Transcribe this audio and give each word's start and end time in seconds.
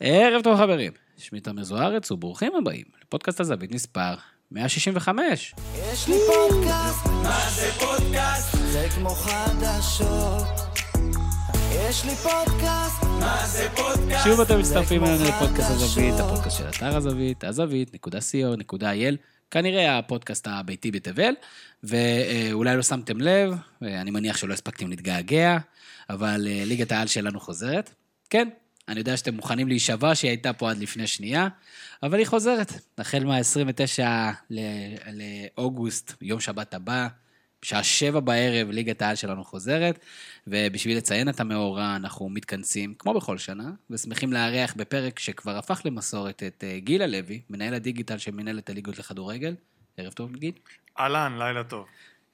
ערב 0.00 0.42
טוב 0.42 0.56
חברים, 0.56 0.92
שמי 1.16 1.40
תמיר 1.40 1.64
זוארץ 1.64 2.10
וברוכים 2.10 2.52
הבאים 2.54 2.84
לפודקאסט 3.02 3.40
הזווית 3.40 3.74
מספר 3.74 4.14
165. 4.50 5.54
יש 5.92 6.08
לי 6.08 6.14
פודקאסט, 6.26 7.06
מה 7.06 7.50
זה 7.50 7.70
פודקאסט? 7.78 8.56
זה 8.72 8.86
כמו 8.94 9.10
חדשות. 9.10 10.46
יש 11.72 12.04
לי 12.04 12.14
פודקאסט, 12.14 13.02
מה 13.02 13.46
זה 13.46 13.68
פודקאסט? 13.76 14.24
שוב 14.24 14.40
אתם 14.40 14.58
מצטרפים 14.58 15.04
אלינו 15.04 15.24
לפודקאסט 15.24 15.70
הזווית, 15.70 16.14
הפודקאסט 16.20 16.58
של 16.58 16.68
אתר 16.68 16.96
הזווית, 16.96 17.44
הזווית.co.il, 17.44 19.16
כנראה 19.50 19.98
הפודקאסט 19.98 20.46
הביתי 20.50 20.90
בתבל, 20.90 21.32
ואולי 21.82 22.76
לא 22.76 22.82
שמתם 22.82 23.20
לב, 23.20 23.54
אני 23.82 24.10
מניח 24.10 24.36
שלא 24.36 24.52
הספקתם 24.54 24.88
להתגעגע, 24.88 25.58
אבל 26.10 26.46
אה, 26.50 26.62
ליגת 26.66 26.92
העל 26.92 27.06
שלנו 27.06 27.40
חוזרת. 27.40 27.90
כן, 28.30 28.48
אני 28.88 28.98
יודע 28.98 29.16
שאתם 29.16 29.34
מוכנים 29.34 29.68
להישבע 29.68 30.14
שהיא 30.14 30.28
הייתה 30.28 30.52
פה 30.52 30.70
עד 30.70 30.78
לפני 30.78 31.06
שנייה, 31.06 31.48
אבל 32.02 32.18
היא 32.18 32.26
חוזרת. 32.26 32.72
החל 32.98 33.24
מה-29 33.24 34.02
לאוגוסט, 35.12 36.12
יום 36.22 36.40
שבת 36.40 36.74
הבא, 36.74 37.08
בשעה 37.62 37.82
שבע 37.82 38.20
בערב, 38.20 38.70
ליגת 38.70 39.02
העל 39.02 39.14
שלנו 39.14 39.44
חוזרת, 39.44 39.98
ובשביל 40.46 40.96
לציין 40.96 41.28
את 41.28 41.40
המאורע, 41.40 41.96
אנחנו 41.96 42.28
מתכנסים, 42.28 42.94
כמו 42.98 43.14
בכל 43.14 43.38
שנה, 43.38 43.70
ושמחים 43.90 44.32
לארח 44.32 44.74
בפרק 44.76 45.18
שכבר 45.18 45.56
הפך 45.56 45.82
למסורת 45.84 46.42
את 46.42 46.64
אה, 46.66 46.78
גיל 46.78 47.02
הלוי, 47.02 47.40
מנהל 47.50 47.74
הדיגיטל 47.74 48.18
של 48.18 48.30
מנהלת 48.30 48.70
הליגות 48.70 48.98
לכדורגל. 48.98 49.54
ערב 49.96 50.12
טוב, 50.12 50.36
גיל. 50.36 50.52
אהלן, 50.98 51.38
לילה 51.38 51.64
טוב. 51.64 51.86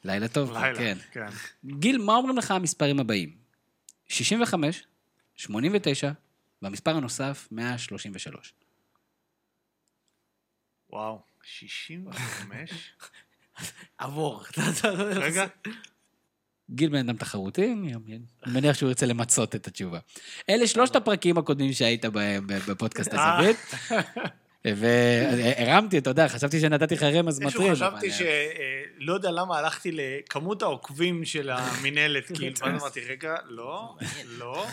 לילה 0.05 0.29
טוב, 0.29 0.53
לילה, 0.53 0.79
כן. 0.79 0.97
כן. 1.13 1.27
גיל, 1.65 1.99
מה 1.99 2.15
אומרים 2.15 2.37
לך 2.37 2.51
המספרים 2.51 3.01
הבאים? 3.01 3.31
65, 4.09 4.85
89, 5.37 6.11
והמספר 6.65 6.97
הנוסף, 6.97 7.49
133. 7.51 8.55
וואו, 10.91 11.21
65? 11.43 12.71
עבור. 13.99 14.43
רגע, 15.15 15.47
גיל 16.71 16.91
בן 16.91 17.09
אדם 17.09 17.17
תחרותי, 17.17 17.73
אני 17.73 18.19
מניח 18.47 18.77
שהוא 18.77 18.89
ירצה 18.89 19.07
למצות 19.07 19.55
את 19.55 19.67
התשובה. 19.67 19.99
אלה 20.49 20.67
שלושת 20.67 20.97
הפרקים 20.97 21.39
הקודמים 21.39 21.73
שהיית 21.73 22.05
בהם 22.05 22.47
בפודקאסט 22.47 23.15
אה. 23.15 23.39
הזווית. 23.39 23.59
והרמתי, 24.77 25.99
אתה 25.99 26.11
יודע, 26.11 26.29
חשבתי 26.29 26.61
שנתתי 26.61 26.95
לך 26.95 27.03
רמז 27.03 27.41
איכשהו 27.41 27.61
מטריד. 27.61 27.75
חשבתי 27.75 28.07
אבל- 28.07 28.17
ש... 28.17 28.23
אה, 28.23 28.83
לא 28.99 29.15
יודע 29.15 29.31
למה 29.31 29.59
הלכתי 29.59 29.91
לכמות 29.93 30.63
העוקבים 30.63 31.25
של 31.25 31.51
המינהלת, 31.51 32.27
כאילו, 32.37 32.57
ואז 32.61 32.83
אמרתי, 32.83 33.01
רגע, 33.01 33.37
לא, 33.45 33.97
לא, 34.25 34.67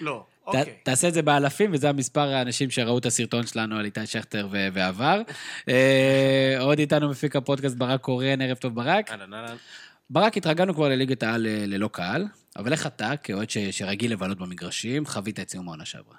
לא, 0.00 0.26
ת- 0.52 0.54
אוקיי. 0.56 0.74
תעשה 0.82 1.08
את 1.08 1.14
זה 1.14 1.22
באלפים, 1.22 1.70
וזה 1.72 1.88
המספר 1.88 2.20
האנשים 2.34 2.70
שראו 2.70 2.98
את 2.98 3.06
הסרטון 3.06 3.46
שלנו 3.46 3.76
על 3.78 3.84
איתי 3.84 4.06
שכטר 4.06 4.48
ו- 4.50 4.68
ועבר. 4.72 5.22
אה, 5.68 6.56
עוד 6.60 6.78
איתנו 6.78 7.08
מפיק 7.10 7.36
הפודקאסט 7.36 7.76
ברק 7.76 8.00
קורן, 8.00 8.42
ערב 8.42 8.56
טוב 8.56 8.74
ברק. 8.74 9.10
אהלן, 9.10 9.34
אהלן. 9.34 9.56
ברק, 10.10 10.36
התרגלנו 10.36 10.74
כבר 10.74 10.88
לליגת 10.88 11.22
העל 11.22 11.46
אה, 11.46 11.64
ללא 11.66 11.88
קהל, 11.92 12.24
אבל 12.56 12.72
איך 12.72 12.86
אתה, 12.86 13.10
כאוהד 13.22 13.48
שרגיל 13.70 14.12
לבלות 14.12 14.38
במגרשים, 14.38 15.06
חווית 15.06 15.40
את 15.40 15.50
סיום 15.50 15.68
העונה 15.68 15.84
שעברה? 15.84 16.16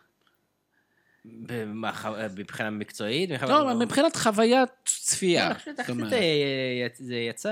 מבחינה 1.25 2.69
מקצועית? 2.69 3.29
לא, 3.41 3.75
מבחינת 3.75 4.15
חוויית 4.15 4.69
צפייה. 4.85 5.45
אני 5.47 5.53
חושב 5.53 5.71
זאת 5.71 5.79
שתכלית 5.79 5.97
אומרת, 5.97 6.13
אה, 6.13 6.87
זה 6.93 7.15
יצא, 7.15 7.51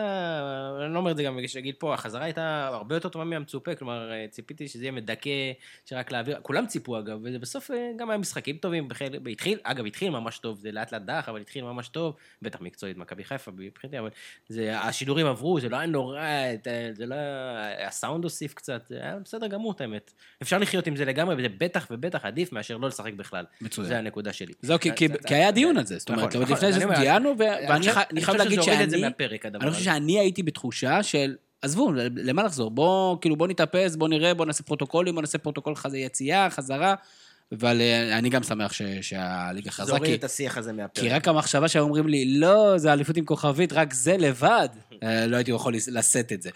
אני 0.85 0.93
לא 0.93 0.99
אומר 0.99 1.11
את 1.11 1.17
זה 1.17 1.23
גם 1.23 1.35
בגלל 1.35 1.47
שגיל 1.47 1.75
פה, 1.77 1.93
החזרה 1.93 2.23
הייתה 2.23 2.67
הרבה 2.67 2.95
יותר 2.95 3.09
טובה 3.09 3.25
מהמצופה, 3.25 3.75
כלומר, 3.75 4.11
אה, 4.11 4.25
ציפיתי 4.29 4.67
שזה 4.67 4.83
יהיה 4.83 4.91
מדכא, 4.91 5.29
שרק 5.85 6.11
להעביר, 6.11 6.39
כולם 6.41 6.65
ציפו 6.65 6.99
אגב, 6.99 7.19
ובסוף 7.23 7.71
אה, 7.71 7.91
גם 7.97 8.09
היה 8.09 8.17
משחקים 8.17 8.57
טובים, 8.57 8.87
התחיל, 9.31 9.59
אגב, 9.63 9.85
התחיל 9.85 10.09
ממש 10.09 10.39
טוב, 10.39 10.59
זה 10.59 10.71
לאט 10.71 10.91
לאט 10.91 11.01
דח, 11.01 11.29
אבל 11.29 11.41
התחיל 11.41 11.63
ממש 11.63 11.87
טוב, 11.87 12.15
בטח 12.41 12.61
מקצועית, 12.61 12.97
מכבי 12.97 13.23
חיפה 13.23 13.51
מבחינתי, 13.51 13.99
אבל 13.99 14.09
השידורים 14.69 15.27
עברו, 15.27 15.59
זה 15.59 15.69
לא 15.69 15.77
היה 15.77 15.85
נורא, 15.85 16.19
זה 16.91 17.05
לא 17.05 17.15
היה, 17.15 17.87
הסאונד 17.87 18.23
הוסיף 18.23 18.53
קצת, 18.53 18.91
היה 18.91 19.15
בסדר 19.19 19.47
גמור, 19.47 19.71
את 19.71 19.81
האמת. 19.81 20.13
אפשר 20.41 20.57
לחיות 20.57 20.87
עם 20.87 20.95
זה 20.95 21.05
לגמרי, 21.05 21.35
וזה 21.35 21.47
בטח 21.57 21.87
ובטח 21.91 22.25
עדיף 22.25 22.51
מאשר 22.51 22.77
לא 22.77 22.87
לשחק 22.87 23.13
בכלל. 23.13 23.45
מצוין. 23.61 23.87
זה 23.87 23.97
הנקודה 23.97 24.33
שלי. 24.33 24.53
זהו, 24.61 24.79
כי- 24.79 24.89
כי- 24.95 25.35
היה 25.35 25.51
דיון 25.51 25.77
על 25.77 25.85
זה, 25.85 25.97
זאת 25.97 26.09
אומרת, 26.09 26.27
נכון, 26.27 26.41
עוד 26.41 26.51
נכון, 26.51 26.69
לפני 26.69 26.79
זה 26.79 26.85
דיינו, 26.95 27.35
ואני 27.37 27.85
חייב 28.21 28.37
להגיד 28.37 28.61
שאני... 28.61 29.03
אני 29.61 29.71
חושב. 29.71 29.83
שאני 29.83 30.19
הייתי 30.19 30.43
בתחושה 30.43 31.03
של, 31.03 31.35
עזבו, 31.61 31.91
למה 32.15 32.43
לחזור? 32.43 32.71
בוא, 32.71 33.17
כאילו, 33.21 33.35
בוא 33.35 33.47
נתאפס, 33.47 33.95
בוא 33.95 34.07
נראה, 34.09 34.33
בוא 34.33 34.45
נעשה 34.45 34.63
פרוטוקולים, 34.63 35.13
בוא 35.15 35.21
נעשה 35.21 35.37
פרוטוקול 35.37 35.75
חזה 35.75 35.97
יציאה, 35.97 36.49
חזרה, 36.49 36.95
אבל 37.53 37.81
אה, 37.81 38.17
אני 38.17 38.29
גם 38.29 38.43
שמח 38.43 38.73
ש- 38.73 38.81
שהליגה 39.01 39.71
הוריד 39.89 40.03
כי- 40.05 40.15
את 40.15 40.23
השיח 40.23 40.57
הזה 40.57 40.73
מהפרק. 40.73 41.03
כי 41.03 41.09
רק 41.09 41.27
המחשבה 41.27 41.67
שהיו 41.67 41.83
אומרים 41.83 42.07
לי, 42.07 42.37
לא, 42.39 42.77
זה 42.77 42.93
אליפות 42.93 43.17
עם 43.17 43.25
כוכבית, 43.25 43.73
רק 43.73 43.93
זה 43.93 44.17
לבד, 44.17 44.69
אה, 45.03 45.27
לא 45.27 45.35
הייתי 45.35 45.51
יכול 45.51 45.73
לשאת 45.91 46.33
את 46.33 46.41
זה. 46.41 46.49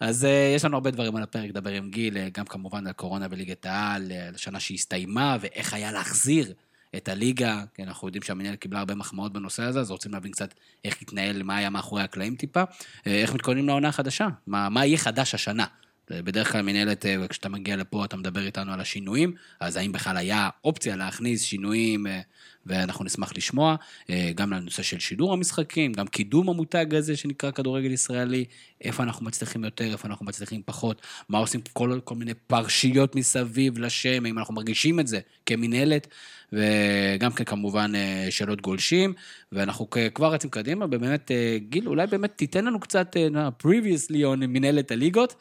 אז 0.00 0.24
אה, 0.24 0.52
יש 0.56 0.64
לנו 0.64 0.76
הרבה 0.76 0.90
דברים 0.90 1.16
על 1.16 1.22
הפרק, 1.22 1.48
לדבר 1.48 1.70
עם 1.70 1.90
גיל, 1.90 2.16
גם 2.28 2.44
כמובן 2.44 2.86
על 2.86 2.92
קורונה 2.92 3.28
בליגת 3.28 3.66
העל, 3.66 4.12
על 4.28 4.34
השנה 4.34 4.60
שהסתיימה, 4.60 5.36
ואיך 5.40 5.74
היה 5.74 5.92
להחזיר 5.92 6.52
את 6.96 7.08
הליגה, 7.08 7.62
כי 7.74 7.82
אנחנו 7.82 8.08
יודעים 8.08 8.22
שהמנהלת 8.22 8.58
קיבלה 8.58 8.78
הרבה 8.78 8.94
מחמאות 8.94 9.32
בנושא 9.32 9.62
הזה, 9.62 9.80
אז 9.80 9.90
רוצים 9.90 10.12
להבין 10.12 10.30
קצת 10.32 10.54
איך 10.84 11.02
התנהל, 11.02 11.42
מה 11.42 11.56
היה 11.56 11.70
מאחורי 11.70 12.02
הקלעים 12.02 12.36
טיפה, 12.36 12.62
איך 13.06 13.34
מתכוננים 13.34 13.66
לעונה 13.66 13.88
החדשה, 13.88 14.28
מה, 14.46 14.68
מה 14.68 14.86
יהיה 14.86 14.98
חדש 14.98 15.34
השנה. 15.34 15.64
בדרך 16.10 16.52
כלל 16.52 16.62
מנהלת, 16.62 17.06
אה, 17.06 17.28
כשאתה 17.28 17.48
מגיע 17.48 17.76
לפה, 17.76 18.04
אתה 18.04 18.16
מדבר 18.16 18.46
איתנו 18.46 18.72
על 18.72 18.80
השינויים, 18.80 19.32
אז 19.60 19.76
האם 19.76 19.92
בכלל 19.92 20.16
היה 20.16 20.48
אופציה 20.64 20.96
להכניס 20.96 21.42
שינויים, 21.42 22.06
אה, 22.06 22.20
ואנחנו 22.66 23.04
נשמח 23.04 23.32
לשמוע, 23.36 23.76
אה, 24.10 24.30
גם 24.34 24.52
לנושא 24.52 24.82
של 24.82 24.98
שידור 24.98 25.32
המשחקים, 25.32 25.92
גם 25.92 26.06
קידום 26.06 26.48
המותג 26.48 26.94
הזה 26.94 27.16
שנקרא 27.16 27.50
כדורגל 27.50 27.90
ישראלי, 27.90 28.44
איפה 28.80 29.02
אנחנו 29.02 29.26
מצליחים 29.26 29.64
יותר, 29.64 29.92
איפה 29.92 30.08
אנחנו 30.08 30.26
מצליחים 30.26 30.62
פחות, 30.64 31.02
מה 31.28 31.38
עושים 31.38 31.60
כל, 31.72 32.00
כל 32.04 32.14
מיני 32.14 32.34
פרשיות 32.34 33.14
מסביב 33.14 33.78
לשם, 33.78 34.26
אם 34.26 34.38
אנחנו 34.38 34.54
מרגישים 34.54 35.00
את 35.00 35.06
זה 35.06 35.20
כמנהלת, 35.46 36.06
וגם 36.52 37.32
כן 37.32 37.44
כמובן 37.44 37.92
שאלות 38.30 38.60
גולשים, 38.60 39.12
ואנחנו 39.52 39.86
כבר 40.14 40.32
רצים 40.32 40.50
קדימה, 40.50 40.84
ובאמת, 40.84 41.30
גיל, 41.68 41.88
אולי 41.88 42.06
באמת 42.06 42.32
תיתן 42.36 42.64
לנו 42.64 42.80
קצת 42.80 43.16
previously 43.62 44.22
on 44.34 44.46
מנהלת 44.46 44.90
הליגות. 44.90 45.34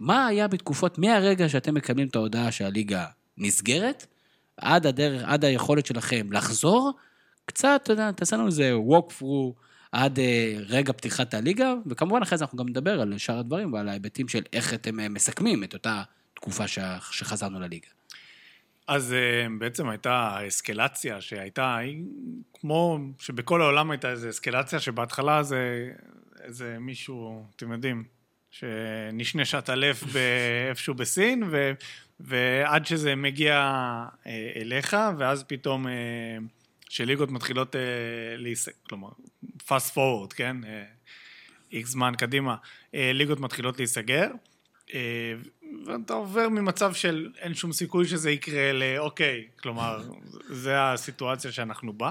מה 0.00 0.26
היה 0.26 0.48
בתקופות, 0.48 0.98
מהרגע 0.98 1.48
שאתם 1.48 1.74
מקבלים 1.74 2.08
את 2.08 2.16
ההודעה 2.16 2.52
שהליגה 2.52 3.06
נסגרת, 3.38 4.06
עד 4.56 4.86
הדרך, 4.86 5.22
עד 5.26 5.44
היכולת 5.44 5.86
שלכם 5.86 6.32
לחזור, 6.32 6.92
קצת, 7.44 7.80
אתה 7.82 7.92
יודע, 7.92 8.12
תעשה 8.12 8.36
לנו 8.36 8.46
איזה 8.46 8.72
walk 8.88 9.12
through 9.20 9.62
עד 9.92 10.18
אה, 10.18 10.54
רגע 10.68 10.92
פתיחת 10.92 11.34
הליגה, 11.34 11.74
וכמובן 11.86 12.22
אחרי 12.22 12.38
זה 12.38 12.44
אנחנו 12.44 12.58
גם 12.58 12.68
נדבר 12.68 13.00
על 13.00 13.18
שאר 13.18 13.38
הדברים 13.38 13.72
ועל 13.72 13.88
ההיבטים 13.88 14.28
של 14.28 14.42
איך 14.52 14.74
אתם 14.74 15.00
אה, 15.00 15.08
מסכמים 15.08 15.64
את 15.64 15.74
אותה 15.74 16.02
תקופה 16.34 16.64
שחזרנו 17.00 17.60
לליגה. 17.60 17.88
אז 18.88 19.12
אה, 19.12 19.46
בעצם 19.58 19.88
הייתה 19.88 20.38
אסקלציה 20.48 21.20
שהייתה, 21.20 21.76
היא- 21.76 22.04
כמו 22.54 22.98
שבכל 23.18 23.62
העולם 23.62 23.90
הייתה 23.90 24.10
איזו 24.10 24.28
אסקלציה, 24.30 24.80
שבהתחלה 24.80 25.42
זה 25.42 25.90
איזה 26.40 26.76
מישהו, 26.80 27.44
אתם 27.56 27.72
יודעים, 27.72 28.04
שנשנש 28.50 29.54
עטלף 29.54 30.02
איפשהו 30.70 30.94
בסין, 30.94 31.42
ו, 31.50 31.72
ועד 32.20 32.86
שזה 32.86 33.14
מגיע 33.14 33.54
אה, 34.26 34.52
אליך, 34.56 34.96
ואז 35.18 35.44
פתאום 35.44 35.88
אה, 35.88 35.92
שליגות 36.88 37.30
מתחילות 37.30 37.76
אה, 37.76 37.80
להיסק, 38.36 38.72
כלומר, 38.88 39.08
fast 39.58 39.94
forward, 39.94 40.34
כן? 40.34 40.56
איקס 41.72 41.90
זמן 41.90 42.12
קדימה, 42.18 42.56
ליגות 42.94 43.40
מתחילות 43.40 43.78
להיסגר. 43.78 44.28
ואתה 45.86 46.14
עובר 46.14 46.48
ממצב 46.48 46.94
של 46.94 47.30
אין 47.38 47.54
שום 47.54 47.72
סיכוי 47.72 48.06
שזה 48.06 48.30
יקרה 48.30 48.72
לאוקיי, 48.72 49.46
כלומר, 49.60 50.02
זה 50.48 50.82
הסיטואציה 50.82 51.52
שאנחנו 51.52 51.92
בה. 51.92 52.10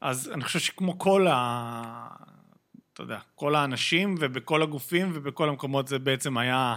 אז 0.00 0.30
אני 0.34 0.44
חושב 0.44 0.58
שכמו 0.58 0.98
כל 0.98 1.26
ה... 1.30 2.06
אתה 2.94 3.02
יודע, 3.02 3.18
כל 3.34 3.54
האנשים 3.54 4.14
ובכל 4.20 4.62
הגופים 4.62 5.10
ובכל 5.14 5.48
המקומות 5.48 5.88
זה 5.88 5.98
בעצם 5.98 6.38
היה 6.38 6.74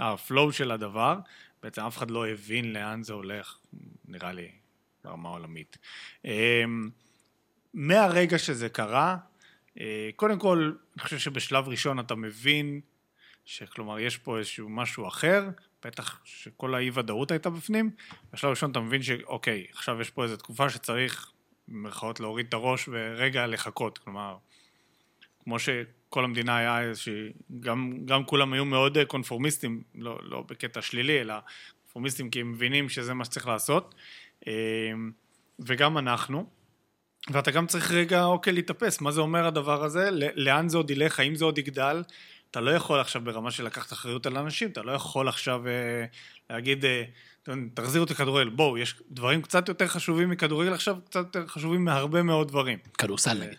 הפלואו 0.00 0.52
של 0.52 0.70
הדבר. 0.70 1.18
בעצם 1.62 1.82
אף 1.82 1.96
אחד 1.96 2.10
לא 2.10 2.28
הבין 2.28 2.72
לאן 2.72 3.02
זה 3.02 3.12
הולך, 3.12 3.58
נראה 4.04 4.32
לי, 4.32 4.48
ברמה 5.04 5.28
עולמית. 5.28 5.78
אמ, 6.24 6.90
מהרגע 7.74 8.38
שזה 8.38 8.68
קרה, 8.68 9.16
אה, 9.80 10.10
קודם 10.16 10.38
כל, 10.38 10.72
אני 10.96 11.02
חושב 11.02 11.18
שבשלב 11.18 11.68
ראשון 11.68 12.00
אתה 12.00 12.14
מבין 12.14 12.80
שכלומר 13.44 13.98
יש 13.98 14.16
פה 14.16 14.38
איזשהו 14.38 14.68
משהו 14.68 15.08
אחר, 15.08 15.48
בטח 15.84 16.20
שכל 16.24 16.74
האי 16.74 16.90
ודאות 16.94 17.30
הייתה 17.30 17.50
בפנים, 17.50 17.90
בשלב 18.32 18.50
ראשון 18.50 18.70
אתה 18.70 18.80
מבין 18.80 19.02
שאוקיי, 19.02 19.66
עכשיו 19.72 20.00
יש 20.00 20.10
פה 20.10 20.24
איזו 20.24 20.36
תקופה 20.36 20.70
שצריך 20.70 21.32
במרכאות 21.68 22.20
להוריד 22.20 22.46
את 22.46 22.54
הראש 22.54 22.88
ורגע 22.92 23.46
לחכות, 23.46 23.98
כלומר, 23.98 24.36
כמו 25.44 25.58
שכל 25.58 26.24
המדינה 26.24 26.56
היה 26.56 26.80
איזושהי, 26.80 27.32
גם, 27.60 27.92
גם 28.04 28.24
כולם 28.24 28.52
היו 28.52 28.64
מאוד 28.64 28.98
אה, 28.98 29.04
קונפורמיסטים, 29.04 29.82
לא, 29.94 30.18
לא 30.22 30.44
בקטע 30.48 30.82
שלילי, 30.82 31.20
אלא 31.20 31.34
קונפורמיסטים 31.82 32.30
כי 32.30 32.40
הם 32.40 32.52
מבינים 32.52 32.88
שזה 32.88 33.14
מה 33.14 33.24
שצריך 33.24 33.46
לעשות, 33.46 33.94
אה, 34.46 34.52
וגם 35.58 35.98
אנחנו. 35.98 36.46
ואתה 37.30 37.50
גם 37.50 37.66
צריך 37.66 37.90
רגע, 37.90 38.24
אוקיי, 38.24 38.52
להתאפס, 38.52 39.00
מה 39.00 39.12
זה 39.12 39.20
אומר 39.20 39.46
הדבר 39.46 39.84
הזה? 39.84 40.08
לאן 40.34 40.68
זה 40.68 40.76
עוד 40.76 40.90
ילך? 40.90 41.20
האם 41.20 41.34
זה 41.34 41.44
עוד 41.44 41.58
יגדל? 41.58 42.02
אתה 42.50 42.60
לא 42.60 42.70
יכול 42.70 43.00
עכשיו 43.00 43.22
ברמה 43.22 43.50
של 43.50 43.64
לקחת 43.64 43.92
אחריות 43.92 44.26
על 44.26 44.36
אנשים, 44.36 44.70
אתה 44.70 44.82
לא 44.82 44.92
יכול 44.92 45.28
עכשיו 45.28 45.66
אה, 45.66 46.04
להגיד, 46.50 46.84
אה, 46.84 47.04
תחזיר 47.74 48.00
אותי 48.00 48.12
לכדורגל. 48.12 48.48
בואו, 48.48 48.78
יש 48.78 48.94
דברים 49.10 49.42
קצת 49.42 49.68
יותר 49.68 49.88
חשובים 49.88 50.30
מכדורגל 50.30 50.72
עכשיו, 50.72 50.96
קצת 51.04 51.20
יותר 51.20 51.46
חשובים 51.46 51.84
מהרבה 51.84 52.22
מאוד 52.22 52.48
דברים. 52.48 52.78
כדורסל 52.98 53.34
נגיד. 53.34 53.58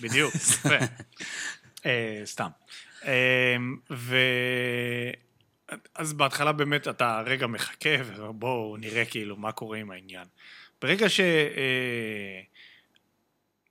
בדיוק, 0.00 0.34
יפה. 0.50 0.68
אה, 1.86 2.22
סתם. 2.24 2.48
אה, 3.04 3.56
ו... 3.90 4.16
אז 5.94 6.12
בהתחלה 6.12 6.52
באמת 6.52 6.88
אתה 6.88 7.22
רגע 7.26 7.46
מחכה, 7.46 7.90
ובואו 8.16 8.76
נראה 8.76 9.04
כאילו 9.04 9.36
מה 9.36 9.52
קורה 9.52 9.78
עם 9.78 9.90
העניין. 9.90 10.26
ברגע 10.82 11.08
ש... 11.08 11.20
אה, 11.20 12.40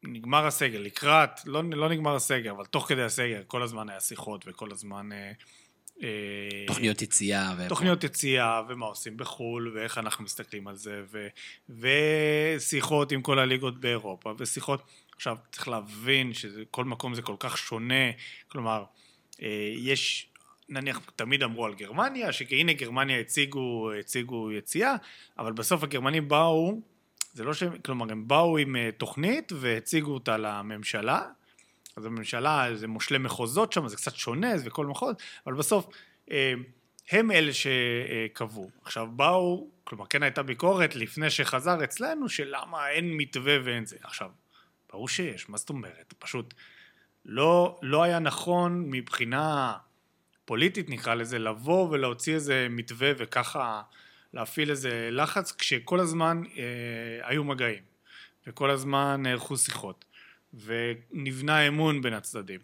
נגמר 0.04 0.48
הסגר, 0.48 0.80
לקראת, 0.82 1.46
לא, 1.46 1.62
לא 1.74 1.90
נגמר 1.90 2.16
הסגר, 2.16 2.52
אבל 2.52 2.66
תוך 2.66 2.88
כדי 2.88 3.04
הסגר 3.04 3.42
כל 3.48 3.64
הזמן 3.64 3.90
היה 3.90 4.00
שיחות 4.00 4.46
וכל 4.48 4.72
הזמן... 4.72 5.10
אה, 5.12 5.32
תוכניות 6.68 7.02
יציאה. 7.02 7.54
ו... 7.58 7.68
תוכניות 7.70 8.04
יציאה, 8.04 8.62
ומה 8.70 8.86
עושים 8.86 9.18
בחו"ל, 9.18 9.72
ואיך 9.76 9.98
אנחנו 9.98 10.24
מסתכלים 10.24 10.68
על 10.68 10.76
זה, 10.76 11.04
ו, 11.12 11.28
ושיחות 11.70 13.12
עם 13.12 13.22
כל 13.22 13.40
הליגות 13.40 13.80
באירופה, 13.80 14.34
ושיחות... 14.38 14.84
עכשיו, 15.24 15.38
צריך 15.52 15.68
להבין 15.68 16.34
שכל 16.34 16.86
מקום 16.86 17.16
זה 17.16 17.22
כל 17.22 17.36
כך 17.40 17.58
שונה, 17.58 18.12
כלומר, 18.48 18.84
אה, 19.42 19.74
יש, 19.78 20.28
נניח, 20.70 21.00
תמיד 21.16 21.44
אמרו 21.44 21.66
על 21.66 21.74
גרמניה, 21.74 22.32
שהנה 22.32 22.74
גרמניה 22.74 23.20
הציגו, 23.20 23.92
הציגו 24.00 24.52
יציאה, 24.52 24.96
אבל 25.40 25.54
בסוף 25.54 25.84
הגרמנים 25.84 26.28
באו, 26.28 26.82
זה 27.34 27.44
לא 27.44 27.54
ש... 27.54 27.64
כלומר, 27.86 28.12
הם 28.12 28.28
באו 28.28 28.58
עם 28.58 28.76
אה, 28.76 28.90
תוכנית 28.98 29.52
והציגו 29.56 30.14
אותה 30.14 30.38
לממשלה, 30.38 31.22
אז 31.96 32.06
הממשלה 32.06 32.76
זה 32.76 32.88
מושלי 32.88 33.18
מחוזות 33.18 33.74
שם, 33.74 33.88
זה 33.88 33.96
קצת 33.96 34.16
שונה, 34.16 34.58
זה 34.58 34.70
כל 34.70 34.86
מחוז, 34.86 35.16
אבל 35.46 35.54
בסוף 35.54 35.88
אה, 36.32 36.54
הם 37.12 37.32
אלה 37.32 37.52
שקבעו. 37.54 38.70
עכשיו 38.82 39.08
באו, 39.12 39.68
כלומר 39.84 40.06
כן 40.06 40.24
הייתה 40.24 40.44
ביקורת 40.44 40.96
לפני 40.96 41.30
שחזר 41.30 41.84
אצלנו, 41.84 42.30
שלמה 42.30 42.90
אין 42.90 43.18
מתווה 43.18 43.58
ואין 43.64 43.86
זה. 43.86 43.98
עכשיו, 44.04 44.30
ברור 44.94 45.08
שיש, 45.08 45.50
מה 45.50 45.58
זאת 45.58 45.70
אומרת? 45.70 46.14
פשוט 46.20 46.54
לא, 47.26 47.80
לא 47.82 48.04
היה 48.04 48.20
נכון 48.20 48.90
מבחינה 48.90 49.78
פוליטית 50.46 50.90
נקרא 50.90 51.14
לזה, 51.14 51.40
לבוא 51.40 51.90
ולהוציא 51.90 52.36
איזה 52.36 52.68
מתווה 52.70 53.12
וככה 53.18 53.82
להפעיל 54.34 54.70
איזה 54.70 55.10
לחץ, 55.12 55.52
כשכל 55.52 56.00
הזמן 56.00 56.42
אה, 56.58 57.28
היו 57.30 57.44
מגעים, 57.44 57.84
וכל 58.48 58.70
הזמן 58.70 59.20
נערכו 59.24 59.58
שיחות. 59.58 60.06
ונבנה 60.54 61.68
אמון 61.68 62.02
בין 62.02 62.14
הצדדים. 62.14 62.60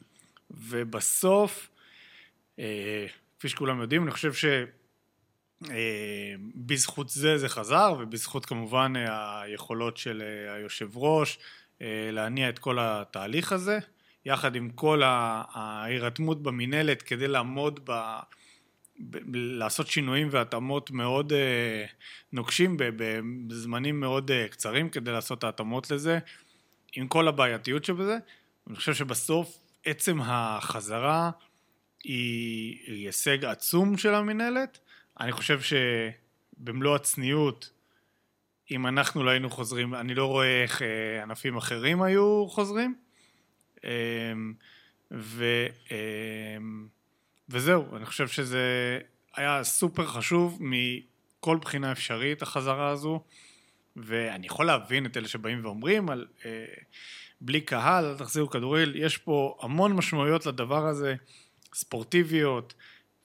ובסוף, 0.52 1.70
אה, 2.60 3.06
כפי 3.40 3.50
שכולם 3.50 3.82
יודעים, 3.82 4.04
אני 4.04 4.12
חושב 4.12 4.34
שבזכות 5.62 7.08
אה, 7.08 7.12
זה 7.14 7.38
זה 7.38 7.50
חזר, 7.50 7.96
ובזכות 8.00 8.46
כמובן 8.46 8.94
היכולות 8.96 9.98
של 9.98 10.22
אה, 10.26 10.54
היושב 10.54 10.98
ראש 10.98 11.40
להניע 12.12 12.50
את 12.50 12.60
כל 12.60 12.78
התהליך 12.82 13.52
הזה, 13.52 13.80
יחד 14.26 14.56
עם 14.56 14.70
כל 14.70 15.02
ההירתמות 15.06 16.44
במינהלת 16.44 17.02
כדי 17.02 17.28
לעמוד 17.28 17.80
ב... 17.90 18.20
לעשות 19.34 19.88
שינויים 19.88 20.28
והתאמות 20.32 20.92
מאוד 20.92 21.32
uh, 21.32 21.36
נוקשים 22.32 22.78
בזמנים 23.48 24.00
מאוד 24.00 24.32
uh, 24.32 24.52
קצרים 24.52 24.90
כדי 24.90 25.12
לעשות 25.12 25.44
ההתאמות 25.44 25.92
לזה. 25.92 26.20
עם 26.96 27.08
כל 27.08 27.28
הבעייתיות 27.28 27.86
שבזה, 27.86 28.18
אני 28.68 28.76
חושב 28.76 28.94
שבסוף 28.94 29.60
עצם 29.86 30.20
החזרה 30.22 31.32
היא 32.04 32.78
הישג 32.88 33.46
עצום 33.46 33.98
של 33.98 34.16
המינהלת. 34.16 34.80
אני 35.20 35.32
חושב 35.32 35.60
שבמלוא 35.62 36.96
הצניעות, 36.96 37.70
אם 38.72 38.88
אנחנו 38.88 39.24
לא 39.24 39.30
היינו 39.30 39.50
חוזרים, 39.50 39.96
אני 39.96 40.16
לא 40.16 40.26
רואה 40.26 40.64
איך 40.64 40.82
אה, 40.82 41.24
ענפים 41.24 41.58
אחרים 41.58 42.02
היו 42.02 42.48
חוזרים. 42.50 42.96
אמ, 43.84 43.90
ו, 45.12 45.46
אמ, 45.92 46.88
וזהו, 47.50 47.96
אני 47.96 48.06
חושב 48.06 48.28
שזה 48.28 49.00
היה 49.36 49.64
סופר 49.64 50.06
חשוב 50.06 50.60
מכל 50.62 51.58
בחינה 51.58 51.92
אפשרית, 51.92 52.42
החזרה 52.42 52.90
הזו. 52.90 53.24
ואני 53.96 54.48
יכול 54.48 54.66
להבין 54.66 55.06
את 55.06 55.18
אלה 55.18 55.28
שבאים 55.28 55.66
ואומרים 55.66 56.10
על 56.10 56.28
אה, 56.46 56.66
בלי 57.42 57.62
קהל, 57.62 58.06
אל 58.06 58.18
תחזירו 58.18 58.50
כדורגל, 58.50 58.96
יש 58.96 59.18
פה 59.18 59.58
המון 59.62 59.94
משמעויות 59.96 60.46
לדבר 60.46 60.88
הזה, 60.88 61.16
ספורטיביות, 61.74 62.74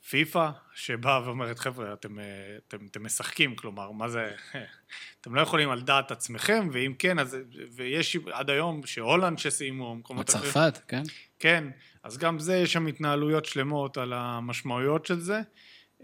פיפא, 0.08 0.50
שבאה 0.74 1.22
ואומרת, 1.24 1.58
חבר'ה, 1.58 1.92
אתם, 1.92 2.18
אה, 2.18 2.24
אתם, 2.68 2.86
אתם 2.90 3.04
משחקים, 3.04 3.56
כלומר, 3.56 3.90
מה 3.90 4.08
זה, 4.08 4.32
אתם 5.20 5.34
לא 5.34 5.40
יכולים 5.40 5.70
על 5.70 5.80
דעת 5.80 6.10
עצמכם, 6.10 6.68
ואם 6.72 6.94
כן, 6.98 7.18
אז, 7.18 7.36
ויש 7.72 8.16
עד 8.32 8.50
היום 8.50 8.86
שהולנד 8.86 9.38
שסיימו, 9.38 9.96
מקומות 9.96 10.30
אחרים. 10.30 10.52
צרפת, 10.52 10.78
כן. 10.88 11.02
כן, 11.38 11.64
אז 12.02 12.18
גם 12.18 12.38
זה, 12.38 12.56
יש 12.56 12.72
שם 12.72 12.86
התנהלויות 12.86 13.44
שלמות 13.44 13.98
על 13.98 14.12
המשמעויות 14.12 15.06
של 15.06 15.20
זה. 15.20 15.40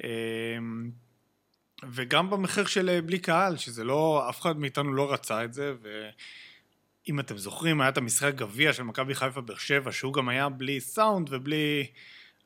אה, 0.04 0.08
וגם 1.90 2.30
במחיר 2.30 2.66
של 2.66 2.88
אה, 2.88 3.02
בלי 3.02 3.18
קהל, 3.18 3.56
שזה 3.56 3.84
לא, 3.84 4.26
אף 4.30 4.40
אחד 4.40 4.58
מאיתנו 4.58 4.92
לא 4.92 5.12
רצה 5.12 5.44
את 5.44 5.52
זה, 5.52 5.74
ואם 5.82 7.20
אתם 7.20 7.38
זוכרים, 7.38 7.80
היה 7.80 7.90
את 7.90 7.98
המשחק 7.98 8.34
גביע 8.34 8.72
של 8.72 8.82
מכבי 8.82 9.14
חיפה 9.14 9.40
באר 9.40 9.56
שבע, 9.56 9.92
שהוא 9.92 10.12
גם 10.12 10.28
היה 10.28 10.48
בלי 10.48 10.80
סאונד 10.80 11.28
ובלי 11.30 11.86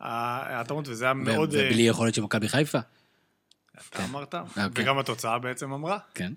ההתאמות, 0.04 0.88
וזה 0.88 1.04
היה 1.04 1.14
מאוד... 1.14 1.48
ובלי 1.48 1.82
אה, 1.84 1.90
יכולת 1.90 2.14
של 2.14 2.22
מכבי 2.22 2.48
חיפה. 2.48 2.78
אתה 2.78 3.82
כן. 3.90 4.02
אמרת. 4.02 4.34
אוקיי. 4.34 4.64
וגם 4.74 4.98
התוצאה 4.98 5.38
בעצם 5.38 5.72
אמרה. 5.72 5.98
כן. 6.14 6.32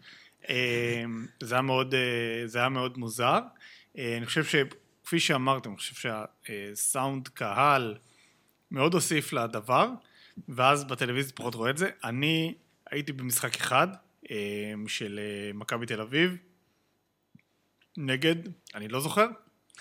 אה, 0.49 1.03
זה 1.43 1.55
היה 1.55 1.61
מאוד, 1.61 1.93
זה 2.45 2.59
היה 2.59 2.69
מאוד 2.69 2.97
מוזר. 2.97 3.39
אני 3.97 4.25
חושב 4.25 4.43
שכפי 4.43 5.19
שאמרתם, 5.19 5.69
אני 5.69 5.77
חושב 5.77 6.11
שהסאונד 6.45 7.27
קהל 7.27 7.95
מאוד 8.71 8.93
הוסיף 8.93 9.33
לדבר, 9.33 9.89
ואז 10.49 10.83
בטלוויזיה 10.83 11.33
פחות 11.35 11.55
רואה 11.55 11.69
את 11.69 11.77
זה. 11.77 11.89
אני 12.03 12.53
הייתי 12.91 13.11
במשחק 13.11 13.55
אחד 13.55 13.87
אמ, 14.31 14.87
של 14.87 15.19
אה, 15.19 15.53
מכבי 15.53 15.85
תל 15.85 16.01
אביב 16.01 16.37
נגד, 17.97 18.35
אני 18.75 18.87
לא 18.87 19.01
זוכר, 19.01 19.27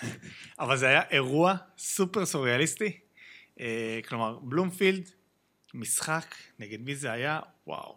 אבל 0.60 0.76
זה 0.76 0.86
היה 0.86 1.02
אירוע 1.10 1.54
סופר 1.78 2.26
סוריאליסטי. 2.26 3.00
אה, 3.60 4.00
כלומר, 4.08 4.38
בלומפילד, 4.42 5.10
משחק, 5.74 6.34
נגד 6.58 6.80
מי 6.80 6.96
זה 6.96 7.12
היה? 7.12 7.40
וואו. 7.66 7.96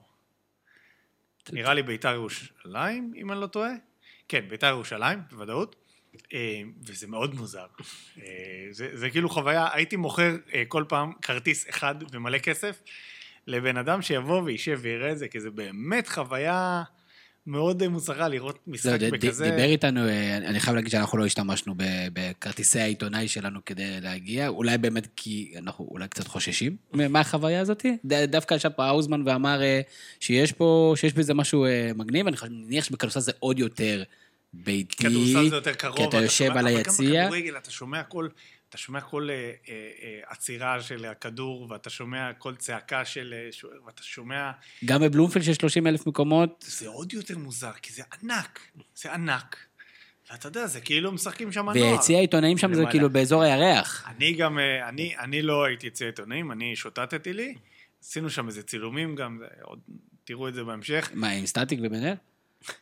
נראה 1.52 1.74
לי 1.74 1.84
ביתר 1.84 2.14
ירושלים, 2.14 3.14
אם 3.16 3.32
אני 3.32 3.42
לא 3.42 3.48
טועה. 3.48 3.72
כן, 4.28 4.50
ביתר 4.50 4.68
ירושלים, 4.68 5.20
בוודאות. 5.32 5.76
אה, 6.34 6.62
וזה 6.88 7.08
מאוד 7.08 7.36
מוזר. 7.36 7.66
זה, 8.72 8.90
זה 8.94 9.10
כאילו 9.10 9.30
חוויה, 9.30 9.68
הייתי 9.74 9.96
מוכר 9.96 10.36
כל 10.68 10.84
פעם 10.88 11.14
כרטיס 11.22 11.70
אחד 11.70 11.96
ומלא 12.12 12.38
כסף, 12.38 12.82
לבן 13.48 13.78
אדם 13.78 14.02
שיבוא 14.02 14.42
וישב 14.42 14.80
ויראה 14.82 15.12
את 15.12 15.18
זה, 15.18 15.28
כי 15.28 15.40
זה 15.40 15.52
באמת 15.52 16.08
חוויה 16.08 16.84
מאוד 17.48 17.88
מוזרה 17.88 18.28
לראות 18.28 18.60
משחק 18.68 19.02
לא, 19.02 19.10
בכזה... 19.10 19.44
דיבר 19.44 19.64
איתנו, 19.64 20.08
אה, 20.08 20.38
אני 20.38 20.60
חייב 20.60 20.76
להגיד 20.76 20.92
שאנחנו 20.92 21.18
לא 21.18 21.26
השתמשנו 21.26 21.76
בכרטיסי 22.14 22.80
העיתונאי 22.80 23.28
שלנו 23.28 23.60
כדי 23.66 24.02
להגיע, 24.02 24.48
אולי 24.48 24.78
באמת 24.78 25.08
כי 25.16 25.54
אנחנו 25.58 25.88
אולי 25.92 26.08
קצת 26.08 26.28
חוששים 26.28 26.76
מהחוויה 26.94 27.62
הזאת. 27.62 27.86
דווקא 28.28 28.54
ישב 28.54 28.70
פה 28.70 28.86
האוזמן 28.86 29.28
ואמר 29.28 29.62
אה, 29.62 29.82
שיש 30.20 30.52
פה, 30.52 30.94
שיש 30.98 31.14
בזה 31.14 31.34
משהו 31.34 31.66
אה, 31.66 31.92
מגניב, 31.96 32.28
אני 32.28 32.36
מניח 32.50 32.86
שבכדורסל 32.86 33.20
זה 33.20 33.32
עוד 33.40 33.60
יותר 33.60 34.04
ביתי. 34.54 35.04
כדורסל 35.04 35.50
זה 35.50 35.56
יותר 35.56 35.74
קרוב. 35.74 35.98
כי 35.98 36.04
אתה 36.04 36.18
יושב 36.18 36.52
על 36.58 36.68
היציע. 36.68 37.10
אבל 37.10 37.18
גם 37.18 37.26
בכדורגל 37.26 37.58
אתה 37.58 37.72
שומע 37.72 38.04
כל... 38.04 38.28
אתה 38.70 38.78
שומע 38.78 39.02
כל 39.02 39.30
אה, 39.30 39.36
אה, 39.36 39.52
אה, 40.04 40.20
עצירה 40.26 40.82
של 40.82 41.06
הכדור, 41.06 41.68
ואתה 41.70 41.90
שומע 41.90 42.34
כל 42.34 42.56
צעקה 42.56 43.06
של 43.06 43.34
שוער, 43.52 43.74
ואתה 43.86 44.04
שומע... 44.04 44.52
גם 44.86 45.02
בבלומפילד 45.02 45.46
של 45.46 45.54
30 45.54 45.88
אלף 45.88 46.08
מקומות. 46.08 46.66
זה 46.68 46.88
עוד 46.88 47.14
יותר 47.14 47.38
מוזר, 47.38 47.72
כי 47.82 47.94
זה 47.94 48.04
ענק, 48.14 48.60
זה 48.96 49.14
ענק. 49.14 49.58
ואתה 50.32 50.48
יודע, 50.48 50.68
זה 50.68 50.82
כאילו 50.82 51.12
משחקים 51.12 51.52
שם 51.52 51.70
הנוער. 51.70 51.92
ויציע 51.94 52.18
העיתונאים 52.18 52.58
שם 52.58 52.74
זה 52.74 52.84
כאילו 52.92 53.10
באזור 53.10 53.42
הירח. 53.44 54.08
אני 54.08 54.34
גם, 54.34 54.60
אני, 54.88 55.18
אני 55.18 55.42
לא 55.42 55.66
הייתי 55.66 55.88
יציע 55.88 56.08
עיתונאים, 56.08 56.52
אני 56.52 56.76
שוטטתי 56.76 57.34
לי. 57.34 57.56
עשינו 58.04 58.30
שם 58.30 58.48
איזה 58.48 58.64
צילומים 58.64 59.16
גם, 59.16 59.42
עוד 59.62 59.80
תראו 60.24 60.48
את 60.48 60.54
זה 60.54 60.64
בהמשך. 60.64 61.12
מה, 61.14 61.30
עם 61.30 61.46
סטטיק 61.46 61.80
ובן 61.84 62.04
אל? 62.04 62.14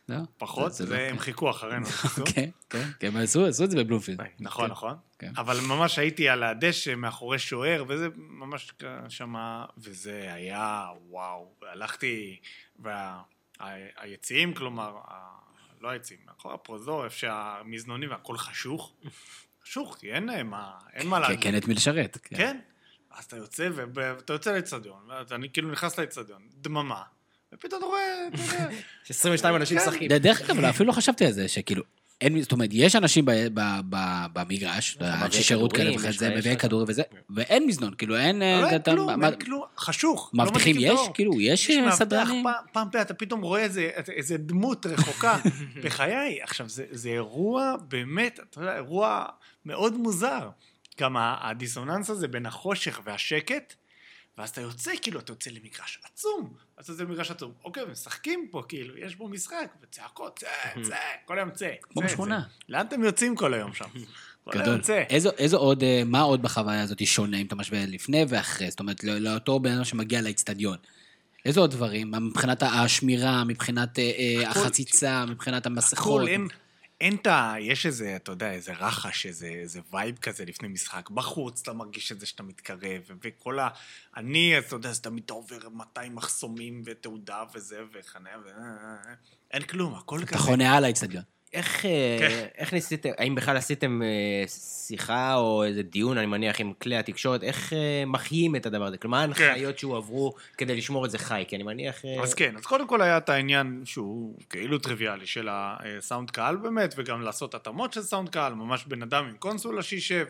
לא? 0.08 0.16
פחות, 0.38 0.72
זה 0.72 0.86
לא- 0.86 0.94
הם 0.96 1.18
חיכו 1.18 1.50
אחרינו. 1.50 1.86
כן, 2.34 2.50
כן, 2.70 2.88
כן, 3.00 3.06
הם 3.06 3.16
עשו 3.16 3.46
את 3.46 3.70
זה 3.70 3.76
בבלומפילד. 3.84 4.20
נכון, 4.40 4.66
כן, 4.66 4.70
נכון. 4.72 4.94
כן. 5.18 5.32
אבל 5.36 5.60
ממש 5.60 5.98
הייתי 5.98 6.28
על 6.28 6.42
הדשא 6.42 6.94
מאחורי 6.94 7.38
שוער, 7.38 7.84
וזה 7.88 8.08
ממש 8.16 8.72
שמה, 9.08 9.64
וזה 9.78 10.32
היה 10.34 10.86
וואו. 11.08 11.52
והלכתי, 11.62 12.40
ה- 12.86 13.22
היציעים, 13.96 14.54
כלומר, 14.54 14.96
לא 15.80 15.88
היציעים, 15.88 16.20
מאחורי 16.26 16.54
הפרוזור, 16.54 17.04
איפה 17.04 17.16
שהמזנונים 17.16 18.10
והכל 18.10 18.36
חשוך. 18.38 18.92
חשוך, 19.62 19.96
כי 20.00 20.12
אין 20.12 20.30
אה, 20.30 20.42
מה, 20.42 20.70
אין 20.92 21.08
מה 21.08 21.16
כן, 21.16 21.22
להגיד. 21.22 21.42
כן, 21.42 21.56
את 21.56 21.68
מי 21.68 21.74
לשרת. 21.74 22.18
כן. 22.24 22.58
אז 23.10 23.24
אתה 23.24 23.36
יוצא, 23.36 23.68
ואתה 23.74 24.32
יוצא 24.32 24.52
לאצטדיון, 24.52 24.98
ואז 25.08 25.32
אני 25.32 25.48
כאילו 25.52 25.70
נכנס 25.70 25.98
לאצטדיון, 25.98 26.42
דממה, 26.54 27.02
ופתאום 27.54 27.78
אתה 27.78 27.86
רואה, 27.86 28.00
אתה 28.34 28.42
יודע, 28.42 28.70
יש 29.04 29.10
22 29.10 29.56
אנשים 29.56 29.78
כן. 29.78 29.84
משחקים. 29.88 30.08
דרך 30.12 30.40
אגב, 30.50 30.64
אפילו 30.64 30.86
לא 30.88 30.92
חשבתי 30.92 31.26
על 31.26 31.32
זה, 31.32 31.48
שכאילו, 31.48 31.82
אין, 32.20 32.42
זאת 32.42 32.52
אומרת, 32.52 32.70
יש 32.72 32.96
אנשים 32.96 33.24
ב, 33.24 33.30
ב, 33.54 33.60
ב, 33.90 33.96
במגרש, 34.32 34.96
אנשי 35.00 35.42
שירות 35.42 35.72
כאלה 35.72 35.90
לך- 35.90 36.04
יש 36.04 36.38
מביאי 36.38 36.56
כדורים 36.56 36.86
וזה, 36.88 37.02
ואין 37.30 37.66
מזנון, 37.66 37.94
כאילו, 37.98 38.16
אין... 38.16 38.42
אה, 38.42 38.60
לא, 38.60 38.68
אין 38.70 38.82
כלום, 38.82 39.24
אין 39.24 39.34
כלום, 39.40 39.62
חשוך. 39.78 40.30
לא 40.34 40.44
את 40.44 40.56
יש? 40.94 41.00
כאילו, 41.14 41.40
יש 41.40 41.70
אה, 41.70 41.92
סדרנים? 41.92 42.44
פעם- 42.44 42.64
פעם 42.72 43.00
אתה 43.02 43.14
פתאום 43.14 43.40
רואה 43.42 43.62
איזה, 43.62 43.90
דמות 44.38 44.86
רחוקה. 44.86 45.36
בחיי, 45.84 46.42
עכשיו, 46.42 46.68
זה, 46.68 46.84
זה 46.90 47.08
אירוע 47.08 47.74
באמת, 47.88 48.40
אתה 48.50 48.60
יודע, 48.60 48.74
אירוע 48.76 49.24
מאוד 49.66 49.94
מוזר. 49.96 50.48
גם 51.00 51.16
הדיסוננס 51.18 52.10
הזה 52.10 52.28
בין 52.28 52.46
החושך 52.46 53.00
והשקט, 53.04 53.74
ואז 54.38 54.50
אתה 54.50 54.60
יוצא, 54.60 54.92
כאילו, 55.02 55.20
אתה 55.20 55.32
יוצא 55.32 55.50
למגרש 55.50 55.98
עצום. 56.04 56.52
אתה 56.80 56.92
יוצא 56.92 57.02
למגרש 57.02 57.30
עצום. 57.30 57.52
אוקיי, 57.64 57.82
משחקים 57.92 58.48
פה, 58.50 58.62
כאילו, 58.68 58.98
יש 58.98 59.14
פה 59.14 59.28
משחק, 59.28 59.74
וצעקות, 59.82 60.38
צא, 60.38 60.46
צא, 60.82 60.96
כל 61.24 61.38
היום 61.38 61.50
צא. 61.50 61.70
כמו 61.82 62.02
בשכונה. 62.02 62.42
לאן 62.68 62.86
אתם 62.86 63.02
יוצאים 63.02 63.36
כל 63.36 63.54
היום 63.54 63.72
שם? 63.74 63.84
גדול. 64.54 64.80
איזו, 65.10 65.30
איזו 65.38 65.56
עוד, 65.56 65.82
אה, 65.82 66.02
מה 66.06 66.20
עוד 66.20 66.42
בחוויה 66.42 66.82
הזאת 66.82 67.06
שונה 67.06 67.36
אם 67.36 67.46
אתה 67.46 67.54
משווה 67.54 67.86
לפני 67.86 68.24
ואחרי? 68.28 68.70
זאת 68.70 68.80
אומרת, 68.80 69.04
לא- 69.04 69.18
לאותו 69.18 69.60
בן 69.60 69.72
אדם 69.72 69.84
שמגיע 69.84 70.20
לאצטדיון. 70.20 70.76
איזה 71.44 71.60
עוד 71.60 71.70
דברים? 71.70 72.10
מבחינת 72.10 72.62
השמירה, 72.62 73.44
מבחינת 73.44 73.98
אה, 73.98 74.12
אה, 74.18 74.50
החציצה, 74.50 75.24
מבחינת 75.26 75.66
המסכות. 75.66 76.22
הכל, 76.22 76.46
אין, 77.00 77.14
את 77.14 77.26
ה... 77.26 77.54
יש 77.60 77.86
איזה, 77.86 78.16
אתה 78.16 78.32
יודע, 78.32 78.52
איזה 78.52 78.72
רחש, 78.72 79.26
איזה, 79.26 79.46
איזה 79.46 79.80
vibe 79.92 80.18
כזה 80.18 80.44
לפני 80.44 80.68
משחק. 80.68 81.10
בחוץ 81.10 81.60
אתה 81.60 81.72
מרגיש 81.72 82.12
את 82.12 82.20
זה 82.20 82.26
שאתה 82.26 82.42
מתקרב, 82.42 83.02
וכל 83.22 83.58
ה... 83.58 83.68
אני, 84.16 84.58
אתה 84.58 84.74
יודע, 84.74 84.88
אז 84.88 85.00
תמיד 85.00 85.22
אתה 85.24 85.32
עובר 85.32 85.68
200 85.68 86.14
מחסומים 86.14 86.82
ותעודה 86.84 87.44
וזה, 87.54 87.80
וחניה, 87.92 88.38
ו... 88.38 88.48
אין 89.50 89.62
כלום, 89.62 89.94
הכל 89.94 90.18
אתה 90.18 90.26
כזה. 90.26 90.38
חונה 90.38 90.76
על 90.76 90.84
האצטדיון. 90.84 91.22
איך, 91.52 91.86
אה, 91.86 92.16
כן. 92.18 92.46
איך 92.58 92.72
ניסיתם, 92.72 93.08
האם 93.18 93.34
בכלל 93.34 93.56
עשיתם 93.56 94.02
אה, 94.02 94.48
שיחה 94.48 95.34
או 95.34 95.64
איזה 95.64 95.82
דיון, 95.82 96.18
אני 96.18 96.26
מניח, 96.26 96.60
עם 96.60 96.72
כלי 96.82 96.96
התקשורת, 96.96 97.42
איך 97.42 97.72
אה, 97.72 98.04
מחיים 98.06 98.56
את 98.56 98.66
הדבר 98.66 98.84
הזה? 98.84 98.98
כלומר, 98.98 99.16
מה 99.18 99.22
ההנחיות 99.22 99.78
שהועברו 99.78 100.34
כדי 100.58 100.76
לשמור 100.76 101.04
את 101.04 101.10
זה 101.10 101.18
חי? 101.18 101.44
כי 101.48 101.56
אני 101.56 101.62
מניח... 101.62 102.02
אז 102.22 102.34
כן, 102.34 102.56
אז 102.56 102.66
קודם 102.66 102.88
כל 102.88 103.02
היה 103.02 103.16
את 103.16 103.28
העניין 103.28 103.82
שהוא 103.84 104.34
כאילו 104.50 104.78
טריוויאלי 104.78 105.26
של 105.26 105.48
הסאונד 105.50 106.30
קהל 106.30 106.56
באמת, 106.56 106.94
וגם 106.96 107.22
לעשות 107.22 107.54
התאמות 107.54 107.92
של 107.92 108.02
סאונד 108.02 108.28
קהל, 108.28 108.54
ממש 108.54 108.84
בן 108.86 109.02
אדם 109.02 109.24
עם 109.24 109.36
קונסולה 109.36 109.82
שישב, 109.82 110.26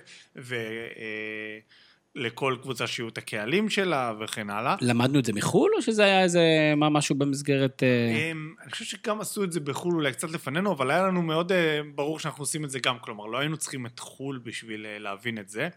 ולכל 2.19 2.57
קבוצה 2.63 2.87
שיהיו 2.87 3.09
את 3.09 3.19
הקהלים 3.19 3.71
שלה 3.71 4.13
וכן 4.21 4.51
הלאה. 4.51 4.77
למדנו 4.81 5.19
את 5.19 5.25
זה 5.25 5.33
מחו"ל, 5.33 5.71
או 5.77 5.83
שזה 5.83 6.05
היה 6.05 6.23
איזה 6.23 6.43
מה, 6.77 6.89
משהו 6.89 7.15
במסגרת... 7.15 7.83
אה, 7.83 8.31
אמ, 8.31 8.55
אני 8.63 8.71
חושב 8.71 8.85
שגם 8.85 9.21
עשו 9.21 9.45
את 9.45 9.53
זה 9.53 9.61
בחו"ל 9.61 9.95
אולי 9.95 10.13
קצת 10.13 10.31
לפנינו, 10.31 10.73
אבל 10.73 10.91
היה 10.91 11.03
לנו 11.03 11.23
מאוד 11.23 11.53
אה, 11.53 11.81
ברור 11.95 12.19
שאנחנו 12.19 12.43
עושים 12.43 12.65
את 12.65 12.71
זה 12.71 12.79
גם, 12.79 12.99
כלומר, 13.01 13.27
לא 13.27 13.39
היינו 13.39 13.57
צריכים 13.57 13.87
את 13.87 13.99
חו"ל 13.99 14.41
בשביל 14.45 14.87
אה, 14.87 14.99
להבין 14.99 15.39
את 15.39 15.49
זה. 15.49 15.69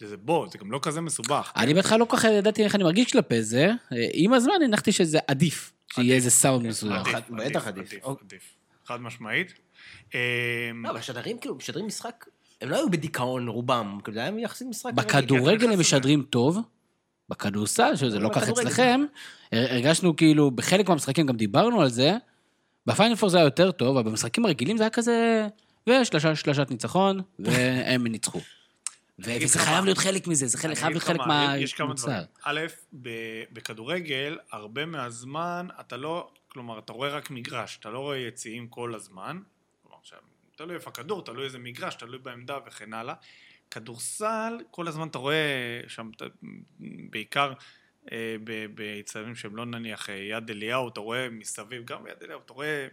שזה 0.00 0.16
בוא, 0.16 0.48
זה 0.48 0.58
גם 0.58 0.72
לא 0.72 0.80
כזה 0.82 1.00
מסובך. 1.00 1.52
אני 1.56 1.74
בהתחלה 1.74 1.98
לא 1.98 2.04
כל 2.04 2.16
כך 2.16 2.24
ידעתי 2.24 2.64
איך 2.64 2.74
אני 2.74 2.84
מרגיש 2.84 3.12
כלפי 3.12 3.42
זה. 3.42 3.70
עם 4.12 4.32
הזמן 4.32 4.54
הנחתי 4.64 4.92
שזה 4.92 5.18
עדיף, 5.26 5.72
שיהיה. 5.92 6.14
איזה 6.14 6.30
סאונד 6.30 6.66
מסוים. 6.66 6.92
עדיף, 6.92 7.30
בטח 7.30 7.66
עדיף. 7.66 7.92
עדיף. 7.92 8.04
עדיף. 8.24 8.42
חד 8.84 9.00
משמעית. 9.00 9.54
אמ, 10.14 10.18
לא, 10.84 10.90
אבל 10.90 10.98
השדרים, 10.98 11.38
כאילו, 11.38 11.54
משדרים 11.54 11.86
משחק, 11.86 12.24
הם 12.60 12.68
לא 12.70 12.76
היו 12.76 12.90
בדיכאון 12.90 13.48
רובם, 13.48 13.98
כאילו, 14.04 14.14
זה 14.14 14.20
היה 14.20 14.40
יחסית 14.40 14.68
משחק... 14.68 14.92
בכדורגל 14.94 15.72
הם 15.72 15.80
משדרים 15.80 16.22
טוב, 16.30 16.58
בכדורסל, 17.28 17.96
שזה 17.96 18.18
לא 18.18 18.30
כך. 18.34 18.48
אצלכם, 18.48 19.00
הר- 19.52 19.72
הרגשנו 19.72 20.16
כאילו, 20.16 20.50
בחלק 20.50 20.88
מהמשחקים 20.88 21.26
גם 21.26 21.36
דיברנו 21.36 21.80
על 21.82 21.88
זה, 21.88 22.12
בפיינל 22.86 23.16
פור 23.16 23.28
זה 23.28 23.36
היה 23.38 23.44
יותר 23.44 23.70
טוב, 23.70 23.96
אבל 23.96 24.10
במשחקים 24.10 24.44
הרגילים 24.44 24.76
זה 24.76 24.82
היה 24.82 24.90
כזה, 24.90 25.46
ושלושה- 25.90 26.34
שלושת 26.36 26.70
ניצחון, 26.70 27.20
והם 27.38 28.06
ניצחו. 28.06 28.40
וזה 29.18 29.58
חייב. 29.58 29.84
להיות 29.84 29.98
חלק 29.98 30.26
מזה, 30.26 30.46
זה 30.46 30.58
חייב 30.58 30.88
להיות 30.88 31.02
חלק 31.02 31.20
מה, 31.26 31.54
יש 31.58 31.72
כמה 31.72 31.94
דברים. 31.94 32.14
מהמוצר. 32.14 32.32
א', 32.44 32.60
בכדורגל, 33.52 34.38
הרבה 34.52 34.86
מהזמן 34.86 35.66
אתה 35.80 35.96
לא, 35.96 36.28
כלומר, 36.48 36.78
אתה 36.78 36.92
רואה 36.92 37.08
רק 37.08 37.30
מגרש, 37.30 37.76
אתה 37.80 37.90
לא 37.90 37.98
רואה 37.98 38.16
יציאים 38.18 38.66
כל 38.68 38.94
הזמן. 38.94 39.38
תלוי 40.60 40.74
איפה 40.74 40.90
הכדור, 40.90 41.24
תלוי 41.24 41.44
איזה 41.44 41.58
מגרש, 41.58 41.94
תלוי 41.94 42.18
בעמדה 42.18 42.58
וכן 42.66 42.92
הלאה. 42.92 43.14
כדורסל, 43.70 44.58
כל 44.70 44.88
הזמן 44.88 45.08
אתה 45.08 45.18
רואה 45.18 45.80
שם, 45.88 46.10
בעיקר 47.10 47.52
אה, 48.12 48.36
ביצרים 48.74 49.34
שהם 49.34 49.56
לא 49.56 49.66
נניח 49.66 50.10
אה, 50.10 50.14
יד 50.14 50.50
אליהו, 50.50 50.88
אתה 50.88 51.00
רואה 51.00 51.28
מסביב, 51.30 51.84
גם 51.84 52.04
ביד 52.04 52.22
אליהו, 52.22 52.40
אתה 52.44 52.52
רואה 52.52 52.88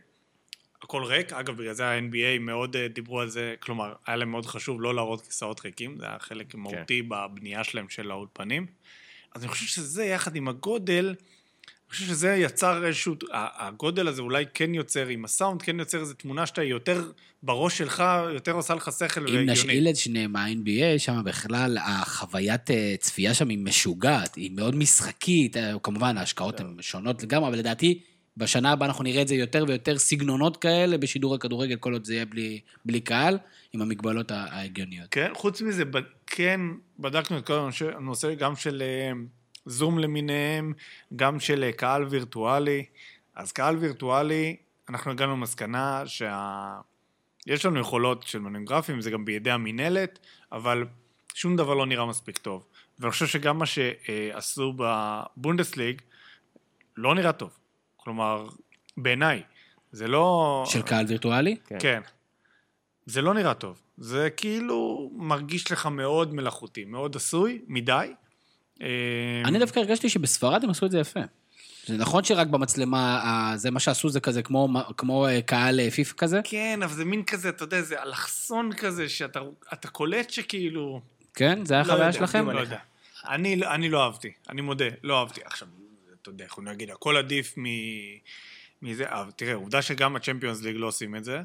הכל 0.81 1.03
ריק. 1.03 1.33
אגב, 1.33 1.57
בגלל 1.57 1.73
זה 1.73 1.85
ה-NBA 1.85 2.39
מאוד 2.39 2.75
אה, 2.75 2.87
דיברו 2.87 3.21
על 3.21 3.29
זה, 3.29 3.55
כלומר, 3.59 3.93
היה 4.05 4.15
להם 4.15 4.31
מאוד 4.31 4.45
חשוב 4.45 4.81
לא 4.81 4.95
להראות 4.95 5.21
כיסאות 5.21 5.65
ריקים, 5.65 5.97
זה 5.99 6.05
היה 6.05 6.19
חלק 6.19 6.55
מהותי 6.55 7.01
בבנייה 7.01 7.63
שלהם 7.63 7.89
של 7.89 8.11
האולפנים. 8.11 8.65
אז 9.35 9.43
אני 9.43 9.51
חושב 9.51 9.65
שזה, 9.65 10.05
יחד 10.05 10.35
עם 10.35 10.47
הגודל, 10.47 11.15
אני 11.87 11.93
חושב 11.95 12.05
שזה 12.05 12.35
יצר 12.35 12.85
איזשהו, 12.85 13.15
הגודל 13.31 14.07
הזה 14.07 14.21
אולי 14.21 14.45
כן 14.53 14.73
יוצר, 14.73 15.07
עם 15.07 15.25
הסאונד, 15.25 15.61
כן 15.61 15.79
יוצר 15.79 15.99
איזו 15.99 16.13
תמונה 16.13 16.45
שאתה 16.45 16.63
יותר 16.63 17.11
בראש 17.43 17.77
שלך, 17.77 18.03
יותר 18.33 18.51
עושה 18.51 18.75
לך 18.75 18.91
שכל 18.99 19.19
אם 19.19 19.25
והגיונית. 19.25 19.49
נשאיל 19.49 19.89
את 19.89 19.95
שניהם 19.95 20.31
מה-NBA, 20.31 20.99
שם 20.99 21.21
בכלל 21.25 21.77
החוויית 21.81 22.71
אה, 22.71 22.95
צפייה 22.99 23.33
שם 23.33 23.49
היא 23.49 23.57
משוגעת, 23.57 24.35
היא 24.35 24.51
מאוד 24.51 24.75
משחקית, 24.75 25.57
אה, 25.57 25.73
כמובן 25.83 26.17
ההשקעות 26.17 26.59
הן 26.59 26.75
שונות 26.81 27.23
לגמרי, 27.23 27.47
אבל 27.47 27.57
לדעתי 27.57 28.01
בשנה 28.37 28.71
הבאה 28.71 28.87
אנחנו 28.87 29.03
נראה 29.03 29.21
את 29.21 29.27
זה 29.27 29.35
יותר 29.35 29.65
ויותר 29.67 29.97
סגנונות 29.97 30.57
כאלה 30.57 30.97
בשידור 30.97 31.35
הכדורגל, 31.35 31.75
כל 31.75 31.93
עוד 31.93 32.05
זה 32.05 32.13
יהיה 32.13 32.25
בלי, 32.25 32.59
בלי 32.85 32.99
קהל, 32.99 33.37
עם 33.73 33.81
המגבלות 33.81 34.31
ההגיוניות. 34.31 35.07
כן, 35.11 35.31
חוץ 35.33 35.61
מזה, 35.61 35.83
כן 36.27 36.61
בדקנו 36.99 37.37
את 37.37 37.45
כל 37.45 37.53
הנושא, 37.53 37.85
הנושא 37.95 38.33
גם 38.33 38.55
של 38.55 38.83
אה, 38.85 39.11
זום 39.67 39.99
למיניהם, 39.99 40.73
גם 41.15 41.39
של 41.39 41.63
אה, 41.63 41.71
קהל 41.71 42.03
וירטואלי. 42.03 42.85
אז 43.35 43.51
קהל 43.51 43.77
וירטואלי, 43.77 44.55
אנחנו 44.89 45.11
הגענו 45.11 45.31
למסקנה 45.33 46.03
שה... 46.05 46.79
יש 47.47 47.65
לנו 47.65 47.79
יכולות 47.79 48.23
של 48.23 48.39
מנויים 48.39 48.65
גרפיים, 48.65 49.01
זה 49.01 49.11
גם 49.11 49.25
בידי 49.25 49.51
המינהלת, 49.51 50.19
אבל 50.51 50.85
שום 51.33 51.55
דבר 51.55 51.73
לא 51.73 51.85
נראה 51.85 52.05
מספיק 52.05 52.37
טוב. 52.37 52.65
ואני 52.99 53.11
חושב 53.11 53.27
שגם 53.27 53.57
מה 53.57 53.65
שעשו 53.65 54.73
בבונדסליג 54.77 56.01
לא 56.97 57.15
נראה 57.15 57.31
טוב. 57.31 57.49
כלומר, 57.97 58.47
בעיניי, 58.97 59.43
זה 59.91 60.07
לא... 60.07 60.63
של 60.67 60.81
קהל 60.81 61.05
וירטואלי? 61.07 61.57
כן. 61.67 61.77
כן. 61.79 62.01
זה 63.05 63.21
לא 63.21 63.33
נראה 63.33 63.53
טוב. 63.53 63.81
זה 63.97 64.29
כאילו 64.29 65.11
מרגיש 65.15 65.71
לך 65.71 65.85
מאוד 65.85 66.33
מלאכותי, 66.33 66.85
מאוד 66.85 67.15
עשוי, 67.15 67.61
מדי. 67.67 68.13
אה, 68.81 68.87
אני 69.45 69.59
דווקא 69.59 69.79
הרגשתי 69.79 70.09
שבספרד 70.09 70.63
הם 70.63 70.69
עשו 70.69 70.85
את 70.85 70.91
זה 70.91 70.99
יפה. 70.99 71.19
זה 71.85 71.97
נכון 71.97 72.23
שרק 72.23 72.47
במצלמה, 72.47 73.53
זה 73.55 73.71
מה 73.71 73.79
שעשו 73.79 74.09
זה 74.09 74.19
כזה 74.19 74.43
כמו, 74.43 74.69
כמו 74.97 75.27
אה, 75.27 75.41
קהל 75.41 75.79
אה, 75.79 75.91
פיפ"א 75.91 76.13
כזה? 76.17 76.39
כן, 76.43 76.79
אבל 76.83 76.93
זה 76.93 77.05
מין 77.05 77.23
כזה, 77.23 77.49
אתה 77.49 77.63
יודע, 77.63 77.81
זה 77.81 78.03
אלכסון 78.03 78.73
כזה, 78.73 79.09
שאתה 79.09 79.39
אתה 79.73 79.87
קולט 79.87 80.29
שכאילו... 80.29 81.01
כן? 81.33 81.65
זה 81.65 81.73
היה 81.73 81.83
לא 81.83 81.87
החוויה 81.87 82.07
יודע, 82.07 82.19
שלכם? 82.19 82.49
לא 82.49 82.59
יודע. 82.59 82.77
אני, 83.29 83.61
אני 83.65 83.89
לא 83.89 84.03
אהבתי, 84.03 84.31
אני 84.49 84.61
מודה, 84.61 84.85
לא 85.03 85.19
אהבתי. 85.19 85.41
עכשיו, 85.45 85.67
אתה 86.21 86.29
יודע, 86.29 86.45
יכולים 86.45 86.67
להגיד, 86.67 86.89
הכל 86.89 87.17
עדיף 87.17 87.53
מ... 87.57 87.63
מזה, 88.81 89.05
אבל 89.09 89.31
תראה, 89.31 89.53
עובדה 89.53 89.81
שגם 89.81 90.15
הצ'מפיונס 90.15 90.61
ליג 90.61 90.75
לא 90.75 90.87
עושים 90.87 91.15
את 91.15 91.23
זה. 91.23 91.41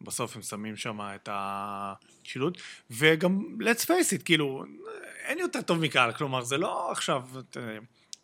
בסוף 0.00 0.36
הם 0.36 0.42
שמים 0.42 0.76
שם 0.76 1.00
את 1.00 1.28
השילוט, 1.32 2.60
וגם, 2.90 3.40
let's 3.60 3.84
face 3.84 4.18
it, 4.18 4.22
כאילו, 4.24 4.64
אין 5.24 5.38
יותר 5.38 5.62
טוב 5.62 5.78
מקהל, 5.78 6.12
כלומר, 6.12 6.42
זה 6.44 6.58
לא 6.58 6.92
עכשיו, 6.92 7.22
אתה, 7.38 7.60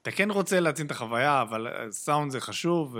אתה 0.02 0.10
כן 0.10 0.30
רוצה 0.30 0.60
להציל 0.60 0.86
את 0.86 0.90
החוויה, 0.90 1.42
אבל 1.42 1.88
סאונד 1.90 2.32
זה 2.32 2.40
חשוב, 2.40 2.96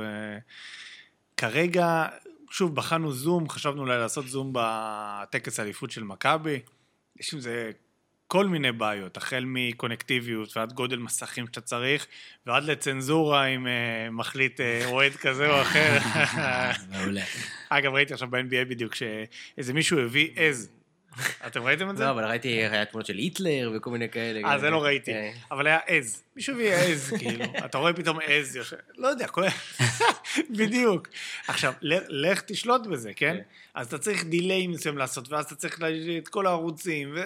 וכרגע, 1.35 2.07
שוב, 2.51 2.75
בחנו 2.75 3.13
זום, 3.13 3.49
חשבנו 3.49 3.81
אולי 3.83 3.99
לעשות 3.99 4.29
זום 4.29 4.53
בטקס 4.55 5.61
האליפות 5.61 5.91
של 5.91 6.05
מכבי, 6.05 6.61
יש 7.21 7.35
עם 7.35 7.41
זה 7.41 7.71
כל 8.31 8.47
מיני 8.47 8.73
בעיות, 8.73 9.17
החל 9.17 9.45
מקונקטיביות 9.47 10.57
ועד 10.57 10.73
גודל 10.73 10.99
מסכים 10.99 11.47
שאתה 11.47 11.61
צריך, 11.61 12.07
ועד 12.47 12.65
לצנזורה 12.65 13.47
אם 13.47 13.67
uh, 13.67 14.11
מחליט 14.11 14.61
uh, 14.61 14.87
אוהד 14.87 15.13
כזה 15.13 15.51
או 15.51 15.63
אחר. 15.63 15.99
מעולה. 16.91 17.23
אגב, 17.69 17.95
ראיתי 17.95 18.13
עכשיו 18.13 18.29
ב-NBA 18.31 18.65
בדיוק 18.69 18.95
שאיזה 18.95 19.73
מישהו 19.73 19.99
הביא 19.99 20.29
עז 20.37 20.71
אתם 21.47 21.63
ראיתם 21.63 21.91
את 21.91 21.97
זה? 21.97 22.05
לא, 22.05 22.11
אבל 22.11 22.25
ראיתי, 22.25 22.49
היה 22.49 22.85
תמונות 22.85 23.07
של 23.07 23.17
היטלר 23.17 23.73
וכל 23.77 23.91
מיני 23.91 24.09
כאלה. 24.09 24.49
אה, 24.49 24.59
זה 24.59 24.71
לא 24.71 24.85
ראיתי. 24.85 25.13
אה. 25.13 25.31
אבל 25.51 25.67
היה 25.67 25.79
עז. 25.87 26.23
מישהו 26.37 26.55
הביא 26.55 26.73
עז, 26.73 27.13
כאילו. 27.19 27.45
אתה 27.65 27.79
רואה 27.79 27.93
פתאום 27.93 28.19
עז 28.27 28.57
יושב... 28.57 28.77
לא 28.97 29.09
יודע. 29.09 29.27
בדיוק. 30.59 31.09
עכשיו, 31.49 31.73
לך 32.09 32.41
תשלוט 32.41 32.87
בזה, 32.87 33.13
כן? 33.17 33.37
כן. 33.37 33.43
אז 33.75 33.87
אתה 33.87 33.99
צריך 33.99 34.25
דיליי 34.25 34.67
מסוים 34.67 34.99
לעשות, 34.99 35.33
ואז 35.33 35.45
אתה 35.45 35.55
צריך 35.55 35.83
להגיד 35.83 36.23
את 36.23 36.29
כל 36.29 36.47
הערוצים, 36.47 37.13
ו... 37.15 37.21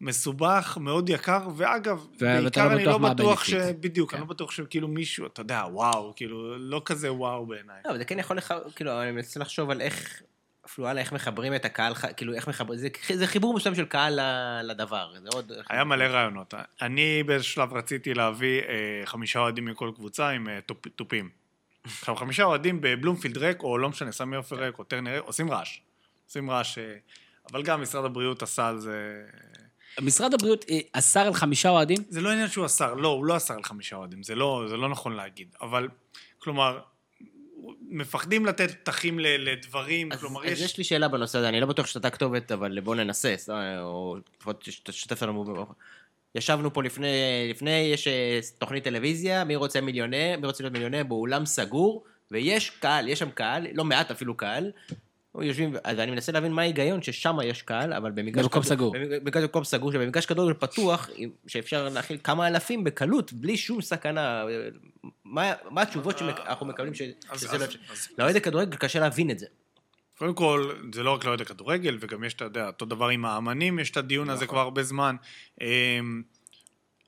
מסובך, 0.00 0.78
מאוד 0.80 1.08
יקר, 1.08 1.48
ואגב, 1.56 2.06
ואתה 2.20 2.40
בעיקר 2.40 2.68
לא 2.68 2.74
אני 2.74 2.84
לא 2.84 2.98
בטוח 2.98 3.44
ש... 3.44 3.54
בדיוק, 3.54 4.10
כן. 4.10 4.16
אני 4.16 4.26
לא 4.26 4.30
בטוח 4.30 4.50
שכאילו 4.50 4.88
מישהו, 4.88 5.26
אתה 5.26 5.40
יודע, 5.40 5.64
וואו, 5.70 6.12
כאילו, 6.16 6.58
לא 6.58 6.82
כזה 6.84 7.12
וואו 7.12 7.46
בעיניי. 7.46 7.76
לא, 7.84 7.90
אבל 7.90 7.98
זה 7.98 8.04
כן 8.04 8.18
יכול 8.18 8.36
לך, 8.36 8.54
כאילו, 8.76 9.02
אני 9.02 9.12
מנסה 9.12 9.40
לחשוב 9.40 9.70
על 9.70 9.80
איך, 9.80 10.22
אפילו 10.66 10.84
וואלה, 10.84 11.00
איך 11.00 11.12
מחברים 11.12 11.54
את 11.54 11.64
הקהל, 11.64 11.94
כאילו, 12.16 12.34
איך 12.34 12.48
מחברים, 12.48 12.78
זה, 12.78 12.88
זה 13.14 13.26
חיבור 13.26 13.54
מסוים 13.54 13.74
של 13.74 13.84
קהל 13.84 14.20
ל- 14.20 14.70
לדבר. 14.70 15.12
זה 15.22 15.28
עוד... 15.32 15.52
היה 15.68 15.84
מלא 15.84 16.04
רעיונות. 16.04 16.54
אני 16.82 17.22
באיזשהו 17.22 17.52
שלב 17.52 17.72
רציתי 17.72 18.14
להביא 18.14 18.60
אה, 18.60 19.02
חמישה 19.04 19.38
אוהדים 19.38 19.64
מכל 19.64 19.90
קבוצה 19.94 20.28
עם 20.28 20.48
אה, 20.48 20.60
תופ, 20.66 20.88
תופים. 20.88 21.30
עכשיו, 21.84 22.16
חמישה 22.16 22.44
אוהדים 22.44 22.80
בבלומפילד 22.80 23.38
ריק, 23.38 23.62
או 23.62 23.78
לא 23.78 23.88
משנה, 23.88 24.12
סמי 24.12 24.36
עופר 24.36 24.56
ריק, 24.56 24.78
או 24.78 24.84
טרנר 24.84 25.14
ריק, 25.14 25.24
עושים 25.24 25.50
רעש. 25.50 25.80
עושים 26.26 26.50
רעש, 26.50 26.78
אה, 26.78 26.96
אבל 27.52 27.62
גם 27.62 27.82
משרד 27.82 28.04
הבריאות 28.04 28.42
עשה 28.42 28.68
על 28.68 28.78
זה... 28.78 29.24
משרד 30.00 30.34
הבריאות 30.34 30.64
אה, 30.70 30.78
אסר 30.92 31.20
על 31.20 31.34
חמישה 31.34 31.68
אוהדים? 31.68 31.98
זה 32.08 32.20
לא 32.20 32.30
עניין 32.30 32.48
שהוא 32.48 32.66
אסר, 32.66 32.94
לא, 32.94 33.08
הוא 33.08 33.24
לא 33.24 33.36
אסר 33.36 33.54
על 33.54 33.62
חמישה 33.62 33.96
אוהדים, 33.96 34.22
זה 34.22 34.34
לא, 34.34 34.64
זה 34.68 34.76
לא 34.76 34.88
נכון 34.88 35.12
להגיד. 35.16 35.48
אבל, 35.60 35.88
כלומר, 36.38 36.78
מפחדים 37.88 38.46
לתת 38.46 38.70
פתחים 38.70 39.18
ל- 39.18 39.50
לדברים, 39.50 40.12
אז, 40.12 40.20
כלומר, 40.20 40.44
אז 40.44 40.52
יש... 40.52 40.60
יש 40.60 40.78
לי 40.78 40.84
שאלה 40.84 41.08
בנושא 41.08 41.38
הזה, 41.38 41.48
אני 41.48 41.60
לא 41.60 41.66
בטוח 41.66 41.86
שאתה 41.86 42.10
כתובת, 42.10 42.52
אבל 42.52 42.80
בוא 42.80 42.94
ננסה, 42.94 43.34
סתם, 43.36 43.54
או 43.80 44.16
לפחות 44.38 44.68
תשתף 44.84 45.22
לנו. 45.22 45.66
ישבנו 46.34 46.72
פה 46.72 46.82
לפני, 46.82 47.06
לפני, 47.50 47.70
יש 47.70 48.08
אה, 48.08 48.40
תוכנית 48.58 48.84
טלוויזיה, 48.84 49.44
מי 49.44 49.56
רוצה 49.56 49.80
מיליונר, 49.80 50.36
מי 50.40 50.46
רוצה 50.46 50.62
להיות 50.62 50.72
מיליונר 50.72 51.02
באולם 51.02 51.46
סגור, 51.46 52.04
ויש 52.30 52.70
קהל, 52.70 53.08
יש 53.08 53.18
שם 53.18 53.30
קהל, 53.30 53.66
לא 53.74 53.84
מעט 53.84 54.10
אפילו 54.10 54.36
קהל. 54.36 54.70
יושבים, 55.42 55.74
אז 55.84 55.98
אני 55.98 56.10
מנסה 56.10 56.32
להבין 56.32 56.52
מה 56.52 56.62
ההיגיון 56.62 57.02
ששם 57.02 57.36
יש 57.44 57.62
קהל, 57.62 57.92
אבל 57.92 58.10
במגרש... 58.10 58.44
במקום 58.44 58.62
סגור. 58.62 58.94
במגרש 59.20 59.42
במקום 59.42 59.64
סגור, 59.64 59.92
שבמגרש 59.92 60.26
כדורגל 60.26 60.54
פתוח, 60.54 61.10
שאפשר 61.46 61.88
להכיל 61.88 62.18
כמה 62.24 62.48
אלפים 62.48 62.84
בקלות, 62.84 63.32
בלי 63.32 63.56
שום 63.56 63.82
סכנה. 63.82 64.44
מה, 65.24 65.52
מה 65.70 65.82
התשובות 65.82 66.18
שאנחנו 66.18 66.66
מקבלים 66.66 66.94
ש- 66.94 67.02
שזה 67.36 67.58
לא 67.58 67.64
אפשר? 67.64 67.78
לאוהד 68.18 68.36
הכדורגל 68.36 68.76
קשה 68.76 69.00
להבין 69.00 69.30
את 69.30 69.38
זה. 69.38 69.46
קודם 70.18 70.34
כל, 70.34 70.72
זה 70.94 71.02
לא 71.02 71.10
רק 71.10 71.24
לאוהד 71.24 71.40
הכדורגל, 71.40 71.98
וגם 72.00 72.24
יש, 72.24 72.34
אתה 72.34 72.44
יודע, 72.44 72.66
אותו 72.66 72.84
דבר 72.84 73.08
עם 73.08 73.24
האמנים, 73.24 73.78
יש 73.78 73.90
את 73.90 73.96
הדיון 73.96 74.30
הזה 74.30 74.46
כבר 74.46 74.60
הרבה 74.60 74.82
זמן. 74.82 75.16
אמ, 75.60 76.22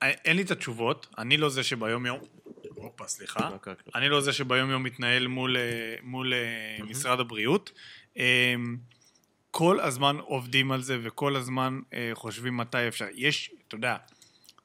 אין 0.01 0.35
לי 0.35 0.41
את 0.41 0.51
התשובות, 0.51 1.07
אני 1.17 1.37
לא 1.37 1.49
זה 1.49 1.63
שביום 1.63 2.05
יום... 2.05 2.19
הופה, 2.75 3.07
סליחה. 3.07 3.49
לא. 3.67 3.73
אני 3.95 4.09
לא 4.09 4.21
זה 4.21 4.33
שביום 4.33 4.69
יום 4.69 4.83
מתנהל 4.83 5.27
מול, 5.27 5.57
אה, 5.57 5.95
מול 6.03 6.33
אה, 6.33 6.77
משרד 6.83 7.19
הבריאות. 7.19 7.71
אמ, 8.17 8.77
כל 9.51 9.79
הזמן 9.79 10.17
עובדים 10.17 10.71
על 10.71 10.81
זה, 10.81 10.97
וכל 11.01 11.35
הזמן 11.35 11.79
אה, 11.93 12.11
חושבים 12.13 12.57
מתי 12.57 12.87
אפשר. 12.87 13.05
יש, 13.15 13.51
אתה 13.67 13.75
יודע, 13.75 13.97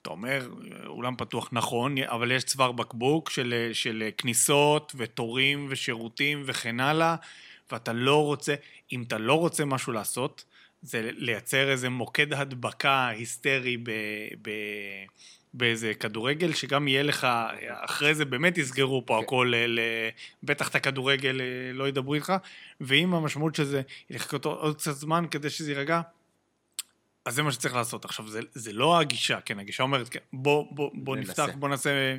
אתה 0.02 0.10
אומר, 0.10 0.48
אולם 0.86 1.16
פתוח 1.16 1.48
נכון, 1.52 1.98
אבל 1.98 2.32
יש 2.32 2.44
צוואר 2.44 2.72
בקבוק 2.72 3.30
של, 3.30 3.54
אה, 3.56 3.74
של 3.74 4.02
אה, 4.06 4.10
כניסות 4.10 4.92
ותורים 4.96 5.66
ושירותים 5.70 6.42
וכן 6.46 6.80
הלאה, 6.80 7.16
ואתה 7.72 7.92
לא 7.92 8.24
רוצה, 8.24 8.54
אם 8.92 9.02
אתה 9.02 9.18
לא 9.18 9.34
רוצה 9.34 9.64
משהו 9.64 9.92
לעשות, 9.92 10.44
זה 10.82 11.10
לייצר 11.14 11.70
איזה 11.70 11.88
מוקד 11.88 12.32
הדבקה 12.32 13.08
היסטרי 13.08 13.76
ב, 13.76 13.90
ב, 14.42 14.50
באיזה 15.54 15.94
כדורגל, 15.94 16.52
שגם 16.52 16.88
יהיה 16.88 17.02
לך, 17.02 17.26
אחרי 17.68 18.14
זה 18.14 18.24
באמת 18.24 18.58
יסגרו 18.58 19.06
פה 19.06 19.16
כן. 19.18 19.24
הכל, 19.24 19.52
ל, 19.66 19.80
בטח 20.42 20.68
את 20.68 20.74
הכדורגל 20.74 21.40
אה, 21.40 21.72
לא 21.72 21.88
ידברו 21.88 22.14
איתך, 22.14 22.32
ואם 22.80 23.14
המשמעות 23.14 23.54
של 23.54 23.64
זה 23.64 23.82
אותו 24.32 24.52
עוד 24.52 24.76
קצת 24.76 24.92
זמן 24.92 25.24
כדי 25.30 25.50
שזה 25.50 25.72
יירגע, 25.72 26.00
אז 27.24 27.34
זה 27.34 27.42
מה 27.42 27.52
שצריך 27.52 27.74
לעשות. 27.74 28.04
עכשיו, 28.04 28.28
זה, 28.28 28.40
זה 28.54 28.72
לא 28.72 28.98
הגישה, 28.98 29.40
כן, 29.40 29.58
הגישה 29.58 29.82
אומרת, 29.82 30.08
כן, 30.08 30.20
בוא, 30.32 30.66
בוא, 30.70 30.90
בוא. 30.94 31.16
נפתח, 31.16 31.48
בוא 31.58 31.68
נעשה, 31.68 32.16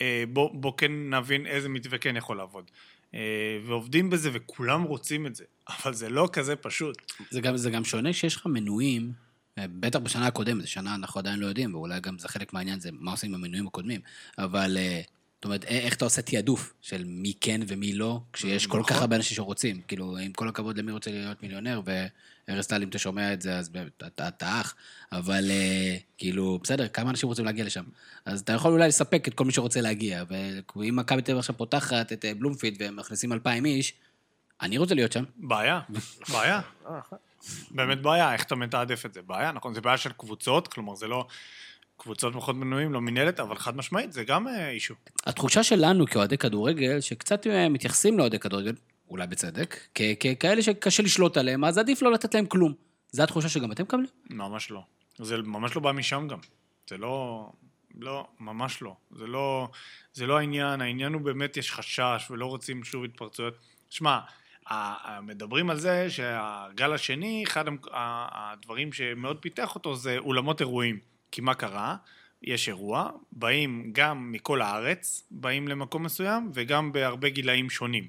אה, 0.00 0.24
בוא, 0.32 0.50
בוא 0.54 0.72
כן 0.76 1.14
נבין 1.14 1.46
איזה 1.46 1.68
מתווה 1.68 1.98
כן 1.98 2.16
יכול 2.16 2.36
לעבוד. 2.36 2.70
אה, 3.14 3.20
ועובדים 3.66 4.10
בזה, 4.10 4.30
וכולם 4.32 4.82
רוצים 4.82 5.26
את 5.26 5.34
זה, 5.34 5.44
אבל 5.68 5.94
זה 5.94 6.08
לא 6.08 6.28
כזה 6.32 6.56
פשוט. 6.56 7.12
זה 7.30 7.40
גם, 7.40 7.56
זה 7.56 7.70
גם 7.70 7.84
שונה 7.84 8.12
שיש 8.12 8.36
לך 8.36 8.46
מנויים, 8.46 9.12
בטח 9.58 9.98
בשנה 9.98 10.26
הקודמת, 10.26 10.62
זו 10.62 10.70
שנה 10.70 10.94
אנחנו 10.94 11.18
עדיין 11.18 11.38
לא 11.38 11.46
יודעים, 11.46 11.74
ואולי 11.74 12.00
גם 12.00 12.18
זה 12.18 12.28
חלק 12.28 12.52
מהעניין, 12.52 12.80
זה 12.80 12.90
מה 12.92 13.10
עושים 13.10 13.34
עם 13.34 13.40
המנויים 13.44 13.66
הקודמים. 13.66 14.00
אבל, 14.38 14.76
אה, 14.76 15.00
זאת 15.36 15.44
אומרת, 15.44 15.64
איך 15.64 15.94
אתה 15.94 16.04
עושה 16.04 16.22
תעדוף 16.22 16.74
של 16.82 17.04
מי 17.06 17.32
כן 17.40 17.60
ומי 17.66 17.92
לא, 17.92 18.20
כשיש 18.32 18.66
כל 18.66 18.82
כך 18.82 18.90
נכון. 18.90 19.02
הרבה 19.02 19.16
אנשים 19.16 19.34
שרוצים. 19.34 19.80
כאילו, 19.88 20.18
עם 20.18 20.32
כל 20.32 20.48
הכבוד 20.48 20.78
למי 20.78 20.92
רוצה 20.92 21.10
להיות 21.10 21.42
מיליונר, 21.42 21.80
וארז 22.48 22.66
טל, 22.66 22.82
אם 22.82 22.88
אתה 22.88 22.98
שומע 22.98 23.32
את 23.32 23.42
זה, 23.42 23.58
אז 23.58 23.70
אתה 24.06 24.60
אח. 24.60 24.74
אבל 25.12 25.50
אה, 25.50 25.96
כאילו, 26.18 26.58
בסדר, 26.62 26.88
כמה 26.88 27.10
אנשים 27.10 27.28
רוצים 27.28 27.44
להגיע 27.44 27.64
לשם? 27.64 27.84
אז 28.24 28.40
אתה 28.40 28.52
יכול 28.52 28.72
אולי 28.72 28.88
לספק 28.88 29.28
את 29.28 29.34
כל 29.34 29.44
מי 29.44 29.52
שרוצה 29.52 29.80
להגיע. 29.80 30.24
ואם 30.76 30.96
מכבי 30.96 31.22
תל 31.22 31.32
אביב 31.32 31.38
עכשיו 31.38 31.56
פותחת 31.56 32.12
את 32.12 32.24
אה, 32.24 32.34
בלומפילד 32.34 32.82
והם 32.82 32.96
מכניסים 32.96 33.32
אלפיים 33.32 33.64
איש, 33.64 33.92
אני 34.62 34.78
רוצה 34.78 34.94
להיות 34.94 35.12
שם. 35.12 35.24
בעיה, 35.36 35.80
בעיה. 36.32 36.60
באמת 37.70 38.02
בעיה, 38.02 38.32
איך 38.32 38.44
אתה 38.44 38.54
מתעדף 38.54 39.06
את 39.06 39.14
זה? 39.14 39.22
בעיה, 39.22 39.52
נכון, 39.52 39.74
זה 39.74 39.80
בעיה 39.80 39.96
של 39.96 40.12
קבוצות, 40.12 40.68
כלומר 40.68 40.94
זה 40.94 41.06
לא 41.06 41.26
קבוצות 41.96 42.34
פחות 42.34 42.56
מנויים, 42.56 42.92
לא 42.92 43.00
מינהלת, 43.00 43.40
אבל 43.40 43.56
חד 43.56 43.76
משמעית, 43.76 44.12
זה 44.12 44.24
גם 44.24 44.48
אה, 44.48 44.70
אישו. 44.70 44.94
התחושה 45.26 45.62
שלנו 45.62 46.06
כאוהדי 46.06 46.38
כדורגל, 46.38 47.00
שקצת 47.00 47.46
אה, 47.46 47.68
מתייחסים 47.68 48.18
לאוהדי 48.18 48.38
כדורגל, 48.38 48.72
אולי 49.10 49.26
בצדק, 49.26 49.76
ככאלה 50.20 50.62
שקשה 50.62 51.02
לשלוט 51.02 51.36
עליהם, 51.36 51.64
אז 51.64 51.78
עדיף 51.78 52.02
לא 52.02 52.12
לתת 52.12 52.34
להם 52.34 52.46
כלום. 52.46 52.72
זו 53.12 53.22
התחושה 53.22 53.48
שגם 53.48 53.72
אתם 53.72 53.82
מקבלים? 53.82 54.06
ממש 54.30 54.70
לא. 54.70 54.82
זה 55.18 55.36
ממש 55.36 55.76
לא 55.76 55.82
בא 55.82 55.92
משם 55.92 56.28
גם. 56.28 56.38
זה 56.88 56.96
לא... 56.96 57.48
לא, 58.00 58.26
ממש 58.40 58.82
לא. 58.82 58.96
זה 59.10 59.26
לא, 59.26 59.68
זה 60.14 60.26
לא 60.26 60.38
העניין, 60.38 60.80
העניין 60.80 61.12
הוא 61.12 61.22
באמת 61.22 61.56
יש 61.56 61.72
חשש 61.72 62.30
ולא 62.30 62.46
רוצים 62.46 62.84
שוב 62.84 63.04
התפרצויות. 63.04 63.54
שמע, 63.90 64.18
מדברים 65.22 65.70
על 65.70 65.78
זה 65.78 66.10
שהגל 66.10 66.92
השני, 66.92 67.44
אחד 67.46 67.64
הדברים 67.92 68.92
שמאוד 68.92 69.38
פיתח 69.40 69.74
אותו 69.74 69.96
זה 69.96 70.18
אולמות 70.18 70.60
אירועים. 70.60 70.98
כי 71.32 71.40
מה 71.40 71.54
קרה? 71.54 71.96
יש 72.42 72.68
אירוע, 72.68 73.10
באים 73.32 73.90
גם 73.92 74.32
מכל 74.32 74.62
הארץ, 74.62 75.26
באים 75.30 75.68
למקום 75.68 76.02
מסוים, 76.02 76.50
וגם 76.54 76.92
בהרבה 76.92 77.28
גילאים 77.28 77.70
שונים. 77.70 78.08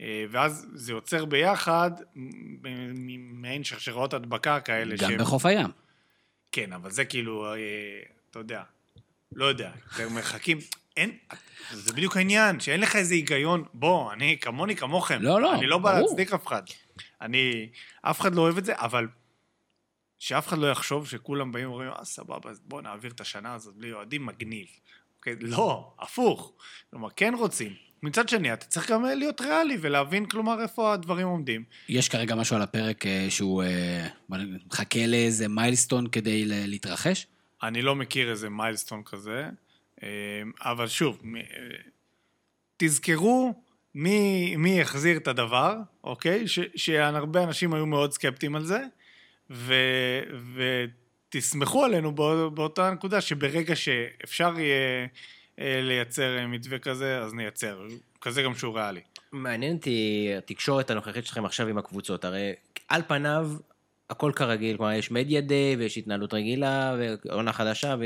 אה, 0.00 0.24
ואז 0.30 0.66
זה 0.74 0.92
יוצר 0.92 1.24
ביחד 1.24 1.90
מעין 3.32 3.64
שרשראות 3.64 4.14
הדבקה 4.14 4.60
כאלה. 4.60 4.96
גם 4.96 5.08
שהם- 5.10 5.18
בחוף 5.20 5.46
הים. 5.46 5.66
כן, 6.52 6.72
אבל 6.72 6.90
זה 6.90 7.04
כאילו, 7.04 7.52
אה, 7.54 7.58
אתה 8.30 8.38
יודע, 8.38 8.62
לא 9.32 9.44
יודע, 9.44 9.70
מרחקים. 10.10 10.58
אין, 10.96 11.18
זה 11.72 11.92
בדיוק 11.92 12.16
העניין, 12.16 12.60
שאין 12.60 12.80
לך 12.80 12.96
איזה 12.96 13.14
היגיון. 13.14 13.64
בוא, 13.74 14.12
אני 14.12 14.38
כמוני 14.40 14.76
כמוכם. 14.76 15.22
לא, 15.22 15.40
לא, 15.40 15.54
אני 15.54 15.66
לא 15.66 15.78
בא. 15.78 16.00
להצדיק 16.00 16.32
אף 16.32 16.46
אחד. 16.46 16.62
אני, 17.20 17.68
אף 18.02 18.20
אחד 18.20 18.34
לא 18.34 18.42
אוהב 18.42 18.58
את 18.58 18.64
זה, 18.64 18.72
אבל 18.76 19.08
שאף 20.18 20.48
אחד 20.48 20.58
לא 20.58 20.70
יחשוב 20.70 21.06
שכולם 21.06 21.52
באים 21.52 21.70
ואומרים, 21.70 21.90
אה, 21.90 22.04
סבבה, 22.04 22.50
אז 22.50 22.60
בוא 22.64 22.82
נעביר 22.82 23.10
את 23.10 23.20
השנה 23.20 23.54
הזאת 23.54 23.74
בלי 23.74 23.92
אוהדים, 23.92 24.26
מגניב. 24.26 24.66
אוקיי? 25.18 25.36
לא, 25.40 25.92
הפוך. 25.98 26.52
כלומר, 26.90 27.08
כן 27.16 27.34
רוצים. 27.38 27.74
מצד 28.02 28.28
שני, 28.28 28.52
אתה 28.52 28.66
צריך 28.66 28.90
גם 28.90 29.04
להיות 29.04 29.40
ריאלי 29.40 29.76
ולהבין, 29.80 30.26
כלומר, 30.26 30.62
איפה 30.62 30.92
הדברים 30.92 31.26
עומדים. 31.26 31.64
יש 31.88 32.08
כרגע 32.08 32.34
משהו 32.34 32.56
על 32.56 32.62
הפרק 32.62 33.06
אה, 33.06 33.26
שהוא 33.28 33.62
אה, 33.62 34.08
מחכה 34.28 35.06
לאיזה 35.06 35.48
מיילסטון 35.48 36.06
כדי 36.06 36.44
להתרחש? 36.46 37.26
אני 37.62 37.82
לא 37.82 37.96
מכיר 37.96 38.30
איזה 38.30 38.48
מיילסטון 38.48 39.02
כזה, 39.02 39.48
אבל 40.60 40.88
שוב, 40.88 41.22
אה, 41.36 41.40
תזכרו 42.76 43.54
מי, 43.94 44.56
מי 44.56 44.80
החזיר 44.80 45.16
את 45.16 45.28
הדבר, 45.28 45.76
אוקיי? 46.04 46.44
שהרבה 46.76 47.44
אנשים 47.44 47.74
היו 47.74 47.86
מאוד 47.86 48.12
סקפטיים 48.12 48.56
על 48.56 48.64
זה, 48.64 48.80
ו, 49.50 49.74
ותסמכו 51.28 51.84
עלינו 51.84 52.12
בא, 52.14 52.48
באותה 52.48 52.90
נקודה 52.90 53.20
שברגע 53.20 53.76
שאפשר 53.76 54.58
יהיה 54.58 55.06
אה, 55.58 55.80
לייצר 55.82 56.38
אה, 56.38 56.46
מתווה 56.46 56.78
כזה, 56.78 57.18
אז 57.18 57.34
נייצר. 57.34 57.86
כזה 58.20 58.42
גם 58.42 58.54
שהוא 58.54 58.74
ריאלי. 58.74 59.00
מעניין 59.32 59.76
אותי 59.76 60.30
התקשורת 60.38 60.90
הנוכחית 60.90 61.26
שלכם 61.26 61.44
עכשיו 61.44 61.66
עם 61.66 61.78
הקבוצות. 61.78 62.24
הרי 62.24 62.52
על 62.88 63.02
פניו, 63.08 63.50
הכל 64.10 64.32
כרגיל, 64.36 64.76
כלומר, 64.76 64.92
יש 64.92 65.10
מדיה 65.10 65.40
דיי 65.40 65.76
ויש 65.78 65.98
התנהלות 65.98 66.34
רגילה, 66.34 66.96
ועונה 67.24 67.52
חדשה, 67.52 67.96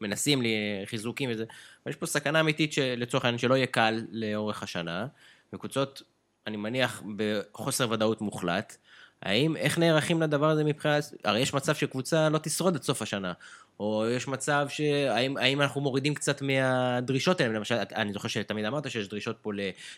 ומנסים 0.00 0.42
חיזוקים 0.84 1.30
וזה. 1.32 1.44
אבל 1.84 1.90
יש 1.90 1.96
פה 1.96 2.06
סכנה 2.06 2.40
אמיתית 2.40 2.72
שלצורך 2.72 3.24
העניין 3.24 3.38
שלא 3.38 3.54
יהיה 3.54 3.66
קל 3.66 4.00
לאורך 4.10 4.62
השנה, 4.62 5.06
וקבוצות, 5.52 6.02
אני 6.46 6.56
מניח, 6.56 7.02
בחוסר 7.16 7.90
ודאות 7.90 8.20
מוחלט. 8.20 8.76
האם, 9.22 9.56
איך 9.56 9.78
נערכים 9.78 10.22
לדבר 10.22 10.50
הזה 10.50 10.64
מבחינת, 10.64 11.04
הרי 11.24 11.40
יש 11.40 11.54
מצב 11.54 11.74
שקבוצה 11.74 12.28
לא 12.28 12.38
תשרוד 12.38 12.74
עד 12.74 12.82
סוף 12.82 13.02
השנה, 13.02 13.32
או 13.80 14.04
יש 14.10 14.28
מצב 14.28 14.66
ש... 14.68 14.80
האם, 15.08 15.36
האם 15.36 15.60
אנחנו 15.60 15.80
מורידים 15.80 16.14
קצת 16.14 16.42
מהדרישות 16.42 17.40
האלה, 17.40 17.52
למשל, 17.52 17.74
אני 17.94 18.12
זוכר 18.12 18.28
שתמיד 18.28 18.64
אמרת 18.64 18.90
שיש 18.90 19.08
דרישות 19.08 19.36
פה 19.42 19.50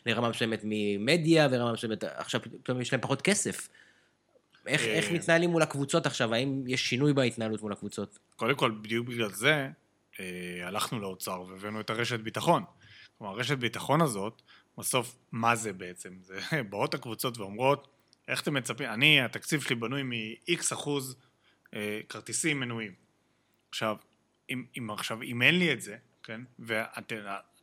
לרמה 0.07 0.29
מסוימת 0.29 0.61
ממדיה, 0.65 1.49
ורמה 1.51 1.73
מסוימת, 1.73 2.05
עכשיו 2.05 2.41
פתאום 2.63 2.81
יש 2.81 2.93
להם 2.93 3.01
פחות 3.01 3.23
כסף. 3.23 3.69
איך, 4.71 4.83
איך 4.83 5.09
אה. 5.09 5.13
מתנהלים 5.13 5.51
מול 5.51 5.63
הקבוצות 5.63 6.07
עכשיו? 6.07 6.35
האם 6.35 6.63
יש 6.67 6.89
שינוי 6.89 7.13
בהתנהלות 7.13 7.63
מול 7.63 7.73
הקבוצות? 7.73 8.19
קודם 8.37 8.55
כל, 8.55 8.71
בדיוק 8.83 9.09
בגלל 9.09 9.31
זה, 9.31 9.69
אה, 10.21 10.61
הלכנו 10.63 11.01
לאוצר 11.01 11.43
והבאנו 11.43 11.81
את 11.81 11.91
הרשת 11.91 12.21
ביטחון. 12.21 12.65
כלומר, 13.19 13.33
הרשת 13.33 13.59
ביטחון 13.59 14.01
הזאת, 14.01 14.43
בסוף, 14.79 15.17
מה 15.33 15.57
זה 15.57 15.73
בעצם? 15.73 16.15
זה 16.23 16.41
באות 16.71 16.95
הקבוצות 16.95 17.39
ואומרות, 17.39 17.89
איך 18.29 18.43
אתם 18.43 18.55
מצפים? 18.55 18.91
אני, 18.91 19.21
התקציב 19.21 19.61
שלי 19.61 19.75
בנוי 19.75 20.03
מ-X 20.03 20.73
אחוז 20.73 21.17
אה, 21.75 22.01
כרטיסים 22.09 22.61
מנויים. 22.61 22.93
עכשיו, 23.71 23.97
אם, 24.51 24.65
אם, 24.79 24.91
עכשיו, 24.91 25.23
אם 25.23 25.43
אין 25.43 25.59
לי 25.59 25.73
את 25.73 25.81
זה, 25.81 25.97
כן, 26.23 26.41
ואתם 26.59 27.17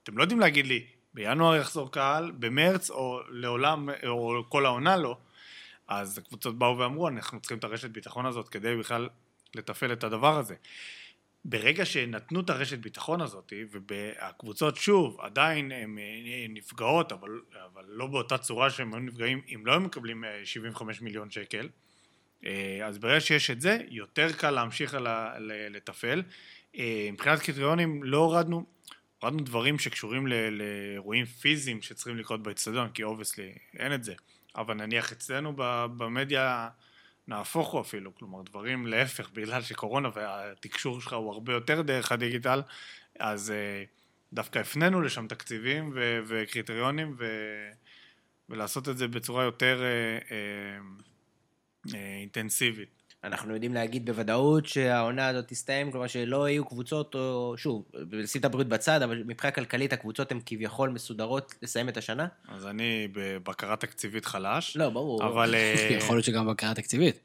אתם 0.03 0.17
לא 0.17 0.23
יודעים 0.23 0.39
להגיד 0.39 0.67
לי, 0.67 0.85
בינואר 1.13 1.55
יחזור 1.55 1.91
קהל, 1.91 2.31
במרץ, 2.31 2.89
או 2.89 3.19
לעולם, 3.29 3.89
או 4.07 4.43
כל 4.49 4.65
העונה 4.65 4.97
לא, 4.97 5.17
אז 5.87 6.17
הקבוצות 6.17 6.57
באו 6.57 6.77
ואמרו, 6.77 7.07
אנחנו 7.07 7.39
צריכים 7.39 7.57
את 7.57 7.63
הרשת 7.63 7.89
ביטחון 7.89 8.25
הזאת 8.25 8.49
כדי 8.49 8.75
בכלל 8.75 9.09
לתפעל 9.55 9.93
את 9.93 10.03
הדבר 10.03 10.37
הזה. 10.37 10.55
ברגע 11.45 11.85
שנתנו 11.85 12.39
את 12.39 12.49
הרשת 12.49 12.79
ביטחון 12.79 13.21
הזאת, 13.21 13.53
והקבוצות 13.71 14.75
שוב 14.75 15.21
עדיין 15.21 15.71
הן 15.71 15.97
אה, 15.97 16.45
נפגעות, 16.49 17.11
אבל, 17.11 17.41
אבל 17.65 17.83
לא 17.87 18.07
באותה 18.07 18.37
צורה 18.37 18.69
שהם 18.69 18.93
היו 18.93 19.03
נפגעים 19.03 19.41
אם 19.55 19.65
לא 19.65 19.71
היו 19.71 19.81
מקבלים 19.81 20.23
אה, 20.23 20.41
75 20.43 21.01
מיליון 21.01 21.29
שקל, 21.29 21.69
אה, 22.45 22.79
אז 22.85 22.97
ברגע 22.97 23.19
שיש 23.19 23.49
את 23.49 23.61
זה, 23.61 23.77
יותר 23.89 24.31
קל 24.31 24.51
להמשיך 24.51 24.97
לתפעל. 25.69 26.23
אה, 26.77 27.09
מבחינת 27.13 27.39
קריטריונים 27.39 28.03
לא 28.03 28.17
הורדנו, 28.17 28.65
הורדנו 29.21 29.43
דברים 29.43 29.79
שקשורים 29.79 30.27
לאירועים 30.27 31.25
פיזיים 31.25 31.81
שצריכים 31.81 32.17
לקרות 32.17 32.43
באצטדיון, 32.43 32.89
כי 32.89 33.03
obviously 33.03 33.53
אין 33.79 33.93
את 33.93 34.03
זה. 34.03 34.13
אבל 34.57 34.73
נניח 34.73 35.11
אצלנו 35.11 35.53
במדיה 35.97 36.69
נהפוך 37.27 37.71
הוא 37.71 37.81
אפילו, 37.81 38.15
כלומר 38.15 38.41
דברים 38.41 38.87
להפך, 38.87 39.29
בגלל 39.29 39.61
שקורונה 39.61 40.09
והתקשור 40.13 41.01
שלך 41.01 41.13
הוא 41.13 41.33
הרבה 41.33 41.53
יותר 41.53 41.81
דרך 41.81 42.11
הדיגיטל, 42.11 42.61
אז 43.19 43.51
אה, 43.51 43.83
דווקא 44.33 44.59
הפנינו 44.59 45.01
לשם 45.01 45.27
תקציבים 45.27 45.91
ו- 45.95 46.19
וקריטריונים 46.27 47.15
ו- 47.17 47.71
ולעשות 48.49 48.89
את 48.89 48.97
זה 48.97 49.07
בצורה 49.07 49.43
יותר 49.43 49.81
אה, 49.83 50.19
אה, 50.31 50.79
אה, 51.95 52.17
אינטנסיבית. 52.19 52.96
אנחנו 53.23 53.53
יודעים 53.53 53.73
להגיד 53.73 54.05
בוודאות 54.05 54.65
שהעונה 54.65 55.27
הזאת 55.27 55.47
תסתיים, 55.47 55.91
כלומר 55.91 56.07
שלא 56.07 56.49
יהיו 56.49 56.65
קבוצות, 56.65 57.15
או 57.15 57.53
שוב, 57.57 57.85
שים 58.25 58.39
את 58.39 58.45
הבריאות 58.45 58.67
בצד, 58.67 59.01
אבל 59.01 59.23
מבחינה 59.25 59.51
כלכלית 59.51 59.93
הקבוצות 59.93 60.31
הן 60.31 60.39
כביכול 60.45 60.89
מסודרות 60.89 61.55
לסיים 61.61 61.89
את 61.89 61.97
השנה? 61.97 62.27
אז 62.47 62.67
אני 62.67 63.07
בבקרה 63.11 63.75
תקציבית 63.75 64.25
חלש, 64.25 64.77
לא, 64.77 64.89
ברור. 64.89 65.27
אבל... 65.27 65.55
אה, 65.55 65.87
יכול 65.99 66.15
להיות 66.15 66.25
שגם 66.25 66.47
בקרה 66.47 66.73
תקציבית. 66.73 67.19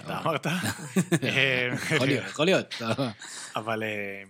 אתה 0.00 0.20
אמרת? 0.20 0.46
אה, 1.24 1.68
יכול 1.96 2.06
להיות, 2.06 2.24
יכול 2.26 2.44
להיות. 2.44 2.74
אבל 3.56 3.82
אה, 3.82 4.22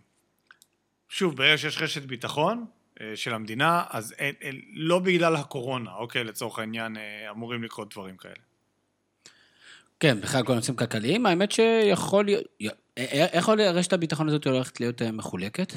שוב, 1.09 1.37
ברגע 1.37 1.59
שיש 1.59 1.83
רשת 1.83 2.03
ביטחון 2.03 2.67
של 3.15 3.35
המדינה, 3.35 3.85
אז 3.91 4.15
אין, 4.19 4.35
אין, 4.41 4.61
לא 4.73 4.99
בגלל 4.99 5.37
הקורונה, 5.37 5.95
אוקיי, 5.95 6.25
לצורך 6.25 6.59
העניין, 6.59 6.97
אמורים 7.31 7.63
לקרות 7.63 7.93
דברים 7.95 8.17
כאלה. 8.17 8.52
כן, 10.03 10.21
בכלל 10.21 10.43
כל 10.45 10.53
הנושאים 10.53 10.77
כלכליים, 10.77 11.27
האמת 11.27 11.53
שיכול 11.53 12.25
להיות... 12.25 12.45
איך 12.97 13.31
יכול 13.35 13.61
רשת 13.61 13.93
הביטחון 13.93 14.29
הזאת 14.29 14.47
הולכת 14.47 14.81
להיות 14.81 15.03
אה, 15.03 15.13
מחולקת? 15.13 15.73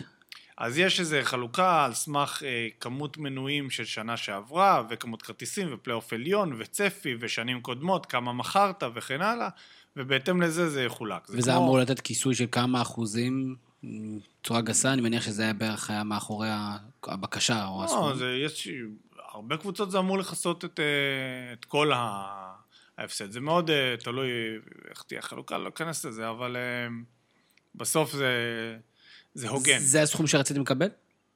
אז 0.58 0.78
יש 0.78 1.00
איזו 1.00 1.18
חלוקה 1.24 1.86
על 1.86 1.94
סמך 1.94 2.42
אה, 2.46 2.68
כמות 2.80 3.18
מנויים 3.18 3.70
של 3.70 3.86
שנה 3.86 4.18
שעברה, 4.18 4.84
וכמות 4.90 5.22
כרטיסים, 5.22 5.68
ופלייאוף 5.74 6.14
עליון, 6.14 6.56
וצפי, 6.60 7.16
ושנים 7.20 7.62
קודמות, 7.62 8.06
כמה 8.06 8.34
מכרת, 8.34 8.84
וכן 8.96 9.22
הלאה, 9.22 9.50
ובהתאם 9.96 10.42
לזה 10.42 10.70
זה 10.70 10.84
יחולק. 10.84 11.28
זה 11.28 11.38
וזה 11.38 11.52
כמו- 11.52 11.60
אמור 11.60 11.80
לתת 11.80 12.00
כיסוי 12.00 12.36
של 12.36 12.46
כמה 12.52 12.82
אחוזים, 12.82 13.56
בצורה 14.42 14.62
גסה, 14.62 14.94
אני 14.94 15.02
מניח 15.02 15.24
שזה 15.24 15.44
היה 15.44 15.54
בערך 15.54 15.90
היה 15.90 16.04
מאחורי 16.04 16.50
הבקשה 17.04 17.68
או 17.68 17.80
לא, 17.80 17.86
הסכום. 17.86 18.16
זה, 18.18 18.26
יש, 18.46 18.68
הרבה 19.34 19.58
קבוצות 19.58 19.92
זה 19.92 20.00
אמור 20.00 20.18
לכסות 20.18 20.66
את, 20.66 20.80
אה, 20.80 20.86
את 21.54 21.66
כל 21.66 21.92
ה- 21.94 22.65
ההפסד. 22.98 23.32
זה 23.32 23.40
מאוד 23.40 23.70
אה, 23.70 23.96
תלוי 24.00 24.30
איך 24.90 25.04
תהיה 25.04 25.20
החלוקה, 25.20 25.58
לא 25.58 25.70
אכנס 25.70 26.06
לזה, 26.06 26.30
אבל 26.30 26.56
אה, 26.56 26.88
בסוף 27.76 28.12
זה, 28.12 28.28
זה 29.34 29.50
הוגן. 29.50 29.80
זה 29.80 30.02
הסכום 30.02 30.28
שרציתם 30.28 30.62
לקבל? 30.62 30.90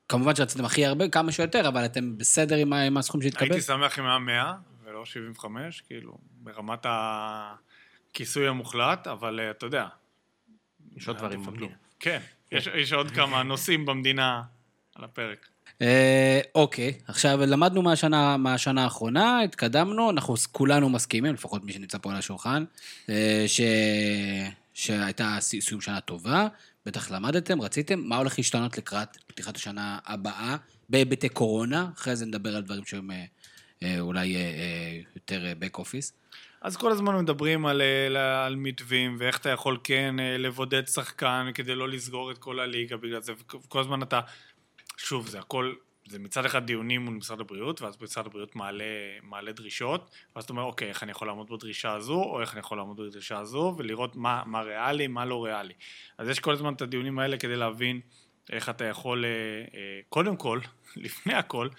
כמובן 0.09 0.35
שרציתם 0.35 0.65
הכי 0.65 0.85
הרבה, 0.85 1.09
כמה 1.09 1.31
שיותר, 1.31 1.67
אבל 1.67 1.85
אתם 1.85 2.17
בסדר 2.17 2.55
עם 2.55 2.73
עם 2.73 2.97
הסכום 2.97 3.21
שהתקבל? 3.21 3.51
הייתי 3.51 3.61
שמח 3.61 3.99
אם 3.99 4.05
היה 4.05 4.19
100 4.19 4.53
ולא 4.83 5.05
75, 5.05 5.81
כאילו, 5.81 6.17
ברמת 6.31 6.85
הכיסוי 6.85 8.47
המוחלט, 8.47 9.07
אבל 9.07 9.39
אה, 9.39 9.51
אתה 9.51 9.65
יודע. 9.65 9.87
יש 10.95 11.07
עוד 11.07 11.17
דברים. 11.17 11.43
במדינה. 11.43 11.75
כן, 11.99 12.19
יש, 12.51 12.67
יש 12.67 12.93
עוד 12.93 13.11
כמה 13.11 13.43
נושאים 13.43 13.85
במדינה 13.85 14.41
על 14.95 15.03
הפרק. 15.03 15.47
אה, 15.81 16.39
אוקיי, 16.55 16.93
עכשיו 17.07 17.39
למדנו 17.47 17.81
מהשנה, 17.81 18.37
מהשנה 18.37 18.83
האחרונה, 18.83 19.41
התקדמנו, 19.41 20.09
אנחנו 20.09 20.35
כולנו 20.51 20.89
מסכימים, 20.89 21.33
לפחות 21.33 21.63
מי 21.63 21.73
שנמצא 21.73 21.97
פה 21.97 22.11
על 22.11 22.17
השולחן, 22.17 22.63
אה, 23.09 23.43
ש... 23.47 23.61
שהייתה 24.73 25.37
סיום 25.39 25.81
שנה 25.81 26.01
טובה, 26.01 26.47
בטח 26.85 27.11
למדתם, 27.11 27.61
רציתם, 27.61 27.99
מה 27.99 28.17
הולך 28.17 28.37
להשתנות 28.37 28.77
לקראת 28.77 29.17
פתיחת 29.27 29.55
השנה 29.55 29.99
הבאה 30.05 30.55
בהיבטי 30.89 31.29
קורונה, 31.29 31.89
אחרי 31.95 32.15
זה 32.15 32.25
נדבר 32.25 32.55
על 32.55 32.61
דברים 32.61 32.85
שהם 32.85 33.11
אה, 33.83 33.99
אולי 33.99 34.35
יותר 35.15 35.53
back 35.61 35.79
office. 35.79 36.11
אז 36.61 36.77
כל 36.77 36.91
הזמן 36.91 37.15
מדברים 37.15 37.65
על, 37.65 37.81
אה, 37.81 38.45
על 38.45 38.55
מתווים, 38.55 39.15
ואיך 39.19 39.37
אתה 39.37 39.49
יכול 39.49 39.77
כן 39.83 40.15
לבודד 40.19 40.87
שחקן 40.87 41.51
כדי 41.53 41.75
לא 41.75 41.89
לסגור 41.89 42.31
את 42.31 42.37
כל 42.37 42.59
הליגה 42.59 42.97
בגלל 42.97 43.21
זה, 43.21 43.33
וכל 43.65 43.79
הזמן 43.79 44.01
אתה... 44.01 44.19
שוב, 44.99 45.27
זה 45.27 45.39
הכל, 45.39 45.73
זה 46.07 46.19
מצד 46.19 46.45
אחד 46.45 46.65
דיונים 46.65 47.05
מול 47.05 47.13
משרד 47.13 47.39
הבריאות, 47.39 47.81
ואז 47.81 47.97
משרד 48.01 48.25
הבריאות 48.25 48.55
מעלה, 48.55 48.83
מעלה 49.23 49.51
דרישות, 49.51 50.09
ואז 50.35 50.43
אתה 50.43 50.53
אומר, 50.53 50.63
אוקיי, 50.63 50.89
איך 50.89 51.03
אני 51.03 51.11
יכול 51.11 51.27
לעמוד 51.27 51.51
בדרישה 51.51 51.93
הזו, 51.93 52.23
או 52.23 52.41
איך 52.41 52.53
אני 52.53 52.59
יכול 52.59 52.77
לעמוד 52.77 53.01
בדרישה 53.01 53.39
הזו, 53.39 53.75
ולראות 53.77 54.15
מה, 54.15 54.43
מה 54.45 54.61
ריאלי, 54.61 55.07
מה 55.07 55.25
לא 55.25 55.45
ריאלי. 55.45 55.73
אז 56.17 56.29
יש 56.29 56.39
כל 56.39 56.53
הזמן 56.53 56.73
את 56.73 56.81
הדיונים 56.81 57.19
האלה 57.19 57.37
כדי 57.37 57.55
להבין 57.55 57.99
איך 58.49 58.69
אתה 58.69 58.85
יכול, 58.85 59.25
אה, 59.25 59.29
אה, 59.29 59.99
קודם 60.09 60.37
כל, 60.37 60.59
לפני 60.95 61.33
הכל, 61.33 61.69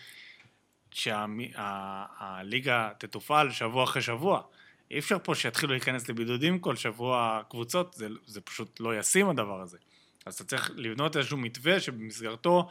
שהליגה 0.91 2.91
תתופעל 2.99 3.51
שבוע 3.51 3.85
אחרי 3.85 4.03
שבוע. 4.03 4.43
אי 4.91 4.99
אפשר 4.99 5.17
פה 5.23 5.35
שיתחילו 5.35 5.73
להיכנס 5.73 6.09
לבידודים 6.09 6.59
כל 6.59 6.77
שבוע 6.77 7.43
קבוצות, 7.49 7.95
זה, 7.95 8.09
זה 8.27 8.41
פשוט 8.41 8.81
לא 8.81 8.99
ישים 8.99 9.29
הדבר 9.29 9.61
הזה. 9.61 9.79
אז 10.27 10.35
אתה 10.35 10.45
צריך 10.45 10.71
לבנות 10.77 11.17
איזשהו 11.17 11.39
מתווה 11.39 11.81
שבמסגרתו, 11.81 12.69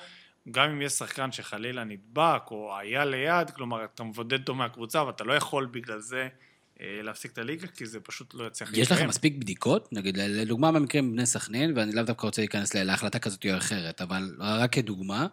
גם 0.51 0.69
אם 0.69 0.81
יש 0.81 0.93
שחקן 0.93 1.31
שחלילה 1.31 1.83
נדבק 1.83 2.41
או 2.51 2.77
היה 2.77 3.05
ליד, 3.05 3.49
כלומר 3.49 3.85
אתה 3.85 4.03
מבודד 4.03 4.39
אותו 4.39 4.55
מהקבוצה 4.55 5.05
ואתה 5.05 5.23
לא 5.23 5.33
יכול 5.33 5.65
בגלל 5.65 5.99
זה 5.99 6.27
אה, 6.81 6.99
להפסיק 7.01 7.31
את 7.31 7.37
הליגה, 7.37 7.67
כי 7.67 7.85
זה 7.85 7.99
פשוט 7.99 8.33
לא 8.33 8.47
יצליח 8.47 8.69
יש 8.73 8.91
לכם 8.91 9.07
מספיק 9.07 9.35
בדיקות? 9.35 9.93
נגיד, 9.93 10.17
לדוגמה 10.17 10.71
במקרים 10.71 11.11
בני 11.11 11.25
סכנין, 11.25 11.77
ואני 11.77 11.91
לאו 11.91 12.03
דווקא 12.03 12.25
רוצה 12.25 12.41
להיכנס 12.41 12.73
להחלטה 12.73 13.19
כזאת 13.19 13.45
או 13.45 13.57
אחרת, 13.57 14.01
אבל 14.01 14.35
רק 14.39 14.73
כדוגמה, 14.73 15.27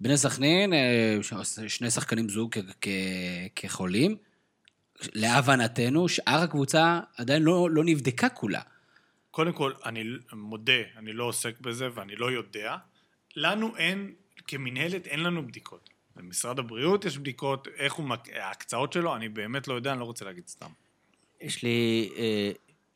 בני 0.00 0.16
סכנין, 0.16 0.72
אה, 0.72 1.18
שני 1.68 1.90
שחקנים 1.90 2.28
זוג 2.28 2.54
כחולים, 3.56 4.16
להבנתנו, 5.14 6.08
שאר 6.08 6.40
הקבוצה 6.42 7.00
עדיין 7.16 7.42
לא, 7.42 7.70
לא 7.70 7.84
נבדקה 7.84 8.28
כולה. 8.28 8.60
קודם 9.30 9.52
כל, 9.52 9.72
אני 9.84 10.04
מודה, 10.32 10.72
אני 10.96 11.12
לא 11.12 11.24
עוסק 11.24 11.60
בזה 11.60 11.88
ואני 11.94 12.16
לא 12.16 12.30
יודע. 12.30 12.76
לנו 13.36 13.76
אין, 13.76 14.12
כמינהלת 14.48 15.06
אין 15.06 15.20
לנו 15.20 15.46
בדיקות. 15.46 15.90
למשרד 16.16 16.58
הבריאות 16.58 17.04
יש 17.04 17.18
בדיקות, 17.18 17.68
איך 17.76 17.94
הוא, 17.94 18.06
ההקצאות 18.34 18.92
שלו, 18.92 19.16
אני 19.16 19.28
באמת 19.28 19.68
לא 19.68 19.74
יודע, 19.74 19.92
אני 19.92 20.00
לא 20.00 20.04
רוצה 20.04 20.24
להגיד 20.24 20.48
סתם. 20.48 20.70
יש 21.40 21.62
לי 21.62 22.10
אה, 22.16 22.50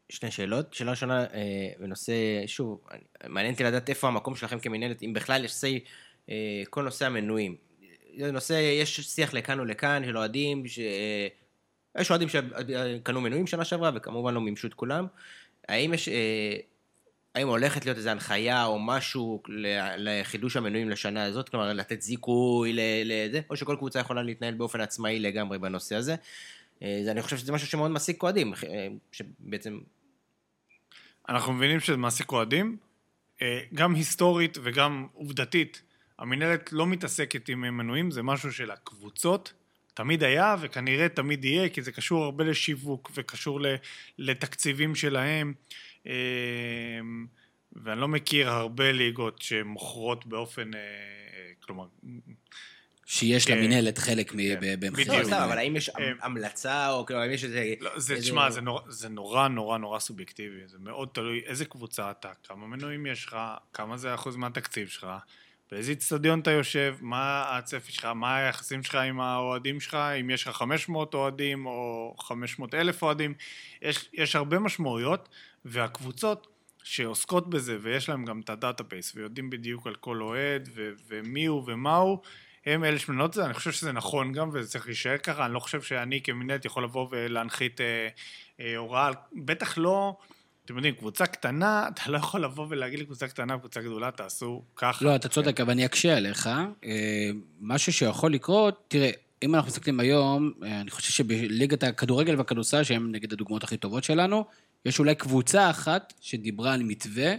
שני 0.08 0.30
שאלות. 0.30 0.74
שאלה 0.74 0.90
ראשונה, 0.90 1.24
אה, 1.24 1.72
בנושא, 1.78 2.12
שוב, 2.46 2.80
מעניין 3.28 3.52
אותי 3.52 3.64
לדעת 3.64 3.88
איפה 3.88 4.08
המקום 4.08 4.36
שלכם 4.36 4.58
כמנהלת, 4.58 5.02
אם 5.02 5.12
בכלל 5.12 5.44
יש 5.44 5.52
say, 5.52 5.88
אה, 6.30 6.62
כל 6.70 6.82
נושא 6.82 7.06
המנויים. 7.06 7.56
זה 8.18 8.32
נושא, 8.32 8.52
יש 8.52 9.00
שיח 9.00 9.34
לכאן 9.34 9.60
ולכאן 9.60 10.02
של 10.04 10.18
אוהדים, 10.18 10.66
ש... 10.66 10.78
אה, 10.78 11.28
יש 12.00 12.10
אוהדים 12.10 12.28
שקנו 12.28 13.20
מנויים 13.20 13.46
שנה 13.46 13.64
שעברה, 13.64 13.90
וכמובן 13.94 14.34
לא 14.34 14.40
מימשו 14.40 14.68
את 14.68 14.74
כולם. 14.74 15.06
האם 15.68 15.94
יש... 15.94 16.08
אה, 16.08 16.56
האם 17.34 17.48
הולכת 17.48 17.84
להיות 17.84 17.98
איזו 17.98 18.10
הנחיה 18.10 18.64
או 18.64 18.78
משהו 18.78 19.42
לחידוש 19.96 20.56
המנויים 20.56 20.90
לשנה 20.90 21.24
הזאת? 21.24 21.48
כלומר, 21.48 21.72
לתת 21.72 22.02
זיכוי 22.02 22.72
לזה, 23.04 23.40
או 23.50 23.56
שכל 23.56 23.76
קבוצה 23.76 24.00
יכולה 24.00 24.22
להתנהל 24.22 24.54
באופן 24.54 24.80
עצמאי 24.80 25.18
לגמרי 25.18 25.58
בנושא 25.58 25.96
הזה? 25.96 26.14
אה, 26.82 27.02
אני 27.08 27.22
חושב 27.22 27.36
שזה 27.36 27.52
משהו 27.52 27.66
שמאוד 27.66 27.90
מעסיק 27.90 28.22
אוהדים, 28.22 28.52
אה, 28.52 28.88
שבעצם... 29.12 29.80
אנחנו 31.28 31.52
מבינים 31.52 31.80
שזה 31.80 31.96
מעסיק 31.96 32.32
אוהדים, 32.32 32.76
אה, 33.42 33.60
גם 33.74 33.94
היסטורית 33.94 34.58
וגם 34.62 35.06
עובדתית. 35.12 35.82
המינהלת 36.18 36.72
לא 36.72 36.86
מתעסקת 36.86 37.48
עם 37.48 37.60
מנויים, 37.60 38.10
זה 38.10 38.22
משהו 38.22 38.52
של 38.52 38.70
הקבוצות. 38.70 39.52
תמיד 39.94 40.22
היה 40.24 40.56
וכנראה 40.60 41.08
תמיד 41.08 41.44
יהיה, 41.44 41.68
כי 41.68 41.82
זה 41.82 41.92
קשור 41.92 42.24
הרבה 42.24 42.44
לשיווק 42.44 43.10
וקשור 43.14 43.60
לתקציבים 44.18 44.94
שלהם. 44.94 45.54
אה, 46.06 46.12
ואני 47.72 48.00
לא 48.00 48.08
מכיר 48.08 48.50
הרבה 48.50 48.92
ליגות 48.92 49.42
שמוכרות 49.42 50.26
באופן, 50.26 50.74
אה, 50.74 50.80
כלומר, 51.60 51.84
שיש 53.06 53.46
כן. 53.46 53.58
למינהלת 53.58 53.98
חלק 53.98 54.34
מ- 54.34 54.36
כן. 54.38 54.58
ב- 54.60 54.86
במחירים. 54.86 55.18
בדיוק. 55.18 55.30
לא, 55.32 55.44
אבל 55.44 55.58
האם 55.58 55.76
יש 55.76 55.88
אה, 55.88 56.12
המלצה, 56.20 56.90
או 56.90 57.06
כאילו, 57.06 57.20
האם 57.20 57.30
יש 57.30 57.44
איזה... 57.44 57.74
לא, 57.80 57.90
זה, 57.98 58.14
איזה- 58.14 58.24
תשמע, 58.24 58.50
זה 58.50 58.60
נורא, 58.60 58.80
זה 58.88 59.08
נורא 59.08 59.48
נורא 59.48 59.78
נורא 59.78 59.98
סובייקטיבי, 59.98 60.60
זה 60.66 60.78
מאוד 60.80 61.08
תלוי 61.12 61.42
איזה 61.46 61.64
קבוצה 61.64 62.10
אתה, 62.10 62.30
כמה 62.48 62.66
מנויים 62.66 63.06
יש 63.06 63.24
לך, 63.26 63.36
כמה 63.72 63.96
זה 63.96 64.14
אחוז 64.14 64.36
מהתקציב 64.36 64.88
שלך, 64.88 65.06
באיזה 65.70 65.90
איצטדיון 65.90 66.40
אתה 66.40 66.50
יושב, 66.50 66.96
מה 67.00 67.44
הצפי 67.58 67.92
שלך, 67.92 68.04
מה 68.04 68.36
היחסים 68.36 68.82
שלך 68.82 68.94
עם 68.94 69.20
האוהדים 69.20 69.80
שלך, 69.80 69.94
אם 69.94 70.30
יש 70.30 70.46
לך 70.46 70.56
500 70.56 71.14
אוהדים 71.14 71.66
או 71.66 72.14
500 72.18 72.74
אלף 72.74 73.02
אוהדים, 73.02 73.34
יש, 73.82 74.08
יש 74.12 74.36
הרבה 74.36 74.58
משמעויות, 74.58 75.28
והקבוצות 75.64 76.46
שעוסקות 76.82 77.50
בזה, 77.50 77.76
ויש 77.82 78.08
להם 78.08 78.24
גם 78.24 78.40
את 78.40 78.50
ה 78.50 78.56
database, 78.56 79.12
ויודעים 79.16 79.50
בדיוק 79.50 79.86
על 79.86 79.94
כל 79.94 80.22
אוהד, 80.22 80.68
ו- 80.74 80.90
ומי 81.08 81.46
הוא 81.46 81.62
ומה 81.66 81.96
הוא, 81.96 82.18
הם 82.66 82.84
אלה 82.84 82.98
שמנהלות 82.98 83.30
את 83.30 83.34
זה, 83.34 83.44
אני 83.44 83.54
חושב 83.54 83.72
שזה 83.72 83.92
נכון 83.92 84.32
גם, 84.32 84.50
וזה 84.52 84.70
צריך 84.70 84.86
להישאר 84.86 85.18
ככה, 85.18 85.46
אני 85.46 85.54
לא 85.54 85.58
חושב 85.58 85.82
שאני 85.82 86.20
כמנהלת 86.22 86.64
יכול 86.64 86.84
לבוא 86.84 87.08
ולהנחית 87.10 87.80
אה, 87.80 88.08
אה, 88.60 88.76
הוראה, 88.76 89.10
בטח 89.32 89.78
לא, 89.78 90.16
אתם 90.64 90.76
יודעים, 90.76 90.94
קבוצה 90.94 91.26
קטנה, 91.26 91.84
אתה 91.88 92.10
לא 92.10 92.16
יכול 92.16 92.44
לבוא 92.44 92.66
ולהגיד 92.68 93.00
לקבוצה 93.00 93.28
קטנה, 93.28 93.58
קבוצה 93.58 93.80
גדולה, 93.80 94.10
תעשו 94.10 94.62
ככה. 94.76 95.04
לא, 95.04 95.16
אתה 95.16 95.28
צודק, 95.28 95.60
אבל 95.60 95.70
אני 95.70 95.84
אקשה 95.86 96.16
עליך. 96.16 96.46
אה, 96.84 97.30
משהו 97.60 97.92
שיכול 97.92 98.32
לקרות, 98.32 98.84
תראה, 98.88 99.10
אם 99.42 99.54
אנחנו 99.54 99.68
מסתכלים 99.68 100.00
היום, 100.00 100.52
אה, 100.62 100.80
אני 100.80 100.90
חושב 100.90 101.12
שבליגת 101.12 101.82
הכדורגל 101.82 102.36
והכדורסל, 102.36 102.82
שהם 102.82 103.12
נגיד 103.12 103.32
הדוגמאות 103.32 103.64
הכי 103.64 103.76
טובות 103.76 104.04
שלנו, 104.04 104.44
יש 104.86 104.98
אולי 104.98 105.14
קבוצה 105.14 105.70
אחת 105.70 106.12
שדיברה 106.20 106.74
על 106.74 106.82
מתווה, 106.82 107.26
אה, 107.26 107.36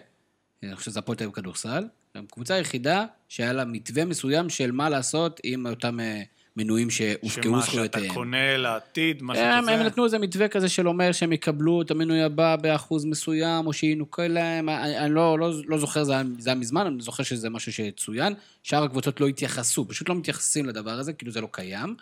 אני 0.64 0.76
חושב 0.76 0.92
שזה 0.92 1.00
הפועל 1.00 1.18
תל 1.18 1.24
אביב 1.24 1.34
בכדורסל, 1.34 1.84
גם 2.18 2.26
קבוצה 2.26 2.54
היחידה 2.54 3.06
שהיה 3.30 3.54
לה 3.54 3.66
מתווה 3.66 4.06
מסוים 4.06 4.50
של 4.50 4.72
מה 4.72 4.90
לעשות 4.90 5.40
עם 5.44 5.68
אותם 5.68 6.00
אה, 6.00 6.22
מנויים 6.58 6.90
שהופקעו 6.90 7.44
שמה 7.44 7.62
שאתה 7.62 7.72
זכויותיהם. 7.72 8.14
קונה 8.14 8.58
לעתיד, 8.58 9.24
משהו 9.24 9.44
הם, 9.44 9.62
כזה. 9.62 9.72
הם 9.72 9.86
נתנו 9.86 10.06
איזה 10.06 10.20
מתווה 10.20 10.48
כזה 10.48 10.70
של 10.70 10.88
אומר 10.88 11.12
שהם 11.12 11.34
יקבלו 11.34 11.82
את 11.82 11.92
המינוי 11.92 12.22
הבא 12.22 12.56
באחוז 12.56 13.06
מסוים, 13.06 13.68
או 13.68 13.74
שינוכה 13.74 14.28
להם, 14.28 14.70
אני, 14.70 14.98
אני 14.98 15.14
לא, 15.14 15.40
לא, 15.40 15.52
לא 15.66 15.78
זוכר, 15.78 16.04
זה 16.04 16.14
היה, 16.14 16.24
זה 16.40 16.50
היה 16.50 16.60
מזמן, 16.60 16.86
אני 16.86 17.02
זוכר 17.02 17.24
שזה 17.24 17.50
משהו 17.50 17.74
שצוין. 17.74 18.34
שאר 18.64 18.84
הקבוצות 18.84 19.22
לא 19.22 19.28
התייחסו, 19.28 19.88
פשוט 19.88 20.10
לא 20.10 20.16
מתייחסים 20.16 20.66
לדבר 20.66 20.92
הזה, 20.92 21.14
כאילו 21.14 21.32
זה 21.32 21.42
לא 21.42 21.48
קיים. 21.52 21.96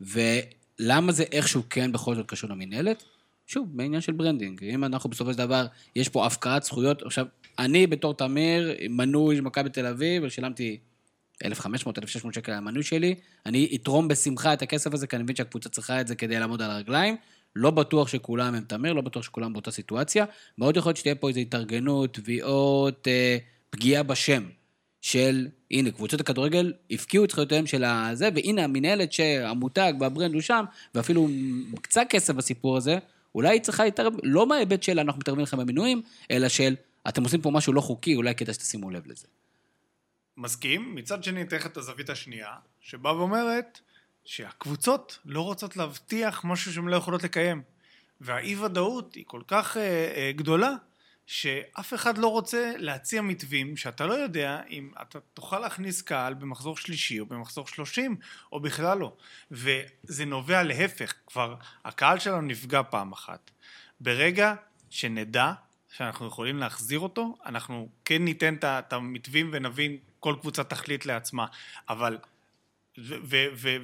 ולמה 0.00 1.12
זה 1.12 1.24
איכשהו 1.32 1.62
כן 1.70 1.92
בכל 1.92 2.14
זאת 2.14 2.26
קשור 2.26 2.50
למינהלת? 2.50 3.04
שוב, 3.46 3.68
בעניין 3.72 4.00
של 4.00 4.12
branding. 4.12 4.64
אם 4.64 4.84
אנחנו 4.84 5.10
בסופו 5.10 5.32
של 5.32 5.38
דבר, 5.38 5.66
יש 5.96 6.08
פה 6.08 6.26
הפקעת 6.26 6.62
זכויות, 6.62 7.02
עכשיו, 7.02 7.26
אני 7.58 7.86
בתור 7.86 8.14
תמיר, 8.14 8.74
מנוי 8.90 9.40
מכבי 9.40 9.70
תל 9.70 9.86
אביב, 9.86 10.22
ושילמתי 10.26 10.78
1,500, 11.44 11.98
1,600 11.98 12.34
שקל 12.34 12.52
על 12.52 12.58
המנוי 12.58 12.82
שלי, 12.82 13.14
אני 13.46 13.68
אתרום 13.74 14.08
בשמחה 14.08 14.52
את 14.52 14.62
הכסף 14.62 14.94
הזה, 14.94 15.06
כי 15.06 15.16
אני 15.16 15.22
מבין 15.22 15.36
שהקבוצה 15.36 15.68
צריכה 15.68 16.00
את 16.00 16.08
זה 16.08 16.14
כדי 16.14 16.40
לעמוד 16.40 16.62
על 16.62 16.70
הרגליים. 16.70 17.16
לא 17.56 17.70
בטוח 17.70 18.08
שכולם 18.08 18.54
הם 18.54 18.64
תמיר, 18.64 18.92
לא 18.92 19.00
בטוח 19.00 19.22
שכולם 19.22 19.52
באותה 19.52 19.70
סיטואציה. 19.70 20.24
מאוד 20.58 20.76
יכול 20.76 20.90
להיות 20.90 20.96
שתהיה 20.96 21.14
פה 21.14 21.28
איזו 21.28 21.40
התארגנות, 21.40 22.14
תביעות, 22.14 23.08
אה, 23.08 23.36
פגיעה 23.70 24.02
בשם 24.02 24.44
של, 25.00 25.48
הנה, 25.70 25.90
קבוצות 25.90 26.20
הכדורגל 26.20 26.72
הפקיעו 26.90 27.24
את 27.24 27.30
זכויותיהם 27.30 27.66
של 27.66 27.84
הזה, 27.84 28.28
והנה 28.34 28.64
המינהלת 28.64 29.12
שהמותג 29.12 29.92
והברנד 30.00 30.34
הוא 30.34 30.42
שם, 30.42 30.64
ואפילו 30.94 31.28
קצת 31.82 32.06
כסף 32.10 32.34
בסיפור 32.34 32.76
הזה, 32.76 32.98
אולי 33.34 33.48
היא 33.48 33.60
צריכה 33.60 33.84
להתערב, 33.84 34.12
לא 34.22 34.46
מההיבט 34.46 34.82
של 34.82 34.98
אנחנו 34.98 35.20
מתערבים 35.20 35.42
לכם 35.42 35.56
במינויים, 35.56 36.02
אלא 36.30 36.48
של 36.48 36.74
אתם 37.08 37.24
עושים 37.24 37.40
פה 37.40 37.50
משהו 37.50 37.72
לא 37.72 37.80
חוקי, 37.80 38.14
אולי 38.14 38.34
כדאי 38.34 38.54
שתשימו 38.54 38.90
לב 38.90 39.06
לזה. 39.06 39.26
מסכים, 40.36 40.94
מצד 40.94 41.24
שני 41.24 41.42
אתן 41.42 41.56
לך 41.56 41.66
את 41.66 41.76
הזווית 41.76 42.10
השנייה, 42.10 42.52
שבאה 42.80 43.16
ואומרת 43.16 43.80
שהקבוצות 44.24 45.18
לא 45.24 45.40
רוצות 45.40 45.76
להבטיח 45.76 46.44
משהו 46.44 46.72
שהן 46.72 46.88
לא 46.88 46.96
יכולות 46.96 47.24
לקיים. 47.24 47.62
והאי 48.20 48.56
ודאות 48.56 49.14
היא 49.14 49.24
כל 49.26 49.42
כך 49.48 49.76
אה, 49.76 50.12
אה, 50.16 50.32
גדולה, 50.32 50.72
שאף 51.26 51.94
אחד 51.94 52.18
לא 52.18 52.28
רוצה 52.28 52.72
להציע 52.76 53.22
מתווים 53.22 53.76
שאתה 53.76 54.06
לא 54.06 54.14
יודע 54.14 54.62
אם 54.70 54.90
אתה 55.02 55.20
תוכל 55.20 55.58
להכניס 55.58 56.02
קהל 56.02 56.34
במחזור 56.34 56.76
שלישי 56.76 57.20
או 57.20 57.26
במחזור 57.26 57.66
שלושים, 57.66 58.16
או 58.52 58.60
בכלל 58.60 58.98
לא. 58.98 59.16
וזה 59.50 60.24
נובע 60.24 60.62
להפך, 60.62 61.14
כבר 61.26 61.54
הקהל 61.84 62.18
שלנו 62.18 62.40
נפגע 62.40 62.82
פעם 62.82 63.12
אחת. 63.12 63.50
ברגע 64.00 64.54
שנדע 64.90 65.52
שאנחנו 65.96 66.26
יכולים 66.26 66.58
להחזיר 66.58 66.98
אותו, 66.98 67.36
אנחנו 67.46 67.88
כן 68.04 68.24
ניתן 68.24 68.54
את 68.64 68.92
המתווים 68.92 69.50
ונבין, 69.52 69.96
כל 70.20 70.36
קבוצה 70.40 70.64
תחליט 70.64 71.06
לעצמה, 71.06 71.46
אבל... 71.88 72.18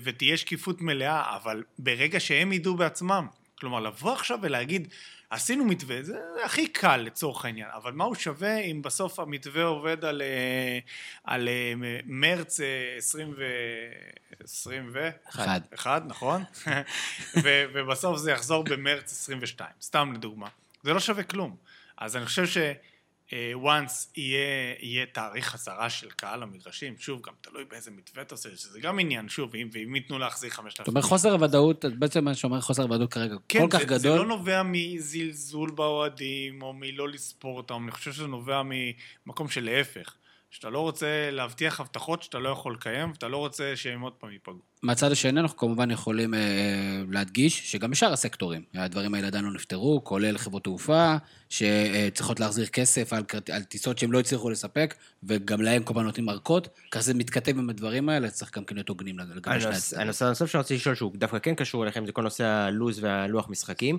ותהיה 0.02 0.36
שקיפות 0.36 0.80
מלאה, 0.80 1.36
אבל 1.36 1.62
ברגע 1.78 2.20
שהם 2.20 2.52
ידעו 2.52 2.76
בעצמם, 2.76 3.26
כלומר, 3.58 3.80
לבוא 3.80 4.12
עכשיו 4.12 4.38
ולהגיד, 4.42 4.88
עשינו 5.30 5.64
מתווה, 5.64 6.02
זה 6.02 6.18
הכי 6.44 6.68
קל 6.68 6.96
לצורך 6.96 7.44
העניין, 7.44 7.68
אבל 7.74 7.92
מה 7.92 8.04
הוא 8.04 8.14
שווה 8.14 8.58
אם 8.58 8.82
בסוף 8.82 9.20
המתווה 9.20 9.64
עובד 9.64 10.04
על, 10.04 10.22
אה, 10.22 10.78
על 11.24 11.48
אה, 11.48 11.72
מרץ 12.04 12.60
אה, 12.60 12.94
20 12.96 13.34
ו... 13.38 13.44
20 14.44 14.90
ו... 14.92 15.08
אחד. 15.28 15.60
אחד, 15.74 16.00
נכון? 16.06 16.44
ו- 17.42 17.64
ובסוף 17.74 18.18
זה 18.18 18.32
יחזור 18.32 18.64
במרץ 18.64 19.12
22, 19.12 19.70
סתם 19.82 20.12
לדוגמה. 20.14 20.48
זה 20.82 20.92
לא 20.92 21.00
שווה 21.00 21.22
כלום. 21.22 21.56
אז 21.98 22.16
אני 22.16 22.26
חושב 22.26 22.46
ש... 22.46 22.56
אה, 22.56 22.72
once 23.64 24.08
יהיה, 24.16 24.74
יהיה 24.80 25.06
תאריך 25.06 25.48
חזרה 25.48 25.90
של 25.90 26.10
קהל 26.10 26.40
למגרשים, 26.42 26.94
שוב, 26.98 27.20
גם 27.26 27.32
תלוי 27.40 27.64
באיזה 27.64 27.90
מתווה 27.90 28.22
אתה 28.22 28.34
עושה, 28.34 28.48
שזה 28.56 28.80
גם 28.80 28.98
עניין, 28.98 29.28
שוב, 29.28 29.54
אם, 29.54 29.68
ואם 29.72 29.94
ייתנו 29.94 30.18
להחזיר 30.18 30.50
5,000. 30.50 30.84
זאת 30.84 30.88
אומרת, 30.88 31.04
חוסר 31.04 31.32
הוודאות, 31.32 31.84
בעצם 31.84 32.24
מה 32.24 32.34
שאומר 32.34 32.60
חוסר 32.60 32.82
הוודאות 32.82 33.12
כרגע 33.12 33.34
כן, 33.48 33.60
כל 33.60 33.66
כך 33.70 33.78
זה, 33.78 33.84
גדול. 33.84 33.98
זה 33.98 34.08
לא 34.08 34.26
נובע 34.26 34.62
מזלזול 34.64 35.70
באוהדים, 35.70 36.62
או 36.62 36.72
מלא 36.72 37.08
לספור 37.08 37.56
אותם, 37.56 37.82
אני 37.82 37.90
חושב 37.90 38.12
שזה 38.12 38.26
נובע 38.26 38.62
ממקום 39.26 39.48
של 39.48 39.64
להפך. 39.64 40.14
שאתה 40.50 40.70
לא 40.70 40.78
רוצה 40.78 41.30
להבטיח 41.30 41.80
הבטחות 41.80 42.22
שאתה 42.22 42.38
לא 42.38 42.48
יכול 42.48 42.74
לקיים, 42.74 43.10
ואתה 43.10 43.28
לא 43.28 43.36
רוצה 43.36 43.72
שהם 43.76 44.00
עוד 44.00 44.12
פעם 44.12 44.30
ייפגעו. 44.30 44.58
מהצד 44.82 45.12
השני, 45.12 45.40
אנחנו 45.40 45.56
כמובן 45.56 45.90
יכולים 45.90 46.34
אה, 46.34 46.40
להדגיש 47.10 47.72
שגם 47.72 47.90
בשאר 47.90 48.12
הסקטורים, 48.12 48.62
הדברים 48.74 49.14
האלה 49.14 49.26
עדיין 49.26 49.44
לא 49.44 49.52
נפתרו, 49.52 50.04
כולל 50.04 50.38
חברות 50.38 50.64
תעופה, 50.64 51.16
שצריכות 51.48 52.40
להחזיר 52.40 52.66
כסף 52.66 53.12
על, 53.12 53.22
על 53.52 53.62
טיסות 53.62 53.98
שהם 53.98 54.12
לא 54.12 54.20
הצליחו 54.20 54.50
לספק, 54.50 54.94
וגם 55.22 55.62
להם 55.62 55.82
כל 55.82 55.94
פעם 55.94 56.04
נותנים 56.04 56.28
ארכות, 56.28 56.68
ככה 56.90 57.02
זה 57.02 57.14
מתכתב 57.14 57.58
עם 57.58 57.70
הדברים 57.70 58.08
האלה, 58.08 58.30
צריך 58.30 58.56
גם 58.56 58.64
כן 58.64 58.74
להיות 58.74 58.88
הוגנים 58.88 59.18
לגבי 59.18 59.60
שני 59.60 59.70
הצדדים. 59.70 60.02
הנושא 60.02 60.26
הנוסף 60.26 60.46
שאני 60.46 60.60
רוצה 60.60 60.74
לשאול, 60.74 60.94
שהוא 60.94 61.12
דווקא 61.14 61.38
כן 61.38 61.54
קשור 61.54 61.84
אליכם, 61.84 62.06
זה 62.06 62.12
כל 62.12 62.22
נושא 62.22 62.44
הלו"ז 62.44 63.04
והלוח 63.04 63.48
משחקים. 63.48 63.98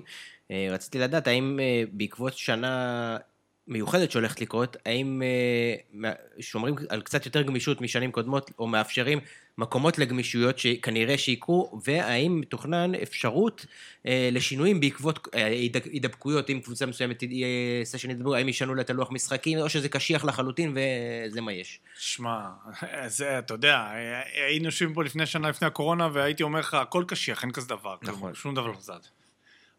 אה, 0.50 0.68
רציתי 0.70 0.98
לדעת, 0.98 1.26
האם 1.26 1.60
אה, 1.62 1.84
בעקבות 1.92 2.36
שנה 2.36 3.16
מיוחדת 3.68 4.10
שהולכת 4.10 4.40
לקרות, 4.40 4.76
האם 4.86 5.22
אה, 6.04 6.12
שומרים 6.40 6.74
על 6.88 7.02
קצת 7.02 7.26
יותר 7.26 7.42
גמישות 7.42 7.80
משנים 7.80 8.12
קודמות, 8.12 8.50
או 8.58 8.66
מאפשרים 8.66 9.18
מקומות 9.58 9.98
לגמישויות 9.98 10.58
שכנראה 10.58 11.18
שיקרו, 11.18 11.80
והאם 11.84 12.40
מתוכנן 12.40 12.94
אפשרות 12.94 13.66
אה, 14.06 14.28
לשינויים 14.32 14.80
בעקבות 14.80 15.28
אה, 15.34 15.46
הידבקויות, 15.46 16.50
אם 16.50 16.60
קבוצה 16.64 16.86
מסוימת 16.86 17.22
סשן 17.84 18.10
ידברו, 18.10 18.34
האם 18.34 18.48
ישנו 18.48 18.74
לה 18.74 18.82
את 18.82 18.90
הלוח 18.90 19.10
משחקים, 19.10 19.58
או 19.58 19.68
שזה 19.68 19.88
קשיח 19.88 20.24
לחלוטין 20.24 20.74
וזה 20.76 21.40
מה 21.40 21.52
יש. 21.52 21.80
שמע, 21.98 22.48
זה, 23.06 23.38
אתה 23.38 23.54
יודע, 23.54 23.88
היינו 24.46 24.64
יושבים 24.64 24.94
פה 24.94 25.04
לפני 25.04 25.26
שנה 25.26 25.48
לפני 25.48 25.66
הקורונה, 25.66 26.08
והייתי 26.12 26.42
אומר 26.42 26.60
לך, 26.60 26.74
הכל 26.74 27.04
קשיח, 27.08 27.42
אין 27.42 27.52
כזה 27.52 27.68
דבר. 27.68 27.96
נכון. 28.02 28.20
כלום, 28.20 28.34
שום 28.34 28.54
דבר 28.54 28.66
לא 28.66 28.80
זז. 28.80 29.10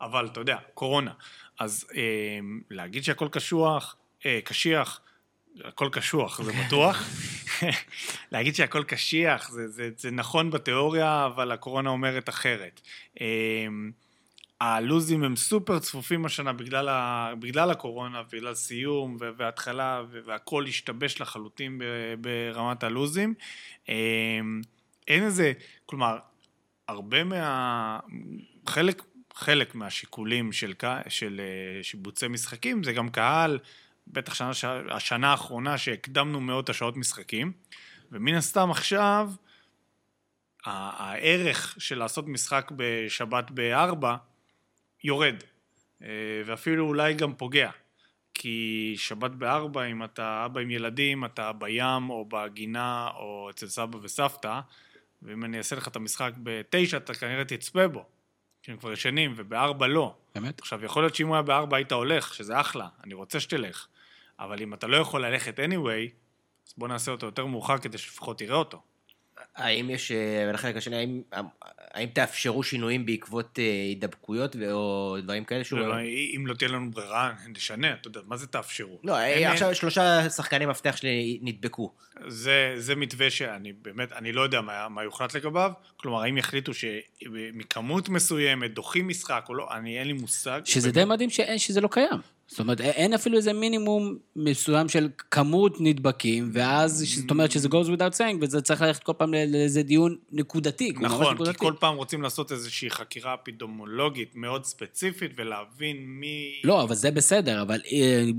אבל 0.01 0.25
אתה 0.25 0.39
יודע, 0.39 0.57
קורונה. 0.73 1.11
אז 1.59 1.87
אה, 1.95 2.39
להגיד 2.69 3.03
שהכל 3.03 3.27
קשוח, 3.31 3.95
אה, 4.25 4.39
קשיח, 4.43 5.01
הכל 5.63 5.89
קשוח, 5.91 6.41
זה 6.41 6.51
בטוח. 6.65 7.09
להגיד 8.31 8.55
שהכל 8.55 8.83
קשיח, 8.83 9.49
זה, 9.49 9.67
זה, 9.67 9.89
זה 9.97 10.11
נכון 10.11 10.49
בתיאוריה, 10.49 11.25
אבל 11.25 11.51
הקורונה 11.51 11.89
אומרת 11.89 12.29
אחרת. 12.29 12.81
אה, 13.21 13.67
הלוזים 14.61 15.23
הם 15.23 15.35
סופר 15.35 15.79
צפופים 15.79 16.25
השנה 16.25 16.53
בגלל, 16.53 16.89
ה, 16.89 17.33
בגלל 17.39 17.71
הקורונה, 17.71 18.23
בגלל 18.31 18.53
סיום 18.53 19.17
והתחלה, 19.37 20.01
והכל 20.25 20.65
השתבש 20.67 21.21
לחלוטין 21.21 21.81
ברמת 22.21 22.83
הלוזים. 22.83 23.33
אה, 23.89 23.95
אין 25.07 25.23
איזה, 25.23 25.53
כלומר, 25.85 26.17
הרבה 26.87 27.23
מה... 27.23 27.99
חלק 28.67 29.01
חלק 29.33 29.75
מהשיקולים 29.75 30.51
של, 30.51 30.73
של 31.07 31.41
אה, 31.43 31.83
שיבוצי 31.83 32.27
משחקים 32.27 32.83
זה 32.83 32.93
גם 32.93 33.09
קהל, 33.09 33.59
בטח 34.07 34.33
שנה, 34.33 34.51
השנה 34.89 35.31
האחרונה 35.31 35.77
שהקדמנו 35.77 36.41
מאוד 36.41 36.63
את 36.63 36.69
השעות 36.69 36.97
משחקים, 36.97 37.51
ומן 38.11 38.35
הסתם 38.35 38.71
עכשיו 38.71 39.31
הערך 40.65 41.75
של 41.79 41.97
לעשות 41.97 42.27
משחק 42.27 42.71
בשבת 42.75 43.51
בארבע 43.51 44.15
יורד, 45.03 45.35
אה, 46.01 46.07
ואפילו 46.45 46.87
אולי 46.87 47.13
גם 47.13 47.35
פוגע. 47.35 47.69
כי 48.33 48.93
שבת 48.97 49.31
בארבע, 49.31 49.83
אם 49.83 50.03
אתה 50.03 50.45
אבא 50.45 50.61
עם 50.61 50.71
ילדים, 50.71 51.25
אתה 51.25 51.51
בים 51.53 52.09
או 52.09 52.25
בגינה 52.25 53.09
או 53.15 53.49
אצל 53.49 53.67
סבא 53.67 53.97
וסבתא, 54.01 54.59
ואם 55.21 55.43
אני 55.43 55.57
אעשה 55.57 55.75
לך 55.75 55.87
את 55.87 55.95
המשחק 55.95 56.31
בתשע, 56.43 56.97
אתה 56.97 57.13
כנראה 57.13 57.45
תצפה 57.45 57.87
בו, 57.87 58.05
כי 58.63 58.71
הם 58.71 58.77
כבר 58.77 58.91
ישנים, 58.91 59.33
ובארבע 59.35 59.87
לא. 59.87 60.15
באמת? 60.35 60.59
עכשיו, 60.59 60.85
יכול 60.85 61.03
להיות 61.03 61.15
שאם 61.15 61.27
הוא 61.27 61.35
היה 61.35 61.41
בארבע 61.41 61.77
היית 61.77 61.91
הולך, 61.91 62.33
שזה 62.33 62.59
אחלה, 62.59 62.87
אני 63.03 63.13
רוצה 63.13 63.39
שתלך. 63.39 63.87
אבל 64.39 64.61
אם 64.61 64.73
אתה 64.73 64.87
לא 64.87 64.97
יכול 64.97 65.25
ללכת 65.25 65.59
anyway, 65.59 66.11
אז 66.67 66.73
בוא 66.77 66.87
נעשה 66.87 67.11
אותו 67.11 67.25
יותר 67.25 67.45
מאוחר 67.45 67.77
כדי 67.77 67.97
שלפחות 67.97 68.37
תראה 68.37 68.55
אותו. 68.55 68.81
האם 69.55 69.89
יש, 69.89 70.11
אה, 70.11 70.45
ולחלק 70.49 70.75
השני, 70.75 70.95
האם, 70.95 71.45
האם 71.93 72.09
תאפשרו 72.13 72.63
שינויים 72.63 73.05
בעקבות 73.05 73.59
אה, 73.59 73.63
הידבקויות 73.63 74.55
או 74.71 75.17
דברים 75.23 75.43
כאלה? 75.43 75.63
שהוא... 75.63 75.79
לא, 75.79 75.99
אם 76.35 76.47
לא 76.47 76.53
תהיה 76.53 76.69
לנו 76.69 76.91
ברירה, 76.91 77.33
נשנה, 77.47 77.93
אתה 77.93 78.07
יודע, 78.07 78.19
מה 78.27 78.37
זה 78.37 78.47
תאפשרו? 78.47 78.99
לא, 79.03 79.19
אין- 79.21 79.47
עכשיו 79.51 79.75
שלושה 79.75 80.29
שחקני 80.29 80.65
מפתח 80.65 80.95
שלי 80.95 81.39
נדבקו. 81.41 81.91
זה, 82.27 82.73
זה 82.77 82.95
מתווה 82.95 83.29
שאני 83.29 83.73
באמת, 83.73 84.11
אני 84.11 84.31
לא 84.31 84.41
יודע 84.41 84.61
מה, 84.61 84.89
מה 84.89 85.03
יוחלט 85.03 85.35
לגביו. 85.35 85.71
כלומר, 85.97 86.21
האם 86.21 86.37
יחליטו 86.37 86.71
שמכמות 86.73 88.09
מסוימת 88.09 88.73
דוחים 88.73 89.07
משחק 89.07 89.45
או 89.49 89.53
לא, 89.53 89.67
אני 89.71 89.99
אין 89.99 90.07
לי 90.07 90.13
מושג. 90.13 90.61
שזה 90.65 90.91
די 90.91 91.05
מדהים 91.05 91.29
שאין, 91.29 91.57
שזה 91.57 91.81
לא 91.81 91.87
קיים. 91.91 92.19
זאת 92.53 92.59
אומרת, 92.59 92.81
אין 92.81 93.13
אפילו 93.13 93.37
איזה 93.37 93.53
מינימום 93.53 94.17
מסוים 94.35 94.89
של 94.89 95.09
כמות 95.31 95.77
נדבקים, 95.79 96.49
ואז, 96.53 97.05
זאת 97.21 97.31
אומרת 97.31 97.51
שזה 97.51 97.67
goes 97.67 97.87
without 97.97 98.17
saying, 98.17 98.37
וזה 98.41 98.61
צריך 98.61 98.81
ללכת 98.81 99.03
כל 99.03 99.13
פעם 99.17 99.33
לאיזה 99.33 99.83
דיון 99.83 100.15
נקודתי. 100.31 100.93
נכון, 101.01 101.25
כי 101.25 101.33
נקודתי. 101.33 101.57
כל 101.57 101.73
פעם 101.79 101.95
רוצים 101.95 102.21
לעשות 102.21 102.51
איזושהי 102.51 102.89
חקירה 102.89 103.33
אפידמולוגית 103.33 104.35
מאוד 104.35 104.65
ספציפית 104.65 105.31
ולהבין 105.35 105.97
מי... 105.99 106.61
לא, 106.63 106.83
אבל 106.83 106.95
זה 106.95 107.11
בסדר, 107.11 107.61
אבל 107.61 107.79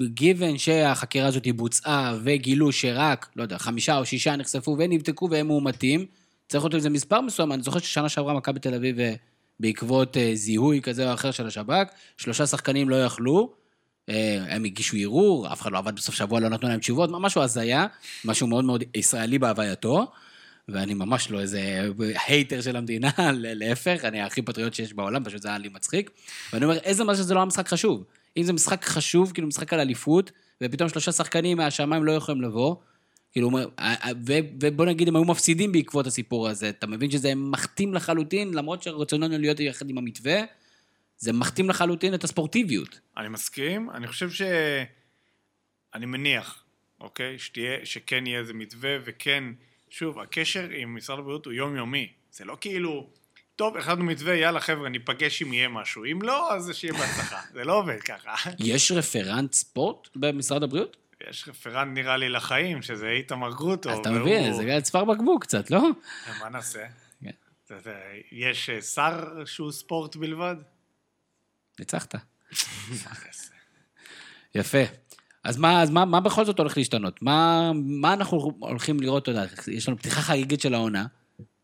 גיוון 0.06 0.58
שהחקירה 0.58 1.26
הזאת 1.26 1.46
בוצעה 1.56 2.16
וגילו 2.24 2.72
שרק, 2.72 3.28
לא 3.36 3.42
יודע, 3.42 3.58
חמישה 3.58 3.98
או 3.98 4.04
שישה 4.04 4.36
נחשפו 4.36 4.76
ונבדקו 4.78 5.28
והם 5.30 5.46
מאומתים, 5.46 6.06
צריך 6.48 6.64
להיות 6.64 6.74
איזה 6.74 6.90
מספר 6.90 7.20
מסוים. 7.20 7.52
אני 7.52 7.62
זוכר 7.62 7.78
ששנה 7.78 8.08
שעברה 8.08 8.34
מכבי 8.34 8.60
תל 8.60 8.74
אביב, 8.74 9.00
אה, 9.00 9.14
בעקבות 9.60 10.16
אה, 10.16 10.30
זיהוי 10.34 10.80
כזה 10.82 11.08
או 11.08 11.14
אחר 11.14 11.30
של 11.30 11.46
השב"כ, 11.46 11.86
שלושה 12.16 12.46
שחקנים 12.46 12.88
לא 12.88 13.04
יכלו, 13.04 13.50
אה, 13.52 13.63
הם 14.48 14.64
הגישו 14.64 14.96
ערעור, 14.96 15.52
אף 15.52 15.62
אחד 15.62 15.72
לא 15.72 15.78
עבד 15.78 15.96
בסוף 15.96 16.14
שבוע, 16.14 16.40
לא 16.40 16.48
נתנו 16.48 16.68
להם 16.68 16.80
תשובות, 16.80 17.10
משהו 17.12 17.42
הזיה, 17.42 17.86
משהו 18.24 18.46
מאוד 18.46 18.64
מאוד 18.64 18.84
ישראלי 18.94 19.38
בהווייתו. 19.38 20.06
ואני 20.68 20.94
ממש 20.94 21.30
לא 21.30 21.40
איזה 21.40 21.88
הייטר 22.26 22.60
של 22.60 22.76
המדינה, 22.76 23.10
להפך, 23.32 24.04
אני 24.04 24.22
הכי 24.22 24.42
פטריוט 24.42 24.74
שיש 24.74 24.92
בעולם, 24.92 25.24
פשוט 25.24 25.42
זה 25.42 25.48
היה 25.48 25.58
לי 25.58 25.68
מצחיק. 25.68 26.10
ואני 26.52 26.64
אומר, 26.64 26.78
איזה 26.78 27.04
מזל 27.04 27.22
שזה 27.22 27.34
לא 27.34 27.38
היה 27.38 27.46
משחק 27.46 27.68
חשוב. 27.68 28.04
אם 28.36 28.42
זה 28.42 28.52
משחק 28.52 28.84
חשוב, 28.84 29.32
כאילו 29.32 29.48
משחק 29.48 29.72
על 29.72 29.80
אליפות, 29.80 30.30
ופתאום 30.62 30.88
שלושה 30.88 31.12
שחקנים 31.12 31.56
מהשמיים 31.56 32.04
לא 32.04 32.12
יכולים 32.12 32.42
לבוא, 32.42 32.76
כאילו, 33.32 33.46
אומר, 33.46 33.68
ו- 34.26 34.38
ובוא 34.62 34.86
נגיד, 34.86 35.08
הם 35.08 35.16
היו 35.16 35.24
מפסידים 35.24 35.72
בעקבות 35.72 36.06
הסיפור 36.06 36.48
הזה. 36.48 36.68
אתה 36.68 36.86
מבין 36.86 37.10
שזה 37.10 37.34
מחתים 37.34 37.94
לחלוטין, 37.94 38.54
למרות 38.54 38.82
שרצוננו 38.82 39.38
להיות 39.38 39.60
יחד 39.60 39.90
עם 39.90 39.98
המתווה, 39.98 40.40
זה 41.16 41.32
מחתים 41.32 41.70
לחלוטין 41.70 42.14
את 42.14 42.24
הספורטיביות. 42.24 43.00
אני 43.16 43.28
מסכים, 43.28 43.90
אני 43.90 44.06
חושב 44.06 44.30
ש... 44.30 44.42
אני 45.94 46.06
מניח, 46.06 46.64
אוקיי? 47.00 47.38
שתהיה, 47.38 47.86
שכן 47.86 48.26
יהיה 48.26 48.38
איזה 48.38 48.54
מתווה, 48.54 48.96
וכן, 49.04 49.44
שוב, 49.90 50.18
הקשר 50.18 50.68
עם 50.76 50.96
משרד 50.96 51.18
הבריאות 51.18 51.46
הוא 51.46 51.52
יומיומי. 51.52 52.12
זה 52.32 52.44
לא 52.44 52.56
כאילו, 52.60 53.10
טוב, 53.56 53.76
החלטנו 53.76 54.04
מתווה, 54.04 54.34
יאללה 54.34 54.60
חבר'ה, 54.60 54.88
ניפגש 54.88 55.42
אם 55.42 55.52
יהיה 55.52 55.68
משהו. 55.68 56.04
אם 56.04 56.22
לא, 56.22 56.54
אז 56.54 56.70
שיהיה 56.74 56.92
בהצלחה. 56.92 57.40
זה 57.54 57.64
לא 57.64 57.78
עובד 57.78 58.00
ככה. 58.00 58.50
יש 58.58 58.92
רפרנט 58.92 59.52
ספורט 59.52 60.08
במשרד 60.16 60.62
הבריאות? 60.62 60.96
יש 61.28 61.48
רפרנט 61.48 61.94
נראה 61.94 62.16
לי 62.16 62.28
לחיים, 62.28 62.82
שזה 62.82 63.08
איתמר 63.08 63.50
גרוטו. 63.50 63.90
אז 63.90 63.98
אתה 63.98 64.10
מבין, 64.10 64.52
זה 64.52 64.78
צוואר 64.82 65.04
בקבוק 65.04 65.42
קצת, 65.42 65.70
לא? 65.70 65.82
מה 66.40 66.48
נעשה? 66.48 66.86
כן. 67.20 67.30
יש 68.32 68.70
אה, 68.70 68.82
שר 68.82 69.44
שהוא 69.44 69.72
ספורט 69.72 70.16
בלבד? 70.16 70.56
ניצחת. 71.80 72.14
יפה. 74.54 74.78
אז 75.44 75.56
מה, 75.56 75.82
אז 75.82 75.90
מה, 75.90 76.04
מה 76.04 76.20
בכל 76.20 76.44
זאת 76.44 76.58
הולך 76.58 76.76
להשתנות? 76.76 77.22
מה, 77.22 77.70
מה 77.74 78.12
אנחנו 78.12 78.52
הולכים 78.58 79.00
לראות, 79.00 79.22
אתה 79.22 79.30
יודע, 79.30 79.44
יש 79.72 79.88
לנו 79.88 79.98
פתיחה 79.98 80.20
חגיגית 80.20 80.60
של 80.60 80.74
העונה, 80.74 81.06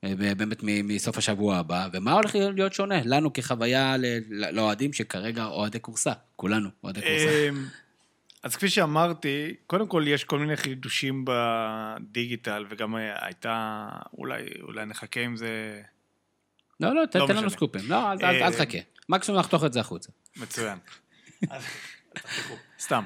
אה, 0.04 0.34
באמת 0.36 0.58
מסוף 0.62 1.18
השבוע 1.18 1.56
הבא, 1.56 1.88
ומה 1.92 2.12
הולך 2.12 2.34
להיות 2.34 2.72
שונה? 2.72 3.00
לנו 3.04 3.32
כחוויה 3.32 3.96
לאוהדים 4.30 4.92
שכרגע 4.92 5.44
אוהדי 5.44 5.78
כורסה, 5.80 6.12
כולנו 6.36 6.68
אוהדי 6.84 7.00
כורסה. 7.00 7.48
אמ, 7.48 7.66
אז 8.42 8.56
כפי 8.56 8.68
שאמרתי, 8.68 9.54
קודם 9.66 9.86
כל 9.86 10.04
יש 10.06 10.24
כל 10.24 10.38
מיני 10.38 10.56
חידושים 10.56 11.24
בדיגיטל, 11.26 12.66
וגם 12.70 12.96
אה, 12.96 13.26
הייתה, 13.26 13.88
אולי, 14.18 14.42
אולי 14.62 14.86
נחכה 14.86 15.20
עם 15.20 15.36
זה 15.36 15.82
לא, 16.80 16.94
לא, 16.94 17.02
לא 17.14 17.26
תן 17.26 17.36
לנו. 17.36 17.50
סקופים. 17.50 17.82
לא, 17.88 18.12
אז 18.12 18.20
אל 18.20 18.24
אה, 18.24 18.46
אל 18.46 18.52
תחכה. 18.52 18.78
מקסימום 19.10 19.40
נחתוך 19.40 19.64
את 19.64 19.72
זה 19.72 19.80
החוצה. 19.80 20.12
מצוין. 20.36 20.78
סתם. 22.80 23.04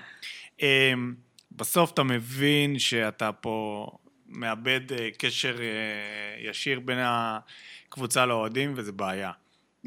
אמ, 0.62 1.14
בסוף 1.52 1.90
אתה 1.90 2.02
מבין 2.02 2.78
שאתה 2.78 3.32
פה 3.32 3.86
מאבד 4.28 4.92
אה, 4.92 5.08
קשר 5.18 5.56
אה, 5.60 6.48
ישיר 6.50 6.80
בין 6.80 6.98
הקבוצה 7.00 8.26
לאוהדים, 8.26 8.72
וזה 8.76 8.92
בעיה. 8.92 9.30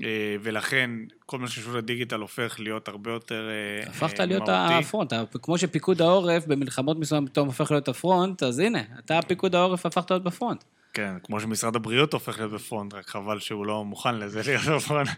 אה, 0.03 0.35
ולכן 0.41 0.89
כל 1.25 1.39
מה 1.39 1.47
שקשור 1.47 1.73
לדיגיטל 1.73 2.19
הופך 2.19 2.59
להיות 2.59 2.87
הרבה 2.87 3.11
יותר 3.11 3.49
אה, 3.49 3.89
הפכת 3.89 4.19
להיות 4.19 4.49
מהותי. 4.49 4.73
הפרונט, 4.73 5.13
כמו 5.41 5.57
שפיקוד 5.57 6.01
העורף 6.01 6.45
במלחמות 6.47 6.99
מסוימות 6.99 7.29
פתאום 7.29 7.47
הופך 7.47 7.71
להיות 7.71 7.87
הפרונט, 7.87 8.43
אז 8.43 8.59
הנה, 8.59 8.81
אתה 8.99 9.19
פיקוד 9.27 9.55
העורף 9.55 9.85
הפכת 9.85 10.11
להיות 10.11 10.23
בפרונט. 10.23 10.63
כן, 10.97 11.19
כמו 11.23 11.39
שמשרד 11.39 11.75
הבריאות 11.75 12.13
הופך 12.13 12.39
להיות 12.39 12.51
בפרונט, 12.51 12.93
רק 12.93 13.07
חבל 13.07 13.39
שהוא 13.39 13.65
לא 13.65 13.85
מוכן 13.85 14.15
לזה 14.15 14.41
להיות 14.45 14.63
בפרונט, 14.75 15.09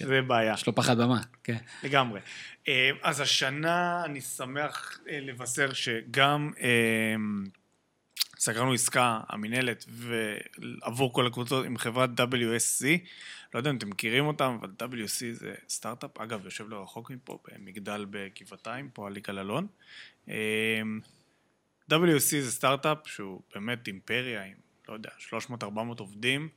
זה 0.00 0.22
בעיה. 0.22 0.52
יש 0.52 0.66
לו 0.66 0.74
פחד 0.74 0.98
במה, 0.98 1.20
כן. 1.44 1.56
לגמרי. 1.82 2.20
אה, 2.68 2.90
אז 3.02 3.20
השנה 3.20 4.02
אני 4.04 4.20
שמח 4.20 4.98
אה, 5.08 5.20
לבשר 5.20 5.72
שגם 5.72 6.52
אה, 6.60 7.14
סגרנו 8.38 8.72
עסקה, 8.72 9.20
המינהלת, 9.28 9.84
ועבור 9.88 11.12
כל 11.12 11.26
הקבוצות 11.26 11.66
עם 11.66 11.78
חברת 11.78 12.10
WSC. 12.20 12.86
לא 13.54 13.58
יודע 13.58 13.70
אם 13.70 13.76
אתם 13.76 13.90
מכירים 13.90 14.26
אותם, 14.26 14.58
אבל 14.60 14.70
WSC 14.80 15.24
זה 15.32 15.54
סטארט-אפ, 15.68 16.18
אגב, 16.18 16.44
יושב 16.44 16.68
לא 16.68 16.82
רחוק 16.82 17.10
מפה, 17.10 17.38
במגדל 17.48 18.06
בגבעתיים, 18.10 18.88
פה 18.92 19.06
על 19.06 19.16
יגאל 19.16 19.38
אלון. 19.38 19.66
WSC 21.90 22.40
זה 22.40 22.52
סטארט-אפ 22.52 22.98
שהוא 23.04 23.40
באמת 23.54 23.86
אימפריה 23.86 24.44
עם, 24.44 24.65
לא 24.88 24.94
יודע, 24.94 25.10
300-400 25.30 25.64
עובדים, 25.98 26.48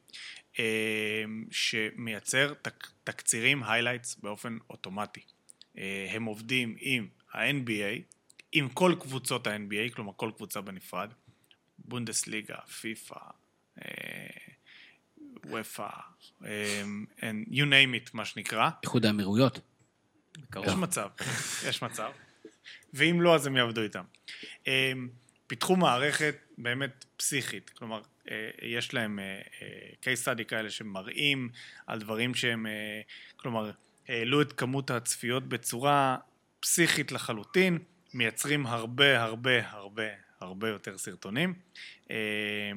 אה, 0.60 1.24
שמייצר 1.52 2.54
תק, 2.62 2.88
תקצירים, 3.04 3.63
highlights, 3.63 4.20
באופן 4.24 4.58
אוטומטי. 4.70 5.22
אה, 5.78 6.08
הם 6.12 6.26
עובדים 6.26 6.76
עם 6.80 7.08
ה-NBA, 7.34 8.02
עם 8.52 8.70
כל 8.70 8.96
קבוצות 9.00 9.48
ה-NBA, 9.48 9.94
כלומר 9.94 10.12
כל 10.15 10.32
קבוצה 10.36 10.62
בנפרד, 10.62 11.10
בונדסליגה, 11.78 12.58
פיפא, 12.82 13.20
וופא, 15.46 15.88
אה, 16.46 16.84
and 17.20 17.50
you 17.52 17.63
name 17.63 18.08
it, 18.08 18.10
מה 18.13 18.26
שנקרא. 18.26 18.70
איחוד 18.84 19.06
האמירויות. 19.06 19.60
יש. 20.56 20.74
מצב, 20.74 21.10
יש 21.68 21.84
מצב. 21.84 22.12
ואם 22.94 23.22
לא, 23.22 23.36
אז 23.36 23.48
הם 23.48 23.58
יעבדו 23.58 23.82
איתם. 23.82 24.04
פיתחו 25.48 25.76
מערכת 25.76 26.36
באמת 26.58 27.06
פסיכית, 27.17 27.69
כלומר, 27.69 28.02
יש 28.62 28.94
להם 28.94 29.19
אה, 29.19 29.42
אה, 29.62 29.90
case 30.04 30.25
study 30.25 30.44
כאלה 30.44 30.69
שמראים 30.69 31.50
על 31.88 32.00
דברים 32.00 32.36
שהם, 32.36 32.67
אה, 32.67 33.02
כלומר, 33.38 33.71
העלו 34.08 34.42
את 34.42 34.54
כמות 34.54 34.92
הצפיות 34.92 35.50
בצורה 35.50 36.17
פסיכית 36.60 37.12
לחלוטין, 37.12 37.77
מייצרים 38.13 38.65
הרבה 38.65 39.23
הרבה 39.23 39.69
הרבה 39.69 40.04
הרבה 40.40 40.69
יותר 40.69 40.98
סרטונים. 40.98 41.54
אה, 42.12 42.71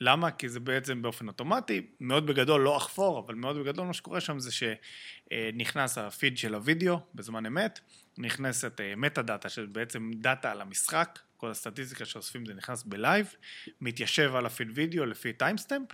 למה? 0.00 0.30
כי 0.30 0.48
זה 0.48 0.60
בעצם 0.60 1.02
באופן 1.02 1.28
אוטומטי, 1.28 1.86
מאוד 2.00 2.26
בגדול, 2.26 2.60
לא 2.60 2.76
אחפור, 2.76 3.18
אבל 3.18 3.34
מאוד 3.34 3.56
בגדול 3.56 3.86
מה 3.86 3.92
שקורה 3.92 4.20
שם 4.20 4.38
זה 4.38 4.50
שנכנס 4.52 5.98
הפיד 5.98 6.38
של 6.38 6.54
הוידאו 6.54 7.00
בזמן 7.14 7.46
אמת, 7.46 7.80
נכנסת 8.18 8.80
metadata, 8.96 9.48
שזה 9.48 9.66
בעצם 9.66 10.10
דאטה 10.14 10.52
על 10.52 10.60
המשחק, 10.60 11.18
כל 11.36 11.50
הסטטיסטיקה 11.50 12.04
שאוספים 12.04 12.46
זה 12.46 12.54
נכנס 12.54 12.82
ב 12.82 12.91
live, 12.91 13.34
מתיישב 13.80 14.34
על 14.34 14.46
הפיד 14.46 14.68
וידאו 14.74 15.06
לפי 15.06 15.32
timestamp, 15.32 15.88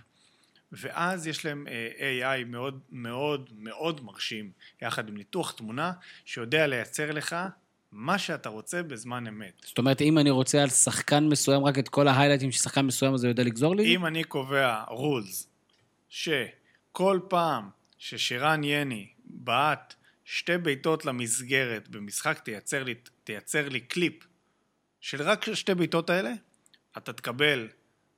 ואז 0.71 1.27
יש 1.27 1.45
להם 1.45 1.67
אה, 1.67 2.39
AI 2.41 2.45
מאוד 2.45 2.79
מאוד 2.91 3.49
מאוד 3.57 4.03
מרשים, 4.03 4.51
יחד 4.81 5.09
עם 5.09 5.17
ניתוח 5.17 5.51
תמונה, 5.51 5.91
שיודע 6.25 6.67
לייצר 6.67 7.11
לך 7.11 7.35
מה 7.91 8.17
שאתה 8.17 8.49
רוצה 8.49 8.83
בזמן 8.83 9.27
אמת. 9.27 9.61
זאת 9.65 9.77
אומרת, 9.77 10.01
אם 10.01 10.17
אני 10.17 10.29
רוצה 10.29 10.61
על 10.61 10.69
שחקן 10.69 11.27
מסוים, 11.27 11.65
רק 11.65 11.79
את 11.79 11.89
כל 11.89 12.07
ההיילייטים 12.07 12.51
של 12.51 12.59
שחקן 12.59 12.81
מסוים, 12.81 13.13
אז 13.13 13.23
הוא 13.23 13.29
יודע 13.29 13.43
לגזור 13.43 13.75
לי? 13.75 13.95
אם 13.95 14.05
אני 14.05 14.23
קובע 14.23 14.83
rules, 14.87 15.47
שכל 16.09 17.19
פעם 17.29 17.69
ששרן 17.97 18.63
ייני 18.63 19.07
בעט 19.25 19.93
שתי 20.25 20.57
בעיטות 20.57 21.05
למסגרת 21.05 21.89
במשחק, 21.89 22.39
תייצר 22.39 22.83
לי, 22.83 22.93
תייצר 23.23 23.69
לי 23.69 23.79
קליפ 23.79 24.23
של 25.03 25.21
רק 25.21 25.53
שתי 25.53 25.75
בעיטות 25.75 26.09
האלה, 26.09 26.31
אתה 26.97 27.13
תקבל 27.13 27.67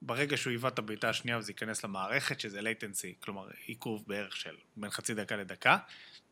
ברגע 0.01 0.37
שהוא 0.37 0.51
היווה 0.51 0.69
את 0.69 0.79
הבעיטה 0.79 1.09
השנייה 1.09 1.37
וזה 1.37 1.51
ייכנס 1.51 1.83
למערכת, 1.83 2.39
שזה 2.39 2.59
latency, 2.59 3.23
כלומר 3.23 3.47
עיכוב 3.65 4.03
בערך 4.07 4.37
של 4.37 4.55
בין 4.75 4.89
חצי 4.89 5.13
דקה 5.13 5.35
לדקה, 5.35 5.77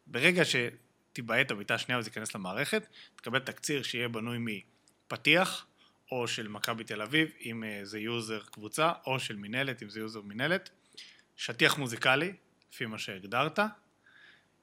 ברגע 0.08 0.44
שתיבעט 0.46 1.52
הבעיטה 1.52 1.76
השנייה 1.76 2.00
וזה 2.00 2.10
ייכנס 2.10 2.36
למערכת, 2.36 2.88
תקבל 3.16 3.40
תקציר 3.40 3.84
שיהיה 3.84 4.08
בנוי 4.08 4.38
מפתיח, 4.40 5.66
או 6.12 6.28
של 6.28 6.48
מכבי 6.48 6.84
תל 6.84 7.02
אביב, 7.02 7.32
אם 7.46 7.64
אה, 7.64 7.80
זה 7.84 8.00
user 8.00 8.42
קבוצה, 8.52 8.92
או 9.06 9.20
של 9.20 9.36
מינהלת, 9.36 9.84
אם 9.84 9.90
זה 9.90 10.00
user 10.00 10.22
מינהלת, 10.22 10.70
שטיח 11.36 11.78
מוזיקלי, 11.78 12.34
לפי 12.74 12.86
מה 12.86 12.98
שהגדרת, 12.98 13.60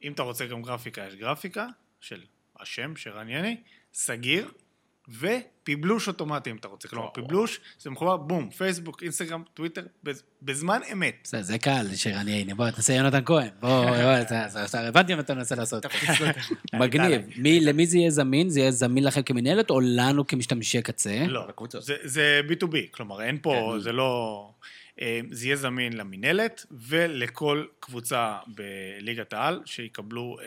אם 0.03 0.12
אתה 0.12 0.22
רוצה 0.22 0.47
גם 0.47 0.62
גרפיקה, 0.62 1.07
יש 1.07 1.14
גרפיקה 1.14 1.66
של 2.01 2.24
השם, 2.61 2.97
שרן 2.97 3.28
יני, 3.28 3.62
סגיר, 3.95 4.51
ופיבלוש 5.19 6.09
אוטומטי 6.09 6.51
אם 6.51 6.57
אתה 6.57 6.69
רוצה. 6.69 6.89
כלומר, 6.89 7.09
פיבלוש 7.15 7.61
זה 7.81 7.91
מחובר, 7.91 8.17
בום, 8.17 8.51
פייסבוק, 8.51 9.03
אינסטגרם, 9.03 9.43
טוויטר, 9.55 9.83
בז- 10.09 10.23
בזמן 10.43 10.81
אמת. 10.93 11.29
זה 11.41 11.59
קל, 11.59 11.87
שרן 11.95 12.29
ייני. 12.29 12.55
בוא, 12.55 12.71
תעשה 12.71 12.93
יונתן 12.93 13.21
כהן. 13.25 13.49
בוא, 13.61 13.87
אתה- 14.23 14.47
הבנתי 14.89 15.15
מה 15.15 15.21
אתה 15.21 15.35
מנסה 15.35 15.55
לעשות. 15.55 15.87
מגניב. 16.75 17.23
מי- 17.37 17.61
למי 17.61 17.87
זה 17.87 17.99
יהיה 17.99 18.11
זמין? 18.11 18.49
זה 18.49 18.61
יהיה 18.61 18.71
זמין 18.71 19.05
לכם 19.05 19.23
כמנהלת, 19.23 19.71
או 19.71 19.81
לנו 19.81 20.27
כמשתמשי 20.27 20.83
קצה? 20.83 21.25
לא, 21.29 21.47
זה 22.03 22.41
B2B, 22.49 22.77
כלומר 22.91 23.23
אין 23.23 23.39
פה, 23.43 23.73
כן. 23.75 23.81
זה 23.81 23.93
לא... 23.93 24.51
אה, 25.01 25.20
זה 25.30 25.46
יהיה 25.46 25.57
זמין 25.57 25.92
למינהלת 25.92 26.66
ולכל 26.70 27.64
קבוצה 27.80 28.38
בליגת 28.46 29.32
העל 29.32 29.61
שיקבלו, 29.64 30.36
אה, 30.42 30.46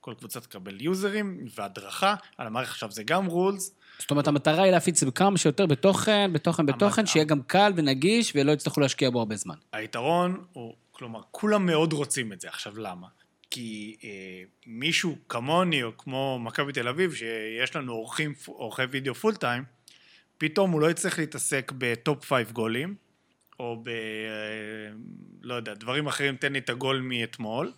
כל 0.00 0.14
קבוצה 0.18 0.40
תקבל 0.40 0.80
יוזרים 0.80 1.46
והדרכה 1.54 2.14
על 2.38 2.46
המערכת. 2.46 2.70
עכשיו 2.70 2.90
זה 2.90 3.02
גם 3.02 3.26
רולס, 3.26 3.74
זאת 3.98 4.10
אומרת, 4.10 4.28
המטרה 4.28 4.62
היא 4.62 4.72
להפיץ 4.72 5.04
כמה 5.04 5.38
שיותר 5.38 5.66
בתוכן, 5.66 6.32
בתוכן, 6.32 6.66
בתוכן, 6.66 7.06
שיהיה 7.06 7.24
גם 7.24 7.42
קל 7.42 7.72
ונגיש, 7.76 8.32
ולא 8.34 8.52
יצטרכו 8.52 8.80
להשקיע 8.80 9.10
בו 9.10 9.18
הרבה 9.18 9.36
זמן. 9.36 9.54
היתרון 9.72 10.44
הוא, 10.52 10.74
כלומר, 10.90 11.20
כולם 11.30 11.66
מאוד 11.66 11.92
רוצים 11.92 12.32
את 12.32 12.40
זה. 12.40 12.48
עכשיו, 12.48 12.78
למה? 12.78 13.06
כי 13.50 13.96
אה, 14.04 14.08
מישהו 14.66 15.16
כמוני, 15.28 15.82
או 15.82 15.96
כמו 15.98 16.38
מכבי 16.42 16.72
תל 16.72 16.88
אביב, 16.88 17.14
שיש 17.14 17.76
לנו 17.76 17.92
עורכים, 17.92 18.34
עורכי 18.46 18.82
וידאו 18.82 19.14
פול 19.14 19.34
טיים, 19.34 19.64
פתאום 20.38 20.70
הוא 20.70 20.80
לא 20.80 20.90
יצטרך 20.90 21.18
להתעסק 21.18 21.72
ב 21.78 21.89
top 21.89 22.24
five 22.24 22.52
גולים, 22.52 22.94
או 23.58 23.82
ב... 23.82 23.88
אה, 23.88 23.94
לא 25.42 25.54
יודע, 25.54 25.74
דברים 25.74 26.06
אחרים, 26.06 26.36
תן 26.36 26.52
לי 26.52 26.58
את 26.58 26.70
הגול 26.70 27.00
מאתמול, 27.00 27.72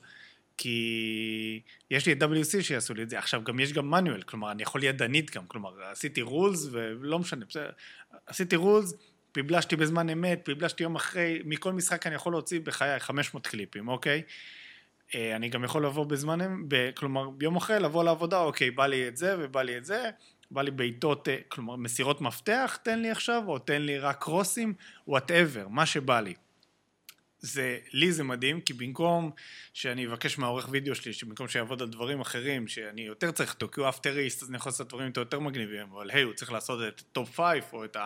כי 0.56 1.60
יש 1.90 2.06
לי 2.06 2.12
את 2.12 2.22
WSC 2.22 2.62
שיעשו 2.62 2.94
לי 2.94 3.02
את 3.02 3.10
זה. 3.10 3.18
עכשיו, 3.18 3.44
גם 3.44 3.60
יש 3.60 3.72
גם 3.72 3.90
manual, 3.90 4.22
כלומר, 4.22 4.50
אני 4.50 4.62
יכול 4.62 4.84
ידנית 4.84 5.36
גם, 5.36 5.46
כלומר, 5.46 5.82
עשיתי 5.82 6.22
rules, 6.22 6.68
ולא 6.72 7.18
משנה, 7.18 7.44
בסדר, 7.48 7.70
עשיתי 8.26 8.56
rules, 8.56 8.94
פיבלשתי 9.32 9.76
בזמן 9.76 10.08
אמת, 10.08 10.40
פיבלשתי 10.44 10.82
יום 10.82 10.96
אחרי, 10.96 11.42
מכל 11.44 11.72
משחק 11.72 12.06
אני 12.06 12.14
יכול 12.14 12.32
להוציא 12.32 12.60
בחיי 12.60 13.00
500 13.00 13.46
קליפים, 13.46 13.88
אוקיי? 13.88 14.22
אה, 15.14 15.36
אני 15.36 15.48
גם 15.48 15.64
יכול 15.64 15.86
לבוא 15.86 16.04
בזמן, 16.04 16.38
כלומר, 16.96 17.30
ביום 17.30 17.56
אחרי 17.56 17.80
לבוא 17.80 18.04
לעבודה, 18.04 18.40
אוקיי, 18.40 18.70
בא 18.70 18.86
לי 18.86 19.08
את 19.08 19.16
זה 19.16 19.36
ובא 19.38 19.62
לי 19.62 19.78
את 19.78 19.84
זה, 19.84 20.10
בא 20.50 20.62
לי 20.62 20.70
בעיטות, 20.70 21.28
אה, 21.28 21.36
כלומר, 21.48 21.76
מסירות 21.76 22.20
מפתח, 22.20 22.78
תן 22.82 22.98
לי 22.98 23.10
עכשיו, 23.10 23.42
או 23.46 23.58
תן 23.58 23.82
לי 23.82 23.98
רק 23.98 24.22
קרוסים, 24.22 24.74
whatever, 25.06 25.68
מה 25.68 25.86
שבא 25.86 26.20
לי. 26.20 26.34
זה, 27.40 27.78
לי 27.92 28.12
זה 28.12 28.24
מדהים, 28.24 28.60
כי 28.60 28.72
במקום 28.72 29.30
שאני 29.72 30.06
אבקש 30.06 30.38
מהעורך 30.38 30.68
וידאו 30.70 30.94
שלי, 30.94 31.12
שבמקום 31.12 31.48
שיעבוד 31.48 31.82
על 31.82 31.88
דברים 31.88 32.20
אחרים, 32.20 32.68
שאני 32.68 33.00
יותר 33.00 33.30
צריך 33.30 33.54
אותו, 33.54 33.68
כי 33.68 33.80
הוא 33.80 33.88
אפטריסט, 33.88 34.42
אז 34.42 34.48
אני 34.48 34.56
יכול 34.56 34.70
לעשות 34.70 34.88
דברים 34.88 35.12
יותר 35.16 35.40
מגניבים, 35.40 35.86
אבל 35.92 36.10
היי, 36.10 36.22
הוא 36.22 36.32
צריך 36.32 36.52
לעשות 36.52 36.80
את 36.88 37.02
top 37.12 37.30
five, 37.30 37.64
או 37.72 37.84
את 37.84 37.96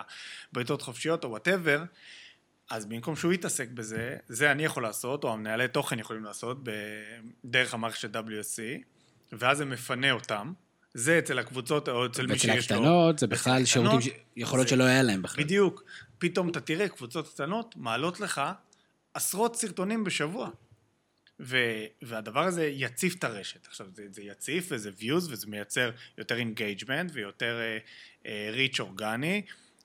הבעיטות 0.51 0.81
חופשיות, 0.81 1.23
או 1.23 1.29
whatever, 1.29 1.83
אז 2.69 2.85
במקום 2.85 3.15
שהוא 3.15 3.33
יתעסק 3.33 3.69
בזה, 3.69 4.17
זה 4.27 4.51
אני 4.51 4.65
יכול 4.65 4.83
לעשות, 4.83 5.23
או 5.23 5.33
המנהלי 5.33 5.67
תוכן 5.67 5.99
יכולים 5.99 6.23
לעשות, 6.23 6.57
דרך 7.45 7.73
המערכת 7.73 7.99
של 7.99 8.07
WSC, 8.07 8.83
ואז 9.31 9.57
זה 9.57 9.65
מפנה 9.65 10.11
אותם. 10.11 10.53
זה 10.93 11.19
אצל 11.19 11.39
הקבוצות, 11.39 11.89
או 11.89 12.05
אצל 12.05 12.27
מי 12.27 12.39
שיש 12.39 12.71
לו... 12.71 12.77
הקטנות, 12.77 13.19
זה 13.19 13.25
אצל 13.25 13.35
בכלל 13.35 13.65
שירותים 13.65 13.99
שיכול 14.01 14.59
להיות 14.59 14.69
שלא 14.69 14.83
היה 14.83 15.03
להם 15.03 15.21
בכלל. 15.21 15.43
בדיוק. 15.43 15.83
פתאום 16.17 16.49
אתה 16.49 16.59
תראה 16.59 16.89
קבוצות 16.89 17.27
קטנות 17.33 17.75
מעלות 17.77 18.19
לך 18.19 18.41
עשרות 19.13 19.55
סרטונים 19.55 20.03
בשבוע. 20.03 20.49
ו, 21.39 21.57
והדבר 22.01 22.43
הזה 22.43 22.65
יציף 22.65 23.15
את 23.15 23.23
הרשת. 23.23 23.67
עכשיו, 23.67 23.87
זה, 23.93 24.05
זה 24.11 24.21
יציף 24.21 24.67
וזה 24.69 24.91
views 24.99 25.29
וזה 25.29 25.47
מייצר 25.47 25.91
יותר 26.17 26.37
engagement 26.37 27.11
ויותר 27.13 27.59
uh, 27.59 28.23
uh, 28.23 28.27
reach 28.51 28.79
אורגני. 28.79 29.41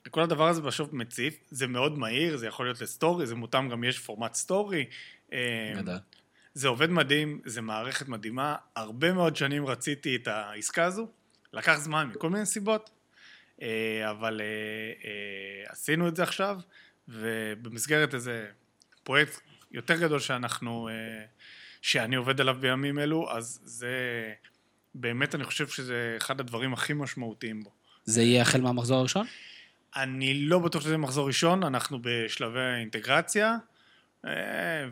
וכל 0.06 0.22
הדבר 0.22 0.48
הזה 0.48 0.60
בסוף 0.60 0.92
מציף, 0.92 1.38
זה 1.50 1.66
מאוד 1.66 1.98
מהיר, 1.98 2.36
זה 2.36 2.46
יכול 2.46 2.66
להיות 2.66 2.80
לסטורי, 2.80 3.26
זה 3.26 3.34
מותאם 3.34 3.68
גם 3.68 3.84
יש 3.84 3.98
פורמט 3.98 4.34
סטורי. 4.34 4.84
אה, 5.32 5.72
גדול. 5.76 5.94
זה 6.58 6.68
עובד 6.68 6.90
מדהים, 6.90 7.40
זה 7.44 7.60
מערכת 7.60 8.08
מדהימה. 8.08 8.56
הרבה 8.76 9.12
מאוד 9.12 9.36
שנים 9.36 9.66
רציתי 9.66 10.16
את 10.16 10.28
העסקה 10.28 10.84
הזו, 10.84 11.08
לקח 11.52 11.76
זמן 11.76 12.10
מכל 12.14 12.30
מיני 12.30 12.46
סיבות, 12.46 12.90
אה, 13.62 14.10
אבל 14.10 14.40
אה, 14.40 14.46
אה, 15.04 15.70
עשינו 15.72 16.08
את 16.08 16.16
זה 16.16 16.22
עכשיו, 16.22 16.60
ובמסגרת 17.08 18.14
איזה 18.14 18.46
פרויקט 19.02 19.40
יותר 19.72 19.96
גדול 19.96 20.20
שאנחנו, 20.20 20.88
שאני 21.82 22.16
עובד 22.16 22.40
עליו 22.40 22.56
בימים 22.60 22.98
אלו, 22.98 23.30
אז 23.30 23.60
זה 23.64 24.32
באמת, 24.94 25.34
אני 25.34 25.44
חושב 25.44 25.68
שזה 25.68 26.14
אחד 26.16 26.40
הדברים 26.40 26.72
הכי 26.72 26.92
משמעותיים 26.92 27.62
בו. 27.62 27.70
זה 28.04 28.22
יהיה 28.22 28.42
החל 28.42 28.60
מהמחזור 28.60 28.98
הראשון? 28.98 29.26
אני 29.96 30.34
לא 30.34 30.58
בטוח 30.58 30.82
שזה 30.82 30.96
מחזור 30.96 31.26
ראשון, 31.26 31.62
אנחנו 31.62 31.98
בשלבי 32.02 32.60
האינטגרציה, 32.60 33.56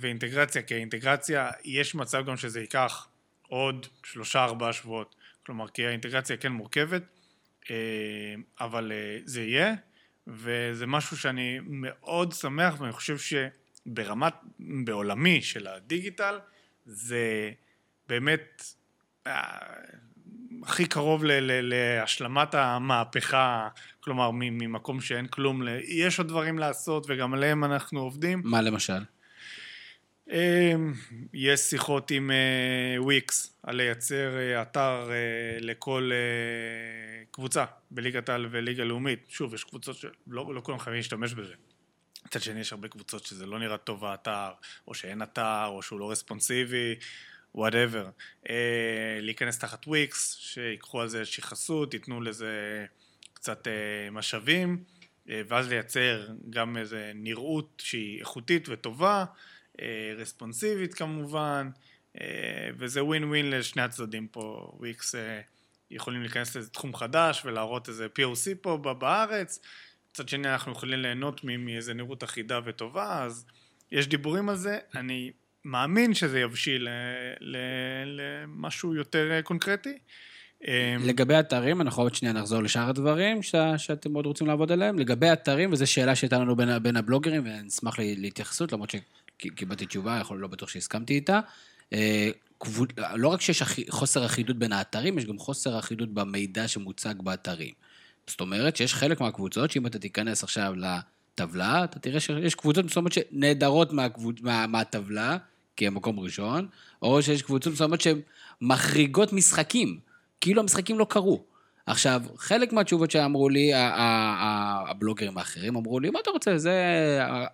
ואינטגרציה 0.01 0.63
כאינטגרציה, 0.63 1.51
יש 1.65 1.95
מצב 1.95 2.27
גם 2.27 2.37
שזה 2.37 2.61
ייקח 2.61 3.09
עוד 3.49 3.87
שלושה 4.05 4.45
ארבעה 4.45 4.73
שבועות, 4.73 5.15
כלומר, 5.47 5.69
כי 5.69 5.87
האינטגרציה 5.87 6.37
כן 6.37 6.53
מורכבת, 6.53 7.03
אה, 7.71 7.77
אבל 8.61 8.93
אה, 8.93 9.19
זה 9.25 9.43
יהיה, 9.43 9.75
וזה 10.27 10.87
משהו 10.87 11.17
שאני 11.17 11.59
מאוד 11.67 12.33
שמח, 12.33 12.81
ואני 12.81 12.93
חושב 12.93 13.17
שברמת, 13.19 14.35
בעולמי 14.59 15.43
של 15.43 15.67
הדיגיטל, 15.67 16.39
זה 16.87 17.51
באמת 18.09 18.63
אה, 19.27 19.59
הכי 20.63 20.87
קרוב 20.87 21.25
ל- 21.25 21.33
ל- 21.33 21.75
להשלמת 21.75 22.55
המהפכה, 22.55 23.69
כלומר, 24.01 24.31
ממקום 24.33 25.01
שאין 25.01 25.27
כלום, 25.27 25.63
ל- 25.63 25.81
יש 25.85 26.19
עוד 26.19 26.29
דברים 26.29 26.59
לעשות 26.59 27.07
וגם 27.09 27.35
עליהם 27.35 27.65
אנחנו 27.65 28.01
עובדים. 28.01 28.43
מה 28.45 28.63
למשל? 28.63 29.03
אה, 30.31 30.75
יש 31.33 31.61
שיחות 31.61 32.11
עם 32.11 32.31
אה, 32.31 33.03
וויקס 33.03 33.57
על 33.63 33.77
לייצר 33.77 34.39
אה, 34.39 34.63
אתר 34.63 35.11
אה, 35.11 35.59
לכל 35.61 36.11
קבוצה 37.31 37.65
בליגת 37.91 38.29
העל 38.29 38.47
וליגה 38.51 38.85
לאומית. 38.85 39.25
שוב, 39.29 39.55
יש 39.55 39.65
קבוצות 39.65 39.97
שלא 39.97 40.55
לא 40.55 40.61
כולם 40.61 40.79
חייבים 40.79 40.97
להשתמש 40.97 41.35
בזה. 41.35 41.55
מצד 42.27 42.43
שני, 42.43 42.61
יש 42.61 42.73
הרבה 42.73 42.89
קבוצות 42.89 43.27
שזה 43.27 43.47
לא 43.47 43.59
נראה 43.59 43.77
טוב 43.77 44.05
האתר, 44.05 44.51
או 44.89 44.95
שאין 44.95 45.23
אתר, 45.23 45.67
או 45.67 45.83
שהוא 45.83 46.01
לא 46.01 46.11
רספונסיבי, 46.11 46.95
whatever. 47.55 48.09
להיכנס 49.21 49.59
תחת 49.59 49.87
וויקס, 49.87 50.37
שיקחו 50.41 51.01
על 51.01 51.09
זה 51.09 51.21
איזושהי 51.21 51.43
חסות, 51.43 51.95
ייתנו 51.95 52.21
לזה 52.21 52.87
קצת 53.35 53.69
משאבים, 54.13 54.85
ואז 55.27 55.69
לייצר 55.69 56.29
גם 56.51 56.77
איזו 56.77 56.97
נראות 57.15 57.83
שהיא 57.85 58.21
איכותית 58.21 58.69
וטובה, 58.69 59.25
רספונסיבית 60.19 60.95
כמובן, 60.95 61.71
אה, 62.21 62.27
וזה 62.79 63.05
ווין 63.05 63.25
ווין 63.25 63.51
לשני 63.51 63.83
הצדדים 63.83 64.29
פה. 64.29 64.73
וויקס 64.79 65.15
אה, 65.15 65.41
יכולים 65.91 66.21
להיכנס 66.21 66.55
לאיזה 66.57 66.71
תחום 66.71 66.95
חדש 66.95 67.43
ולהראות 67.45 67.89
איזה 67.89 68.07
POC 68.07 68.55
פה 68.61 68.77
בארץ. 68.99 69.61
מצד 70.11 70.29
שני 70.29 70.53
אנחנו 70.53 70.73
יכולים 70.73 70.99
ליהנות 70.99 71.45
מאיזה 71.45 71.95
נראות 71.95 72.25
אחידה 72.25 72.61
וטובה, 72.65 73.23
אז 73.23 73.47
יש 73.93 74.07
דיבורים 74.09 74.49
על 74.49 74.57
זה. 74.57 74.79
אני 74.95 75.31
מאמין 75.65 76.15
שזה 76.15 76.41
יבשיל 76.41 76.89
למשהו 78.05 78.95
יותר 78.95 79.31
אה, 79.31 79.43
קונקרטי. 79.43 79.99
אה, 80.69 80.97
לגבי 81.05 81.41
אתרים, 81.41 81.81
אנחנו 81.81 82.03
עוד 82.03 82.15
שנייה 82.15 82.35
נחזור 82.35 82.63
לשאר 82.63 82.89
הדברים 82.89 83.43
ש... 83.43 83.55
שאתם 83.77 84.13
מאוד 84.13 84.27
רוצים 84.27 84.47
לעבוד 84.47 84.73
עליהם. 84.73 84.99
לגבי 84.99 85.33
אתרים, 85.33 85.73
וזו 85.73 85.87
שאלה 85.87 86.15
שהייתה 86.15 86.39
לנו 86.39 86.57
בין, 86.57 86.79
בין 86.79 86.97
הבלוגרים, 86.97 87.43
ונשמח 87.45 87.99
להתייחסות, 87.99 88.73
למרות 88.73 88.91
כי- 88.91 88.99
קיבלתי 89.37 89.87
תשובה, 89.87 90.19
יכול 90.21 90.39
לא 90.39 90.49
בטוח 90.49 90.69
שהסכמתי 90.69 91.15
איתה. 91.15 91.41
אה, 91.93 92.31
לא 93.15 93.29
רק 93.29 93.41
שיש 93.41 93.63
חוסר 93.89 94.27
אחידות 94.27 94.57
בין 94.57 94.73
האתרים, 94.73 95.19
יש 95.19 95.25
גם 95.25 95.39
חוסר 95.39 95.79
אחידות 95.79 96.09
במידע 96.15 96.69
שמוצג 96.69 97.15
באתרים. 97.19 97.75
זאת 98.27 98.41
אומרת 98.41 98.77
שיש 98.77 98.95
חלק 98.95 99.21
מהקבוצות, 99.21 99.71
שאם 99.71 99.87
אתה 99.87 99.99
תיכנס 99.99 100.45
עכשיו 100.45 100.75
לטבלה, 100.77 101.85
אתה 101.85 101.99
תראה 101.99 102.21
שיש 102.21 102.55
קבוצות 102.55 102.85
מסוימות 102.85 103.13
שנעדרות 103.13 103.93
מהקבוצ... 103.93 104.37
מה... 104.43 104.67
מהטבלה, 104.67 105.37
כי 105.77 105.87
הם 105.87 105.95
מקום 105.95 106.21
ראשון, 106.21 106.69
או 107.03 107.23
שיש 107.23 107.43
קבוצות 107.43 107.73
מסוימות 107.73 108.01
שהן 108.01 108.21
מחריגות 108.61 109.33
משחקים, 109.33 109.99
כאילו 110.41 110.63
המשחקים 110.63 110.99
לא 110.99 111.07
קרו. 111.11 111.45
עכשיו, 111.87 112.23
חלק 112.37 112.73
מהתשובות 112.73 113.11
שאמרו 113.11 113.49
לי, 113.49 113.71
הבלוגרים 113.75 115.39
האחרים 115.39 115.77
אמרו 115.77 116.01
לי, 116.01 116.11
מה 116.11 116.19
אתה 116.23 116.31
רוצה, 116.31 116.59
זה 116.59 116.75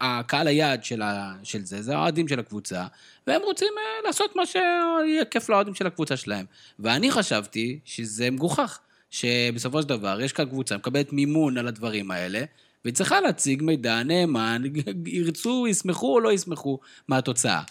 הקהל 0.01 0.47
היעד 0.47 0.85
של, 0.85 1.03
של 1.43 1.65
זה, 1.65 1.83
זה 1.83 1.97
האוהדים 1.97 2.29
של 2.29 2.41
הקבוצה, 2.41 2.87
והם 3.27 3.43
רוצים 3.43 3.73
אה, 3.79 4.07
לעשות 4.07 4.37
מה 4.37 4.47
שיהיה 4.47 5.25
כיף 5.31 5.49
לאוהדים 5.49 5.75
של 5.75 5.87
הקבוצה 5.87 6.17
שלהם. 6.17 6.47
ואני 6.79 7.11
חשבתי 7.11 7.79
שזה 7.85 8.31
מגוחך, 8.31 8.79
שבסופו 9.11 9.83
של 9.83 9.89
דבר 9.89 10.21
יש 10.21 10.33
כאן 10.33 10.45
קבוצה, 10.45 10.77
מקבלת 10.77 11.13
מימון 11.13 11.59
על 11.59 11.69
הדברים 11.69 12.11
האלה, 12.11 12.45
והיא 12.85 12.95
צריכה 12.95 13.21
להציג 13.21 13.63
מידע 13.63 14.03
נאמן, 14.03 14.63
ירצו, 15.07 15.67
ישמחו 15.69 16.15
או 16.15 16.21
לא 16.21 16.33
ישמחו 16.33 16.79
מהתוצאה. 17.09 17.63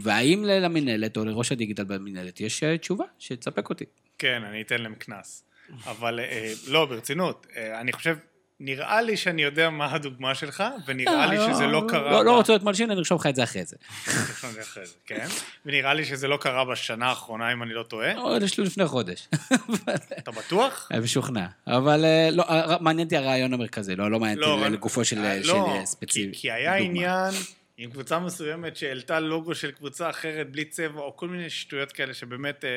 והאם 0.00 0.44
למינהלת 0.44 1.16
או 1.16 1.24
לראש 1.24 1.52
הדיגיטל 1.52 1.84
במינהלת 1.84 2.40
יש 2.40 2.62
אה, 2.62 2.78
תשובה 2.78 3.04
שתספק 3.18 3.70
אותי? 3.70 3.84
כן, 4.22 4.42
אני 4.44 4.62
אתן 4.62 4.82
להם 4.82 4.94
קנס. 4.94 5.44
אבל 5.86 6.20
אה, 6.20 6.52
לא, 6.68 6.86
ברצינות, 6.86 7.46
אה, 7.56 7.80
אני 7.80 7.92
חושב, 7.92 8.16
נראה 8.60 9.02
לי 9.02 9.16
שאני 9.16 9.42
יודע 9.42 9.70
מה 9.70 9.92
הדוגמה 9.94 10.34
שלך, 10.34 10.64
ונראה 10.86 11.26
לי 11.26 11.36
שזה 11.54 11.66
לא 11.66 11.82
קרה... 11.88 12.12
לא, 12.12 12.20
ב- 12.20 12.24
לא 12.24 12.36
רוצה 12.36 12.52
להיות 12.52 12.62
מלשין, 12.62 12.90
אני 12.90 12.98
ארשום 12.98 13.18
לך 13.18 13.26
את 13.26 13.34
זה 13.34 13.42
אחרי 13.42 13.64
זה. 13.64 13.76
כן? 15.06 15.26
ונראה 15.66 15.94
לי 15.94 16.04
שזה 16.04 16.28
לא 16.28 16.36
קרה 16.36 16.64
בשנה 16.64 17.06
האחרונה, 17.06 17.52
אם 17.52 17.62
אני 17.62 17.74
לא 17.74 17.82
טועה. 17.82 18.18
או 18.18 18.36
יש 18.36 18.58
לי 18.58 18.64
לפני 18.64 18.86
חודש. 18.86 19.28
אתה 20.18 20.30
בטוח? 20.30 20.88
אני 20.90 21.00
משוכנע. 21.00 21.46
אבל 21.66 22.04
אה, 22.04 22.28
לא, 22.32 22.42
אה, 22.48 22.76
מעניין 22.80 23.04
אותי 23.06 23.16
הרעיון 23.16 23.52
המרכזי, 23.52 23.96
לא 23.96 24.10
לא 24.10 24.20
מעניין 24.20 24.38
לא, 24.38 24.46
אותי 24.58 24.70
לגופו 24.70 25.04
של 25.04 25.18
אה, 25.18 25.42
של, 25.42 25.48
לא, 25.48 25.74
אה, 25.76 25.86
ספציפי. 25.86 26.38
כי- 26.38 26.50
היה. 26.52 26.74
עניין 26.76 27.34
עם 27.76 27.90
קבוצה 27.90 28.18
מסוימת 28.18 28.76
שהעלתה 28.76 29.20
לוגו 29.20 29.54
של 29.54 29.70
קבוצה 29.70 30.10
אחרת 30.10 30.50
בלי 30.50 30.64
צבע, 30.64 31.00
או 31.00 31.16
כל 31.16 31.28
מיני 31.28 31.50
שטויות 31.50 31.92
כאלה 31.92 32.14
שבאמת 32.14 32.64
אה, 32.64 32.70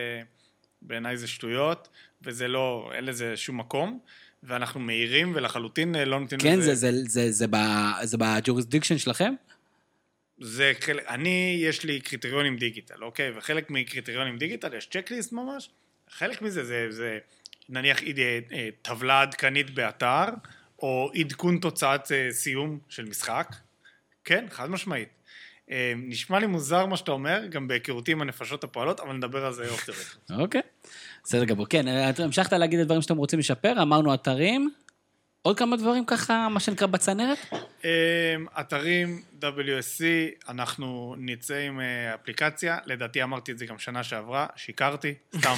בעיניי 0.88 1.18
זה 1.18 1.28
שטויות, 1.28 1.88
וזה 2.22 2.48
לא, 2.48 2.92
אין 2.94 3.06
לזה 3.06 3.38
שום 3.38 3.58
מקום, 3.60 4.00
ואנחנו 4.44 4.80
מעירים 4.80 5.32
ולחלוטין 5.36 5.96
אה, 5.96 6.06
לא 6.06 6.20
נותנים 6.20 6.40
כן, 6.42 6.60
לזה... 6.60 6.76
זה- 6.76 6.92
זה- 6.92 7.04
זה- 7.08 7.32
זה 7.32 7.48
ב- 7.48 8.04
זה 8.04 8.18
ב 8.18 8.24
jurisdiction 8.24 8.98
שלכם? 8.98 9.34
זה 10.40 10.72
חלק, 10.82 11.04
אני, 11.08 11.58
יש 11.62 11.84
לי 11.84 12.00
קריטריונים 12.02 12.58
דיגיטל, 12.58 13.04
אוקיי? 13.04 13.32
וחלק 13.38 13.70
מקריטריונים 13.70 14.38
דיגיטל, 14.38 14.74
יש 14.74 14.88
checklist 14.88 15.32
ממש. 15.32 15.70
חלק 16.10 16.42
מזה 16.42 16.64
זה, 16.64 16.88
זה 16.90 17.20
נניח 17.70 18.04
אה, 18.04 18.70
טבלה 18.82 19.22
עדכנית 19.22 19.70
באתר, 19.70 20.26
או 20.80 21.12
עדכון 21.16 21.58
תוצאת 21.58 22.12
אה, 22.12 22.28
סיום 22.32 22.80
של 22.90 23.06
משחק. 23.06 23.56
כן, 24.24 24.46
חד 24.50 24.70
משמעית. 24.70 25.10
נשמע 25.96 26.40
לי 26.40 26.48
מוזר 26.48 26.86
מה 26.86 26.98
שאתה 26.98 27.12
אומר, 27.12 27.46
גם 27.50 27.68
בהיכרותי 27.68 28.12
עם 28.12 28.22
הנפשות 28.22 28.64
הפועלות, 28.64 29.00
אבל 29.00 29.14
נדבר 29.14 29.46
על 29.46 29.54
זה 29.54 29.66
דה 30.30 30.36
אוקיי. 30.42 30.62
בסדר 31.26 31.46
גמור. 31.46 31.66
כן, 31.66 31.88
אה, 31.88 32.10
אתה 32.10 32.24
המשכת 32.24 32.54
להגיד 32.54 32.80
את 32.80 32.84
הדברים 32.84 33.02
שאתם 33.02 33.18
רוצים 33.18 33.40
לשפר, 33.40 33.82
אמרנו 33.82 34.14
אתרים. 34.14 34.70
עוד 35.42 35.58
כמה 35.58 35.78
דברים 35.78 36.06
ככה, 36.06 36.48
מה 36.50 36.60
שנקרא 36.60 36.88
בצנרת? 36.88 37.38
אמ, 37.84 37.90
אתרים 38.60 39.22
WSC, 39.42 40.04
אנחנו 40.50 41.16
נצא 41.18 41.56
עם 41.56 41.80
אה, 41.80 42.16
אפליקציה, 42.16 42.78
לדעתי 42.86 43.24
אמרתי 43.24 43.52
את 43.52 43.58
זה 43.58 43.66
גם 43.66 43.80
שנה 43.80 44.04
שעברה, 44.04 44.48
שיקרתי, 44.56 45.14
סתם. 45.38 45.54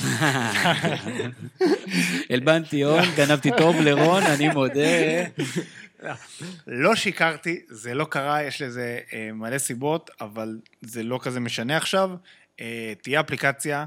הלבנתי 2.29 2.81
הון, 2.81 3.05
גנבתי 3.17 3.49
טוב 3.57 3.75
לרון, 3.81 4.23
אני 4.23 4.49
מודה. 4.49 5.23
לא 6.67 6.95
שיקרתי, 6.95 7.61
זה 7.69 7.93
לא 7.93 8.05
קרה, 8.05 8.43
יש 8.43 8.61
לזה 8.61 8.99
אה, 9.13 9.29
מלא 9.33 9.57
סיבות, 9.57 10.09
אבל 10.21 10.59
זה 10.81 11.03
לא 11.03 11.19
כזה 11.23 11.39
משנה 11.39 11.77
עכשיו. 11.77 12.09
תהיה 13.01 13.19
אפליקציה, 13.19 13.85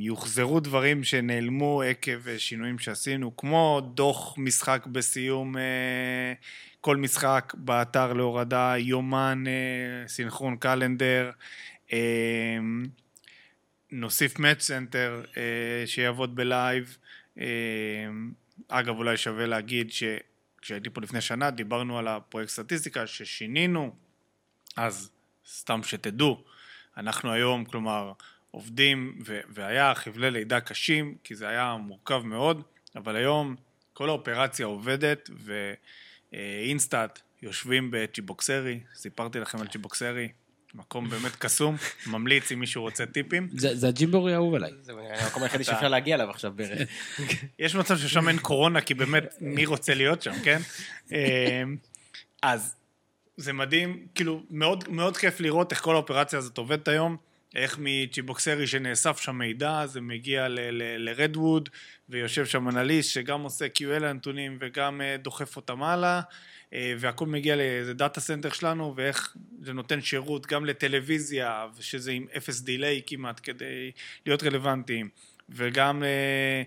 יוחזרו 0.00 0.60
דברים 0.60 1.04
שנעלמו 1.04 1.82
עקב 1.82 2.28
אה, 2.28 2.38
שינויים 2.38 2.78
שעשינו, 2.78 3.36
כמו 3.36 3.80
דוח 3.94 4.34
משחק 4.38 4.86
בסיום 4.86 5.56
אה, 5.56 5.62
כל 6.80 6.96
משחק 6.96 7.52
באתר 7.56 8.12
להורדה, 8.12 8.74
יומן, 8.78 9.44
אה, 9.46 10.08
סינכרון 10.08 10.56
קלנדר. 10.56 11.30
אה, 11.92 11.98
נוסיף 13.92 14.38
match 14.38 14.62
center 14.62 15.24
אה, 15.36 15.86
שיעבוד 15.86 16.36
ב 16.36 16.46
live. 16.46 16.96
אה, 17.40 17.46
אגב, 18.68 18.96
אולי 18.96 19.16
שווה 19.16 19.46
להגיד 19.46 19.90
שכשהייתי 19.92 20.90
פה 20.90 21.00
לפני 21.00 21.20
שנה, 21.20 21.50
דיברנו 21.50 21.98
על 21.98 22.08
הפרויקט 22.08 22.50
סטטיסטיקה 22.50 23.06
ששינינו, 23.06 23.94
אז 24.76 25.10
סתם 25.46 25.82
שתדעו, 25.82 26.44
אנחנו 26.96 27.32
היום, 27.32 27.64
כלומר, 27.64 28.12
עובדים, 28.56 29.18
ו- 29.26 29.40
והיה 29.48 29.94
חבלי 29.94 30.30
לידה 30.30 30.60
קשים, 30.60 31.14
כי 31.24 31.34
זה 31.34 31.48
היה 31.48 31.76
מורכב 31.80 32.22
מאוד, 32.24 32.62
אבל 32.96 33.16
היום 33.16 33.56
כל 33.92 34.08
האופרציה 34.08 34.66
עובדת, 34.66 35.30
ו 36.32 36.45
InStat 36.45 37.20
יושבים 37.42 37.88
בצ'יבוקסרי, 37.92 38.80
סיפרתי 38.94 39.40
לכם 39.40 39.60
על 39.60 39.66
צ'יבוקסרי, 39.66 40.28
מקום 40.74 41.10
באמת 41.10 41.36
קסום, 41.36 41.76
ממליץ 42.12 42.52
אם 42.52 42.60
מישהו 42.60 42.82
רוצה 42.82 43.06
טיפים. 43.06 43.48
זה 43.52 43.76
זה 43.76 43.88
הג'ימבורי 43.88 44.32
האהוב 44.32 44.54
עליי. 44.54 44.72
זה 44.82 44.92
המקום 44.92 45.42
היחידי 45.42 45.64
שאפשר 45.64 45.88
להגיע 45.88 46.14
אליו 46.14 46.30
עכשיו 46.30 46.52
בערך. 46.56 46.88
יש 47.58 47.74
מצב 47.74 47.96
ששם 47.98 48.28
אין 48.28 48.38
קורונה, 48.38 48.80
כי 48.80 48.94
באמת, 48.94 49.34
מי 49.40 49.66
רוצה 49.66 49.94
להיות 49.94 50.22
שם, 50.22 50.34
כן? 50.44 50.60
אה, 51.12 51.62
אז 52.42 52.74
זה 53.36 53.52
מדהים, 53.52 54.06
כאילו, 54.14 54.42
מאוד, 54.50 54.84
מאוד 54.88 55.16
כיף 55.16 55.40
לראות 55.40 55.72
איך 55.72 55.80
כל 55.80 55.94
האופרציה 55.94 56.38
הזאת 56.38 56.58
עובדת 56.58 56.88
היום, 56.88 57.16
איך 57.54 57.78
מצ'יבוקסרי 57.80 58.66
שנאסף 58.66 59.20
שם 59.20 59.38
מידע, 59.38 59.86
זה 59.86 60.00
מגיע 60.00 60.46
לרדווד, 60.98 61.68
ויושב 62.08 62.46
שם 62.46 62.68
אנליסט 62.68 63.10
שגם 63.10 63.42
עושה 63.42 63.66
QL 63.78 63.98
לנתונים 63.98 64.58
וגם 64.60 65.00
אה, 65.00 65.16
דוחף 65.16 65.56
אותם 65.56 65.82
הלאה, 65.82 66.20
אה, 66.72 66.94
והכל 66.98 67.26
מגיע 67.26 67.56
לאיזה 67.56 67.94
data 67.94 68.20
center 68.20 68.50
שלנו, 68.50 68.94
ואיך 68.96 69.36
זה 69.62 69.72
נותן 69.72 70.02
שירות 70.02 70.46
גם 70.46 70.64
לטלוויזיה, 70.64 71.66
ושזה 71.76 72.12
עם 72.12 72.26
אפס 72.36 72.60
delay 72.60 73.02
כמעט 73.06 73.40
כדי 73.42 73.90
להיות 74.26 74.42
רלוונטיים. 74.42 75.08
וגם 75.48 76.02
אה, 76.02 76.62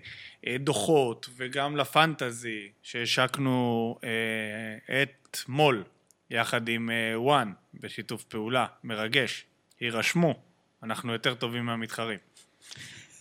אה, 0.48 0.58
דוחות, 0.58 1.30
וגם 1.38 1.78
ל 1.78 1.88
fantasy, 1.88 2.70
שהשקנו 2.84 3.96
אה, 4.04 5.02
אתמול, 5.02 5.84
יחד 6.30 6.70
עם 6.70 6.90
אה, 6.90 7.22
ONE, 7.22 7.52
בשיתוף 7.74 8.24
פעולה, 8.24 8.66
מרגש. 8.84 9.46
יירשמו, 9.82 10.44
אנחנו 10.84 11.14
יותר 11.14 11.34
טובים 11.34 11.66
מהמתחרים. 11.66 12.18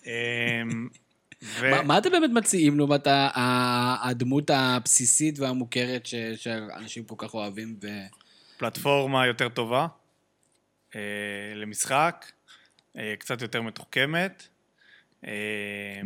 אה, 0.06 0.62
ו... 1.42 1.70
מה- 1.70 1.82
מה 1.82 1.98
אתם 1.98 2.11
באמת 2.11 2.30
מציעים 2.34 2.78
לעומת 2.78 3.06
הדמות 4.02 4.50
הבסיסית 4.50 5.38
והמוכרת 5.38 6.06
ש- 6.06 6.14
שאנשים 6.36 7.04
כל 7.04 7.14
כך 7.18 7.34
אוהבים? 7.34 7.76
ו... 7.82 7.86
פלטפורמה 8.59 9.26
יותר 9.26 9.48
טובה 9.48 9.86
אה, 10.94 11.00
למשחק, 11.54 12.26
אה, 12.98 13.14
קצת 13.18 13.42
יותר 13.42 13.62
מתוחכמת. 13.62 14.46
אה, 15.26 15.30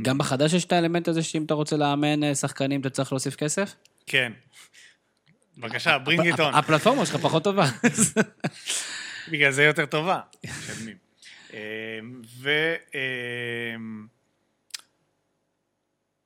גם 0.03 0.18
בחדש 0.18 0.53
יש 0.53 0.64
את 0.64 0.72
האלמנט 0.72 1.09
הזה 1.09 1.22
שאם 1.22 1.44
אתה 1.44 1.55
רוצה 1.55 1.76
לאמן 1.76 2.24
אה, 2.24 2.34
שחקנים 2.34 2.80
אתה 2.80 2.90
צריך 2.90 3.12
להוסיף 3.12 3.36
כסף? 3.36 3.74
כן. 4.07 4.32
בבקשה, 5.59 5.98
ברינג 5.98 6.26
איתון. 6.26 6.55
הפלטפורמה 6.55 7.07
שלך 7.07 7.16
פחות 7.16 7.44
טובה. 7.44 7.66
בגלל 9.30 9.50
זה 9.50 9.64
יותר 9.64 9.86
טובה. 9.86 10.20
משלמים. 11.53 12.22
אה, 12.24 12.28
ו... 12.38 12.50
אה, 12.94 13.76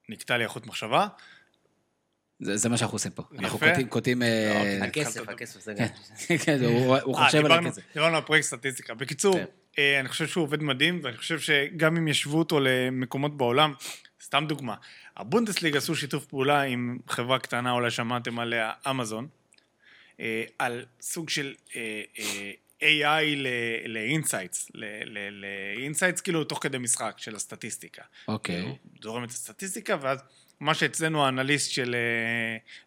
נקטע 0.09 0.37
לי 0.39 0.45
החוט 0.45 0.67
מחשבה. 0.67 1.07
זה 2.41 2.57
זה 2.57 2.69
מה 2.69 2.77
שאנחנו 2.77 2.95
עושים 2.95 3.13
פה. 3.13 3.23
אנחנו. 3.39 3.59
קוטעים- 3.59 3.89
קוטעים... 3.89 4.23
אה, 4.23 4.85
הכסף, 4.85 5.21
התחלת 5.21 5.29
הכסף, 5.29 5.61
זה 5.61 5.75
כן, 5.75 5.87
גם. 6.31 6.37
כן, 6.45 6.65
הוא 6.65 6.97
אה, 6.97 7.25
חושב 7.27 7.45
על 7.45 7.53
הכסף. 7.53 7.83
דיברנו 7.95 8.17
על 8.17 8.23
פרויקט 8.23 8.47
סטטיסטיקה. 8.47 8.95
בקיצור, 8.95 9.35
כן. 9.35 9.45
אה, 9.79 10.01
אני 10.01 10.09
חושב 10.09 10.27
שהוא 10.27 10.43
עובד 10.45 10.63
מדהים, 10.63 11.01
ואני 11.03 11.17
חושב 11.17 11.41
שגם 11.41 11.97
אם 11.97 12.09
ישבו 12.09 12.39
אותו 12.39 12.61
למקומות 12.61 13.37
בעולם, 13.37 13.75
סתם 14.23 14.45
דוגמה, 14.49 14.75
הבונדסליג 15.17 15.77
עשו 15.77 15.95
שיתוף 15.97 16.27
פעולה 16.27 16.63
עם 16.63 16.99
חברה 17.09 17.39
קטנה, 17.39 17.73
אולי 17.73 17.91
שמעתם 17.91 18.39
עליה, 18.39 18.73
אמזון, 18.91 19.29
על 20.59 20.85
סוג 21.01 21.29
של 21.29 21.55
AI 22.83 23.25
ל 23.89 23.97
insights, 23.97 24.71
ל 25.31 25.41
insights 25.41 26.21
כאילו 26.21 26.45
תוך 26.45 26.59
כדי 26.63 26.79
משחק 26.79 27.15
של 27.17 27.37
הסטטיסטיקה. 27.37 28.03
אוקיי. 28.29 28.61
הוא 28.61 28.77
זורם 29.03 29.25
את 29.25 29.31
הסטטיסטיקה, 29.31 29.97
ואז 30.01 30.19
מה 30.61 30.75
שאצלנו 30.75 31.25
האנליסט 31.25 31.71
של 31.71 31.97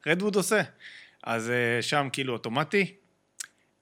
Redwood 0.07 0.35
עושה, 0.35 0.61
אז 1.23 1.49
אה, 1.49 1.81
שם 1.81 2.07
כאילו 2.13 2.33
אוטומטי. 2.33 2.95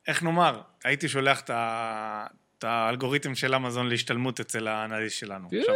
איך 0.08 0.24
נאמר, 0.24 0.62
הייתי 0.84 1.10
שולח 1.10 1.40
את 1.42 1.50
ה- 1.50 2.26
את 2.60 2.64
האלגוריתם 2.64 3.36
של 3.36 3.56
אמזון 3.56 3.90
להשתלמות 3.90 4.40
אצל 4.40 4.68
האנליסט 4.68 5.18
שלנו. 5.18 5.50
עכשיו, 5.60 5.76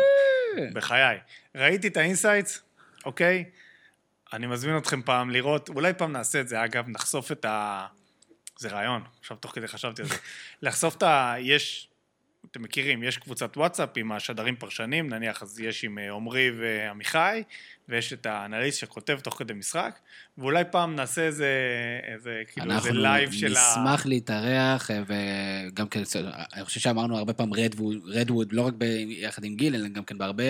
בחיי. 0.73 1.17
ראיתי 1.55 1.87
את 1.87 1.97
ה 1.97 2.04
insights, 2.04 2.61
אוקיי? 3.05 3.45
אני 4.33 4.47
מזמין 4.47 4.77
אתכם 4.77 5.01
פעם 5.01 5.29
לראות, 5.29 5.69
אולי 5.69 5.93
פעם 5.93 6.11
נעשה 6.11 6.41
את 6.41 6.47
זה, 6.47 6.63
אגב, 6.65 6.89
נחשוף 6.89 7.31
את 7.31 7.45
ה... 7.45 7.87
זה 8.61 8.69
רעיון, 8.69 9.03
עכשיו 9.19 9.37
תוך 9.37 9.51
כדי 9.55 9.67
חשבתי 9.67 10.01
על 10.01 10.07
זה. 10.07 10.15
לחשוף 10.61 10.95
את 10.95 11.03
ה... 11.03 11.35
יש, 11.39 11.89
אתם 12.51 12.61
מכירים, 12.61 13.03
יש 13.03 13.17
קבוצת 13.17 13.57
וואטסאפ 13.57 13.89
עם 13.95 14.11
השדרים 14.11 14.55
פרשנים, 14.55 15.09
נניח 15.09 15.43
אז 15.43 15.59
יש 15.59 15.83
עם 15.83 15.97
אה, 15.97 16.13
עמרי 16.13 16.51
ועמיחי, 16.59 17.43
ויש 17.89 18.13
את 18.13 18.25
האנליסט 18.25 18.79
שכותב 18.79 19.19
תוך 19.19 19.37
כדי 19.37 19.53
משחק, 19.53 19.99
ואולי 20.37 20.63
פעם 20.71 20.95
נעשה 20.95 21.21
איזה, 21.21 21.49
איזה 22.03 22.41
כאילו, 22.51 22.71
איזה 22.71 22.89
אנחנו 22.89 23.01
live 23.01 23.31
של 23.31 23.57
ה... 23.57 23.71
נשמח 23.71 24.05
להתארח, 24.05 24.91
אה, 24.91 25.03
וגם 25.07 25.87
כן, 25.87 26.03
אני 26.53 26.65
חושב 26.65 26.79
שאמרנו 26.79 27.17
הרבה 27.17 27.33
פעם 27.33 27.53
reddwood, 28.05 28.53
לא 28.53 28.61
רק 28.61 28.73
ביחד 28.73 29.43
עם 29.43 29.55
גיל, 29.55 29.75
אלא 29.75 29.87
גם 29.87 30.03
כן 30.03 30.17
בהרבה, 30.17 30.43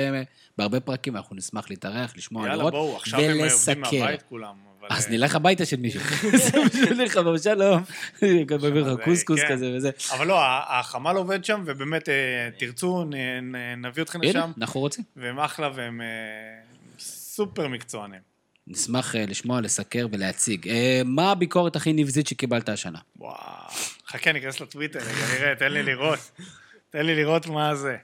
בהרבה 0.58 0.80
פרקים, 0.80 1.16
אנחנו 1.16 1.36
נשמח 1.36 1.70
להתארח, 1.70 2.14
לשמוע, 2.18 2.44
יאללה, 2.44 2.56
לראות, 2.56 2.74
בואו, 2.74 2.96
עכשיו 2.96 3.20
הם 3.20 3.26
עובדים 3.26 3.44
ולסקר. 3.44 4.00
מהבית 4.00 4.22
כולם. 4.22 4.71
אז 4.90 5.06
אה, 5.06 5.12
נלך 5.12 5.36
הביתה 5.36 5.66
של 5.66 5.78
מישהו. 5.78 6.02
נלך 6.98 7.16
לו 7.16 7.40
שלום, 7.40 7.82
מביא 8.22 8.82
לך 8.82 8.88
זה- 8.88 9.04
קוסקוס 9.06 9.40
כן. 9.40 9.48
כזה 9.50 9.74
וזה. 9.78 9.90
אבל 10.12 10.28
לא, 10.28 10.40
החמ"ל 10.70 11.16
עובד 11.18 11.46
שם, 11.46 11.64
ובאמת, 11.66 12.10
אה, 12.10 12.14
תרצו, 12.60 13.06
נביא 13.78 14.04
אתכם 14.04 14.22
לשם, 14.22 14.52
אנחנו 14.58 14.80
רוצים. 14.80 15.04
והם 15.16 15.40
אחלה 15.40 15.70
והם 15.76 16.02
אה, 16.02 16.08
סופר 17.00 17.68
מקצוענים. 17.68 18.20
נשמח 18.68 19.16
לשמוע, 19.16 19.62
לסקר 19.62 20.08
ולהציג. 20.12 20.70
מה 21.06 21.32
הביקורת 21.32 21.76
הכי 21.76 21.94
נבזית 21.94 22.28
שקיבלת 22.28 22.70
השנה? 22.70 23.00
וואו, 23.20 23.34
חכה, 24.08 24.30
אני 24.30 24.40
אכנס 24.40 24.60
לטוויטר, 24.60 25.00
נראה, 25.40 25.56
תן 25.56 25.72
לי 25.72 25.84
לראות. 25.84 26.20
תן 26.90 27.06
לי 27.06 27.16
לראות 27.16 27.48
מה 27.48 27.76
זה. 27.76 27.98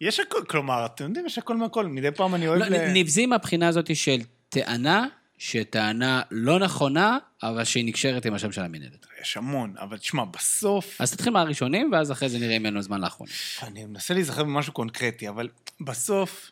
יש 0.00 0.20
הכל, 0.20 0.44
כלומר, 0.48 0.86
אתם 0.86 1.04
יודעים, 1.04 1.26
יש 1.26 1.38
הכל 1.38 1.56
מהכל, 1.56 1.86
מדי 1.86 2.10
פעם 2.10 2.34
אני 2.34 2.48
אוהב 2.48 2.62
לא. 2.62 2.78
נבזי 2.94 3.26
מהבחינה 3.26 3.68
הזאת 3.68 3.96
של 3.96 4.18
טענה, 4.48 5.06
שטענה 5.38 6.22
לא 6.30 6.58
נכונה, 6.58 7.18
אבל 7.42 7.64
שהיא 7.64 7.84
נקשרת 7.84 8.26
עם 8.26 8.34
השם 8.34 8.52
של 8.52 8.60
המנהלת. 8.60 9.06
יש 9.22 9.36
המון, 9.36 9.74
אבל 9.78 9.98
תשמע, 9.98 10.24
בסוף... 10.24 11.00
אז 11.00 11.12
תתחיל 11.12 11.32
מהראשונים, 11.32 11.92
ואז 11.92 12.12
אחרי 12.12 12.28
זה 12.28 12.38
נראה 12.38 12.56
אם 12.56 12.66
אין 12.66 12.74
לנו 12.74 12.82
זמן 12.82 13.00
לאחרונים. 13.00 13.34
אני 13.62 13.84
מנסה 13.84 14.14
להיזכר 14.14 14.44
במשהו 14.44 14.72
קונקרטי, 14.72 15.28
אבל 15.28 15.48
בסוף, 15.80 16.50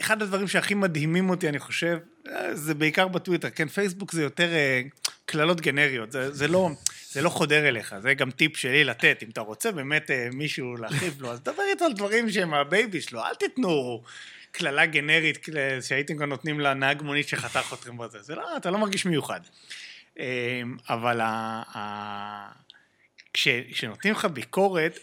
אחד 0.00 0.22
הדברים 0.22 0.48
שהכי 0.48 0.74
מדהימים 0.74 1.30
אותי, 1.30 1.48
אני 1.48 1.58
חושב, 1.58 1.98
אה, 2.28 2.54
זה 2.54 2.74
בעיקר 2.74 3.08
בטוויטר, 3.08 3.50
כן, 3.50 3.68
פייסבוק 3.68 4.12
זה 4.12 4.22
יותר 4.22 4.52
אה, 4.52 4.82
קללות 5.26 5.60
גנריות, 5.60 6.12
זה, 6.12 6.32
זה, 6.32 6.48
לא, 6.48 6.70
זה 7.10 7.22
לא 7.22 7.28
חודר 7.28 7.68
אליך, 7.68 7.94
זה 8.02 8.14
גם 8.14 8.30
טיפ 8.30 8.56
שלי 8.56 8.84
לתת, 8.84 9.18
אם 9.22 9.28
אתה 9.28 9.40
רוצה 9.40 9.72
באמת 9.72 10.10
אה, 10.10 10.28
מישהו 10.32 10.76
להחליף 10.76 11.20
לו, 11.20 11.30
אז 11.30 11.40
דבר 11.40 11.62
איתו 11.72 11.84
על 11.84 11.92
דברים 11.92 12.30
שהם 12.30 12.54
ה 12.54 12.63
baby 12.63 13.00
שלו, 13.00 13.20
אל 13.24 13.34
תיתנו 13.34 14.02
קללה 14.54 14.86
גנרית 14.86 15.44
כל- 15.44 15.52
שהייתם 15.80 16.16
גם 16.16 16.28
נותנים 16.28 16.60
לנהג 16.60 17.02
מונית 17.02 17.28
שחתך 17.28 17.72
אתכם 17.74 17.98
בזה, 17.98 18.22
זה 18.22 18.34
לא, 18.34 18.56
אתה 18.56 18.70
לא 18.70 18.78
מרגיש 18.78 19.06
מיוחד. 19.06 19.40
אה, 20.18 20.62
אבל 20.88 21.20
ה, 21.20 21.62
ה, 21.74 22.52
כש, 23.32 23.48
כשנותנים 23.48 24.14
לך 24.14 24.24
ביקורת, 24.24 24.98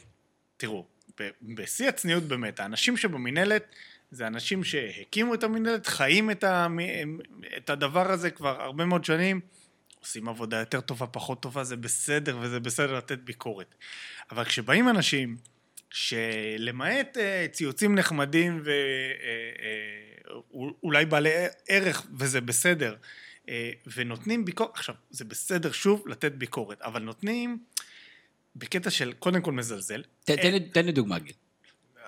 תראו, 0.57 0.85
ב- 1.21 1.29
בשיא 1.41 1.89
הצניעות 1.89 2.23
באמת, 2.23 2.59
האנשים 2.59 2.97
שבמינהלת 2.97 3.75
זה 4.11 4.27
אנשים 4.27 4.63
שהקימו 4.63 5.33
את 5.33 5.43
המינהלת, 5.43 5.87
חיים 5.87 6.31
את, 6.31 6.43
המ... 6.43 6.79
את 7.57 7.69
הדבר 7.69 8.11
הזה 8.11 8.31
כבר 8.31 8.61
הרבה 8.61 8.85
מאוד 8.85 9.05
שנים, 9.05 9.39
עושים 9.99 10.29
עבודה 10.29 10.57
יותר 10.59 10.81
טובה, 10.81 11.07
פחות 11.07 11.41
טובה, 11.41 11.63
זה 11.63 11.75
בסדר, 11.75 12.37
וזה 12.41 12.59
בסדר 12.59 12.97
לתת 12.97 13.19
ביקורת. 13.19 13.75
אבל 14.31 14.43
כשבאים 14.43 14.89
אנשים 14.89 15.37
שלמעט 15.91 17.17
אה, 17.17 17.45
ציוצים 17.51 17.95
נחמדים 17.95 18.61
ואולי 20.53 21.05
בעלי 21.05 21.29
ערך, 21.67 22.07
וזה 22.19 22.41
בסדר, 22.41 22.95
אה, 23.49 23.71
ונותנים 23.95 24.45
ביקורת, 24.45 24.69
עכשיו, 24.73 24.95
זה 25.09 25.25
בסדר 25.25 25.71
שוב 25.71 26.07
לתת 26.07 26.31
ביקורת, 26.31 26.81
אבל 26.81 27.01
נותנים 27.01 27.57
בקטע 28.55 28.89
של 28.89 29.13
קודם 29.13 29.41
כל 29.41 29.51
מזלזל, 29.51 30.01
ת- 30.23 30.31
תן 30.31 30.51
לי- 30.51 30.59
תן 30.59 30.85
לי 30.85 30.91
דוגמה, 30.91 31.19
גיל. 31.19 31.33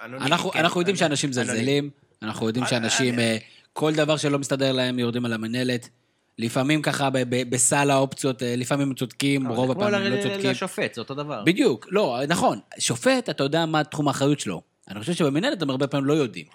אנחנו 0.03 0.51
כן, 0.51 0.59
אנחנו 0.59 0.81
יודעים 0.81 0.95
אלוני. 0.95 1.07
שאנשים 1.09 1.29
מזלזלים, 1.29 1.89
אנחנו 2.21 2.47
יודעים 2.47 2.63
אני- 2.63 2.69
שאנשים, 2.69 3.13
אני- 3.13 3.23
אה, 3.23 3.37
כל 3.73 3.93
דבר 3.93 4.17
שלא 4.17 4.39
מסתדר 4.39 4.71
להם 4.71 4.99
יורדים 4.99 5.25
על 5.25 5.33
המנהלת. 5.33 5.89
לפעמים 6.37 6.81
ככה 6.81 7.09
ב- 7.09 7.17
ב- 7.29 7.49
בסל 7.49 7.89
האופציות, 7.91 8.43
אה, 8.43 8.55
לפעמים 8.55 8.87
הם 8.87 8.95
צודקים, 8.95 9.47
רוב 9.47 9.67
זה 9.67 9.73
כמו 9.73 9.85
הפעמים 9.85 10.11
לא 10.11 10.17
ל- 10.17 10.23
צודקים. 10.23 10.49
לשופט, 10.49 10.93
זה 10.93 11.01
אותו 11.01 11.13
דבר. 11.15 11.43
בדיוק, 11.45 11.87
לא, 11.91 12.19
נכון. 12.27 12.59
שופט, 12.79 13.29
אתה 13.29 13.43
יודע 13.43 13.65
מה 13.65 13.83
תחום 13.83 14.07
האחריות 14.07 14.39
שלו. 14.39 14.61
אני 14.87 14.99
חושב 14.99 15.13
שבמנהלת 15.13 15.61
הם 15.61 15.69
הרבה 15.69 15.87
פעמים 15.87 16.05
לא 16.05 16.13
יודעים. 16.13 16.45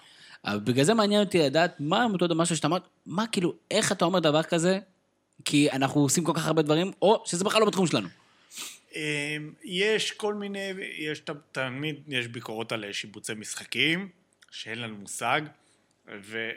אבל 0.45 0.59
בגלל 0.59 0.85
זה 0.85 0.93
מעניין 0.93 1.21
אותי 1.23 1.39
לדעת 1.39 1.75
מה 1.79 2.05
יודע, 2.21 2.35
משהו 2.35 2.55
שאתה 2.55 2.67
אמרת, 2.67 2.83
מה 3.05 3.27
כאילו, 3.27 3.53
איך 3.71 3.91
אתה 3.91 4.05
אומר 4.05 4.19
דבר 4.19 4.43
כזה, 4.43 4.79
כי 5.45 5.71
אנחנו 5.71 6.01
עושים 6.01 6.23
כל 6.23 6.31
כך 6.35 6.47
הרבה 6.47 6.61
דברים, 6.61 6.91
או 7.01 7.23
שזה 7.25 7.43
בכלל 7.43 7.61
לא 7.61 7.67
בתחום 7.67 7.87
שלנו. 7.87 8.07
אמ, 8.95 9.01
יש 9.63 10.11
כל 10.11 10.33
מיני, 10.33 10.71
יש 10.97 11.21
תמיד, 11.51 11.95
יש 12.07 12.27
ביקורות 12.27 12.71
על 12.71 12.85
שיבוצי 12.91 13.33
משחקים, 13.33 14.09
שאין 14.51 14.79
לנו 14.81 14.95
מושג, 14.95 15.41
ו, 16.23 16.49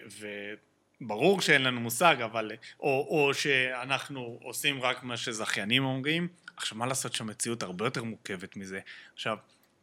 וברור 1.04 1.40
שאין 1.40 1.62
לנו 1.62 1.80
מושג, 1.80 2.16
אבל, 2.24 2.52
או, 2.80 3.06
או 3.10 3.34
שאנחנו 3.34 4.38
עושים 4.42 4.82
רק 4.82 5.02
מה 5.02 5.16
שזכיינים 5.16 5.84
אומרים. 5.84 6.28
עכשיו, 6.56 6.78
מה 6.78 6.86
לעשות 6.86 7.12
שהמציאות 7.12 7.62
הרבה 7.62 7.86
יותר 7.86 8.04
מורכבת 8.04 8.56
מזה. 8.56 8.80
עכשיו, 9.14 9.36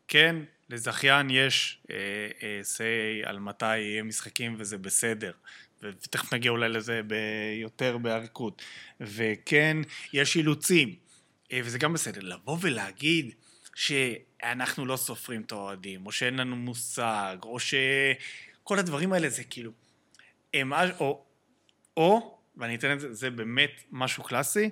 כן, 0.07 0.35
לזכיין 0.69 1.29
יש 1.29 1.79
אה, 1.91 1.95
אה, 2.43 2.61
say 2.63 3.29
על 3.29 3.39
מתי 3.39 3.77
יהיה 3.77 4.03
משחקים 4.03 4.55
וזה 4.57 4.77
בסדר. 4.77 5.31
ותכף 5.81 6.33
נגיע 6.33 6.51
אולי 6.51 6.69
לזה 6.69 7.01
ביותר 7.07 7.97
באריכות. 7.97 8.61
וכן, 9.01 9.77
יש 10.13 10.35
אילוצים. 10.35 10.95
אה, 11.51 11.59
וזה 11.63 11.77
גם 11.77 11.93
בסדר. 11.93 12.21
לבוא 12.23 12.57
ולהגיד 12.61 13.31
שאנחנו 13.75 14.85
לא 14.85 14.97
סופרים 14.97 15.41
את 15.41 15.51
האוהדים, 15.51 16.05
או 16.05 16.11
שאין 16.11 16.35
לנו 16.35 16.55
מושג, 16.55 17.37
או 17.43 17.57
שכל 17.59 18.79
הדברים 18.79 19.13
האלה 19.13 19.29
זה 19.29 19.43
כאילו... 19.43 19.71
הם, 20.53 20.73
או, 20.99 21.25
או, 21.97 22.37
ואני 22.57 22.75
אתן 22.75 22.93
את 22.93 22.99
זה, 22.99 23.13
זה 23.13 23.29
באמת 23.29 23.71
משהו 23.91 24.23
קלאסי, 24.23 24.69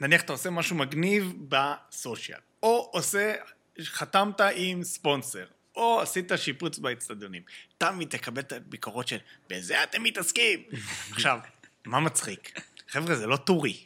נניח 0.00 0.22
אתה 0.22 0.32
עושה 0.32 0.50
משהו 0.50 0.76
מגניב 0.76 1.32
בסושיאל, 1.48 2.38
או 2.62 2.90
עושה, 2.92 3.34
חתמת 3.82 4.40
עם 4.54 4.84
ספונסר, 4.84 5.44
או 5.76 6.00
עשית 6.00 6.32
שיפוץ 6.36 6.78
באצטדיונים. 6.78 7.42
תמיד 7.78 8.08
תקבל 8.08 8.40
את 8.40 8.52
הביקורות 8.52 9.08
של, 9.08 9.18
בזה 9.50 9.82
אתם 9.82 10.02
מתעסקים. 10.02 10.62
עכשיו, 11.12 11.38
מה 11.84 12.00
מצחיק? 12.00 12.60
חבר'ה, 12.88 13.14
זה 13.14 13.26
לא 13.26 13.36
טורי. 13.36 13.84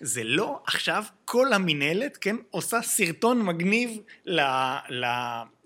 זה 0.00 0.24
לא 0.24 0.62
עכשיו 0.66 1.04
כל 1.24 1.52
המינהלת, 1.52 2.16
כן, 2.16 2.36
עושה 2.50 2.82
סרטון 2.82 3.42
מגניב 3.42 3.98
ל, 4.24 4.40
ל, 4.88 5.04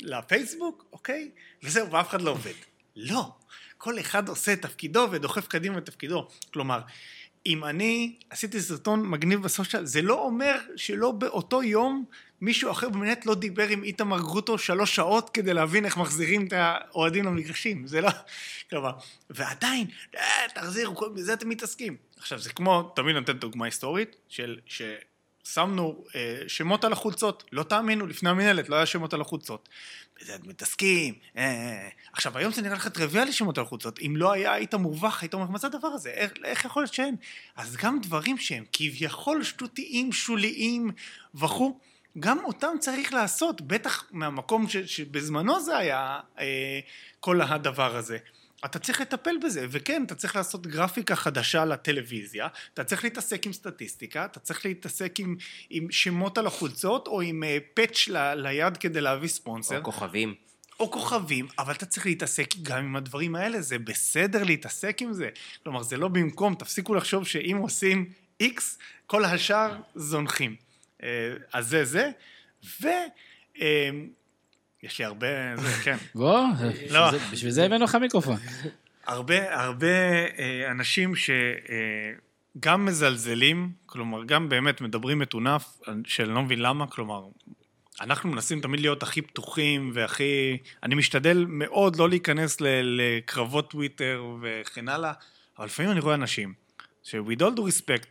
לפייסבוק, 0.01 0.85
אוקיי? 0.93 1.31
וזהו, 1.63 1.91
ואף 1.91 2.09
אחד 2.09 2.23
לא 2.23 2.31
עובד. 2.31 2.53
לא. 2.97 3.35
כל 3.83 4.01
אחד 4.01 4.29
עושה 4.29 4.53
את 4.53 4.63
תפקידו 4.63 5.09
ודוחף 5.11 5.47
קדימה 5.47 5.79
את 5.79 5.87
תפקידו. 5.87 6.29
כלומר, 6.53 6.81
אם 7.47 7.65
אני 7.65 8.17
עשיתי 8.31 8.61
סרטון 8.61 9.09
מגניב 9.09 9.43
בסושיאל, 9.43 9.85
זה 9.85 10.03
לא 10.03 10.21
אומר 10.21 10.59
שלא 10.77 11.11
באותו 11.11 11.63
יום 11.63 12.05
מישהו 12.41 12.71
אחר 12.71 12.89
במנהלת 12.89 13.27
לא 13.27 13.35
דיבר 13.35 13.69
עם 13.69 13.83
איתמר 13.83 14.19
גרוטו 14.19 14.59
שלוש 14.59 14.97
שעות 14.97 15.31
כדי 15.31 15.55
להבין 15.55 15.85
איך 15.85 15.97
מחזירים 15.97 16.47
את 16.47 16.53
האוהדים 16.57 17.25
למגרשים. 17.25 17.87
זה 17.87 18.01
לא... 18.01 18.11
כלומר, 18.71 18.93
ועדיין, 19.31 19.87
אה, 20.17 20.49
תחזירו, 20.55 21.11
בזה 21.15 21.33
אתם 21.33 21.49
מתעסקים. 21.49 21.97
עכשיו, 22.17 22.39
זה 22.39 22.53
כמו, 22.53 22.93
תמיד 22.97 23.17
נותן 23.17 23.39
דוגמה 23.39 23.65
היסטורית, 23.65 24.17
של... 24.29 24.59
ש... 24.67 24.83
שמנו 25.45 26.05
אה, 26.15 26.43
שמות 26.49 26.85
על 26.85 26.93
החולצות, 26.93 27.45
לא 27.53 27.63
תאמינו, 27.63 28.07
לפני 28.07 28.31
המנהלת 28.31 28.69
לא 28.69 28.77
היה 28.77 28.87
שמות 28.87 29.15
על 29.15 29.21
החולצות. 29.21 29.69
בזה 30.21 30.37
מתעסקים. 30.45 31.15
אה, 31.37 31.43
אה. 31.43 31.49
אה. 31.51 31.89
עכשיו, 32.13 32.39
היום 32.39 32.53
זה 32.53 32.63
נראה 32.63 32.75
לך 32.75 32.89
טריוויאלי 32.89 33.33
שמות 33.33 33.59
על 33.59 33.65
החולצות. 33.65 33.99
אם 33.99 34.15
לא 34.17 34.33
היה, 34.33 34.53
היית 34.53 34.75
מובך, 34.75 35.23
היית 35.23 35.35
אומר, 35.35 35.47
מה 35.47 35.59
זה 35.59 35.67
הדבר 35.67 35.89
הזה? 35.89 36.11
איך, 36.11 36.33
איך 36.45 36.65
יכול 36.65 36.83
להיות 36.83 36.95
שאין? 36.95 37.17
אז 37.57 37.77
גם 37.77 38.01
דברים 38.01 38.39
שהם 38.39 38.65
כביכול 38.73 39.45
שטותיים, 39.45 40.13
שוליים 40.13 40.91
וכו', 41.35 41.79
גם 42.19 42.45
אותם 42.45 42.77
צריך 42.81 43.13
לעשות, 43.13 43.61
בטח 43.61 44.05
מהמקום 44.11 44.69
ש, 44.69 44.77
שבזמנו 44.77 45.61
זה 45.61 45.77
היה 45.77 46.21
אה, 46.39 46.81
כל 47.21 47.41
הדבר 47.41 47.97
הזה. 47.97 48.19
אתה 48.65 48.79
צריך 48.79 49.01
לטפל 49.01 49.35
בזה, 49.45 49.67
וכן, 49.71 50.03
אתה 50.07 50.15
צריך 50.15 50.37
לעשות 50.37 50.67
גרפיקה 50.67 51.17
חדשה 51.17 51.65
לטלוויזיה, 51.65 52.49
אתה 52.75 52.85
צריך 52.85 53.05
להתעסק 53.05 53.47
עם 53.47 53.53
סטטיסטיקה, 53.53 54.25
אתה 54.25 54.41
צריך 54.41 54.67
להתעסק 54.67 55.21
עם, 55.21 55.37
עם 55.71 55.91
שמות 55.91 56.39
על 56.39 56.47
החולצות, 56.47 57.09
או 57.09 57.21
עם 57.21 57.45
אה, 57.45 57.59
פאץ' 57.75 58.09
ל, 58.09 58.35
ליד 58.35 58.77
כדי 58.77 59.01
להביא 59.01 59.29
ספונסר. 59.29 59.79
או 59.79 59.83
כוכבים. 59.83 60.35
או 60.81 60.91
כוכבים, 60.91 61.47
אבל 61.59 61.73
אתה 61.73 61.87
צריך 61.87 62.07
להתעסק 62.07 62.55
גם 62.63 62.79
עם 62.79 62.97
הדברים 62.97 63.35
האלה, 63.35 63.61
זה 63.61 63.79
בסדר 63.79 64.45
להתעסק 64.45 65.03
עם 65.03 65.13
זה. 65.13 65.29
כלומר, 65.63 65.83
זה 65.83 65.97
לא 65.97 66.09
במקום, 66.09 66.55
תפסיקו 66.55 66.95
לחשוב 66.95 67.27
שאם 67.27 67.57
עושים 67.57 68.09
X, 68.43 68.61
כל 69.07 69.25
השאר 69.25 69.81
זונחים. 69.95 70.57
אה, 71.03 71.09
אז 71.53 71.69
זה 71.69 71.85
זה, 71.85 72.11
ו... 72.81 72.87
אה, 73.61 73.91
יש 74.83 74.99
לי 74.99 75.05
הרבה... 75.05 75.27
זה, 75.57 75.69
כן. 75.85 75.97
בוא, 76.15 76.45
לא. 76.91 77.11
בשביל 77.33 77.51
זה- 77.51 77.65
הבאנו 77.65 77.85
לך 77.85 77.95
מיקרופון. 77.95 78.37
הרבה, 79.07 79.63
הרבה 79.65 79.87
אה, 80.39 80.71
אנשים 80.71 81.13
שגם 81.17 82.85
מזלזלים, 82.85 83.73
כלומר, 83.87 84.25
גם 84.25 84.49
באמת 84.49 84.81
מדברים 84.81 85.19
מטונף, 85.19 85.81
שאני 86.07 86.29
לא 86.29 86.43
מבין 86.43 86.59
למה, 86.63 86.87
כלומר, 86.87 87.23
אנחנו 88.01 88.31
מנסים 88.31 88.61
תמיד 88.61 88.81
להיות 88.81 89.03
הכי 89.03 89.23
פתוחים 89.23 89.91
והכי... 89.95 90.57
אני 90.83 90.95
משתדל 90.95 91.45
מאוד 91.49 91.97
לא 91.97 92.09
להיכנס 92.09 92.57
לקרבות 92.83 93.71
טוויטר 93.71 94.25
וכן 94.43 94.89
הלאה, 94.89 95.13
אבל 95.59 95.67
לפעמים 95.67 95.91
אני 95.91 96.01
רואה 96.01 96.15
אנשים 96.15 96.53
ש-with 97.03 97.41
all 97.41 97.57
due 97.59 97.69
respect, 97.69 98.07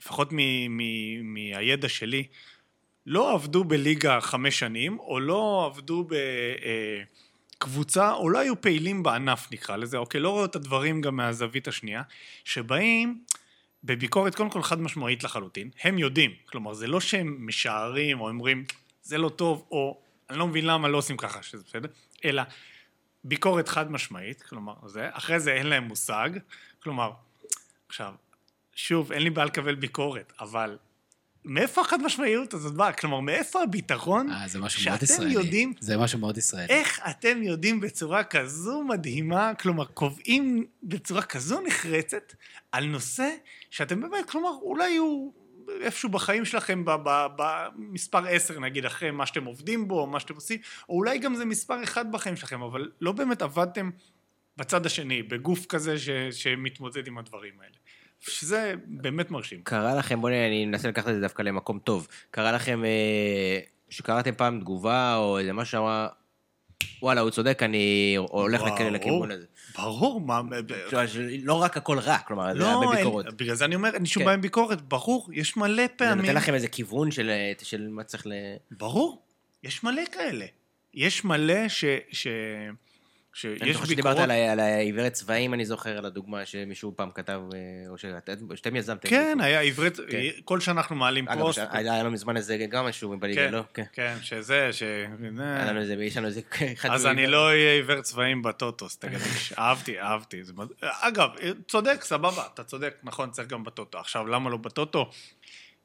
לפחות 0.00 0.28
מ- 0.32 0.36
מ- 0.76 1.34
מהידע 1.34 1.88
שלי, 1.88 2.24
לא 3.06 3.32
עבדו 3.34 3.64
בליגה 3.64 4.20
חמש 4.20 4.58
שנים, 4.58 4.98
או 4.98 5.20
לא 5.20 5.70
עבדו 5.72 6.08
בקבוצה, 7.58 8.12
או 8.12 8.28
לא 8.28 8.38
היו 8.38 8.60
פעילים 8.60 9.02
בענף 9.02 9.48
נקרא 9.52 9.76
לזה, 9.76 9.98
אוקיי, 9.98 10.20
לא 10.20 10.30
רואה 10.30 10.44
את 10.44 10.56
הדברים 10.56 11.00
גם 11.00 11.16
מהזווית 11.16 11.68
השנייה, 11.68 12.02
שבאים 12.44 13.24
בביקורת 13.84 14.34
קודם 14.34 14.50
כל 14.50 14.62
חד 14.62 14.80
משמעית 14.80 15.24
לחלוטין, 15.24 15.70
הם 15.82 15.98
יודעים, 15.98 16.30
כלומר 16.46 16.74
זה 16.74 16.86
לא 16.86 17.00
שהם 17.00 17.46
משערים 17.46 18.20
או 18.20 18.28
אומרים 18.28 18.64
זה 19.02 19.18
לא 19.18 19.28
טוב, 19.28 19.66
או 19.70 20.00
אני 20.30 20.38
לא 20.38 20.46
מבין 20.46 20.66
למה 20.66 20.88
לא 20.88 20.98
עושים 20.98 21.16
ככה, 21.16 21.42
שזה 21.42 21.62
בסדר, 21.68 21.88
אלא 22.24 22.42
ביקורת 23.24 23.68
חד 23.68 23.90
משמעית, 23.90 24.42
כלומר 24.42 24.74
זה, 24.86 25.08
אחרי 25.12 25.40
זה 25.40 25.52
אין 25.52 25.66
להם 25.66 25.84
מושג, 25.84 26.30
כלומר, 26.82 27.10
עכשיו, 27.88 28.14
שוב, 28.74 29.12
אין 29.12 29.22
לי 29.22 29.30
בעיה 29.30 29.46
לקבל 29.46 29.74
ביקורת, 29.74 30.32
אבל 30.40 30.76
מאיפה 31.46 31.80
החד 31.80 32.02
משמעיות 32.02 32.54
הזאת 32.54 32.74
באה? 32.74 32.92
כלומר, 32.92 33.20
מאיפה 33.20 33.62
הביטחון 33.62 34.30
אה, 34.30 34.48
זה 34.48 34.58
משהו 34.58 34.90
מאוד 34.90 35.00
שאתם 35.00 35.04
ישראלי. 35.04 35.32
יודעים 35.32 35.72
זה 35.80 35.96
משהו 35.96 36.18
מאוד 36.18 36.38
ישראלי. 36.38 36.66
איך 36.68 37.00
אתם 37.10 37.42
יודעים 37.42 37.80
בצורה 37.80 38.24
כזו 38.24 38.82
מדהימה, 38.82 39.54
כלומר, 39.54 39.84
קובעים 39.84 40.66
בצורה 40.82 41.22
כזו 41.22 41.60
נחרצת 41.60 42.32
על 42.72 42.84
נושא 42.86 43.30
שאתם 43.70 44.00
באמת, 44.00 44.30
כלומר, 44.30 44.50
אולי 44.62 44.96
הוא 44.96 45.32
איפשהו 45.80 46.08
בחיים 46.08 46.44
שלכם 46.44 46.82
במספר 47.36 48.26
10, 48.26 48.60
נגיד, 48.60 48.84
אחרי 48.84 49.10
מה 49.10 49.26
שאתם 49.26 49.44
עובדים 49.44 49.88
בו, 49.88 50.00
או 50.00 50.06
מה 50.06 50.20
שאתם 50.20 50.34
עושים, 50.34 50.60
או 50.88 50.94
אולי 50.94 51.18
גם 51.18 51.34
זה 51.34 51.44
מספר 51.44 51.82
אחד 51.82 52.12
בחיים 52.12 52.36
שלכם, 52.36 52.62
אבל 52.62 52.90
לא 53.00 53.12
באמת 53.12 53.42
עבדתם 53.42 53.90
בצד 54.56 54.86
השני, 54.86 55.22
בגוף 55.22 55.66
כזה 55.66 55.98
ש, 55.98 56.10
שמתמודד 56.30 57.06
עם 57.06 57.18
הדברים 57.18 57.52
האלה. 57.60 57.76
שזה 58.20 58.74
באמת 58.86 59.30
מרשים. 59.30 59.60
קרה 59.62 59.94
לכם, 59.94 60.20
בואו 60.20 60.32
אני 60.32 60.64
אנסה 60.64 60.88
לקחת 60.88 61.08
את 61.08 61.14
זה 61.14 61.20
דווקא 61.20 61.42
למקום 61.42 61.78
טוב. 61.78 62.08
קרה 62.30 62.52
לכם 62.52 62.84
אה, 62.84 63.58
שקראתם 63.90 64.34
פעם 64.34 64.60
תגובה 64.60 65.16
או 65.16 65.38
איזה 65.38 65.52
משהו 65.52 65.72
שאמרה, 65.72 66.08
וואלה, 67.02 67.20
הוא 67.20 67.30
צודק, 67.30 67.62
אני 67.62 68.14
הולך 68.18 68.62
לכ- 68.62 68.68
ברור, 68.78 68.90
לכיוון 68.90 69.30
הזה. 69.30 69.44
ברור, 69.78 70.20
מה... 70.20 70.40
לא 71.42 71.54
רק 71.62 71.76
הכל 71.76 71.98
רע, 71.98 72.18
כלומר, 72.18 72.52
זה 72.52 72.58
לא, 72.58 72.66
הרבה 72.66 72.96
ביקורות. 72.96 73.26
אין, 73.26 73.36
בגלל 73.36 73.54
זה 73.54 73.64
אני 73.64 73.74
אומר, 73.74 73.94
אין 73.94 74.02
לי 74.02 74.08
שום 74.08 74.20
כן. 74.20 74.24
בעיה 74.24 74.34
עם 74.34 74.40
ביקורת, 74.40 74.82
ברור, 74.82 75.28
יש 75.32 75.56
מלא 75.56 75.82
זה 75.82 75.88
פעמים. 75.88 76.18
נותן 76.24 76.34
לכם 76.36 76.54
איזה 76.54 76.68
כיוון 76.68 77.10
של, 77.10 77.30
אה, 77.30 77.52
של 77.62 77.88
מה 77.88 78.04
צריך 78.04 78.26
ל... 78.26 78.32
ברור, 78.70 79.22
יש 79.62 79.84
מלא 79.84 80.02
כאלה. 80.12 80.46
יש 80.94 81.24
מלא 81.24 81.68
ש... 81.68 81.84
ש... 82.10 82.26
שיש 83.36 83.62
אני 83.62 83.72
זוכר 83.72 83.84
שדיברת 83.86 84.18
על 84.18 84.30
על 84.30 84.60
העיוורת 84.60 85.12
צבעים, 85.12 85.54
אני 85.54 85.64
זוכר, 85.64 85.98
על 85.98 86.04
הדוגמה 86.04 86.46
שמישהו 86.46 86.92
פעם 86.96 87.10
כתב, 87.14 87.40
אה, 87.54 87.58
או 87.88 87.98
שאתם 88.56 88.76
יזמתם. 88.76 89.08
כן, 89.08 89.38
היה 89.40 89.60
עברית, 89.60 89.96
כן. 89.96 90.20
כל 90.44 90.60
שנה 90.60 90.80
אנחנו 90.80 90.96
מעלים 90.96 91.28
אגב, 91.28 91.40
פוסט. 91.40 91.58
ש- 91.58 91.66
היה 91.70 92.02
לנו 92.02 92.10
מזמן 92.10 92.36
איזה 92.36 92.56
גם 92.70 92.84
משהו 92.84 93.18
בליגה, 93.18 93.46
כן, 93.46 93.52
לא? 93.52 93.62
כן. 93.74 93.84
כן, 93.92 94.16
שזה, 94.22 94.68
ש... 94.72 94.82
היה 95.38 95.64
לנו 95.64 95.80
איזה, 95.80 95.94
יש 95.94 96.16
לנו 96.16 96.26
איזה... 96.26 96.40
אז 96.90 97.06
אני. 97.06 97.26
לא 97.26 97.46
אהיה 97.48 97.72
עיוור 97.72 98.00
צבעים 98.00 98.42
בטוטו, 98.42 98.88
סטגדיש. 98.88 99.52
אהבתי, 99.58 100.00
אהבתי. 100.00 100.42
אגב, 100.80 101.28
צודק, 101.68 102.04
סבבה, 102.04 102.42
אתה 102.54 102.64
צודק, 102.64 102.94
נכון, 103.02 103.30
צריך 103.30 103.48
גם 103.48 103.64
בטוטו. 103.64 103.98
עכשיו, 103.98 104.26
למה 104.26 104.50
לא 104.50 104.56
בטוטו? 104.56 105.10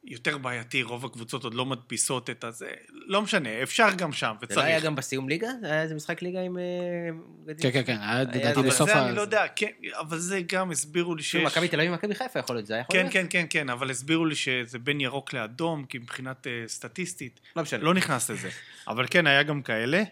יותר 0.03 0.37
בעייתי, 0.37 0.83
רוב 0.83 1.05
הקבוצות 1.05 1.43
עוד 1.43 1.53
לא 1.53 1.65
מדפיסות 1.65 2.29
את 2.29 2.43
הזה. 2.43 2.69
לא 2.91 3.21
משנה, 3.21 3.63
אפשר 3.63 3.87
גם 3.97 4.13
שם, 4.13 4.35
זה 4.49 4.55
לא 4.55 4.61
היה 4.61 4.69
וצריך. 4.77 4.85
גם 4.85 4.95
בסיום 4.95 5.29
ליגה? 5.29 5.47
זה 5.61 5.67
היה 5.71 5.81
איזה 5.81 5.95
משחק 5.95 6.21
ליגה 6.21 6.41
עם... 6.41 6.57
אה, 6.57 7.53
כן, 7.61 7.71
כן, 7.71 7.83
כן, 7.85 7.97
היה 8.01 8.21
לדעתי 8.21 8.61
זה- 8.61 8.67
בסוף 8.67 8.89
זה 8.89 8.95
ה... 8.95 9.07
אני 9.07 9.15
לא 9.15 9.21
יודע, 9.21 9.45
כן, 9.55 9.71
אבל 9.99 10.17
זה 10.17 10.41
גם 10.47 10.71
הסבירו 10.71 11.15
לי 11.15 11.23
שיש... 11.23 11.43
מכבי 11.43 11.67
תל 11.67 11.79
אביב 11.79 11.91
ומכבי 11.91 12.15
חיפה 12.15 12.39
יכול 12.39 12.55
להיות, 12.55 12.65
זה 12.65 12.73
היה 12.73 12.81
יכול 12.81 12.93
כן, 12.95 12.99
להיות? 12.99 13.13
כן, 13.13 13.25
כן, 13.29 13.45
כן, 13.49 13.69
אבל 13.69 13.89
הסבירו 13.91 14.25
לי 14.25 14.35
שזה 14.35 14.79
בין 14.79 15.01
ירוק 15.01 15.33
לאדום, 15.33 15.85
כי 15.85 15.97
מבחינת 15.97 16.47
אה, 16.47 16.63
סטטיסטית, 16.67 17.39
לא 17.55 17.63
משנה. 17.63 17.83
לא 17.83 17.93
נכנס 17.93 18.29
לזה. 18.31 18.49
אבל 18.87 19.05
כן, 19.09 19.27
היה 19.27 19.43
גם 19.43 19.61
כאלה. 19.61 20.03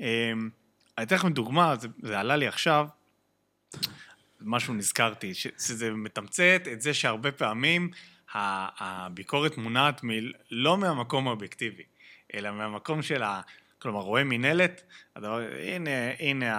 אה, 0.00 0.32
אני 0.98 1.06
אתן 1.06 1.14
לכם 1.14 1.32
דוגמה, 1.32 1.76
זה, 1.76 1.88
זה 2.02 2.18
עלה 2.20 2.36
לי 2.36 2.46
עכשיו, 2.46 2.86
משהו 4.40 4.74
נזכרתי, 4.74 5.34
שזה 5.34 5.90
מתמצת 5.90 6.62
את 6.72 6.80
זה 6.80 6.94
שהרבה 6.94 7.32
פעמים 7.32 7.90
הביקורת 8.34 9.56
מונעת 9.58 10.04
מ- 10.04 10.10
לא 10.50 10.78
מהמקום 10.78 11.28
האובייקטיבי, 11.28 11.82
אלא 12.34 12.52
מהמקום 12.52 13.02
של 13.02 13.22
ה... 13.22 13.40
כלומר, 13.78 14.00
רואה 14.00 14.24
מינהלת, 14.24 14.82
הדבר, 15.16 15.40
הנה, 15.62 15.90
הנה 16.18 16.54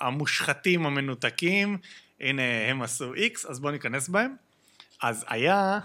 המושחתים 0.00 0.86
המנותקים, 0.86 1.78
הנה 2.20 2.42
הם 2.68 2.82
עשו 2.82 3.14
איקס, 3.14 3.46
אז 3.46 3.60
בואו 3.60 3.72
ניכנס 3.72 4.08
בהם. 4.08 4.34
אז 5.02 5.24
היה, 5.28 5.78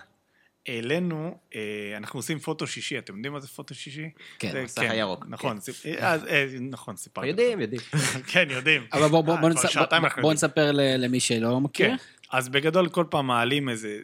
העלינו, 0.68 1.38
אה, 1.55 1.61
אנחנו 1.97 2.20
עושים 2.20 2.39
פוטו 2.39 2.68
שישי, 2.68 2.97
אתם 2.97 3.15
יודעים 3.15 3.34
מה 3.34 3.39
זה 3.39 3.47
פוטו 3.47 3.76
שישי? 3.76 4.09
כן, 4.39 4.51
זה- 4.51 4.59
המסך 4.59 4.82
הירוק. 4.82 5.26
נכון, 5.30 5.59
סיפ- 5.59 5.86
אה, 5.86 6.15
אה, 6.30 6.45
נכון, 6.61 6.95
סיפרתי. 6.95 7.28
יודעים, 7.28 7.61
יודעים. 7.61 7.82
כן, 8.32 8.47
יודעים. 8.51 8.88
אבל 8.93 9.01
בוא- 9.01 9.22
בוא- 9.22 9.36
בוא 9.36 9.49
בוא- 9.49 10.22
בוא. 10.22 10.34
נספר 10.34 10.72
למי 10.74 11.20
שלא 11.20 11.59
מכיר. 11.59 11.89
כן. 11.89 11.95
אז 12.32 12.49
בגדול 12.49 12.89
כל 12.89 13.05
פעם 13.09 13.28
מעלים 13.28 13.70
איזה 13.70 13.99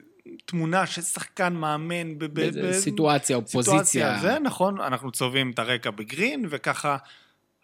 תמונה 0.46 0.86
של 0.86 1.02
שחקן 1.02 1.54
מאמן 1.54 2.20
ב- 2.20 2.26
ב- 2.26 2.68
ב- 2.68 2.72
סיטואציה, 2.72 3.36
אופוזיציה. 3.36 4.20
זה 4.22 4.40
נכון, 4.40 4.82
אנחנו 4.82 5.12
צובעים 5.12 5.52
את 5.52 5.60
הרקע 5.60 5.92
בגרין, 5.92 6.46
וככה 6.50 6.98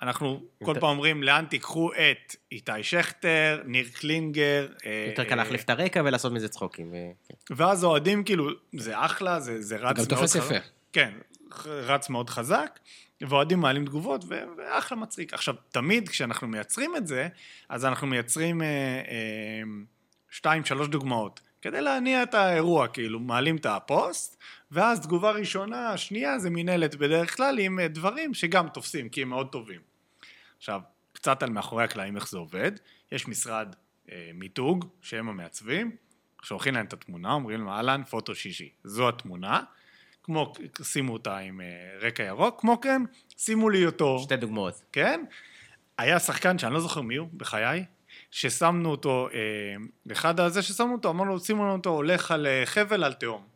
אנחנו 0.01 0.43
כל 0.63 0.73
פעם 0.73 0.89
אומרים 0.89 1.23
לאן 1.23 1.45
תיקחו 1.45 1.93
את 1.93 2.35
איתי 2.51 2.83
שכטר, 2.83 3.61
ניר 3.65 3.87
קלינגר. 3.93 4.67
אה, 4.85 5.05
יותר 5.09 5.23
קל 5.23 5.29
אה, 5.29 5.35
להחליף 5.35 5.63
את 5.63 5.69
הרקע 5.69 6.01
ולעשות 6.05 6.33
מזה 6.33 6.49
צחוקים. 6.49 6.93
כן. 7.27 7.55
ואז 7.55 7.83
אוהדים 7.83 8.23
כאילו, 8.23 8.49
זה 8.73 9.05
אחלה, 9.05 9.39
זה, 9.39 9.61
זה 9.61 9.75
רץ 9.75 9.81
גם 9.81 9.95
מאוד 9.97 10.09
תופס 10.09 10.35
חזק. 10.35 10.55
יפה. 10.55 10.65
כן, 10.93 11.11
רץ 11.65 12.09
מאוד 12.09 12.29
חזק, 12.29 12.79
ואוהדים 13.21 13.59
מעלים 13.59 13.85
תגובות, 13.85 14.25
ואחלה 14.57 14.97
מצחיק. 14.97 15.33
עכשיו, 15.33 15.55
תמיד 15.71 16.09
כשאנחנו 16.09 16.47
מייצרים 16.47 16.95
את 16.95 17.07
זה, 17.07 17.27
אז 17.69 17.85
אנחנו 17.85 18.07
מייצרים 18.07 18.61
אה, 18.61 18.67
אה, 18.67 19.61
שתיים, 20.29 20.65
שלוש 20.65 20.87
דוגמאות. 20.87 21.41
כדי 21.61 21.81
להניע 21.81 22.23
את 22.23 22.33
האירוע, 22.33 22.87
כאילו, 22.87 23.19
מעלים 23.19 23.55
את 23.55 23.65
הפוסט, 23.65 24.37
ואז 24.71 24.99
תגובה 24.99 25.31
ראשונה, 25.31 25.97
שנייה, 25.97 26.39
זה 26.39 26.49
מינהלת 26.49 26.95
בדרך 26.95 27.35
כלל 27.35 27.59
עם 27.59 27.79
אה, 27.79 27.87
דברים 27.87 28.33
שגם 28.33 28.69
תופסים, 28.69 29.09
כי 29.09 29.21
הם 29.21 29.29
מאוד 29.29 29.47
טובים. 29.51 29.81
עכשיו, 30.57 30.81
קצת 31.13 31.43
על 31.43 31.49
מאחורי 31.49 31.83
הקלעים 31.83 32.15
איך 32.15 32.29
זה 32.29 32.37
עובד. 32.37 32.71
יש 33.11 33.27
משרד 33.27 33.75
אה, 34.11 34.31
מיתוג, 34.33 34.85
שהם 35.01 35.29
המעצבים, 35.29 35.95
שולחים 36.41 36.73
להם 36.73 36.85
את 36.85 36.93
התמונה, 36.93 37.33
אומרים 37.33 37.59
להם, 37.59 37.69
אהלן, 37.69 38.03
פוטו 38.03 38.35
שישי. 38.35 38.69
זו 38.83 39.09
התמונה. 39.09 39.61
כמו, 40.23 40.53
שימו 40.83 41.13
אותה 41.13 41.37
עם 41.37 41.61
אה, 41.61 41.67
רקע 42.01 42.23
ירוק, 42.23 42.61
כמו 42.61 42.81
כן, 42.81 43.01
שימו 43.37 43.69
לי 43.69 43.85
אותו, 43.85 44.19
שתי 44.19 44.35
דוגמאות. 44.35 44.81
כן? 44.91 45.23
היה 45.97 46.19
שחקן 46.19 46.57
שאני 46.57 46.73
לא 46.73 46.79
זוכר 46.79 47.01
מי 47.01 47.15
הוא, 47.15 47.27
בחיי, 47.37 47.85
ששמנו 48.31 48.91
אותו, 48.91 49.29
אה, 49.33 50.11
אחד 50.11 50.39
הזה 50.39 50.61
ששמנו 50.61 50.93
אותו, 50.93 51.09
אמרנו 51.09 51.39
שימו 51.39 51.63
לנו 51.63 51.73
אותו, 51.73 51.89
הולך 51.89 52.31
על 52.31 52.47
אה, 52.47 52.65
חבל 52.65 53.03
על 53.03 53.13
תהום. 53.13 53.47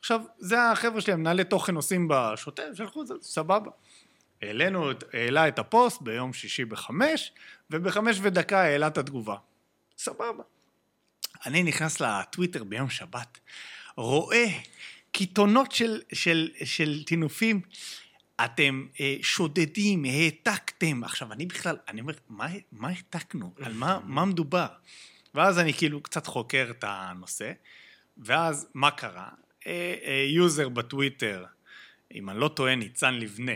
עכשיו, 0.00 0.20
זה 0.38 0.70
החבר'ה 0.70 1.00
שלי, 1.00 1.12
המנהלי 1.12 1.44
תוכן 1.44 1.74
עושים 1.74 2.08
בשוטף, 2.10 2.64
שלחו 2.74 3.02
את 3.02 3.06
זה, 3.06 3.14
סבבה. 3.22 3.70
העלינו, 4.42 4.90
העלה 5.12 5.48
את 5.48 5.58
הפוסט 5.58 6.02
ביום 6.02 6.32
שישי 6.32 6.64
בחמש, 6.64 7.32
ובחמש 7.70 8.18
ודקה 8.22 8.62
העלה 8.62 8.86
את 8.86 8.98
התגובה. 8.98 9.36
סבבה. 9.98 10.42
אני 11.46 11.62
נכנס 11.62 12.00
לטוויטר 12.00 12.64
ביום 12.64 12.90
שבת, 12.90 13.38
רואה 13.96 14.46
קיתונות 15.12 15.72
של, 15.72 16.00
של, 16.12 16.50
של 16.64 17.04
טינופים, 17.04 17.60
אתם 18.44 18.86
אה, 19.00 19.16
שודדים, 19.22 20.04
העתקתם. 20.04 21.04
עכשיו, 21.04 21.32
אני 21.32 21.46
בכלל, 21.46 21.76
אני 21.88 22.00
אומר, 22.00 22.14
מה, 22.28 22.46
מה 22.72 22.88
העתקנו? 22.88 23.54
על 23.62 23.72
מה, 23.72 24.00
מה 24.04 24.24
מדובר? 24.24 24.66
ואז 25.34 25.58
אני 25.58 25.74
כאילו 25.74 26.02
קצת 26.02 26.26
חוקר 26.26 26.66
את 26.70 26.84
הנושא, 26.88 27.52
ואז 28.18 28.68
מה 28.74 28.90
קרה? 28.90 29.28
אה, 29.66 29.94
אה, 30.04 30.26
יוזר 30.28 30.68
בטוויטר, 30.68 31.44
אם 32.14 32.30
אני 32.30 32.40
לא 32.40 32.48
טועה, 32.48 32.74
ניצן 32.74 33.14
לבנה, 33.14 33.52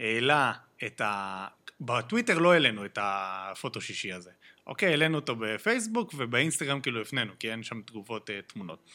העלה 0.00 0.52
את 0.86 1.00
ה... 1.00 1.46
בטוויטר 1.80 2.38
לא 2.38 2.52
העלינו 2.52 2.84
את 2.84 2.98
הפוטו 3.02 3.80
שישי 3.80 4.12
הזה. 4.12 4.30
אוקיי, 4.66 4.88
העלינו 4.88 5.18
אותו 5.18 5.36
בפייסבוק 5.36 6.14
ובאינסטגרם 6.16 6.80
כאילו 6.80 7.00
הפנינו, 7.00 7.32
כי 7.38 7.50
אין 7.50 7.62
שם 7.62 7.82
תגובות 7.82 8.30
אה, 8.30 8.40
תמונות. 8.42 8.90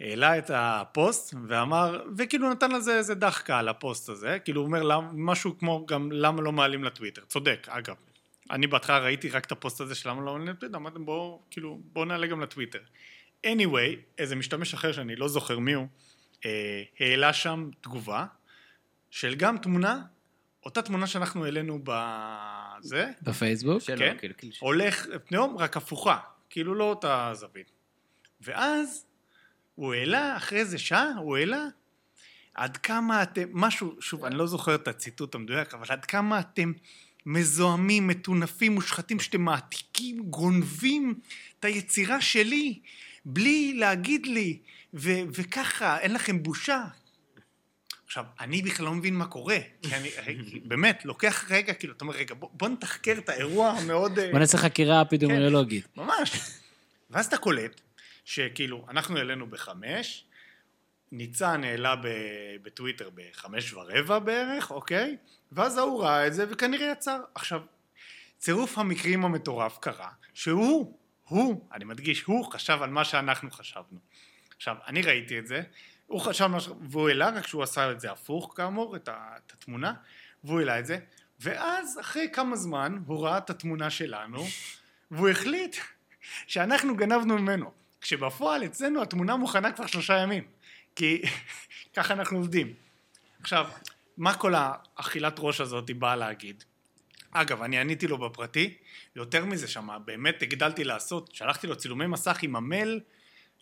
העלה 0.00 0.38
את 0.38 0.50
הפוסט 0.54 1.34
ואמר, 1.48 2.02
וכאילו 2.16 2.50
נתן 2.50 2.70
לזה 2.70 2.96
איזה 2.98 3.14
דאחקה 3.14 3.58
על 3.58 3.68
הפוסט 3.68 4.08
הזה, 4.08 4.38
כאילו 4.44 4.60
הוא 4.60 4.66
אומר 4.66 4.82
למ- 4.82 5.26
משהו 5.26 5.58
כמו 5.58 5.86
גם 5.86 6.12
למה 6.12 6.42
לא 6.42 6.52
מעלים 6.52 6.84
לטוויטר, 6.84 7.22
צודק, 7.24 7.66
אגב. 7.70 7.94
אני 8.50 8.66
בהתחלה 8.66 8.98
ראיתי 8.98 9.28
רק 9.28 9.44
את 9.44 9.52
הפוסט 9.52 9.80
הזה 9.80 9.94
של 9.94 10.08
למה 10.08 10.20
לא 10.22 10.32
מעלים 10.32 10.48
לטוויטר, 10.48 10.76
אמרתם 10.76 11.04
בואו, 11.06 11.42
כאילו, 11.50 11.80
בואו 11.92 12.04
נעלה 12.04 12.26
גם 12.26 12.40
לטוויטר. 12.40 12.78
anyway, 13.46 13.96
איזה 14.18 14.36
משתמש 14.36 14.74
אחר 14.74 14.92
שאני 14.92 15.16
לא 15.16 15.28
זוכר 15.28 15.58
מי 15.58 15.72
הוא, 15.72 15.86
אה, 16.44 16.82
העלה 17.00 17.32
שם 17.32 17.70
תגובה 17.80 18.26
של 19.10 19.34
גם 19.34 19.58
תמונה, 19.58 20.02
אותה 20.64 20.82
תמונה 20.82 21.06
שאנחנו 21.06 21.44
העלינו 21.44 21.78
בזה, 21.84 23.10
בפייסבוק. 23.22 23.82
כן. 23.82 24.16
כאילו, 24.18 24.34
כאילו, 24.36 24.52
הולך 24.60 25.06
פניום 25.26 25.56
רק 25.58 25.76
הפוכה, 25.76 26.18
כאילו 26.50 26.74
לא 26.74 26.84
אותה 26.84 27.30
זווית. 27.34 27.70
ואז 28.40 29.06
הוא 29.76 29.94
העלה, 29.94 30.36
אחרי 30.36 30.58
איזה 30.58 30.78
שעה, 30.78 31.10
הוא 31.16 31.36
העלה 31.36 31.64
עד 32.54 32.76
כמה 32.76 33.22
אתם, 33.22 33.48
משהו, 33.52 33.96
שוב, 34.00 34.24
אני 34.24 34.34
לא 34.34 34.46
זוכר 34.46 34.74
את 34.74 34.88
הציטוט 34.88 35.34
המדויק, 35.34 35.74
אבל 35.74 35.86
עד 35.88 36.04
כמה 36.04 36.40
אתם 36.40 36.72
מזוהמים, 37.26 38.06
מטונפים, 38.06 38.74
מושחתים, 38.74 39.20
שאתם 39.20 39.40
מעתיקים, 39.40 40.22
גונבים 40.22 41.14
את 41.60 41.64
היצירה 41.64 42.20
שלי, 42.20 42.78
בלי 43.24 43.74
להגיד 43.74 44.26
לי, 44.26 44.58
ו- 44.94 45.22
וככה, 45.34 45.98
אין 45.98 46.14
לכם 46.14 46.42
בושה. 46.42 46.84
עכשיו, 48.06 48.24
אני 48.40 48.62
בכלל 48.62 48.86
לא 48.86 48.94
מבין 48.94 49.14
מה 49.14 49.26
קורה, 49.26 49.58
כי 49.82 49.94
אני, 49.94 50.10
באמת, 50.68 51.04
לוקח 51.04 51.50
רגע, 51.50 51.74
כאילו, 51.74 51.92
אתה 51.92 52.04
אומר, 52.04 52.14
רגע, 52.14 52.34
בוא, 52.34 52.48
בוא 52.52 52.68
נתחקר 52.68 53.14
את 53.18 53.28
האירוע 53.28 53.70
המאוד... 53.70 54.18
אה, 54.18 54.30
בוא 54.30 54.38
נעשה 54.38 54.58
חקירה 54.58 55.02
אפידמיולוגית. 55.02 55.86
ממש. 55.96 56.32
ואז 57.10 57.26
אתה 57.26 57.36
קולט 57.36 57.80
שכאילו, 58.26 58.86
אנחנו 58.88 59.16
העלינו 59.18 59.46
בחמש, 59.46 60.24
ניצן 61.12 61.64
העלה 61.64 61.94
בטוויטר 62.62 63.10
בחמש 63.14 63.72
ורבע 63.72 64.18
בערך, 64.18 64.70
אוקיי? 64.70 65.16
ואז 65.52 65.78
ההוא 65.78 66.02
ראה 66.02 66.26
את 66.26 66.34
זה 66.34 66.46
וכנראה 66.50 66.92
יצר. 66.92 67.20
עכשיו, 67.34 67.62
צירוף 68.38 68.78
המקרים 68.78 69.24
המטורף 69.24 69.78
קרה, 69.78 70.10
שהוא, 70.34 70.98
הוא, 71.28 71.68
אני 71.72 71.84
מדגיש, 71.84 72.22
הוא 72.22 72.52
חשב 72.52 72.78
על 72.82 72.90
מה 72.90 73.04
שאנחנו 73.04 73.50
חשבנו. 73.50 73.98
עכשיו, 74.56 74.76
אני 74.86 75.02
ראיתי 75.02 75.38
את 75.38 75.46
זה, 75.46 75.62
הוא 76.06 76.20
חשב 76.20 76.46
מה 76.46 76.60
ש... 76.60 76.68
והוא 76.80 77.08
העלה, 77.08 77.28
רק 77.28 77.46
שהוא 77.46 77.62
עשה 77.62 77.90
את 77.90 78.00
זה 78.00 78.12
הפוך 78.12 78.54
כאמור. 78.56 78.96
את 78.96 79.08
התמונה, 79.52 79.94
והוא 80.44 80.60
העלה 80.60 80.78
את 80.78 80.86
זה, 80.86 80.98
ואז 81.40 81.98
אחרי 82.00 82.28
כמה 82.32 82.56
זמן 82.56 82.98
הוא 83.06 83.26
ראה 83.26 83.38
את 83.38 83.50
התמונה 83.50 83.90
שלנו, 83.90 84.44
והוא 85.10 85.28
החליט 85.28 85.76
שאנחנו 86.46 86.96
גנבנו 86.96 87.38
ממנו. 87.38 87.85
כשבפועל 88.06 88.64
אצלנו 88.64 89.02
התמונה 89.02 89.36
מוכנה 89.36 89.72
כבר 89.72 89.86
שלושה 89.86 90.18
ימים, 90.18 90.44
כי 90.96 91.22
ככה 91.96 92.14
אנחנו 92.14 92.38
עובדים. 92.38 92.72
עכשיו, 93.40 93.66
מה 94.16 94.34
כל 94.34 94.54
האכילת 94.56 95.34
ראש 95.38 95.60
הזאת 95.60 95.90
באה 95.90 96.16
להגיד? 96.16 96.64
אגב, 97.30 97.62
אני 97.62 97.78
עניתי 97.78 98.06
לו 98.06 98.18
בפרטי, 98.18 98.74
יותר 99.16 99.44
מזה 99.44 99.68
שמה, 99.68 99.98
באמת 99.98 100.42
הגדלתי 100.42 100.84
לעשות, 100.84 101.34
שלחתי 101.34 101.66
לו 101.66 101.76
צילומי 101.76 102.06
מסך 102.06 102.38
עם 102.42 102.56
המייל 102.56 103.00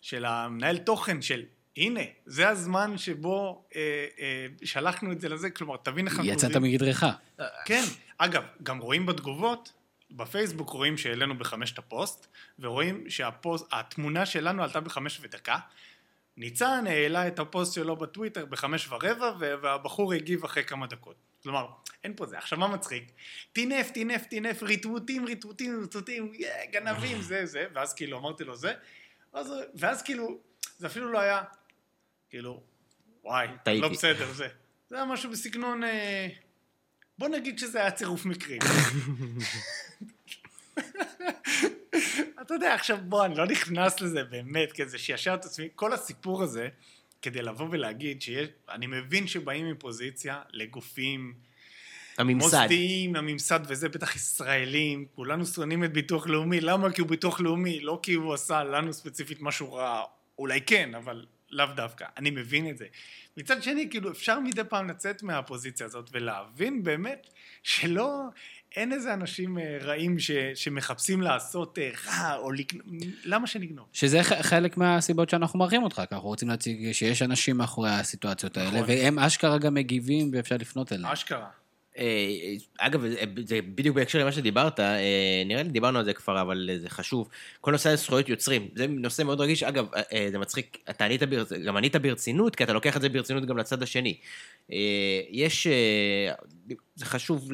של 0.01 0.25
המנהל 0.25 0.77
תוכן 0.77 1.21
של 1.21 1.43
הנה, 1.77 2.01
זה 2.25 2.49
הזמן 2.49 2.97
שבו 2.97 3.65
אה, 3.75 4.05
אה, 4.19 4.47
שלחנו 4.63 5.11
את 5.11 5.21
זה 5.21 5.29
לזה, 5.29 5.49
כלומר, 5.49 5.77
תבין 5.77 6.07
איך 6.07 6.15
אנחנו 6.15 6.31
יצאת 6.31 6.55
מגדרך. 6.55 7.03
כן, 7.65 7.83
אגב, 8.17 8.43
גם 8.63 8.79
רואים 8.79 9.05
בתגובות, 9.05 9.71
בפייסבוק 10.15 10.69
רואים 10.69 10.97
שהעלינו 10.97 11.37
בחמש 11.37 11.71
את 11.71 11.77
הפוסט, 11.77 12.27
ורואים 12.59 13.09
שהתמונה 13.09 14.25
שלנו 14.25 14.63
עלתה 14.63 14.79
בחמש 14.79 15.19
ודקה. 15.21 15.57
ניצן 16.37 16.87
העלה 16.87 17.27
את 17.27 17.39
הפוסט 17.39 17.73
שלו 17.73 17.95
בטוויטר 17.95 18.45
בחמש 18.45 18.87
ורבע, 18.89 19.31
והבחור 19.39 20.13
הגיב 20.13 20.43
אחרי 20.43 20.63
כמה 20.63 20.87
דקות. 20.87 21.15
כלומר, 21.43 21.67
אין 22.03 22.13
פה 22.15 22.25
זה. 22.25 22.37
עכשיו, 22.37 22.59
מה 22.59 22.67
מצחיק? 22.67 23.11
טינף, 23.53 23.91
טינף, 23.91 24.25
טינף, 24.25 24.63
ריטווטים, 24.63 25.25
ריטווטים, 25.25 25.79
ריטווטים, 25.81 26.31
יא, 26.33 26.49
גנבים, 26.71 27.21
זה, 27.21 27.45
זה, 27.45 27.65
ואז 27.73 27.93
כאילו 27.93 28.17
אמרתי 28.17 28.43
לו 28.43 28.55
זה, 28.55 28.73
ואז, 29.33 29.53
ואז 29.75 30.01
כאילו, 30.01 30.39
זה 30.77 30.87
אפילו 30.87 31.11
לא 31.11 31.19
היה, 31.19 31.43
כאילו, 32.29 32.63
וואי, 33.23 33.47
טעיתי. 33.63 33.81
לא 33.81 33.89
בסדר, 33.89 34.33
זה. 34.33 34.47
זה 34.89 34.95
היה 34.95 35.05
משהו 35.05 35.31
בסגנון, 35.31 35.83
אה, 35.83 36.27
בוא 37.19 37.27
נגיד 37.27 37.59
שזה 37.59 37.81
היה 37.81 37.91
צירוף 37.91 38.25
מקרים. 38.25 38.59
אתה 42.41 42.53
יודע, 42.53 42.73
עכשיו 42.73 42.97
בוא, 43.03 43.25
אני 43.25 43.35
לא 43.35 43.45
נכנס 43.45 44.01
לזה 44.01 44.23
באמת, 44.23 44.71
כזה 44.81 44.97
שישר 44.97 45.33
את 45.33 45.45
עצמי, 45.45 45.69
כל 45.75 45.93
הסיפור 45.93 46.43
הזה, 46.43 46.67
כדי 47.21 47.41
לבוא 47.41 47.67
ולהגיד 47.71 48.21
שיש, 48.21 48.47
אני 48.69 48.87
מבין 48.87 49.27
שבאים 49.27 49.71
מפוזיציה 49.71 50.41
לגופים 50.51 51.33
הממסד. 52.17 52.45
מוסדיים, 52.45 53.15
הממסד 53.15 53.59
וזה, 53.67 53.89
בטח 53.89 54.15
ישראלים, 54.15 55.05
כולנו 55.15 55.45
שונאים 55.45 55.83
את 55.83 55.93
ביטוח 55.93 56.27
לאומי, 56.27 56.61
למה? 56.61 56.91
כי 56.91 57.01
הוא 57.01 57.09
ביטוח 57.09 57.39
לאומי, 57.39 57.79
לא 57.79 57.99
כי 58.03 58.13
הוא 58.13 58.33
עשה 58.33 58.63
לנו 58.63 58.93
ספציפית 58.93 59.41
משהו 59.41 59.73
רע, 59.73 60.03
אולי 60.39 60.61
כן, 60.61 60.95
אבל 60.95 61.25
לאו 61.55 61.65
דווקא, 61.75 62.05
אני 62.17 62.29
מבין 62.29 62.69
את 62.69 62.77
זה. 62.77 62.85
מצד 63.37 63.63
שני, 63.63 63.87
כאילו, 63.89 64.11
אפשר 64.11 64.39
מדי 64.39 64.63
פעם 64.69 64.89
לצאת 64.89 65.23
מהפוזיציה 65.23 65.85
הזאת 65.85 66.09
ולהבין 66.13 66.83
באמת 66.83 67.27
שלא, 67.63 68.23
אין 68.75 68.93
איזה 68.93 69.13
אנשים 69.13 69.57
אה, 69.57 69.77
רעים 69.81 70.19
ש, 70.19 70.31
שמחפשים 70.55 71.21
לעשות 71.21 71.79
אה, 71.79 71.91
רע 72.07 72.35
או 72.35 72.51
לקנות, 72.51 72.85
למה 73.23 73.47
שנגנוב? 73.47 73.85
שזה 73.93 74.23
חלק 74.23 74.77
מהסיבות 74.77 75.29
שאנחנו 75.29 75.59
מארחים 75.59 75.83
אותך, 75.83 75.95
כי 76.09 76.15
אנחנו 76.15 76.29
רוצים 76.29 76.49
להציג 76.49 76.91
שיש 76.91 77.21
אנשים 77.21 77.57
מאחורי 77.57 77.89
הסיטואציות 77.89 78.57
האלה, 78.57 78.69
נכון. 78.69 78.83
והם 78.87 79.19
אשכרה 79.19 79.57
גם 79.57 79.73
מגיבים 79.73 80.29
ואפשר 80.33 80.55
לפנות 80.59 80.91
אליהם. 80.91 81.13
אשכרה. 81.13 81.47
אה, 81.97 82.05
אגב, 82.77 83.01
זה- 83.07 83.15
זה 83.45 83.59
בדיוק 83.61 83.95
בהקשר 83.95 84.19
למה 84.19 84.31
שדיברת, 84.31 84.79
אה, 84.79 84.95
נראה 85.45 85.63
לי 85.63 85.69
דיברנו 85.69 85.99
על 85.99 86.05
זה 86.05 86.13
כבר, 86.13 86.41
אבל 86.41 86.69
זה 86.77 86.89
חשוב. 86.89 87.29
כל 87.61 87.71
נושא 87.71 87.89
הזכויות 87.89 88.29
יוצרים, 88.29 88.67
זה 88.75 88.87
נושא 88.87 89.23
מאוד 89.23 89.41
רגיש. 89.41 89.63
אגב, 89.63 89.85
אה, 90.13 90.27
זה 90.31 90.37
מצחיק, 90.37 90.77
אתה 90.89 91.05
ענית, 91.05 91.21
גם 91.65 91.77
ענית 91.77 91.95
ברצינות, 91.95 92.55
כי 92.55 92.63
אתה 92.63 92.73
לוקח 92.73 92.97
את 92.97 93.01
זה 93.01 93.09
ברצינות 93.09 93.45
גם 93.45 93.57
לצד 93.57 93.83
השני. 93.83 94.17
אה, 94.71 94.77
יש, 95.29 95.67
אה, 95.67 96.33
זה 96.95 97.05
חשוב, 97.05 97.51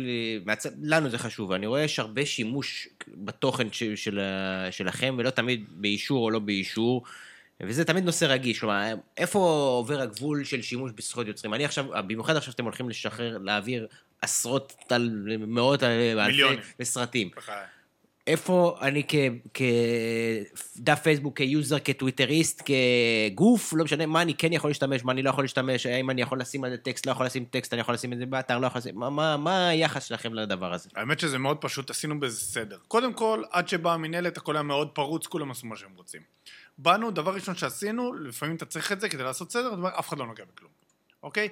לנו 0.84 1.10
זה 1.10 1.18
חשוב, 1.18 1.52
אני 1.52 1.68
רואה 1.68 1.82
יש 1.84 2.00
הרבה 2.00 2.26
שימוש 2.26 2.88
בתוכן 3.08 3.68
של 3.72 4.20
שלכם, 4.72 5.16
ולא 5.18 5.30
תמיד 5.30 5.66
באישור 5.70 6.26
או 6.26 6.30
לא 6.30 6.40
באישור. 6.40 7.04
וזה 7.64 7.86
תמיד 7.86 8.04
נושא 8.06 8.26
רגיש, 8.26 8.60
כלומר, 8.60 8.94
איפה 9.18 9.40
עובר 9.78 10.02
הגבול 10.02 10.44
של 10.44 10.62
שימוש 10.62 10.92
בזכויות 10.96 11.28
יוצרים? 11.28 11.54
אני 11.54 11.66
עכשיו, 11.66 11.86
במיוחד 12.08 12.36
עכשיו 12.36 12.52
שאתם 12.52 12.64
הולכים 12.64 12.90
לשחרר, 12.90 13.38
להעביר 13.38 13.88
עשרות, 14.22 14.74
על, 14.90 15.28
מאות, 15.48 15.84
על- 15.84 16.26
מיליונים. 16.28 16.60
סרטים. 16.84 17.30
איפה 18.28 18.78
אני 18.82 19.04
כדף 19.54 21.00
פייסבוק, 21.00 21.38
כיוזר, 21.38 21.80
כטוויטריסט, 21.80 22.62
כגוף, 22.66 23.74
לא 23.74 23.84
משנה, 23.84 24.06
מה 24.06 24.22
אני 24.22 24.34
כן 24.34 24.54
יכול 24.54 24.70
להשתמש, 24.70 25.04
מה 25.04 25.12
אני 25.12 25.24
לא 25.24 25.30
יכול 25.30 25.44
להשתמש, 25.44 25.86
האם 25.86 26.10
אני 26.10 26.22
יכול 26.22 26.40
לשים 26.40 26.64
על 26.64 26.72
זה 26.72 26.78
טקסט, 26.78 27.06
לא 27.06 27.12
יכול 27.12 27.26
לשים 27.26 27.46
טקסט, 27.46 27.74
אני 27.74 27.82
יכול 27.82 27.94
לשים 27.94 28.14
את 28.14 28.18
זה 28.18 28.26
באתר, 28.26 28.58
לא 28.60 28.68
יכול 28.68 28.80
לשים, 28.80 28.96
מה, 28.96 29.10
מה, 29.10 29.38
מה 29.38 29.68
היחס 29.68 30.04
שלכם 30.04 30.34
לדבר 30.34 30.74
הזה? 30.74 30.90
האמת 30.96 31.20
שזה 31.20 31.38
מאוד 31.38 31.58
פשוט, 31.58 31.90
עשינו 31.90 32.20
בזה 32.20 32.40
סדר. 32.42 32.78
קודם 32.88 33.14
כל, 33.14 33.44
עד 33.52 33.68
שבאה 33.68 33.94
המינהלת, 33.94 34.38
הכל 34.38 34.56
היה 34.56 34.64
מאוד 34.64 34.90
פרוץ, 34.90 35.28
כולם 35.28 35.52
עשו 35.52 35.68
מה 35.68 35.76
שהם 35.76 35.92
רוצים. 35.96 36.22
באנו, 36.78 37.12
דבר 37.12 37.34
ראשון 37.34 37.56
שעשינו, 37.56 38.14
לפעמים 38.14 38.56
אתה 38.56 38.66
צריך 38.66 38.92
את 38.92 39.02
זה 39.02 39.10
כדי 39.10 39.24
לעשות 39.24 39.52
סדר, 39.52 39.74
אף 40.00 40.10
אחד 40.10 40.18
לא 40.18 40.26
נוגע 40.26 40.44
בכלום, 40.56 40.72
אוקיי? 41.24 41.50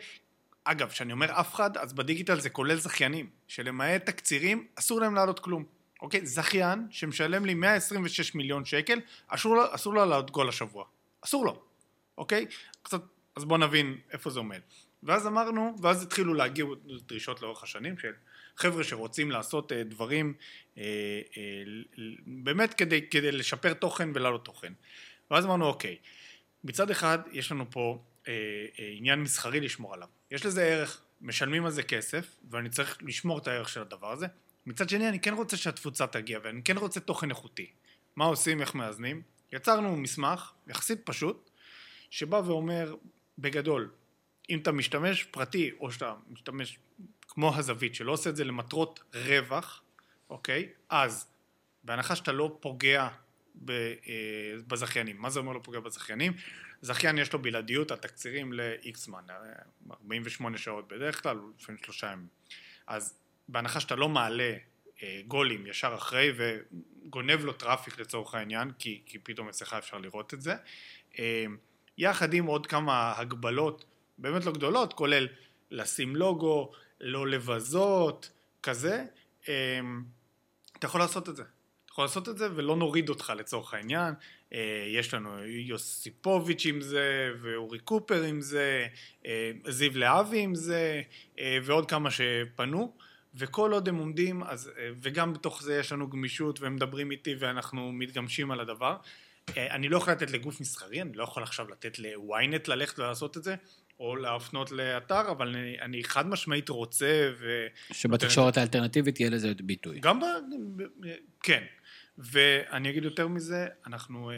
אגב, 0.71 0.89
כשאני 0.89 1.13
אומר 1.13 1.39
אף 1.39 1.53
אחד, 1.55 1.77
אז 1.77 1.93
בדיגיטל 1.93 2.39
זה 2.39 2.49
כולל 2.49 2.75
זכיינים, 2.75 3.29
שלמעט 3.47 4.05
תקצירים, 4.05 4.67
אסור 4.75 5.01
להם 5.01 5.15
לעלות 5.15 5.39
כלום. 5.39 5.65
אוקיי? 6.01 6.25
זכיין 6.25 6.87
שמשלם 6.89 7.45
לי 7.45 7.53
126 7.53 8.35
מיליון 8.35 8.65
שקל, 8.65 8.99
אסור 9.27 9.55
לו, 9.55 9.75
אסור 9.75 9.93
לו 9.93 9.99
לעלות 9.99 10.31
גול 10.31 10.49
השבוע. 10.49 10.85
אסור 11.21 11.45
לו, 11.45 11.61
אוקיי? 12.17 12.45
קצת, 12.81 13.01
אז 13.35 13.45
בואו 13.45 13.59
נבין 13.59 13.97
איפה 14.11 14.29
זה 14.29 14.39
עומד. 14.39 14.59
ואז 15.03 15.27
אמרנו, 15.27 15.75
ואז 15.81 16.03
התחילו 16.03 16.33
להגיע 16.33 16.65
דרישות 16.85 17.41
לאורך 17.41 17.63
השנים 17.63 17.97
של 17.97 18.11
חבר'ה 18.55 18.83
שרוצים 18.83 19.31
לעשות 19.31 19.71
אה, 19.71 19.83
דברים 19.83 20.33
אה, 20.77 20.83
אה, 21.37 21.63
באמת 22.25 22.73
כדי, 22.73 23.07
כדי 23.07 23.31
לשפר 23.31 23.73
תוכן 23.73 24.09
ולהעלות 24.13 24.45
תוכן. 24.45 24.73
ואז 25.31 25.45
אמרנו, 25.45 25.65
אוקיי, 25.65 25.97
מצד 26.63 26.91
אחד 26.91 27.19
יש 27.31 27.51
לנו 27.51 27.71
פה 27.71 28.03
אה, 28.27 28.33
אה, 28.79 28.89
עניין 28.97 29.19
מסחרי 29.21 29.59
לשמור 29.59 29.93
עליו. 29.93 30.07
יש 30.31 30.45
לזה 30.45 30.63
ערך, 30.63 31.01
משלמים 31.21 31.65
על 31.65 31.71
זה 31.71 31.83
כסף, 31.83 32.35
ואני 32.49 32.69
צריך 32.69 32.97
לשמור 33.01 33.37
את 33.37 33.47
הערך 33.47 33.69
של 33.69 33.81
הדבר 33.81 34.11
הזה. 34.11 34.27
מצד 34.65 34.89
שני, 34.89 35.09
אני 35.09 35.19
כן 35.19 35.33
רוצה 35.33 35.57
שהתפוצה 35.57 36.07
תגיע, 36.07 36.39
ואני 36.43 36.63
כן 36.63 36.77
רוצה 36.77 36.99
תוכן 36.99 37.29
איכותי. 37.29 37.71
מה 38.15 38.25
עושים, 38.25 38.61
איך 38.61 38.75
מאזנים? 38.75 39.21
יצרנו 39.53 39.95
מסמך, 39.95 40.51
יחסית 40.67 41.01
פשוט, 41.03 41.49
שבא 42.09 42.41
ואומר, 42.45 42.95
בגדול, 43.37 43.91
אם 44.49 44.59
אתה 44.59 44.71
משתמש 44.71 45.23
פרטי, 45.23 45.71
או 45.79 45.91
שאתה 45.91 46.13
משתמש 46.29 46.79
כמו 47.27 47.55
הזווית, 47.55 47.95
שלא 47.95 48.11
עושה 48.11 48.29
את 48.29 48.35
זה 48.35 48.43
למטרות 48.43 48.99
רווח, 49.13 49.83
אוקיי? 50.29 50.69
אז, 50.89 51.27
בהנחה 51.83 52.15
שאתה 52.15 52.31
לא 52.31 52.57
פוגע 52.59 53.07
אה, 53.69 53.75
בזכיינים. 54.67 55.17
מה 55.17 55.29
זה 55.29 55.39
אומר 55.39 55.53
לא 55.53 55.59
פוגע 55.63 55.79
בזכיינים? 55.79 56.33
זכיין 56.81 57.17
יש 57.17 57.33
לו 57.33 57.41
בלעדיות 57.41 57.91
על 57.91 57.97
תקצירים 57.97 58.53
ל-X 58.53 58.97
זמן, 58.97 59.23
אה, 59.29 59.35
48 59.91 60.57
שעות 60.57 60.87
בדרך 60.87 61.23
כלל, 61.23 61.37
לפעמים 61.59 61.81
שלושה 61.83 62.11
ימים. 62.11 62.27
אז 62.87 63.19
בהנחה 63.47 63.79
שאתה 63.79 63.95
לא 63.95 64.09
מעלה 64.09 64.53
אה, 65.03 65.21
גולים 65.27 65.65
ישר 65.67 65.95
אחרי 65.95 66.31
וגונב 66.37 67.45
לו 67.45 67.53
טראפיק 67.53 67.99
לצורך 67.99 68.35
העניין, 68.35 68.71
כי, 68.79 69.01
כי 69.05 69.19
פתאום 69.19 69.49
אצלך 69.49 69.73
אפשר 69.73 69.97
לראות 69.97 70.33
את 70.33 70.41
זה, 70.41 70.55
אה, 71.19 71.45
יחד 71.97 72.33
עם 72.33 72.45
עוד 72.45 72.67
כמה 72.67 73.13
הגבלות 73.17 73.85
באמת 74.17 74.45
לא 74.45 74.51
גדולות, 74.51 74.93
כולל 74.93 75.27
לשים 75.71 76.15
לוגו, 76.15 76.71
לא 77.01 77.27
לבזות, 77.27 78.29
כזה, 78.63 79.05
אה, 79.49 79.79
אתה 80.77 80.85
יכול 80.87 81.01
לעשות 81.01 81.29
את 81.29 81.35
זה. 81.35 81.43
אתה 81.43 81.91
יכול 81.91 82.03
לעשות 82.03 82.29
את 82.29 82.37
זה 82.37 82.47
ולא 82.55 82.75
נוריד 82.75 83.09
אותך 83.09 83.33
לצורך 83.37 83.73
העניין. 83.73 84.13
אה, 84.53 84.85
יש 84.87 85.13
לנו 85.13 85.45
יוסיפוביץ' 85.45 86.65
עם 86.65 86.81
זה, 86.81 87.31
ואורי 87.41 87.79
קופר 87.79 88.23
עם 88.23 88.41
זה, 88.41 88.87
אה, 89.25 89.51
זיו 89.67 89.97
להבי 89.97 90.39
עם 90.39 90.55
זה, 90.55 91.01
אה, 91.39 91.57
ועוד 91.63 91.89
כמה 91.89 92.09
שפנו. 92.11 92.93
וכל 93.35 93.71
עוד 93.71 93.89
הם 93.89 93.95
עומדים, 93.95 94.43
אז, 94.43 94.71
וגם 95.01 95.33
בתוך 95.33 95.63
זה 95.63 95.79
יש 95.79 95.91
לנו 95.91 96.09
גמישות 96.09 96.59
והם 96.59 96.75
מדברים 96.75 97.11
איתי 97.11 97.35
ואנחנו 97.39 97.91
מתגמשים 97.91 98.51
על 98.51 98.59
הדבר. 98.59 98.95
אני 99.57 99.89
לא 99.89 99.97
יכול 99.97 100.13
לתת 100.13 100.31
לגוף 100.31 100.61
מסחרי, 100.61 101.01
אני 101.01 101.13
לא 101.13 101.23
יכול 101.23 101.43
עכשיו 101.43 101.69
לתת 101.69 101.99
ל-ynet 101.99 102.63
ללכת 102.67 102.99
ולעשות 102.99 103.37
את 103.37 103.43
זה, 103.43 103.55
או 103.99 104.15
להפנות 104.15 104.71
לאתר, 104.71 105.31
אבל 105.31 105.47
אני, 105.47 105.81
אני 105.81 106.03
חד 106.03 106.27
משמעית 106.27 106.69
רוצה 106.69 107.31
ו... 107.39 107.67
שבתקשורת 107.91 108.57
האלטרנטיבית 108.57 109.19
יהיה 109.19 109.29
לזה 109.29 109.53
ביטוי. 109.63 109.99
גם 109.99 110.19
ב... 110.19 110.23
כן. 111.43 111.63
ואני 112.19 112.89
אגיד 112.89 113.03
יותר 113.03 113.27
מזה, 113.27 113.67
אנחנו... 113.87 114.31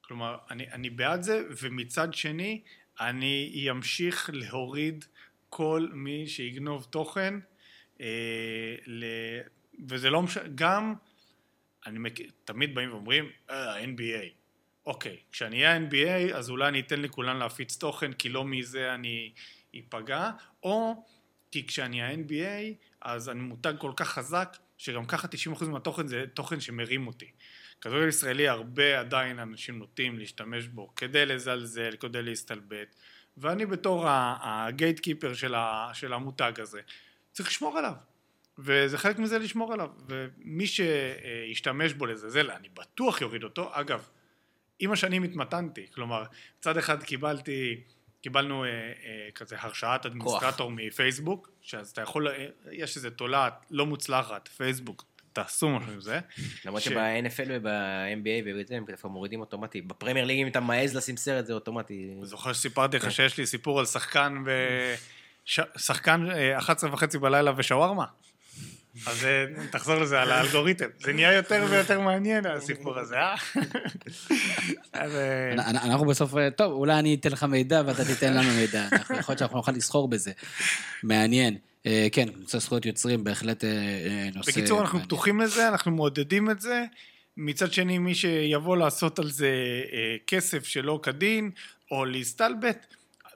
כלומר, 0.00 0.36
אני, 0.50 0.72
אני 0.72 0.90
בעד 0.90 1.22
זה, 1.22 1.42
ומצד 1.62 2.14
שני, 2.14 2.62
אני 3.00 3.66
אמשיך 3.70 4.30
להוריד 4.32 5.04
כל 5.48 5.88
מי 5.92 6.26
שיגנוב 6.26 6.86
תוכן, 6.90 7.34
אה. 8.00 8.06
וזה 9.88 10.10
לא 10.10 10.22
משנה, 10.22 10.44
גם, 10.54 10.94
אני 11.86 11.98
מכיר, 11.98 12.30
תמיד 12.44 12.74
באים 12.74 12.92
ואומרים, 12.92 13.30
אה, 13.50 13.84
NBA. 13.84 14.28
אוקיי, 14.86 15.16
כשאני 15.32 15.66
אהיה 15.66 15.78
NBA, 15.78 16.36
אז 16.36 16.50
אולי 16.50 16.68
אני 16.68 16.80
אתן 16.80 17.02
לכולם 17.02 17.38
להפיץ 17.38 17.76
תוכן, 17.76 18.12
כי 18.12 18.28
לא 18.28 18.44
מזה 18.44 18.94
אני 18.94 19.32
אפגע, 19.78 20.30
או 20.62 21.04
כי 21.50 21.66
כשאני 21.66 22.02
ה-NBA, 22.02 22.74
אז 23.00 23.28
אני 23.28 23.40
מותג 23.40 23.74
כל 23.78 23.92
כך 23.96 24.08
חזק, 24.08 24.56
שגם 24.78 25.06
ככה 25.06 25.28
90% 25.54 25.64
מהתוכן 25.64 26.06
זה 26.06 26.24
תוכן 26.34 26.60
שמרים 26.60 27.06
אותי. 27.06 27.30
כדורגל 27.80 28.08
ישראלי 28.08 28.48
הרבה 28.48 29.00
עדיין 29.00 29.38
אנשים 29.38 29.78
נוטים 29.78 30.18
להשתמש 30.18 30.66
בו 30.66 30.94
כדי 30.96 31.26
לזלזל, 31.26 31.96
כדי 32.00 32.22
להסתלבט, 32.22 32.94
ואני 33.36 33.66
בתור 33.66 34.04
הגייט 34.08 35.00
קיפר 35.00 35.34
של, 35.34 35.54
של 35.92 36.12
המותג 36.12 36.52
הזה, 36.58 36.80
צריך 37.32 37.48
לשמור 37.48 37.78
עליו. 37.78 37.92
וזה 38.58 38.98
חלק 38.98 39.18
מזה 39.18 39.38
לשמור 39.38 39.72
עליו, 39.72 39.88
ומי 40.06 40.66
שישתמש 40.66 41.92
בו 41.92 42.06
לזלזל, 42.06 42.50
אני 42.50 42.68
בטוח 42.74 43.20
יוריד 43.20 43.44
אותו. 43.44 43.70
אגב, 43.72 44.08
עם 44.78 44.92
השנים 44.92 45.22
התמתנתי, 45.22 45.86
כלומר, 45.94 46.24
צד 46.60 46.76
אחד 46.76 47.02
קיבלתי, 47.02 47.80
קיבלנו 48.22 48.64
אה, 48.64 48.68
אה, 48.68 49.28
כזה 49.34 49.56
הרשאת 49.58 50.06
אדמיניסטרטור 50.06 50.70
מפייסבוק, 50.70 51.50
שאז 51.62 51.90
אתה 51.90 52.02
יכול, 52.02 52.28
אה, 52.28 52.46
יש 52.72 52.96
איזו 52.96 53.10
תולעת 53.10 53.66
לא 53.70 53.86
מוצלחת, 53.86 54.48
פייסבוק, 54.48 55.04
תעשו 55.32 55.68
משהו 55.68 55.92
עם 55.92 56.00
זה. 56.00 56.20
למרות 56.64 56.82
שב-NFL 56.82 57.50
וב-NBA 57.50 58.42
ובזה 58.44 58.76
הם 58.76 58.84
כבר 58.86 59.08
מורידים 59.08 59.40
אוטומטי. 59.40 59.80
בפרמייר 59.80 60.24
ליג 60.24 60.40
אם 60.40 60.46
אתה 60.46 60.60
מעז 60.60 60.96
לשים 60.96 61.16
סרט 61.16 61.46
זה 61.46 61.52
אוטומטי. 61.52 62.14
זוכר 62.22 62.52
שסיפרתי 62.52 62.96
לך 62.96 63.02
כן. 63.02 63.10
שיש 63.10 63.38
לי 63.38 63.46
סיפור 63.46 63.78
על 63.78 63.86
שחקן 63.86 64.42
ו... 64.46 64.50
שחקן 65.76 66.26
11 66.58 66.92
וחצי 66.92 67.18
בלילה 67.18 67.52
ושווארמה? 67.56 68.04
אז 69.06 69.24
אה, 69.24 69.44
תחזור 69.70 69.94
לזה 69.94 70.20
על 70.20 70.30
האלגוריתם. 70.30 70.86
זה 70.98 71.12
נהיה 71.12 71.32
יותר 71.32 71.66
ויותר 71.70 72.00
מעניין 72.00 72.46
הסיפור 72.46 72.98
הזה, 72.98 73.16
אה? 73.18 73.34
אה? 74.94 75.52
אנחנו 75.54 76.06
בסוף, 76.06 76.36
אה, 76.36 76.50
טוב, 76.50 76.72
אולי 76.72 76.98
אני 76.98 77.14
אתן 77.14 77.30
לך 77.30 77.44
מידע 77.44 77.82
ואתה 77.86 78.04
תיתן 78.04 78.34
לנו 78.34 78.50
מידע. 78.60 78.88
יכול 79.18 79.32
להיות 79.32 79.38
שאנחנו 79.38 79.56
נוכל 79.56 79.72
לסחור 79.72 80.08
בזה. 80.08 80.32
מעניין. 81.02 81.56
כן, 82.12 82.28
נושא 82.36 82.58
זכויות 82.58 82.86
יוצרים 82.86 83.24
בהחלט 83.24 83.64
נושא... 84.34 84.50
בקיצור, 84.50 84.80
אנחנו 84.80 85.02
פתוחים 85.02 85.40
לזה, 85.40 85.68
אנחנו 85.68 85.90
מעודדים 85.90 86.50
את 86.50 86.60
זה. 86.60 86.84
מצד 87.36 87.72
שני, 87.72 87.98
מי 87.98 88.14
שיבוא 88.14 88.76
לעשות 88.76 89.18
על 89.18 89.30
זה 89.30 89.50
כסף 90.26 90.64
שלא 90.64 91.00
כדין, 91.02 91.50
או 91.90 92.04
להסתלבט, 92.04 92.86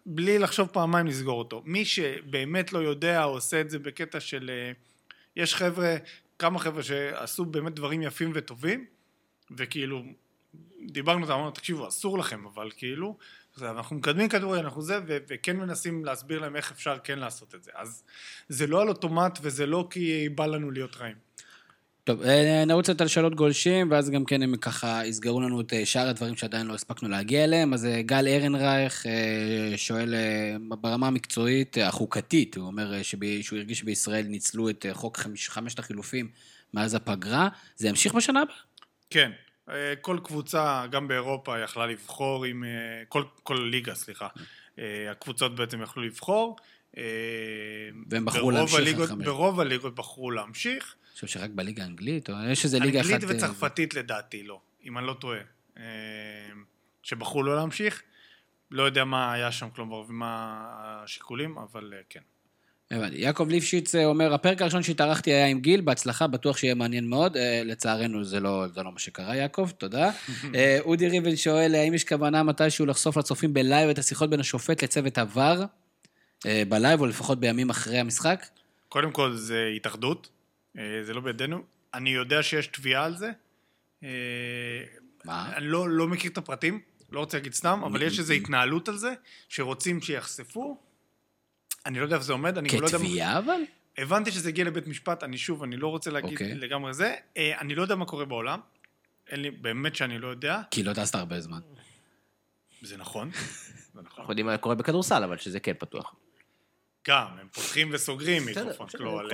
בלי 0.07 0.39
לחשוב 0.39 0.69
פעמיים 0.69 1.07
לסגור 1.07 1.39
אותו. 1.39 1.63
מי 1.65 1.85
שבאמת 1.85 2.73
לא 2.73 2.79
יודע, 2.79 3.23
עושה 3.23 3.61
את 3.61 3.71
זה 3.71 3.79
בקטע 3.79 4.21
של... 4.21 4.51
יש 5.37 5.55
חבר'ה, 5.55 5.97
כמה 6.39 6.59
חבר'ה 6.59 6.83
שעשו 6.83 7.45
באמת 7.45 7.75
דברים 7.75 8.03
יפים 8.03 8.33
וטובים, 8.35 8.87
וכאילו, 9.57 10.03
דיברנו 10.87 11.23
איתם, 11.23 11.33
אמרנו, 11.33 11.51
תקשיבו, 11.51 11.89
אסור 11.89 12.19
לכם, 12.19 12.47
אבל 12.47 12.71
כאילו, 12.77 13.19
אנחנו 13.63 13.97
מקדמים 13.97 14.29
כדורגל, 14.29 14.63
אנחנו 14.63 14.83
זה, 14.83 14.99
וכן 15.07 15.57
מנסים 15.57 16.05
להסביר 16.05 16.41
להם 16.41 16.57
איך 16.57 16.71
אפשר 16.71 16.99
כן 17.05 17.19
לעשות 17.19 17.55
את 17.55 17.65
זה. 17.65 17.71
אז 17.75 18.05
זה 18.49 18.67
לא 18.67 18.83
על 18.83 18.89
אוטומט 18.89 19.39
וזה 19.43 19.67
לא 19.67 19.87
כי 19.91 20.29
בא 20.29 20.47
לנו 20.47 20.71
להיות 20.71 20.97
רעים. 20.97 21.17
טוב, 22.05 22.23
אה, 22.23 22.65
נרוץ 22.65 22.91
על 23.01 23.09
שאלות 23.09 23.35
גולשים, 23.35 23.91
ואז 23.91 24.11
גם 24.11 24.25
כן 24.25 24.43
הם 24.43 24.57
ככה 24.57 25.07
יסגרו 25.07 25.41
לנו 25.41 25.61
את 25.61 25.73
אה, 25.73 25.87
שאר 25.87 26.09
הדברים 26.09 26.37
שעדיין 26.37 26.67
לא 26.67 26.75
הספקנו 26.75 27.09
להגיע 27.09 27.45
אליהם. 27.45 27.75
אז 27.75 27.87
אה, 27.87 28.03
גל 28.03 28.29
ארנרייך 28.29 29.07
שואל 29.77 30.15
ברמה 30.81 31.07
המקצועית, 31.07 31.77
החוקתית, 31.83 32.57
הוא 32.57 32.67
אומר 32.67 33.03
שהוא 33.03 33.59
הרגיש 33.59 33.79
שבישראל 33.79 34.25
ניצלו 34.27 34.71
את 34.71 34.87
חוק 34.93 35.19
חמשת 35.49 35.79
החילופים 35.79 36.29
מאז 36.75 36.95
הפגרה. 36.95 37.49
זה 37.77 37.89
ימשיך 37.89 38.15
בשנה 38.15 38.43
הבאה? 38.43 38.57
כן. 39.11 39.31
כל 40.01 40.19
קבוצה, 40.25 40.85
גם 40.91 41.09
באירופה, 41.09 41.59
יכלה 41.59 41.87
לבחור 41.87 42.45
עם... 42.45 42.65
כל, 43.09 43.25
כל 43.43 43.69
ליגה, 43.71 43.95
סליחה. 43.95 44.29
הקבוצות 45.11 45.55
בעצם 45.55 45.83
יכלו 45.83 46.03
לבחור. 46.03 46.57
והם 48.11 48.25
בחרו 48.25 48.51
להמשיך 48.51 49.13
ברוב 49.25 49.61
הליגות 49.61 49.95
בחרו 49.95 50.31
להמשיך. 50.31 50.95
חושב 51.15 51.27
שרק 51.27 51.51
בליגה 51.55 51.83
האנגלית, 51.83 52.31
או 52.31 52.35
יש 52.51 52.65
איזה 52.65 52.79
ליגה 52.79 53.01
אחת... 53.01 53.11
אנגלית 53.11 53.31
אה, 53.31 53.37
וצרפתית 53.37 53.95
לדעתי 53.95 54.43
לא, 54.43 54.61
אם 54.85 54.99
אני 54.99 55.07
לא 55.07 55.13
טועה. 55.13 55.39
אה, 55.79 55.83
שבחרו 57.03 57.43
לא 57.43 57.57
להמשיך. 57.57 58.03
לא 58.71 58.83
יודע 58.83 59.05
מה 59.05 59.33
היה 59.33 59.53
שם, 59.53 59.69
כלומר, 59.75 59.97
ומה 60.09 60.67
השיקולים, 61.05 61.59
אבל 61.59 61.93
אה, 61.97 62.01
כן. 62.09 62.21
הבנתי. 62.91 63.17
יעקב 63.17 63.49
ליפשיץ 63.49 63.95
אומר, 63.95 64.35
הפרק 64.35 64.63
הראשון 64.63 64.83
שהתארחתי 64.83 65.33
היה 65.33 65.47
עם 65.47 65.61
גיל, 65.61 65.81
בהצלחה, 65.81 66.27
בטוח 66.27 66.57
שיהיה 66.57 66.75
מעניין 66.75 67.09
מאוד. 67.09 67.37
לצערנו 67.65 68.25
זה 68.25 68.41
לא, 68.41 68.67
זה 68.75 68.83
לא 68.83 68.93
מה 68.93 68.99
שקרה, 68.99 69.37
יעקב, 69.37 69.71
תודה. 69.79 70.11
אודי 70.87 71.09
ריבן 71.09 71.37
שואל, 71.37 71.75
האם 71.75 71.95
יש 71.95 72.05
כוונה 72.05 72.43
מתישהו 72.43 72.87
לחשוף 72.87 73.17
לצופים 73.17 73.55
ב 73.55 73.62
live 73.62 73.91
את 73.91 73.99
השיחות 73.99 74.31
בין 74.31 74.41
השופט 74.41 74.83
לצוות 74.83 75.19
ה 75.19 75.28
VAR, 75.28 75.65
ב 76.45 76.54
live, 76.54 77.01
או 77.01 77.07
לפחות 77.07 77.41
בימים 77.41 77.71
אחרי 77.71 77.99
המשחק? 77.99 78.47
קודם 78.89 79.11
כל, 79.13 79.33
זה 79.35 79.73
התאחדות, 79.77 80.29
זה 80.75 81.15
לא 81.15 81.21
בידינו. 81.21 81.63
אני 81.95 82.11
יודע 82.11 82.43
שיש 82.43 82.67
תביעה 82.67 83.05
על 83.05 83.17
זה. 83.17 83.31
אה, 84.03 84.09
מה? 85.25 85.53
אני 85.57 85.67
לא, 85.67 85.89
לא 85.89 86.09
מכיר 86.09 86.31
את 86.31 86.39
הפרטים, 86.39 86.81
לא 87.13 87.21
רוצה 87.21 87.39
להגיד 87.39 87.53
סתם, 87.53 87.81
אבל 87.85 88.03
יש 88.03 88.19
איזו 88.19 88.33
התנהלות 88.33 88.89
על 88.89 88.97
זה, 88.97 89.15
שרוצים 89.49 90.01
שיחשפו. 90.01 90.79
אני 91.87 91.99
לא 91.99 92.05
יודע 92.05 92.17
איפה 92.17 92.27
זה 92.27 92.33
עומד, 92.33 92.59
אני 92.59 92.69
לא 92.69 92.87
יודע... 92.87 92.99
כתביעה 92.99 93.39
אבל? 93.39 93.61
הבנתי 93.99 94.31
שזה 94.31 94.49
הגיע 94.49 94.65
לבית 94.65 94.87
משפט, 94.87 95.23
אני 95.23 95.39
שוב, 95.39 95.63
אני 95.63 95.77
לא 95.77 95.89
רוצה 95.89 96.11
להגיד 96.11 96.39
okay. 96.39 96.43
אוקיי. 96.43 96.55
לגמרי 96.55 96.95
זה. 96.95 97.15
אה, 97.37 97.61
אני 97.61 97.75
לא 97.75 97.83
יודע 97.83 97.95
מה 97.95 98.05
קורה 98.05 98.25
בעולם. 98.25 98.61
אין 99.29 99.43
לי, 99.43 99.51
באמת 99.51 99.97
שאני 99.97 100.19
לא 100.19 100.29
יודע. 100.29 100.61
כי 100.71 100.83
לא 100.83 100.93
טסת 100.93 101.15
הרבה 101.15 101.41
זמן. 101.41 101.61
זה 102.83 102.97
נכון. 102.97 103.31
אנחנו 103.97 104.33
יודעים 104.33 104.47
מה 104.47 104.57
קורה 104.57 104.75
בכדורסל, 104.75 105.25
אבל 105.25 105.39
שזה 105.39 105.61
כן 105.61 105.73
פתוח. 105.79 106.15
גם, 107.09 107.27
הם 107.41 107.49
פותחים 107.53 107.89
וסוגרים 107.93 108.45
מיקרופון, 108.45 108.87
כלומר, 108.89 109.29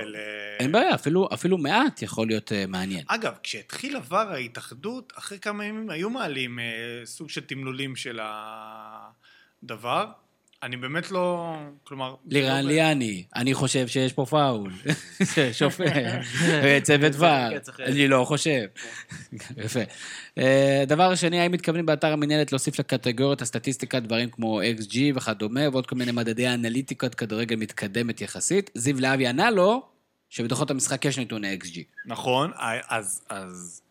אין 0.61 0.73
בעיה, 0.73 0.95
אפילו, 0.95 1.29
אפילו 1.35 1.59
מעט 1.59 2.03
יכול 2.03 2.27
להיות 2.27 2.53
uh, 2.53 2.55
מעניין. 2.69 3.05
אגב, 3.09 3.35
כשהתחיל 3.43 3.97
עבר 3.97 4.33
ההתאחדות, 4.33 5.13
אחרי 5.19 5.39
כמה 5.39 5.65
ימים 5.65 5.91
היו 5.91 6.11
מעלים 6.11 6.59
uh, 6.59 7.07
סוג 7.07 7.31
של 7.31 7.41
תמלולים 7.41 7.97
של 7.97 8.21
הדבר. 9.63 10.07
אני 10.63 10.77
באמת 10.77 11.11
לא, 11.11 11.57
כלומר... 11.85 12.15
לא 12.31 12.61
ליאני, 12.61 13.25
אני 13.37 13.55
חושב 13.55 13.89
שיש 13.89 14.13
פה 14.13 14.27
פאול. 14.27 14.73
שופט, 15.59 15.93
צוות 16.87 17.13
ור, 17.19 17.29
אני 17.85 18.09
לא 18.09 18.25
חושב. 18.25 18.67
יפה. 19.57 19.81
אה, 20.39 20.85
דבר 20.87 21.15
שני, 21.15 21.41
האם 21.41 21.53
מתכוונים 21.53 21.87
באתר 21.87 22.13
המנהלת 22.13 22.53
להוסיף 22.53 22.79
לקטגוריות 22.79 23.43
הסטטיסטיקה 23.43 24.01
דברים 24.01 24.31
כמו 24.31 24.61
XG 24.63 24.97
וכדומה, 25.15 25.61
ועוד 25.73 25.87
כל 25.87 25.97
מיני 25.97 26.13
מדדי 26.13 26.49
אנליטיקות 26.49 27.15
כדורגל 27.15 27.57
מתקדמת 27.57 28.21
יחסית? 28.21 28.71
זיו 28.75 29.01
להבי 29.01 29.27
ענה 29.27 29.51
לו 29.51 29.83
שבדוחות 30.31 30.71
המשחק 30.71 31.05
יש 31.05 31.19
נתוני 31.19 31.59
XG. 31.65 31.79
נכון, 32.07 32.51
אז, 32.89 33.23
אז 33.29 33.83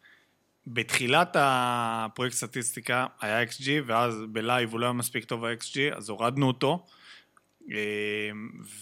בתחילת 0.68 1.36
הפרויקט 1.40 2.36
סטטיסטיקה 2.36 3.06
היה 3.22 3.44
XG, 3.44 3.70
ואז 3.86 4.16
ב 4.30 4.38
live 4.38 4.72
הוא 4.72 4.80
לא 4.80 4.86
היה 4.86 4.94
מספיק 4.94 5.26
טוב 5.26 5.46
ה-XG, 5.46 5.98
אז 5.98 6.10
הורדנו 6.10 6.48
אותו, 6.48 6.86
אה, 7.72 8.30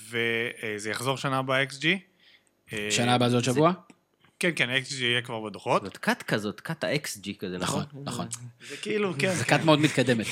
וזה 0.09 0.89
יחזור 0.89 1.17
שנה 1.17 1.37
הבאה 1.37 1.63
XG. 1.63 1.85
שנה 2.89 3.15
הבאה 3.15 3.29
זה 3.29 3.35
עוד 3.35 3.43
שבוע? 3.43 3.73
כן, 4.39 4.51
כן, 4.55 4.69
XG 4.69 4.93
יהיה 4.93 5.21
כבר 5.21 5.41
בדוחות. 5.41 5.83
זאת 5.83 5.97
קאט 5.97 6.23
כזאת, 6.23 6.61
קאט 6.61 6.83
ה-XG 6.83 7.29
כזה, 7.39 7.57
נכון? 7.57 7.83
נכון, 7.83 8.03
נכון. 8.03 8.27
זה 8.69 8.77
כאילו, 8.77 9.13
כן, 9.19 9.33
זה 9.33 9.45
קאט 9.45 9.63
מאוד 9.63 9.79
מתקדמת. 9.79 10.25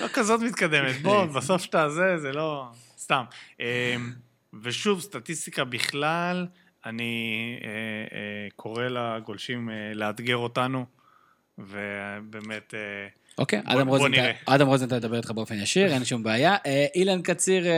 לא 0.00 0.08
כזאת 0.12 0.40
מתקדמת. 0.40 1.02
בוא, 1.02 1.24
בסוף 1.24 1.62
שאתה 1.62 1.88
זה, 1.88 2.18
זה 2.18 2.32
לא... 2.32 2.68
סתם. 2.98 3.24
אה, 3.60 3.96
ושוב, 4.62 5.00
סטטיסטיקה 5.00 5.64
בכלל, 5.64 6.46
אני 6.86 7.22
אה, 7.64 7.68
אה, 8.18 8.48
קורא 8.56 8.84
לגולשים 8.84 9.70
אה, 9.70 9.94
לאתגר 9.94 10.36
אותנו, 10.36 10.84
ובאמת... 11.58 12.74
אה, 12.74 13.06
אוקיי, 13.38 13.62
בוא- 13.62 13.72
אדם 13.72 13.86
בוא 13.88 13.98
רוזנטל-. 13.98 14.30
אדם 14.46 14.66
רוזנטל 14.66 14.96
ידבר 14.96 15.16
איתך 15.16 15.30
באופן 15.30 15.54
ישיר, 15.54 15.92
אין 15.92 16.04
שום 16.04 16.22
בעיה. 16.22 16.56
אה, 16.66 16.86
אילן 16.94 17.22
קציר 17.22 17.66
אה, 17.66 17.72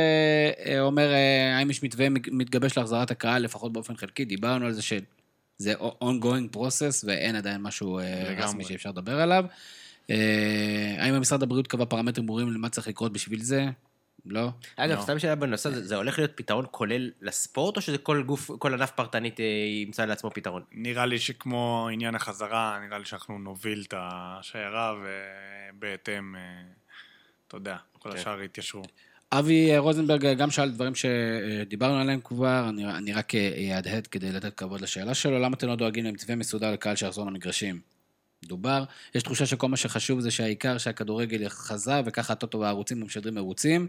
אה, 0.66 0.80
אומר, 0.80 1.10
האם 1.58 1.70
יש 1.70 1.82
מתווה 1.82 2.06
מתגבש 2.10 2.78
להחזרת 2.78 3.10
הקהל, 3.10 3.42
לפחות 3.42 3.72
באופן 3.72 3.96
חלקי? 3.96 4.24
דיברנו 4.24 4.66
על 4.66 4.72
זה 4.72 4.82
שזה 4.82 5.74
ongoing 6.02 6.56
process 6.56 7.04
ואין 7.04 7.36
עדיין 7.36 7.60
משהו 7.62 7.98
לגמרי. 7.98 8.42
רסמי 8.44 8.64
שאפשר 8.64 8.90
לדבר 8.90 9.20
עליו. 9.20 9.44
האם 10.98 11.20
משרד 11.20 11.42
הבריאות 11.42 11.66
קבע 11.66 11.84
פרמטרים 11.84 12.26
ברורים 12.26 12.52
למה 12.52 12.68
צריך 12.68 12.88
לקרות 12.88 13.12
בשביל 13.12 13.42
זה? 13.42 13.64
לא. 14.26 14.50
אגב, 14.76 14.98
לא. 14.98 15.02
סתם 15.02 15.18
שאלה 15.18 15.34
בנושא 15.34 15.68
הזה, 15.68 15.86
זה 15.86 15.96
הולך 15.96 16.18
להיות 16.18 16.30
פתרון 16.34 16.64
כולל 16.70 17.10
לספורט, 17.20 17.76
או 17.76 17.80
שזה 17.80 17.98
כל 17.98 18.22
גוף, 18.22 18.50
כל 18.58 18.74
ענף 18.74 18.90
פרטנית 18.90 19.40
אה, 19.40 19.44
ימצא 19.84 20.04
לעצמו 20.04 20.30
פתרון? 20.30 20.62
נראה 20.72 21.06
לי 21.06 21.18
שכמו 21.18 21.88
עניין 21.92 22.14
החזרה, 22.14 22.78
נראה 22.86 22.98
לי 22.98 23.04
שאנחנו 23.04 23.38
נוביל 23.38 23.84
את 23.88 23.94
השיירה, 23.96 24.94
ובהתאם, 25.74 26.36
אה, 26.36 26.40
אתה 27.48 27.56
יודע, 27.56 27.76
כל 27.98 28.10
כן. 28.10 28.18
השאר 28.18 28.42
יתיישרו. 28.42 28.82
אבי 29.32 29.78
רוזנברג 29.78 30.26
גם 30.38 30.50
שאל 30.50 30.70
דברים 30.70 30.92
שדיברנו 30.94 31.98
עליהם 31.98 32.20
כבר, 32.24 32.68
אני, 32.68 32.86
אני 32.86 33.12
רק 33.12 33.32
אהדהד 33.34 34.06
כדי 34.06 34.32
לתת 34.32 34.54
כבוד 34.54 34.80
לשאלה 34.80 35.14
שלו, 35.14 35.38
למה 35.38 35.56
אתם 35.56 35.66
לא 35.66 35.76
דואגים 35.76 36.04
למתווה 36.04 36.36
מסודר 36.36 36.72
לקהל 36.72 36.96
שיחזור 36.96 37.26
למגרשים? 37.26 37.80
דובר, 38.44 38.84
יש 39.14 39.22
תחושה 39.22 39.46
שכל 39.46 39.68
מה 39.68 39.76
שחשוב 39.76 40.20
זה 40.20 40.30
שהעיקר 40.30 40.78
שהכדורגל 40.78 41.48
חזר, 41.48 42.00
וככה 42.04 42.32
הטוטו 42.32 42.60
והערוצים 42.60 43.04
משדרים 43.04 43.34
מרוצים, 43.34 43.88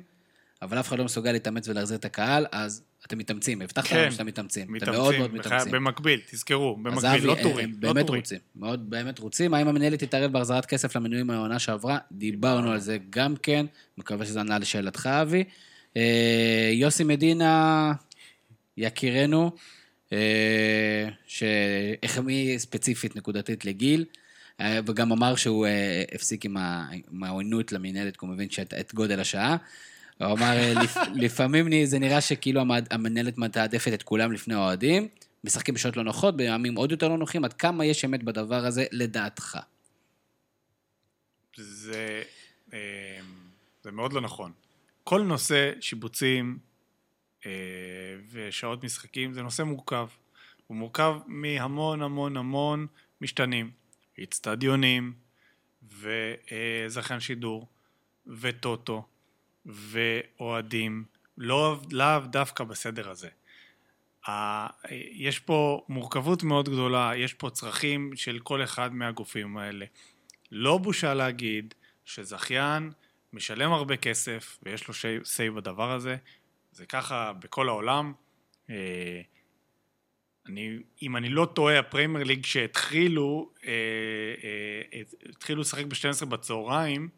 אבל 0.61 0.79
אף 0.79 0.87
אחד 0.87 0.97
לא 0.99 1.05
מסוגל 1.05 1.31
להתאמץ 1.31 1.67
ולהחזיר 1.67 1.97
את 1.97 2.05
הקהל, 2.05 2.45
אז 2.51 2.83
אתם 3.07 3.17
מתאמצים, 3.17 3.61
הבטחת 3.61 3.87
כן, 3.87 3.97
לנו 4.01 4.11
שאתם 4.11 4.25
מתאמצים. 4.25 4.75
אתם 4.75 4.91
מאוד 4.91 5.17
מאוד 5.17 5.29
מתאמצים, 5.33 5.51
מתאמצים. 5.57 5.71
במקביל, 5.73 6.19
תזכרו, 6.31 6.75
במקביל, 6.75 7.25
לא 7.25 7.35
הם- 7.37 7.43
טורים, 7.43 7.69
הם 7.69 7.75
לא 7.81 7.93
באמת 7.93 8.05
טורים. 8.07 8.19
רוצים, 8.21 8.39
מאוד 8.55 8.89
באמת 8.89 9.19
רוצים. 9.19 9.53
האם 9.53 9.67
המנהלת 9.67 10.03
תתערב 10.03 10.31
בהחזרת 10.31 10.65
כסף 10.65 10.95
למנויים 10.95 11.27
מהעונה 11.27 11.59
שעברה? 11.59 11.97
דיברנו 12.11 12.71
על 12.71 12.79
זה 12.79 12.97
גם 13.09 13.35
כן, 13.35 13.65
מקווה 13.97 14.25
שזה 14.25 14.39
ענה 14.39 14.59
לשאלתך, 14.59 15.09
אבי. 15.21 15.43
אה, 15.97 16.69
יוסי 16.73 17.03
מדינה, 17.03 17.91
יקירנו, 18.77 19.51
אה, 20.13 21.07
שהחמיא 21.27 22.57
ספציפית 22.57 23.15
נקודתית 23.15 23.65
לגיל, 23.65 24.05
אה, 24.61 24.79
וגם 24.85 25.11
אמר 25.11 25.35
שהוא 25.35 25.65
אה, 25.65 26.03
הפסיק 26.15 26.45
עם 26.45 26.57
העוינות 27.23 27.71
למנהלת, 27.71 28.17
כי 28.17 28.25
הוא 28.25 28.33
מבין 28.33 28.47
את 28.79 28.93
גודל 28.93 29.19
השעה. 29.19 29.57
הוא 30.17 30.27
אמר, 30.27 30.45
אה, 30.57 30.73
"לפ- 30.83 30.97
לפעמים 31.15 31.85
זה 31.85 31.99
נראה 31.99 32.21
שכאילו 32.21 32.61
המנהלת 32.91 33.37
מתעדפת 33.37 33.93
את 33.93 34.03
כולם 34.03 34.31
לפני 34.31 34.53
האוהדים, 34.55 35.07
משחקים 35.43 35.75
בשעות 35.75 35.97
לא 35.97 36.03
נוחות, 36.03 36.37
בימים 36.37 36.75
עוד 36.75 36.91
יותר 36.91 37.07
לא 37.07 37.17
נוחים, 37.17 37.45
עד 37.45 37.53
כמה 37.53 37.85
יש 37.85 38.05
אמת 38.05 38.23
בדבר 38.23 38.65
הזה, 38.65 38.85
לדעתך? 38.91 39.57
זה, 41.57 42.23
אה, 42.73 43.19
זה 43.83 43.91
מאוד 43.91 44.13
לא 44.13 44.21
נכון. 44.21 44.51
כל 45.03 45.21
נושא 45.21 45.71
שיבוצים 45.81 46.57
אה, 47.45 47.51
ושעות 48.31 48.83
משחקים 48.83 49.33
זה 49.33 49.41
נושא 49.41 49.63
מורכב. 49.63 50.07
הוא 50.67 50.77
מורכב 50.77 51.15
מהמון 51.27 52.01
המון 52.01 52.37
המון 52.37 52.87
משתנים. 53.21 53.71
אצטדיונים 54.23 55.13
וזכיין 55.83 57.19
שידור 57.19 57.67
וטוטו 58.27 59.05
ואוהדים, 59.65 61.03
לא, 61.37 61.79
לאו 61.91 62.19
דווקא 62.19 62.63
בסדר 62.63 63.09
הזה. 63.09 63.29
יש 65.11 65.39
פה 65.39 65.85
מורכבות 65.89 66.43
מאוד 66.43 66.69
גדולה, 66.69 67.11
יש 67.15 67.33
פה 67.33 67.49
צרכים 67.49 68.11
של 68.15 68.39
כל 68.39 68.63
אחד 68.63 68.93
מהגופים 68.93 69.57
האלה. 69.57 69.85
לא 70.51 70.77
בושה 70.77 71.13
להגיד 71.13 71.73
שזכיין 72.05 72.91
משלם 73.33 73.71
הרבה 73.71 73.97
כסף 73.97 74.59
ויש 74.63 74.87
לו 74.87 74.93
say 75.23 75.51
בדבר 75.55 75.91
הזה. 75.91 76.17
זה 76.71 76.85
ככה 76.85 77.33
בכל 77.33 77.69
העולם. 77.69 78.13
אה, 78.69 79.21
אני, 80.47 80.77
אם 81.01 81.17
אני 81.17 81.29
לא 81.29 81.45
טועה, 81.45 81.79
הפריימר 81.79 82.23
ליג 82.23 82.45
שהתחילו, 82.45 83.51
אה, 83.65 83.71
אה, 84.43 85.01
התחילו 85.29 85.61
לשחק 85.61 85.85
ב-12 85.85 86.25
בצהריים, 86.25 87.09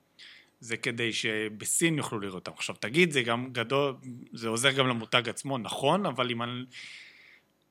זה 0.59 0.77
כדי 0.77 1.13
שבסין 1.13 1.97
יוכלו 1.97 2.19
לראות 2.19 2.47
אותם. 2.47 2.51
עכשיו 2.57 2.75
תגיד, 2.79 3.11
זה 3.11 3.21
גם 3.21 3.49
גדול, 3.51 3.95
זה 4.33 4.47
עוזר 4.47 4.71
גם 4.71 4.87
למותג 4.87 5.29
עצמו, 5.29 5.57
נכון, 5.57 6.05
אבל 6.05 6.31
אם 6.31 6.41
אני... 6.41 6.63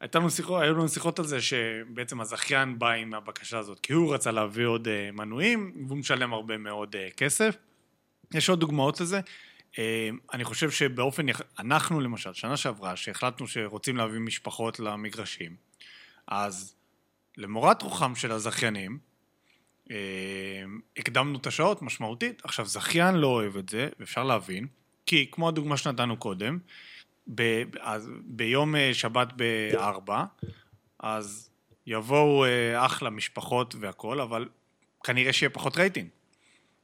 הייתה 0.00 0.18
לנו 0.18 0.30
שיחות, 0.30 0.62
היו 0.62 0.74
לנו 0.74 0.88
שיחות 0.88 1.18
על 1.18 1.24
זה 1.24 1.40
שבעצם 1.40 2.20
הזכיין 2.20 2.78
בא 2.78 2.90
עם 2.90 3.14
הבקשה 3.14 3.58
הזאת, 3.58 3.80
כי 3.80 3.92
הוא 3.92 4.14
רצה 4.14 4.30
להביא 4.30 4.66
עוד 4.66 4.88
אה, 4.88 5.10
מנויים, 5.12 5.84
והוא 5.86 5.98
משלם 5.98 6.32
הרבה 6.32 6.58
מאוד 6.58 6.96
אה, 6.96 7.08
כסף. 7.16 7.56
יש 8.34 8.48
עוד 8.48 8.60
דוגמאות 8.60 9.00
לזה. 9.00 9.20
אה, 9.78 10.10
אני 10.32 10.44
חושב 10.44 10.70
שבאופן, 10.70 11.26
אנחנו 11.58 12.00
למשל, 12.00 12.32
שנה 12.32 12.56
שעברה, 12.56 12.96
שהחלטנו 12.96 13.48
שרוצים 13.48 13.96
להביא 13.96 14.20
משפחות 14.20 14.80
למגרשים, 14.80 15.56
אז 16.26 16.74
למורת 17.36 17.82
רוחם 17.82 18.14
של 18.14 18.32
הזכיינים, 18.32 18.98
אה, 19.90 19.96
הקדמנו 20.96 21.38
את 21.38 21.46
השעות 21.46 21.82
משמעותית. 21.82 22.42
עכשיו, 22.44 22.66
זכיין 22.66 23.14
לא 23.14 23.26
אוהב 23.26 23.56
את 23.56 23.68
זה, 23.68 23.88
ואפשר 24.00 24.24
להבין, 24.24 24.66
כי 25.06 25.28
כמו 25.32 25.48
הדוגמה 25.48 25.76
שנתנו 25.76 26.16
קודם, 26.16 26.58
ב, 27.34 27.62
אז, 27.80 28.10
ביום 28.24 28.76
אה, 28.76 28.94
שבת 28.94 29.28
בארבע, 29.32 30.24
אז 31.00 31.50
יבואו 31.86 32.44
אה, 32.44 32.86
אחלה 32.86 33.10
משפחות 33.10 33.74
והכול, 33.80 34.20
אבל 34.20 34.48
כנראה 35.04 35.32
שיהיה 35.32 35.50
פחות 35.50 35.76
רייטינג. 35.76 36.08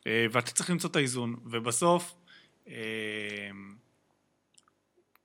ואתה 0.06 0.50
צריך 0.50 0.70
למצוא 0.70 0.90
את 0.90 0.96
האיזון, 0.96 1.36
ובסוף, 1.44 2.14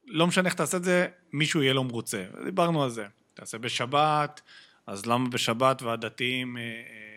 לא 0.08 0.28
משנה 0.28 0.46
איך 0.46 0.54
תעשה 0.54 0.78
את 0.78 0.84
זה, 0.84 1.08
מישהו 1.34 1.62
יהיה 1.62 1.74
לא 1.74 1.84
מרוצה. 1.84 2.26
דיברנו 2.46 2.84
על 2.84 2.90
זה. 2.90 3.06
תעשה 3.34 3.58
בשבת, 3.58 4.42
אז 4.88 5.06
למה 5.06 5.30
בשבת 5.30 5.82
והדתיים 5.82 6.58
אה, 6.58 6.62
אה, 6.62 7.15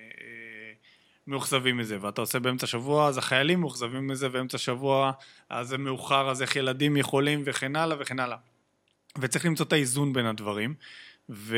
מאוכזבים 1.29 1.77
מזה, 1.77 1.99
ואתה 2.01 2.21
עושה 2.21 2.39
באמצע 2.39 2.67
שבוע, 2.67 3.09
אז 3.09 3.19
החיילים 3.19 3.61
מאוכזבים 3.61 4.07
מזה, 4.07 4.29
באמצע 4.29 4.59
שבוע, 4.59 5.13
אז 5.49 5.69
זה 5.69 5.79
מאוחר, 5.79 6.31
אז 6.31 6.43
איך 6.43 6.57
ילדים 6.57 6.97
יכולים, 6.97 7.43
וכן 7.45 7.77
הלאה 7.77 7.97
וכן 8.01 8.21
הלאה. 8.21 8.37
וצריך 9.19 9.45
למצוא 9.45 9.67
את 9.67 9.73
האיזון 9.73 10.13
בין 10.13 10.27
הדברים, 10.27 10.75
ו... 11.31 11.57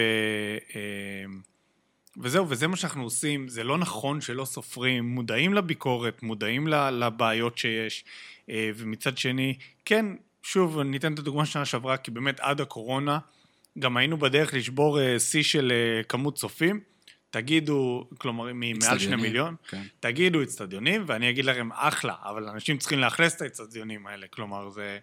אה, 0.77 1.25
וזהו, 2.23 2.49
וזה 2.49 2.67
מה 2.67 2.77
שאנחנו 2.77 3.03
עושים, 3.03 3.49
זה 3.49 3.65
לא 3.65 3.79
נכון 3.79 4.21
שלא 4.21 4.45
סופרים, 4.45 5.05
מודעים 5.05 5.55
לביקורת, 5.55 6.23
מודעים 6.23 6.67
לבעיות 6.69 7.59
שיש, 7.59 8.05
אה, 8.51 8.71
ומצד 8.77 9.19
שני, 9.19 9.59
כן, 9.85 10.07
שוב, 10.43 10.79
אני 10.79 10.97
אתן 10.97 11.15
את 11.15 11.19
הדוגמה 11.19 11.47
שנה 11.47 11.65
שעברה, 11.65 11.97
כי 11.97 12.11
באמת 12.11 12.41
עד 12.41 12.61
הקורונה, 12.61 13.19
גם 13.79 13.97
היינו 13.97 14.17
בדרך 14.17 14.55
לשבור 14.55 15.01
אה, 15.01 15.19
שיא 15.19 15.43
של 15.43 15.73
כמות 16.09 16.35
צופים, 16.35 16.81
תגידו, 17.31 18.09
כלומר, 18.19 18.47
ממעל 18.55 18.99
שני 18.99 19.17
מיליון, 19.17 19.55
כן. 19.69 19.83
תגידו 20.01 20.43
אצטדיונים, 20.43 21.05
ואני 21.07 21.31
אגיד 21.31 21.45
לכם, 21.45 21.69
אחלה, 21.73 22.15
אבל 22.23 22.49
אנשים 22.49 22.79
צריכים 22.79 22.99
לאכלס 22.99 23.37
את 23.37 23.43
האצטדיונים 23.43 24.07
האלה, 24.07 24.27
כלומר, 24.31 24.71
זה... 24.71 24.99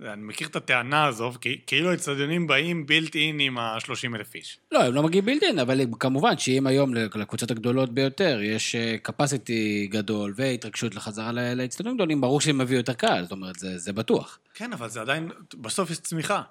אני 0.00 0.22
מכיר 0.22 0.48
את 0.48 0.56
הטענה 0.56 1.04
הזו, 1.04 1.32
כאילו 1.66 1.90
האצטדיונים 1.90 2.46
באים 2.46 2.86
בילט 2.86 3.16
אין 3.16 3.40
עם 3.40 3.58
ה-30 3.58 4.16
אלף 4.16 4.34
איש. 4.34 4.58
לא, 4.72 4.84
הם 4.84 4.94
לא 4.94 5.02
מגיעים 5.02 5.24
בילדין, 5.24 5.58
אבל 5.58 5.80
כמובן 6.00 6.38
שאם 6.38 6.66
היום 6.66 6.94
לקבוצות 6.94 7.50
הגדולות 7.50 7.90
ביותר 7.94 8.40
יש 8.42 8.76
capacity 9.08 9.88
גדול 9.88 10.34
והתרגשות 10.36 10.94
לחזרה 10.94 11.32
לאצטדיונים 11.32 11.96
גדולים, 11.96 12.20
ברור 12.20 12.40
שהם 12.40 12.60
יביאו 12.60 12.78
יותר 12.78 12.92
קהל, 12.92 13.22
זאת 13.22 13.32
אומרת, 13.32 13.58
זה, 13.58 13.78
זה 13.78 13.92
בטוח. 13.92 14.38
כן, 14.54 14.72
אבל 14.72 14.88
זה 14.88 15.00
עדיין, 15.00 15.30
בסוף 15.54 15.90
יש 15.90 15.98
צמיחה. 15.98 16.42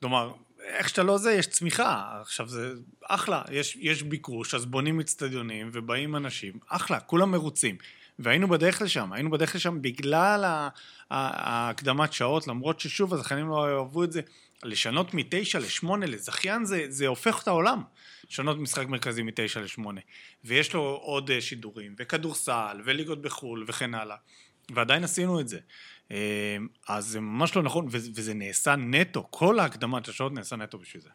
כלומר, 0.00 0.32
איך 0.64 0.88
שאתה 0.88 1.02
לא 1.02 1.18
זה, 1.18 1.32
יש 1.32 1.46
צמיחה. 1.46 2.18
עכשיו 2.20 2.48
זה 2.48 2.72
אחלה, 3.08 3.42
יש, 3.50 3.76
יש 3.80 4.02
ביקוש, 4.02 4.54
אז 4.54 4.66
בונים 4.66 5.00
אצטדיונים 5.00 5.70
ובאים 5.72 6.16
אנשים, 6.16 6.52
אחלה, 6.68 7.00
כולם 7.00 7.30
מרוצים. 7.30 7.76
והיינו 8.18 8.48
בדרך 8.48 8.82
לשם, 8.82 9.12
היינו 9.12 9.30
בדרך 9.30 9.54
לשם 9.54 9.82
בגלל 9.82 10.68
ההקדמת 11.10 12.12
שעות, 12.12 12.46
למרות 12.46 12.80
ששוב, 12.80 13.14
הזכיינים 13.14 13.48
לא 13.48 13.78
אהבו 13.78 14.04
את 14.04 14.12
זה, 14.12 14.20
לשנות 14.64 15.14
מתשע 15.14 15.58
לשמונה 15.58 16.06
לזכיין 16.06 16.64
זה, 16.64 16.86
זה 16.88 17.06
הופך 17.06 17.42
את 17.42 17.48
העולם. 17.48 17.82
לשנות 18.30 18.58
משחק 18.58 18.86
מרכזי 18.86 19.22
מתשע 19.22 19.60
לשמונה. 19.60 20.00
ויש 20.44 20.74
לו 20.74 20.82
עוד 21.02 21.30
אה, 21.30 21.40
שידורים, 21.40 21.94
וכדורסל, 21.98 22.80
וליגות 22.84 23.22
בחו"ל, 23.22 23.64
וכן 23.68 23.94
הלאה. 23.94 24.16
ועדיין 24.74 25.04
עשינו 25.04 25.40
את 25.40 25.48
זה. 25.48 25.58
אה, 26.12 26.56
אז 26.88 27.06
זה 27.06 27.20
ממש 27.20 27.56
לא 27.56 27.62
נכון, 27.62 27.86
וזה, 27.90 28.34
נעשה 28.34 28.76
נטו, 28.76 29.26
כל 29.30 29.58
ההקדמת 29.58 30.08
השעות 30.08 30.32
נעשה 30.32 30.56
נטו 30.56 30.78
בשביל 30.78 31.02
זה. 31.02 31.08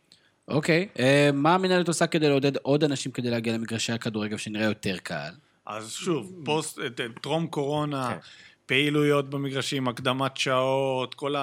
אוקיי, 0.48 0.88
אה, 1.00 1.30
מה 1.34 1.56
המנהלת 1.56 1.88
עושה 1.88 2.08
כדי 2.08 2.30
לעודד 2.30 2.58
עוד 2.58 2.84
אנשים 2.84 3.12
כדי 3.12 3.30
להגיע 3.30 3.54
למגרשי 3.54 3.92
הכדורגל 3.92 4.38
שנראה 4.38 4.66
יותר 4.66 4.98
קהל? 4.98 5.34
אז 5.66 5.92
שוב, 5.92 6.34
פוסט, 6.46 6.80
אה, 6.80 6.86
טרום 7.22 7.48
קורונה, 7.48 8.10
כן. 8.10 8.18
פעילויות 8.66 9.30
במגרשים, 9.30 9.88
הקדמת 9.88 10.38
שעות, 10.38 11.14
כל 11.14 11.36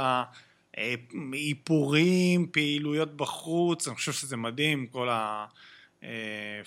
האיפורים, 0.75 2.47
פעילויות 2.53 3.17
בחוץ, 3.17 3.89
אני 3.89 3.97
חושב 3.97 4.13
שזה 4.13 4.37
מדהים, 4.37 4.87
כל 4.87 5.09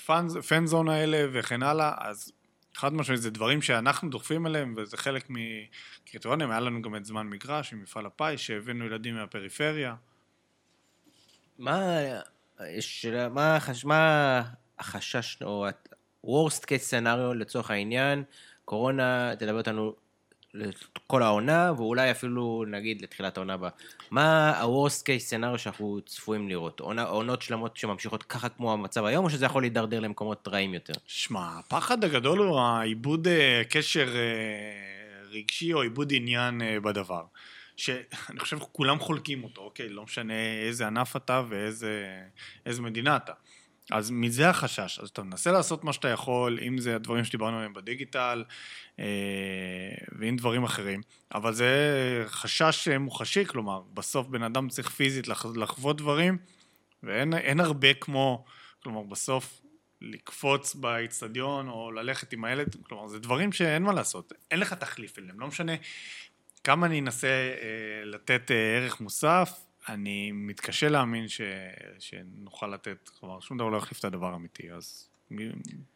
הפן-זון 0.05 0.89
האלה 0.89 1.25
וכן 1.31 1.63
הלאה, 1.63 1.91
אז 1.97 2.31
חד 2.75 2.93
משמעית 2.93 3.21
זה 3.21 3.29
דברים 3.31 3.61
שאנחנו 3.61 4.09
דוחפים 4.09 4.47
אליהם, 4.47 4.73
וזה 4.77 4.97
חלק 4.97 5.27
מקריטריונים, 5.29 6.51
היה 6.51 6.59
לנו 6.59 6.81
גם 6.81 6.95
את 6.95 7.05
זמן 7.05 7.27
מגרש 7.27 7.73
עם 7.73 7.81
מפעל 7.81 8.05
הפיס, 8.05 8.39
שהבאנו 8.41 8.85
ילדים 8.85 9.15
מהפריפריה. 9.15 9.95
מה, 11.59 11.97
מה, 13.31 13.55
החש- 13.57 13.85
מה 13.85 14.41
החשש, 14.79 15.41
או 15.41 15.67
ה-worst 15.67 16.61
case 16.61 16.89
scenario 16.91 17.33
לצורך 17.35 17.71
העניין, 17.71 18.23
קורונה 18.65 19.35
תלווה 19.39 19.57
אותנו 19.57 19.95
לכל 20.55 21.23
העונה, 21.23 21.73
ואולי 21.77 22.11
אפילו 22.11 22.65
נגיד 22.67 23.01
לתחילת 23.01 23.37
העונה 23.37 23.53
הבאה. 23.53 23.69
מה 24.11 24.51
ה-worst 24.51 25.01
case 25.01 25.29
scenario 25.29 25.57
שאנחנו 25.57 25.99
צפויים 26.05 26.49
לראות? 26.49 26.79
עונה, 26.79 27.03
עונות 27.03 27.41
שלמות 27.41 27.77
שממשיכות 27.77 28.23
ככה 28.23 28.49
כמו 28.49 28.73
המצב 28.73 29.05
היום, 29.05 29.25
או 29.25 29.29
שזה 29.29 29.45
יכול 29.45 29.63
להידרדר 29.63 29.99
למקומות 29.99 30.47
רעים 30.47 30.73
יותר? 30.73 30.93
שמע, 31.07 31.59
הפחד 31.59 32.03
הגדול 32.03 32.39
הוא 32.39 32.59
העיבוד 32.59 33.27
אה, 33.27 33.61
קשר 33.69 34.07
אה, 34.15 35.29
רגשי 35.31 35.73
או 35.73 35.81
עיבוד 35.81 36.13
עניין 36.15 36.61
אה, 36.61 36.79
בדבר. 36.79 37.23
שאני 37.77 38.39
חושב 38.39 38.57
שכולם 38.57 38.99
חולקים 38.99 39.43
אותו, 39.43 39.61
אוקיי? 39.61 39.89
לא 39.89 40.03
משנה 40.03 40.33
איזה 40.67 40.87
ענף 40.87 41.15
אתה 41.15 41.43
ואיזה 41.49 42.81
מדינה 42.81 43.15
אתה. 43.15 43.33
אז 43.91 44.11
מזה 44.11 44.49
החשש. 44.49 44.99
אז 44.99 45.09
אתה 45.09 45.23
מנסה 45.23 45.51
לעשות 45.51 45.83
מה 45.83 45.93
שאתה 45.93 46.07
יכול, 46.07 46.59
אם 46.67 46.77
זה 46.77 46.95
הדברים 46.95 47.23
שדיברנו 47.23 47.57
עליהם 47.57 47.73
בדיגיטל, 47.73 48.43
אה, 48.99 49.05
ואם 50.19 50.35
דברים 50.35 50.63
אחרים, 50.63 51.01
אבל 51.35 51.53
זה 51.53 51.69
חשש 52.27 52.87
מוחשי, 52.87 53.45
כלומר, 53.45 53.81
בסוף 53.93 54.27
בן 54.27 54.43
אדם 54.43 54.69
צריך 54.69 54.89
פיזית 54.89 55.27
לח- 55.27 55.45
לחוות 55.55 55.97
דברים, 55.97 56.37
ואין 57.03 57.33
אין 57.33 57.59
הרבה 57.59 57.93
כמו, 57.93 58.45
כלומר, 58.83 59.03
בסוף 59.03 59.61
לקפוץ 60.01 60.75
באיצטדיון 60.75 61.69
או 61.69 61.91
ללכת 61.91 62.33
עם 62.33 62.45
הילד, 62.45 62.75
כלומר, 62.83 63.07
זה 63.07 63.19
דברים 63.19 63.51
שאין 63.51 63.83
מה 63.83 63.93
לעשות, 63.93 64.33
אין 64.51 64.59
לך 64.59 64.73
תחליף 64.73 65.19
אליהם, 65.19 65.39
לא 65.39 65.47
משנה 65.47 65.73
כמה 66.63 66.85
אני 66.85 66.99
אנסה 66.99 67.27
אה, 67.27 68.05
לתת 68.05 68.51
אה, 68.51 68.77
ערך 68.77 69.01
מוסף, 69.01 69.64
אני 69.89 70.31
מתקשה 70.31 70.89
להאמין 70.89 71.27
ש, 71.27 71.41
שנוכל 71.99 72.67
לתת, 72.67 73.09
כלומר, 73.19 73.39
שום 73.39 73.57
דבר 73.57 73.69
לא 73.69 73.77
יחליף 73.77 73.99
את 73.99 74.05
הדבר 74.05 74.33
האמיתי, 74.33 74.71
אז 74.71 75.09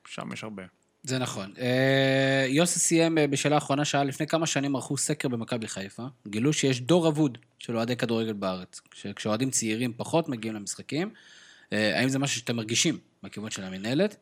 שם 0.07 0.33
יש 0.33 0.43
הרבה. 0.43 0.63
זה 1.03 1.17
נכון. 1.19 1.53
אה, 1.59 2.45
יוסי 2.49 2.79
סיים 2.79 3.17
אה, 3.17 3.27
בשאלה 3.27 3.55
האחרונה, 3.55 3.85
שאל, 3.85 4.03
לפני 4.07 4.27
כמה 4.27 4.47
שנים 4.47 4.75
ערכו 4.75 4.97
סקר 4.97 5.27
במכבי 5.27 5.67
חיפה, 5.67 6.03
גילו 6.27 6.53
שיש 6.53 6.81
דור 6.81 7.07
אבוד 7.07 7.37
של 7.59 7.75
אוהדי 7.77 7.95
כדורגל 7.95 8.33
בארץ. 8.33 8.81
כש- 8.91 9.07
כשאוהדים 9.07 9.49
צעירים 9.51 9.93
פחות 9.97 10.29
מגיעים 10.29 10.55
למשחקים, 10.55 11.13
אה, 11.73 11.99
האם 11.99 12.09
זה 12.09 12.19
משהו 12.19 12.39
שאתם 12.39 12.55
מרגישים 12.55 12.97
מהכיוון 13.23 13.51
של 13.51 13.63
המינהלת? 13.63 14.15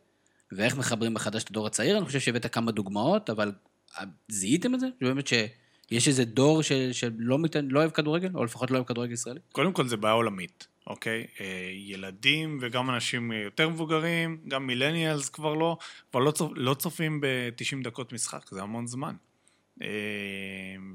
ואיך 0.52 0.78
מחברים 0.78 1.14
מחדש 1.14 1.44
את 1.44 1.50
הדור 1.50 1.68
הצעיר? 1.68 1.98
אני 1.98 2.06
חושב 2.06 2.20
שהבאת 2.20 2.46
כמה 2.54 2.72
דוגמאות, 2.72 3.30
אבל 3.30 3.52
זיהיתם 4.28 4.76
את 4.76 4.80
זה? 4.80 4.88
שבאמת 5.02 5.28
שיש 5.90 6.08
איזה 6.08 6.26
דור 6.26 6.62
ש- 6.64 6.72
שלא 6.92 7.40
מת- 7.40 7.56
לא 7.70 7.80
אוהב 7.80 7.92
כדורגל, 7.92 8.30
או 8.36 8.46
לפחות 8.46 8.72
לא 8.72 8.76
אוהב 8.76 8.88
כדורגל 8.88 9.14
ישראלי? 9.14 9.40
קודם 9.52 9.74
כל 9.74 9.88
זה 9.88 9.98
בעיה 9.98 10.14
עולמית, 10.14 10.68
אוקיי? 10.88 11.28
אה, 11.42 11.46
ילדים 11.74 12.58
וגם 12.62 12.90
אנשים 12.90 13.32
יותר 13.32 13.70
מבוגרים, 13.70 14.38
גם 14.48 14.68
מילניאלס 14.68 15.30
כבר 15.30 15.54
לא, 15.54 15.78
כבר 16.12 16.20
לא, 16.20 16.32
צופ, 16.32 16.52
לא 16.56 16.74
צופים 16.74 17.22
ב-90 17.22 17.84
דקות 17.84 18.14
משחק, 18.14 18.50
זה 18.52 18.62
המון 18.62 18.88
זמן. 18.88 19.16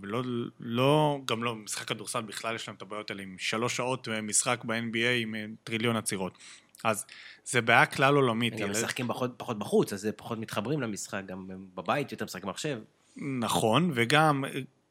ולא, 0.02 0.22
לא, 0.60 1.20
גם 1.24 1.42
לא, 1.44 1.54
משחק 1.56 1.88
כדורסל 1.88 2.20
בכלל 2.22 2.54
יש 2.54 2.68
להם 2.68 2.76
את 2.76 2.82
הבעיות 2.82 3.10
האלה 3.10 3.22
עם 3.22 3.36
שלוש 3.38 3.76
שעות 3.76 4.08
משחק 4.22 4.64
ב-NBA 4.64 5.08
עם 5.20 5.34
אה, 5.34 5.44
טריליון 5.64 5.96
עצירות. 5.96 6.38
אז 6.84 7.06
זה 7.44 7.60
בעיה 7.60 7.86
כלל 7.86 8.14
עולמית. 8.14 8.52
גם 8.54 8.58
ילד- 8.58 8.70
משחקים 8.70 9.08
פחות, 9.08 9.30
פחות 9.36 9.58
בחוץ, 9.58 9.92
אז 9.92 10.00
זה 10.00 10.12
פחות 10.12 10.38
מתחברים 10.38 10.80
למשחק, 10.80 11.22
גם 11.26 11.46
בבית 11.74 12.12
יותר 12.12 12.24
משחק 12.24 12.44
מחשב. 12.44 12.78
נכון, 13.16 13.90
וגם 13.94 14.44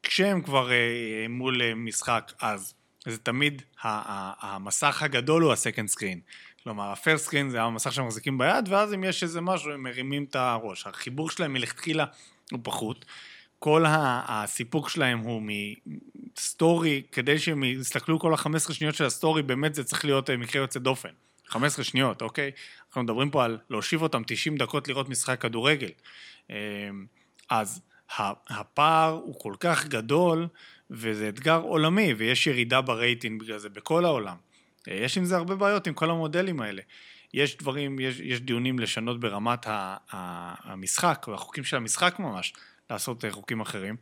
כשהם 0.04 0.42
כבר 0.42 0.72
אה, 0.72 1.26
מול 1.30 1.62
אה, 1.62 1.76
משחק, 1.76 2.32
אז 2.42 2.74
זה 3.06 3.18
תמיד 3.18 3.62
המסך 3.82 5.04
הגדול 5.04 5.44
הוא 5.44 5.54
ה 5.54 5.59
second 5.59 5.90
screen. 5.90 6.20
כלומר, 6.64 6.92
ה 6.92 6.97
first 6.97 7.26
screen 7.26 7.50
זה 7.50 7.62
המסך 7.62 7.94
שהם 7.94 8.06
מחזיקים 8.06 8.38
ביד, 8.38 8.68
ואז 8.70 8.94
אם 8.94 9.04
יש 9.04 9.24
איזה 9.24 9.42
משהו, 9.42 9.72
הם 9.72 9.84
מרימים 9.84 10.24
את 10.24 10.36
הראש. 10.36 10.88
החיבור 10.88 11.30
שלהם 11.30 11.54
מלכתחילה 11.54 12.06
הוא 12.52 12.60
פחות. 12.64 13.06
כל 13.60 13.86
הסיפוק 13.88 14.90
שלהם 14.90 15.20
הוא 15.20 15.42
מסטורי, 16.36 17.02
כדי 17.12 17.40
שהם 17.40 17.64
יסתכלו 17.64 18.20
כל 18.20 18.34
ה-15 18.34 18.74
שניות 18.74 18.96
של 18.96 19.06
הסטורי, 19.06 19.44
באמת 19.44 19.76
זה 19.76 19.84
צריך 19.84 20.06
להיות 20.06 20.30
אה, 20.30 20.38
מקרה 20.38 20.62
יוצא 20.62 20.80
דופן. 20.80 21.10
15 21.48 21.86
שניות, 21.86 22.22
אוקיי? 22.22 22.52
אנחנו 22.88 23.04
מדברים 23.04 23.30
פה 23.30 23.46
על 23.46 23.58
להושיב 23.70 24.02
אותם 24.02 24.22
90 24.28 24.58
דקות 24.58 24.88
לראות 24.88 25.10
משחק 25.10 25.42
כדורגל. 25.42 25.90
אה, 26.52 26.56
אז 27.50 27.82
הפער 28.50 29.12
הוא 29.12 29.40
כל 29.40 29.54
כך 29.60 29.88
גדול, 29.88 30.48
וזה 30.90 31.30
אתגר 31.30 31.62
עולמי, 31.62 32.14
ויש 32.14 32.48
ירידה 32.48 32.82
ברייטינג 32.82 33.42
בגלל 33.42 33.58
זה 33.58 33.70
בכל 33.70 34.06
העולם. 34.06 34.36
יש 34.88 35.18
עם 35.18 35.26
זה 35.26 35.38
הרבה 35.38 35.56
בעיות 35.56 35.88
עם 35.88 35.94
כל 35.94 36.10
המודלים 36.10 36.62
האלה. 36.62 36.82
יש 37.34 37.58
דברים, 37.58 38.00
יש, 38.00 38.20
יש 38.20 38.42
דיונים 38.42 38.80
לשנות 38.80 39.20
ברמת 39.20 39.68
ה, 39.68 39.98
ה, 40.12 40.72
המשחק, 40.72 41.26
או 41.28 41.34
החוקים 41.34 41.64
של 41.64 41.78
המשחק 41.78 42.16
ממש, 42.20 42.54
לעשות 42.90 43.26
אה, 43.26 43.32
חוקים 43.32 43.62
אחרים. 43.62 43.96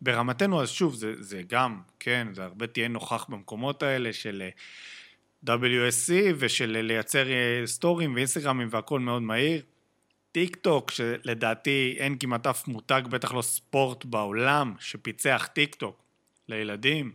ברמתנו, 0.00 0.62
אז 0.62 0.70
שוב, 0.70 0.94
זה, 0.94 1.22
זה 1.22 1.42
גם, 1.46 1.80
כן, 2.00 2.28
זה 2.32 2.44
הרבה 2.44 2.66
תהיה 2.66 2.88
נוכח 2.88 3.26
במקומות 3.28 3.82
האלה 3.82 4.12
של 4.12 4.42
אה, 5.48 5.56
WSC 5.56 6.12
ושל 6.36 6.76
אה, 6.76 6.82
לייצר 6.82 7.26
סטורים 7.64 8.14
ואינסטגרמים 8.14 8.68
והכל 8.70 9.00
מאוד 9.00 9.22
מהיר. 9.22 9.62
טיק 10.34 10.56
טוק, 10.56 10.90
שלדעתי 10.90 11.94
אין 11.98 12.16
כמעט 12.18 12.46
אף 12.46 12.68
מותג, 12.68 13.02
בטח 13.10 13.34
לא 13.34 13.42
ספורט 13.42 14.04
בעולם, 14.04 14.74
שפיצח 14.80 15.48
טיק 15.52 15.74
טוק 15.74 16.02
לילדים, 16.48 17.12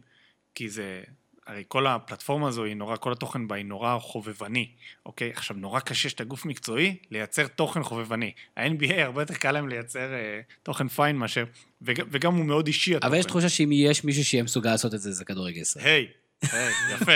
כי 0.55 0.69
זה, 0.69 1.01
הרי 1.47 1.63
כל 1.67 1.87
הפלטפורמה 1.87 2.47
הזו 2.47 2.63
היא 2.63 2.75
נורא, 2.75 2.95
כל 2.95 3.11
התוכן 3.11 3.47
בה 3.47 3.55
היא 3.55 3.65
נורא 3.65 3.99
חובבני, 3.99 4.67
אוקיי? 5.05 5.29
עכשיו, 5.29 5.57
נורא 5.57 5.79
קשה 5.79 6.09
שאתה 6.09 6.23
גוף 6.23 6.45
מקצועי, 6.45 6.95
לייצר 7.11 7.47
תוכן 7.47 7.83
חובבני. 7.83 8.31
ה-NBA 8.57 8.93
הרבה 8.97 9.21
יותר 9.21 9.33
קל 9.33 9.51
להם 9.51 9.69
לייצר 9.69 10.13
אה, 10.13 10.39
תוכן 10.63 10.87
fun 10.87 11.15
מאשר, 11.15 11.45
וג, 11.81 12.01
וגם 12.11 12.35
הוא 12.35 12.45
מאוד 12.45 12.67
אישי 12.67 12.95
התוכן. 12.95 13.07
אבל 13.07 13.17
יש 13.19 13.25
תחושה 13.25 13.49
שאם 13.49 13.69
יש 13.71 14.03
מישהו 14.03 14.25
שיהיה 14.25 14.43
מסוגל 14.43 14.71
לעשות 14.71 14.93
את 14.93 14.99
זה, 14.99 15.11
זה 15.11 15.25
כדורגל 15.25 15.61
ישראלי. 15.61 15.89
היי, 15.89 15.95
היי, 15.95 16.07
יפה, 16.43 17.13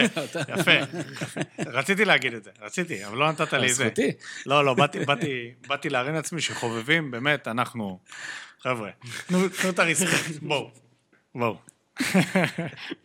יפה. 0.47 0.71
רציתי 1.67 2.05
להגיד 2.05 2.33
את 2.33 2.43
זה, 2.43 2.49
רציתי, 2.61 3.05
אבל 3.05 3.17
לא 3.17 3.31
נתת 3.31 3.53
לי 3.53 3.71
את 3.71 3.75
זה. 3.75 3.83
זכותי. 3.83 4.11
לא, 4.45 4.65
לא, 4.65 4.75
באתי, 5.67 5.89
להרים 5.89 6.13
לעצמי 6.13 6.41
שחובבים, 6.41 7.11
באמת, 7.11 7.47
אנחנו, 7.47 7.99
חבר'ה, 8.59 8.89
תנו 9.27 9.45
את 9.69 9.79
הרספקט, 9.79 10.39
בואו, 10.41 10.71
בואו. 11.35 11.55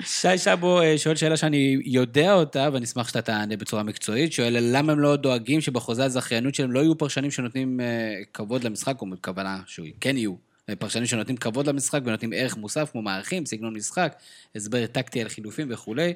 שי 0.02 0.38
שבו 0.38 0.80
אה, 0.80 0.98
שואל 0.98 1.16
שאלה 1.16 1.36
שאני 1.36 1.78
יודע 1.84 2.32
אותה, 2.32 2.68
ואני 2.72 2.84
אשמח 2.84 3.08
שאתה 3.08 3.22
תענה 3.22 3.56
בצורה 3.56 3.82
מקצועית. 3.82 4.32
שואל 4.32 4.56
למה 4.60 4.92
הם 4.92 4.98
לא 4.98 5.16
דואגים 5.16 5.60
שבחוזה 5.60 6.04
הזכיינות 6.04 6.54
שלהם 6.54 6.72
לא 6.72 6.80
יהיו 6.80 6.98
פרשנים 6.98 7.30
שנותנים 7.30 7.80
אה, 7.80 8.14
כבוד 8.34 8.64
למשחק, 8.64 9.02
או 9.02 9.10
בכוונה 9.10 9.60
שכן 9.66 10.16
יהיו. 10.16 10.47
פרשנים 10.78 11.06
שנותנים 11.06 11.36
כבוד 11.36 11.66
למשחק 11.66 12.00
ונותנים 12.04 12.32
ערך 12.32 12.56
מוסף, 12.56 12.90
כמו 12.92 13.02
מערכים, 13.02 13.46
סגנון 13.46 13.74
משחק, 13.74 14.16
הסבר 14.54 14.86
טקטי 14.86 15.22
על 15.22 15.28
חילופים 15.28 15.68
וכולי. 15.70 16.14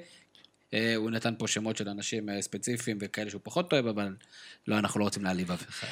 אה, 0.74 0.97
הוא 0.97 1.11
נתן 1.11 1.35
פה 1.39 1.47
שמות 1.47 1.77
של 1.77 1.89
אנשים 1.89 2.29
אה, 2.29 2.43
ספציפיים 2.43 2.99
וכאלה 3.01 3.31
שהוא 3.31 3.41
פחות 3.45 3.73
אוהב, 3.73 3.87
אבל 3.87 4.16
לא, 4.69 4.79
אנחנו 4.79 5.01
לא 5.01 5.05
רוצים 5.05 5.24
להעליב 5.24 5.51
אף 5.51 5.69
אחד. 5.69 5.89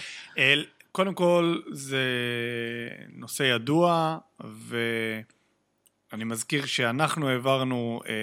קודם 0.92 1.14
כל, 1.14 1.60
זה 1.72 2.04
נושא 3.08 3.42
ידוע, 3.42 4.18
ואני 4.40 6.24
מזכיר 6.24 6.66
שאנחנו 6.66 7.28
העברנו, 7.28 8.00
אה, 8.08 8.14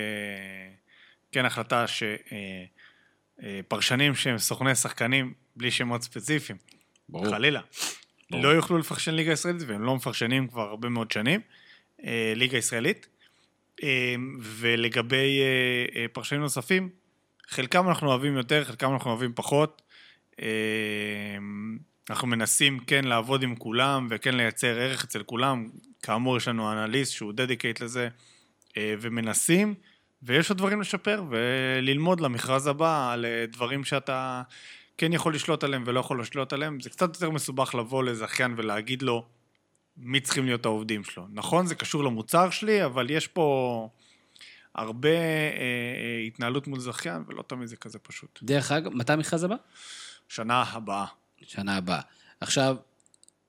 כן, 1.32 1.46
החלטה 1.46 1.86
שפרשנים 3.38 4.16
שהם 4.16 4.38
סוכני 4.38 4.76
שחקנים, 4.76 5.34
בלי 5.56 5.72
שמות 5.72 6.02
ספציפיים, 6.02 6.58
ברור. 7.10 7.30
חלילה. 7.30 7.62
לא 8.32 8.48
יוכלו 8.48 8.78
לפרשן 8.78 9.14
ליגה 9.14 9.32
ישראלית, 9.32 9.62
והם 9.68 9.84
לא 9.84 9.96
מפרשנים 9.96 10.48
כבר 10.48 10.62
הרבה 10.62 10.90
מאוד 10.90 11.12
שנים, 11.12 11.42
אה, 12.04 12.34
ליגה 12.36 12.58
ישראלית. 12.58 13.08
אה, 13.84 14.16
ולגבי 14.42 15.40
אה, 15.96 16.06
פרשנים 16.14 16.42
נוספים, 16.42 16.90
חלקם 17.48 17.90
אנחנו 17.90 18.10
אוהבים 18.10 18.38
יותר, 18.38 18.64
חלקם 18.64 18.94
אנחנו 18.94 19.12
אוהבים 19.12 19.32
פחות. 19.36 19.82
אנחנו 22.10 22.28
מנסים 22.28 22.80
כן 22.80 23.04
לעבוד 23.04 23.44
עם 23.44 23.56
כולם 23.56 24.08
וכן 24.10 24.36
לייצר 24.36 24.80
ערך 24.80 25.04
אצל 25.04 25.24
כולם. 25.24 25.70
כאמור, 26.04 26.38
יש 26.38 26.48
לנו 26.48 26.72
אנליסט 26.72 27.14
שהוא 27.14 27.34
דדיקייט 27.34 27.82
לזה, 27.82 28.10
ומנסים, 28.80 29.76
ויש 30.24 30.50
עוד 30.50 30.58
דברים 30.58 30.82
לשפר, 30.82 31.24
וללמוד 31.30 32.22
למכרז 32.22 32.68
הבא 32.68 33.12
על 33.14 33.26
דברים 33.48 33.84
שאתה 33.84 34.42
כן 34.98 35.14
יכול 35.14 35.36
לשלוט 35.36 35.64
עליהם 35.64 35.84
ולא 35.86 36.00
יכול 36.00 36.22
לשלוט 36.22 36.54
עליהם. 36.54 36.80
זה 36.80 36.90
קצת 36.90 37.08
יותר 37.16 37.30
מסובך 37.30 37.76
לבוא 37.76 38.04
לזכיין 38.04 38.54
ולהגיד 38.58 39.02
לו 39.02 39.26
מי 39.98 40.20
צריכים 40.20 40.46
להיות 40.46 40.66
העובדים 40.66 41.04
שלו. 41.04 41.26
נכון, 41.32 41.66
זה 41.66 41.76
קשור 41.76 42.04
למוצר 42.04 42.50
שלי, 42.50 42.86
אבל 42.86 43.10
יש 43.10 43.28
פה 43.28 43.90
הרבה 44.76 45.10
אה, 45.10 45.16
אה, 45.16 46.24
התנהלות 46.28 46.68
מול 46.68 46.80
זכיין, 46.80 47.24
ולא 47.28 47.44
תמיד 47.48 47.68
זה 47.68 47.76
כזה 47.76 48.00
פשוט. 48.00 48.40
דרך 48.44 48.72
אגב, 48.72 48.94
מתי 48.94 49.14
המכרז 49.14 49.44
הבא? 49.44 49.56
שנה 50.28 50.64
הבאה. 50.72 51.06
שנה 51.42 51.78
הבאה. 51.78 52.02
עכשיו, 52.42 52.76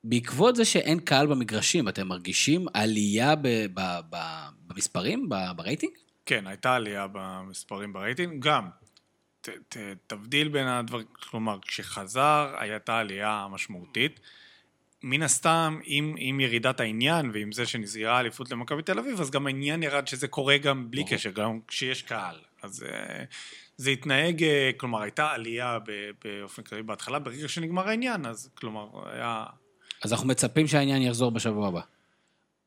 בעקבות 0.05 0.57
זה 0.57 0.65
שאין 0.65 1.01
קהל 1.01 1.27
במגרשים, 1.27 1.89
אתם 1.89 2.09
מרגישים 2.09 2.67
עלייה 2.75 3.37
ב- 3.37 3.67
ב- 3.75 4.01
ב- 4.11 4.49
במספרים, 4.67 5.29
ב- 5.29 5.53
ברייטינג? 5.57 5.93
כן, 6.27 6.47
הייתה 6.47 6.75
עלייה 6.75 7.07
במספרים 7.13 7.93
ברייטינג, 7.93 8.45
גם. 8.45 8.69
ת, 9.49 9.77
ת, 9.77 9.77
תבדיל 10.07 10.49
בין 10.49 10.67
הדברים, 10.67 11.07
כלומר, 11.31 11.59
כשחזר 11.63 12.55
הייתה 12.59 12.99
עלייה 12.99 13.47
משמעותית. 13.51 14.21
מן 15.03 15.23
הסתם, 15.23 15.81
עם, 15.85 16.15
עם 16.19 16.41
ירידת 16.41 16.81
העניין 16.81 17.31
ועם 17.35 17.53
זה 17.53 17.67
שנסגרה 17.67 18.21
אליפות 18.21 18.51
למכבי 18.51 18.83
תל 18.83 18.99
אביב, 18.99 19.21
אז 19.21 19.31
גם 19.31 19.47
העניין 19.47 19.83
ירד 19.83 20.07
שזה 20.07 20.29
קורה 20.29 20.59
גם 20.59 20.91
בלי 20.91 21.03
ברור. 21.03 21.15
קשר, 21.15 21.31
גם 21.31 21.61
כשיש 21.69 22.03
קהל. 22.03 22.37
אז 22.63 22.83
אה, 22.83 23.25
זה 23.77 23.91
התנהג, 23.91 24.45
אה, 24.45 24.71
כלומר, 24.77 25.03
הייתה 25.03 25.31
עלייה 25.31 25.79
באופן 26.25 26.63
כללי 26.63 26.83
בהתחלה, 26.83 27.19
ברגע 27.19 27.49
שנגמר 27.49 27.89
העניין, 27.89 28.27
אז 28.27 28.51
כלומר, 28.55 28.89
היה... 29.13 29.45
אז 30.03 30.13
אנחנו 30.13 30.29
מצפים 30.29 30.67
שהעניין 30.67 31.03
יחזור 31.03 31.31
בשבוע 31.31 31.69
הבא. 31.69 31.81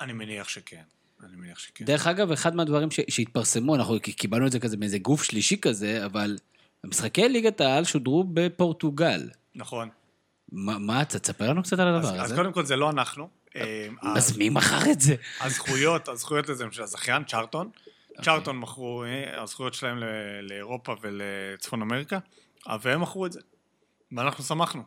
אני 0.02 0.14
מניח 0.14 0.50
שכן. 0.50 0.84
אני 1.24 1.36
מניח 1.36 1.60
שכן. 1.60 1.86
דרך 1.86 2.08
אגב, 2.08 2.32
אחד 2.32 2.56
מהדברים 2.56 2.92
ש- 2.92 3.00
שהתפרסמו, 3.10 3.76
אנחנו 3.76 4.00
קיבלנו 4.02 4.48
את 4.48 4.52
זה 4.52 4.60
כזה 4.60 4.78
מאיזה 4.78 5.00
גוף 5.00 5.24
שלישי 5.24 5.58
כזה, 5.62 6.06
אבל 6.06 6.38
משחקי 6.86 7.30
ליגת 7.30 7.62
העל 7.62 7.84
שודרו 7.84 8.24
בפורטוגל. 8.34 9.30
נכון. 9.56 9.90
מה, 10.52 10.80
מה, 10.80 11.06
תספר 11.06 11.50
לנו 11.50 11.64
קצת 11.64 11.80
על 11.80 11.88
אז, 11.88 12.06
הדבר 12.06 12.20
אז 12.20 12.26
הזה. 12.26 12.36
קודם 12.36 12.54
כל 12.54 12.66
זה 12.66 12.76
לא 12.76 12.90
אנחנו. 12.90 13.30
אה, 13.56 13.88
אז 14.02 14.38
מי 14.38 14.50
מכר 14.50 14.92
את 14.92 15.02
זה? 15.02 15.16
הזכויות, 15.42 16.08
הזכויות 16.08 16.50
לזה 16.50 16.64
הם 16.64 16.72
של 16.72 16.84
הזכיין, 16.84 17.24
צ'ארטון. 17.24 17.70
צ'ארטון 18.22 18.58
מכרו, 18.58 19.04
אה, 19.04 19.42
הזכויות 19.42 19.74
שלהם 19.74 19.98
לאירופה 20.42 20.96
ולצפון 21.02 21.82
אמריקה, 21.82 22.20
והם 22.82 23.02
מכרו 23.02 23.26
את 23.26 23.32
זה. 23.32 23.40
ואנחנו 24.18 24.44
שמחנו. 24.44 24.82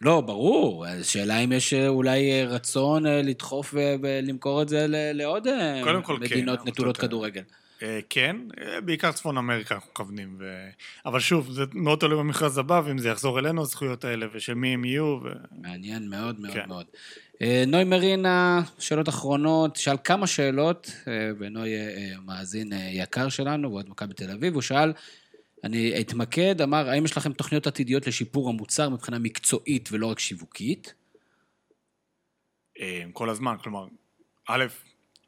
לא, 0.00 0.20
ברור. 0.20 0.86
השאלה 0.86 1.38
אם 1.38 1.52
יש 1.52 1.74
אה, 1.74 1.88
אולי 1.88 2.44
רצון 2.44 3.06
לדחוף 3.06 3.74
ולמכור 4.02 4.62
את 4.62 4.68
זה 4.68 4.86
לעוד 4.88 5.46
כן, 5.84 6.12
מדינות 6.20 6.66
נטולות 6.66 6.96
כדורגל. 6.96 7.42
אה, 7.82 8.00
כן, 8.10 8.36
אה, 8.60 8.80
בעיקר 8.80 9.12
צפון 9.12 9.38
אמריקה 9.38 9.74
אנחנו 9.74 9.90
מכוונים. 9.90 10.36
ו... 10.38 10.68
אבל 11.06 11.20
שוב, 11.20 11.50
זה 11.50 11.64
מאוד 11.72 11.98
תלוי 11.98 12.18
במכרז 12.18 12.58
הבא, 12.58 12.82
ואם 12.84 12.98
זה 12.98 13.08
יחזור 13.08 13.38
אלינו, 13.38 13.62
הזכויות 13.62 14.04
האלה, 14.04 14.26
ושל 14.32 14.54
מי 14.54 14.68
הם 14.74 14.84
יהיו. 14.84 15.04
ו... 15.04 15.28
מעניין 15.50 16.08
מאוד 16.08 16.40
מאוד 16.40 16.54
כן. 16.54 16.68
מאוד. 16.68 16.86
אה, 17.42 17.64
נוי 17.66 17.84
מרינה, 17.84 18.62
שאלות 18.78 19.08
אחרונות, 19.08 19.76
שאל 19.76 19.96
כמה 20.04 20.26
שאלות, 20.26 20.90
ונוי 21.38 21.70
מאזין 22.24 22.72
יקר 22.90 23.28
שלנו, 23.28 23.70
ועוד 23.70 23.90
מכבי 23.90 24.14
תל 24.14 24.30
אביב, 24.30 24.54
הוא 24.54 24.62
שאל, 24.62 24.92
אני 25.64 26.00
אתמקד, 26.00 26.62
אמר, 26.62 26.88
האם 26.88 27.04
יש 27.04 27.16
לכם 27.16 27.32
תוכניות 27.32 27.66
עתידיות 27.66 28.06
לשיפור 28.06 28.48
המוצר 28.48 28.88
מבחינה 28.88 29.18
מקצועית 29.18 29.88
ולא 29.92 30.06
רק 30.06 30.18
שיווקית? 30.18 30.94
כל 33.12 33.30
הזמן, 33.30 33.56
כלומר, 33.62 33.86
א', 34.48 34.64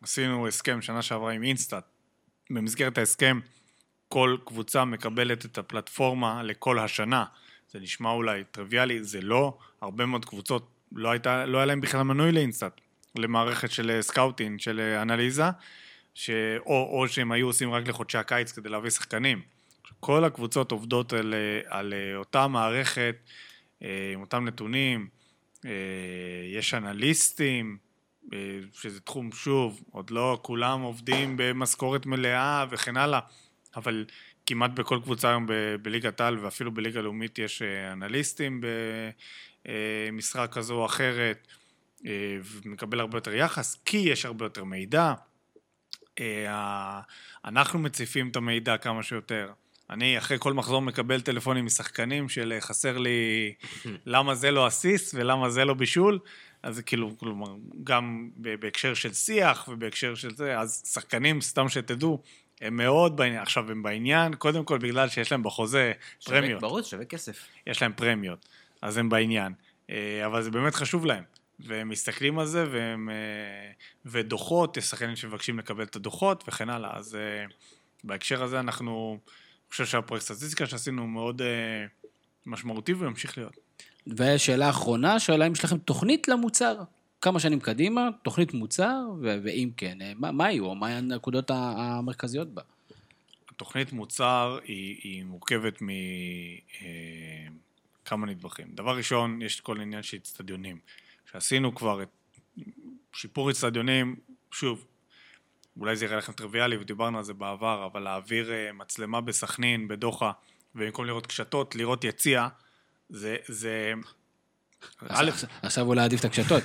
עשינו 0.02 0.48
הסכם 0.48 0.82
שנה 0.82 1.02
שעברה 1.02 1.32
עם 1.32 1.43
InStat. 1.42 1.89
במסגרת 2.51 2.98
ההסכם, 2.98 3.40
כל 4.09 4.36
קבוצה 4.44 4.85
מקבלת 4.85 5.44
את 5.44 5.59
הפלטפורמה 5.59 6.43
לכל 6.43 6.78
השנה. 6.78 7.24
זה 7.72 7.81
נשמע 7.81 8.10
אולי 8.10 8.44
טריוויאלי, 8.44 9.05
זה 9.05 9.20
לא. 9.20 9.59
הרבה 9.82 10.06
מאוד 10.06 10.24
קבוצות, 10.24 10.68
לא, 10.93 11.10
הייתה, 11.10 11.47
לא 11.47 11.59
היה 11.59 11.66
להם 11.66 11.81
בכלל 11.81 12.02
מנוי 12.02 12.32
ל 12.32 12.38
InStat, 12.38 12.80
למערכת 13.16 13.70
של 13.70 13.90
אה, 13.90 14.02
scouting, 14.02 14.59
של 14.59 14.81
אה, 14.81 15.02
אנליזה, 15.02 15.44
ש... 16.14 16.31
או, 16.66 16.98
או 17.01 17.09
שהם 17.09 17.32
היו 17.32 17.47
עושים 17.47 17.72
רק 17.72 17.89
לחודשי 17.89 18.18
הקיץ 18.18 18.52
כדי 18.52 18.68
להביא 18.68 18.90
שחקנים. 18.90 19.43
כל 20.01 20.24
הקבוצות 20.24 20.72
עובדות 20.72 21.12
על, 21.12 21.35
אה, 21.35 21.78
על 21.78 21.94
אותה 22.16 22.48
מערכת, 22.48 23.16
עם 24.14 24.20
אותם 24.20 24.44
נתונים, 24.44 25.09
יש 26.52 26.74
אנליסטים, 26.74 27.78
שזה 28.73 29.01
תחום, 29.01 29.32
שוב, 29.32 29.82
עוד 29.90 30.11
לא 30.11 30.39
כולם 30.43 30.81
עובדים 30.81 31.35
במשכורת 31.36 32.07
מלאה 32.07 32.65
וכן 32.70 32.97
הלאה, 32.97 33.20
אבל 33.77 34.05
כמעט 34.47 34.70
בכל 34.70 34.98
קבוצה 35.02 35.28
היום 35.28 35.47
ב- 35.47 35.74
בליגת 35.82 36.20
העל 36.20 36.39
ואפילו 36.39 36.74
בליגה 36.74 37.01
לאומית 37.01 37.39
יש 37.39 37.62
אה, 37.62 37.93
אנליסטים 37.93 38.61
במשרה 40.11 40.47
כזו 40.47 40.74
או 40.74 40.86
אחרת, 40.86 41.47
אה, 42.07 42.39
ומקבל 42.43 43.01
הרבה 43.01 43.19
יותר 43.19 43.35
יחס, 43.35 43.77
כי 43.85 43.97
יש 43.97 44.24
הרבה 44.24 44.44
יותר 44.44 44.65
מידע. 44.65 45.15
אה, 46.20 47.01
אנחנו 47.44 47.78
מציפים 47.78 48.28
את 48.28 48.36
המידע 48.36 48.77
כמה 48.77 49.02
שיותר. 49.02 49.52
אני 49.90 50.19
אחרי 50.19 50.36
כל 50.40 50.52
מחזור 50.52 50.82
מקבל 50.82 51.20
טלפונים 51.20 51.65
משחקנים 51.65 52.28
של 52.28 52.52
אה, 52.52 52.61
חסר 52.61 52.98
לי 52.98 53.55
למה 54.07 54.35
זה 54.35 54.51
לא 54.51 54.66
אסיסט 54.66 55.15
ולמה 55.15 55.51
זה 55.51 55.65
לא 55.65 55.74
בישול. 55.74 56.19
אז 56.62 56.74
זה 56.74 56.82
כאילו, 56.82 57.18
כלומר, 57.18 57.54
גם 57.84 58.30
בהקשר 58.36 58.94
של 58.94 59.12
שיח 59.12 59.68
ובהקשר 59.68 60.14
של 60.14 60.36
זה, 60.36 60.58
אז 60.58 60.82
שחקנים, 60.92 61.40
סתם 61.40 61.68
שתדעו, 61.68 62.22
הם 62.60 62.76
מאוד 62.76 63.16
בעניין, 63.16 63.42
עכשיו 63.42 63.70
הם 63.70 63.82
בעניין, 63.82 64.34
קודם 64.34 64.64
כל 64.64 64.78
בגלל 64.78 65.08
שיש 65.08 65.32
להם 65.32 65.42
בחוזה 65.42 65.92
שווה- 66.20 66.40
פרמיות, 66.40 66.60
ברור, 66.60 66.82
שווה 66.82 67.04
כסף. 67.04 67.48
יש 67.66 67.82
להם 67.82 67.92
פרמיות, 67.92 68.48
אז 68.82 68.96
הם 68.96 69.08
בעניין. 69.08 69.52
אה, 69.90 70.26
אבל 70.26 70.42
זה 70.42 70.50
באמת 70.50 70.74
חשוב 70.74 71.06
להם, 71.06 71.24
והם 71.60 71.88
מסתכלים 71.88 72.38
על 72.38 72.46
זה, 72.46 72.66
והם... 72.70 73.10
אה, 73.10 73.72
ודוחות, 74.04 74.76
יש 74.76 74.84
שחקנים 74.84 75.16
שמבקשים 75.16 75.58
לקבל 75.58 75.84
את 75.84 75.96
הדוחות 75.96 76.44
וכן 76.48 76.70
הלאה, 76.70 76.96
אז 76.96 77.14
אה, 77.14 77.44
בהקשר 78.04 78.42
הזה 78.42 78.60
אנחנו, 78.60 79.18
אני 79.20 79.70
חושב 79.70 79.86
שהפרויקט 79.86 80.26
סטטיסטיקה 80.26 80.66
שעשינו 80.66 81.06
מאוד 81.06 81.42
משמעותי 82.46 82.92
וימשיך 82.92 83.38
להיות. 83.38 83.69
ושאלה 84.16 84.70
אחרונה, 84.70 85.20
שאלה 85.20 85.46
אם 85.46 85.52
יש 85.52 85.64
לכם 85.64 85.78
תוכנית 85.78 86.28
למוצר. 86.28 86.76
כמה 87.20 87.40
שנים 87.40 87.60
קדימה, 87.60 88.08
תוכנית 88.22 88.54
מוצר, 88.54 88.96
ו- 89.22 89.38
ואם 89.44 89.70
כן, 89.76 89.98
אה, 90.02 90.12
מה, 90.16 90.32
מה 90.32 90.50
יהיו, 90.50 90.64
או 90.64 90.74
מה 90.74 90.88
הנקודות 90.88 91.50
המרכזיות 91.50 92.48
בה? 92.48 92.62
התוכנית 93.50 93.92
מוצר 93.92 94.58
היא, 94.64 94.96
היא 95.02 95.24
מורכבת 95.24 95.78
מכמה 98.02 98.26
נדבכים. 98.26 98.66
דבר 98.74 98.96
ראשון, 98.96 99.42
יש 99.42 99.56
את 99.56 99.60
כל 99.60 99.78
העניין 99.78 100.02
של 100.02 100.16
אצטדיונים. 100.16 100.78
שעשינו 101.32 101.74
כבר 101.74 102.02
את 102.02 102.08
שיפור 103.12 103.50
אצטדיונים, 103.50 104.16
שוב, 104.52 104.86
אולי 105.80 105.96
זה 105.96 106.04
יראה 106.04 106.16
לכם 106.16 106.32
טריוויאלי 106.32 106.76
ודיברנו 106.76 107.18
על 107.18 107.24
זה 107.24 107.34
בעבר, 107.34 107.88
אבל 107.92 108.02
להעביר 108.02 108.52
אה, 108.52 108.72
מצלמה 108.72 109.20
בסכנין, 109.20 109.88
בדוחה, 109.88 110.32
ובמקום 110.74 111.06
לראות 111.06 111.26
קשתות, 111.26 111.74
לראות 111.74 112.04
יציע, 112.04 112.48
זה... 113.10 113.36
זה... 113.48 113.92
א', 115.08 115.30
עכשיו- 115.62 115.86
אולי 115.86 116.00
עדיף 116.04 116.20
את 116.20 116.24
הקשתות. 116.24 116.62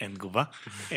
אין 0.00 0.14
תגובה. 0.14 0.42
אמ, 0.90 0.96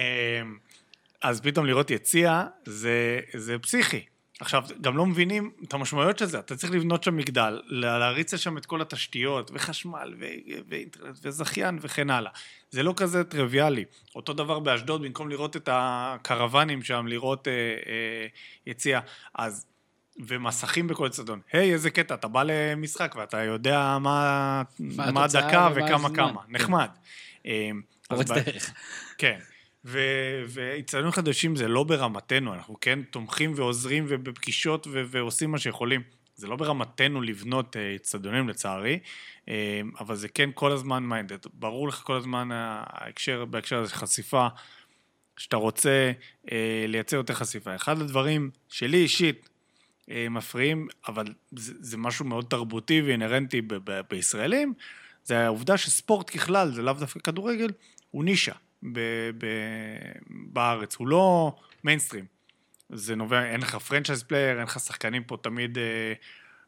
אז 1.21 1.41
פתאום 1.41 1.65
לראות 1.65 1.91
יציע 1.91 2.43
זה, 2.65 3.19
זה 3.33 3.59
פסיכי. 3.59 4.05
עכשיו, 4.39 4.63
גם 4.81 4.97
לא 4.97 5.05
מבינים 5.05 5.51
את 5.63 5.73
המשמעויות 5.73 6.17
של 6.17 6.25
זה. 6.25 6.39
אתה 6.39 6.55
צריך 6.55 6.73
לבנות 6.73 7.03
שם 7.03 7.17
מגדל, 7.17 7.61
לה- 7.65 7.99
להריץ 7.99 8.33
לשם 8.33 8.57
את 8.57 8.65
כל 8.65 8.81
התשתיות, 8.81 9.51
וחשמל, 9.53 10.13
ו- 10.19 10.25
ואינטרנט, 10.69 11.17
וזכיין, 11.23 11.77
וכן 11.81 12.09
הלאה. 12.09 12.31
זה 12.71 12.83
לא 12.83 12.93
כזה 12.97 13.23
טריוויאלי. 13.23 13.85
אותו 14.15 14.33
דבר 14.33 14.59
באשדוד, 14.59 15.01
במקום 15.01 15.29
לראות 15.29 15.55
את 15.55 15.69
הקרוונים 15.71 16.83
שם, 16.83 17.07
לראות 17.07 17.47
אה, 17.47 17.53
אה, 17.53 18.27
יציע, 18.65 18.99
אז... 19.35 19.65
ומסכים 20.27 20.87
בכל 20.87 21.07
אצטדיון. 21.07 21.39
היי, 21.51 21.73
איזה 21.73 21.89
קטע, 21.89 22.13
אתה 22.13 22.27
בא 22.27 22.43
למשחק 22.43 23.15
ואתה 23.17 23.43
יודע 23.43 23.97
מה, 24.01 24.61
מה 24.79 25.11
מה 25.11 25.23
הדקה 25.23 25.69
וכמה. 25.75 26.09
כמה. 26.15 26.41
נחמד. 26.47 26.89
אמ, 27.45 27.81
אז 28.09 28.17
פורץ 28.17 28.31
ב- 28.31 28.33
דרך. 28.33 28.73
כן. 29.17 29.39
ו- 29.85 30.43
ואיצטדיונים 30.47 31.11
חדשים 31.11 31.55
זה 31.55 31.67
לא 31.67 31.83
ברמתנו, 31.83 32.53
אנחנו 32.53 32.77
כן 32.81 32.99
תומכים 33.11 33.53
ועוזרים 33.55 34.05
ובפגישות 34.07 34.87
ו- 34.87 35.03
ועושים 35.07 35.51
מה 35.51 35.57
שיכולים. 35.57 36.01
זה 36.35 36.47
לא 36.47 36.55
ברמתנו 36.55 37.21
לבנות 37.21 37.77
אה, 37.77 37.91
איצטדיונים 37.93 38.49
לצערי, 38.49 38.99
אה, 39.49 39.81
אבל 39.99 40.15
זה 40.15 40.27
כן 40.27 40.49
כל 40.53 40.71
הזמן 40.71 41.03
מיינדד. 41.03 41.37
ברור 41.53 41.87
לך 41.87 41.95
כל 42.03 42.15
הזמן 42.15 42.49
ההקשר, 42.51 43.45
בהקשר 43.45 43.77
הזה 43.79 43.93
חשיפה, 43.95 44.47
שאתה 45.37 45.57
רוצה 45.57 46.11
אה, 46.51 46.85
לייצר 46.87 47.15
יותר 47.15 47.33
חשיפה. 47.33 47.75
אחד 47.75 48.01
הדברים 48.01 48.49
שלי 48.69 48.97
אישית 48.97 49.37
אה, 49.45 49.52
מפריעים, 50.07 50.87
אבל 51.07 51.25
זה, 51.51 51.73
זה 51.79 51.97
משהו 51.97 52.25
מאוד 52.25 52.45
תרבותי 52.49 53.01
ואינהרנטי 53.01 53.61
ב- 53.61 53.73
ב- 53.73 54.01
בישראלים, 54.09 54.73
זה 55.25 55.45
העובדה 55.45 55.77
שספורט 55.77 56.29
ככלל, 56.29 56.71
זה 56.71 56.81
לאו 56.81 56.93
דווקא 56.93 57.19
כדורגל, 57.19 57.69
הוא 58.11 58.23
נישה 58.23 58.53
ב- 58.83 59.29
ב- 59.37 60.11
בארץ, 60.29 60.95
הוא 60.95 61.07
לא 61.07 61.55
מיינסטרים. 61.83 62.25
זה 62.89 63.15
נובע, 63.15 63.45
אין 63.45 63.61
לך 63.61 63.75
franchise 63.75 64.23
player, 64.23 64.57
אין 64.57 64.63
לך 64.63 64.79
שחקנים 64.79 65.23
פה 65.23 65.37
תמיד, 65.41 65.77
אה, 65.77 66.13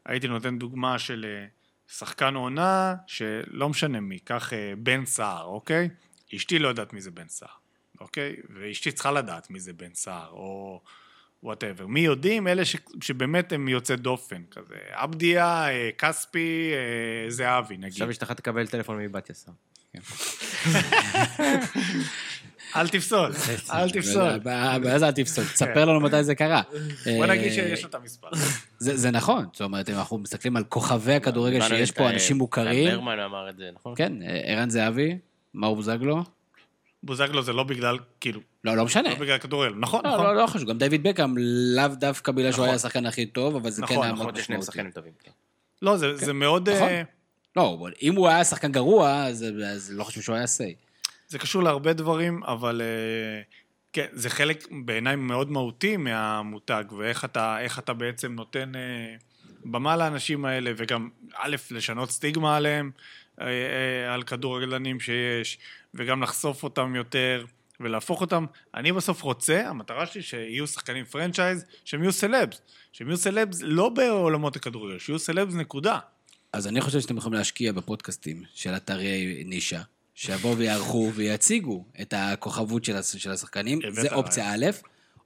הייתי 0.04 0.28
נותן 0.28 0.58
דוגמה 0.58 0.98
של 0.98 1.26
אה, 1.28 1.46
שחקן 1.88 2.34
עונה, 2.34 2.94
שלא 3.06 3.68
משנה 3.68 4.00
מי, 4.00 4.18
קח 4.18 4.52
אה, 4.52 4.72
בן 4.78 5.06
סער, 5.06 5.44
אוקיי? 5.44 5.88
אשתי 6.34 6.58
לא 6.58 6.68
יודעת 6.68 6.92
מי 6.92 7.00
זה 7.00 7.10
בן 7.10 7.28
סער, 7.28 7.48
אוקיי? 8.00 8.36
ואשתי 8.54 8.92
צריכה 8.92 9.12
לדעת 9.12 9.50
מי 9.50 9.60
זה 9.60 9.72
בן 9.72 9.94
סער, 9.94 10.28
או 10.28 10.82
whatever. 11.46 11.86
מי 11.86 12.00
יודעים? 12.00 12.48
אלה 12.48 12.64
ש, 12.64 12.76
שבאמת 13.00 13.52
הם 13.52 13.68
יוצאי 13.68 13.96
דופן, 13.96 14.42
כזה. 14.50 14.74
עבדיה, 14.92 15.68
אה, 15.68 15.90
כספי, 15.98 16.70
אה, 16.72 17.30
זהבי, 17.30 17.76
נגיד. 17.76 17.92
עכשיו 17.92 18.10
אשתך 18.10 18.32
תקבל 18.32 18.66
טלפון 18.66 18.98
מבן 18.98 19.30
סער. 19.30 19.52
אל 22.76 22.88
תפסול, 22.88 23.32
אל 23.70 23.90
תפסול. 23.90 24.40
ואז 24.44 25.02
אל 25.02 25.12
תפסול, 25.12 25.44
תספר 25.44 25.84
לנו 25.84 26.00
מתי 26.00 26.24
זה 26.24 26.34
קרה. 26.34 26.62
בוא 27.16 27.26
נגיד 27.26 27.44
אה, 27.44 27.50
שיש 27.54 27.82
לו 27.82 27.88
את 27.88 27.94
המספר. 27.94 28.28
זה 28.78 29.10
נכון, 29.10 29.46
זאת 29.52 29.60
אומרת, 29.60 29.88
אם 29.90 29.94
אנחנו 29.94 30.18
מסתכלים 30.18 30.56
על 30.56 30.64
כוכבי 30.64 31.14
הכדורגל 31.14 31.60
שיש 31.68 31.90
פה 31.90 32.10
אנשים 32.10 32.36
מוכרים, 32.36 32.90
ברמן 32.90 33.18
אמר 33.18 33.50
את 33.50 33.56
זה, 33.56 33.70
נכון? 33.74 33.94
כן, 33.96 34.12
ערן 34.44 34.70
זהבי, 34.70 35.18
מאור 35.54 35.76
בוזגלו, 35.76 36.24
בוזגלו 37.06 37.42
זה 37.42 37.52
לא 37.52 37.62
בגלל, 37.62 37.98
כאילו, 38.20 38.40
לא, 38.64 38.76
לא 38.76 38.84
משנה. 38.84 39.08
לא 39.08 39.14
בגלל 39.14 39.38
כדורגל. 39.38 39.74
נכון, 39.78 40.00
לא, 40.04 40.12
נכון. 40.12 40.24
לא, 40.24 40.36
לא 40.36 40.46
חשוב, 40.46 40.68
גם 40.68 40.78
דיוויד 40.78 41.02
בקאם 41.02 41.34
לאו 41.76 41.88
דווקא 41.88 42.32
בגלל 42.32 42.52
שהוא 42.52 42.56
נכון. 42.56 42.68
היה 42.68 42.74
השחקן 42.74 43.06
הכי 43.06 43.26
טוב, 43.26 43.56
אבל 43.56 43.70
זה 43.70 43.82
נכון, 43.82 43.96
כן 43.96 44.02
היה 44.02 44.12
נכון, 44.12 44.24
מאוד 44.24 44.38
יש 44.38 44.44
שני. 44.44 44.62
שחקנים 44.62 44.90
טובים. 44.90 45.12
כן. 45.24 45.30
לא, 45.82 45.96
זה 45.96 46.16
זה 46.16 46.32
מאוד... 46.32 46.68
נכון. 46.68 46.88
אה, 46.88 47.02
לא, 47.56 47.88
אם 48.02 48.14
הוא 48.16 48.28
היה 48.28 48.44
שחקן 48.44 48.72
גרוע, 48.72 49.24
אז 49.24 49.44
אז 49.66 49.92
לא 49.94 50.04
חושב 50.04 50.20
שהוא 50.20 50.36
היה 50.36 50.46
סיי. 50.46 50.74
זה 51.28 51.38
קשור 51.38 51.62
להרבה 51.62 51.92
דברים, 51.92 52.42
אבל 52.44 52.82
אה, 52.84 53.42
כן, 53.92 54.06
זה 54.12 54.30
חלק 54.30 54.68
בעיניי 54.84 55.16
מאוד 55.16 55.50
מהותי 55.50 55.96
מהמותג, 55.96 56.84
ואיך 56.98 57.24
אתה, 57.24 57.58
אתה 57.78 57.92
בעצם 57.92 58.32
נותן 58.32 58.72
אה, 58.74 59.14
במה 59.64 59.96
לאנשים 59.96 60.44
האלה, 60.44 60.70
וגם, 60.76 61.08
א', 61.34 61.56
לשנות 61.70 62.10
סטיגמה 62.10 62.56
עליהם, 62.56 62.90
אה, 63.40 63.46
אה, 63.46 64.14
על 64.14 64.22
כדורגלנים 64.22 65.00
שיש, 65.00 65.58
וגם 65.96 66.22
לחשוף 66.22 66.62
אותם 66.62 66.94
יותר, 66.94 67.44
ולהפוך 67.80 68.20
אותם. 68.20 68.46
אני 68.74 68.92
בסוף 68.92 69.22
רוצה, 69.22 69.68
המטרה 69.68 70.06
שלי 70.06 70.22
שיהיו 70.22 70.66
שחקנים 70.66 71.04
franchise, 71.04 71.64
שהם 71.84 72.02
יהיו 72.02 72.12
סלבס. 72.12 72.60
שהם 72.92 73.08
יהיו 73.08 73.16
סלבס 73.16 73.58
לא 73.62 73.88
בעולמות 73.88 74.56
הכדורגל, 74.56 74.98
שיהיו 74.98 75.18
סלבס 75.18 75.54
נקודה. 75.54 75.98
אז 76.52 76.66
אני 76.66 76.80
חושב 76.80 77.00
שאתם 77.00 77.16
יכולים 77.16 77.38
להשקיע 77.38 77.72
בפודקאסטים 77.72 78.42
של 78.54 78.70
אתרי 78.76 79.42
נישה, 79.46 79.82
שיבואו 80.14 80.56
ויערכו 80.56 81.10
ויציגו 81.14 81.84
את 82.00 82.14
הכוכבות 82.16 82.84
של 82.84 82.96
הש- 82.96 83.16
של 83.16 83.30
השחקנים. 83.30 83.80
זה 83.92 84.14
אופציה 84.14 84.52
א'. 84.54 84.66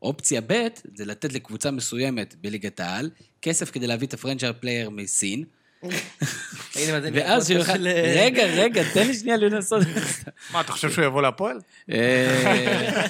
אופציה 0.02 0.40
ב', 0.46 0.66
זה 0.94 1.04
לתת 1.04 1.32
לקבוצה 1.32 1.70
מסוימת 1.70 2.34
בליגת 2.40 2.80
העל 2.80 3.10
כסף 3.42 3.70
כדי 3.70 3.86
להביא 3.86 4.06
את 4.06 4.14
ה 4.14 4.18
franchise 4.18 4.52
player 4.60 4.90
מסין, 4.90 5.44
ואז 7.12 7.48
שהוא 7.48 7.58
יוכל... 7.58 7.88
רגע, 8.16 8.44
רגע, 8.44 8.82
תן 8.94 9.06
לי 9.06 9.14
שנייה 9.14 9.36
לנסות. 9.36 9.82
מה, 10.52 10.60
אתה 10.60 10.72
חושב 10.72 10.90
שהוא 10.90 11.04
יבוא 11.04 11.22
להפועל? 11.22 11.60
אה, 11.90 13.02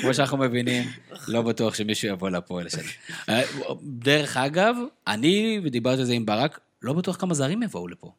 כמו 0.00 0.14
שאנחנו 0.14 0.36
מבינים, 0.36 0.84
לא 1.28 1.42
בטוח 1.42 1.74
שמישהו 1.74 2.08
יבוא 2.08 2.30
לפועל 2.30 2.66
השנה. 2.66 2.82
אה, 3.28 3.42
דרך 3.82 4.36
אגב, 4.36 4.76
אני, 5.06 5.60
ודיברתי 5.64 6.00
על 6.00 6.06
זה 6.06 6.12
עם 6.12 6.26
ברק, 6.26 6.60
לא 6.82 6.92
בטוח 6.92 7.16
כמה 7.16 7.34
זרים 7.34 7.62
יבואו 7.62 7.88
לפה. 7.88 8.12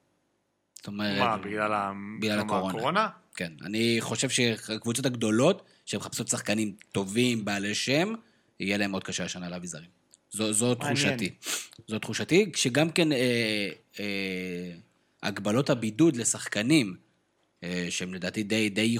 זאת 0.77 0.87
אומרת... 0.87 1.19
מה, 1.19 1.37
בגלל 1.37 1.71
בגלל. 2.19 2.39
הקורונה? 2.39 3.07
כן, 3.35 3.51
אני 3.65 3.97
חושב 3.99 4.29
שהקבוצות 4.29 5.05
הגדולות, 5.05 5.65
שמחפשות 5.85 6.27
שחקנים 6.27 6.73
טובים, 6.91 7.45
בעלי 7.45 7.75
שם, 7.75 8.13
יהיה 8.59 8.77
להם 8.77 8.91
מאוד 8.91 9.03
קשה 9.03 9.23
השנה 9.23 9.49
להביא 9.49 9.69
זרים. 9.69 10.00
זו, 10.31 10.53
זו. 10.53 10.75
תחושתי. 10.75 11.29
זו 11.87 11.99
תחושתי, 11.99 12.51
שגם 12.55 12.91
כן 12.91 13.11
אה, 13.11 13.69
אה, 13.99 14.71
הגבלות 15.23 15.69
הבידוד 15.69 16.15
לשחקנים, 16.15 16.95
אה, 17.63 17.87
שהם 17.89 18.13
לדעתי 18.13 18.43
די, 18.43 18.69
די 18.69 18.97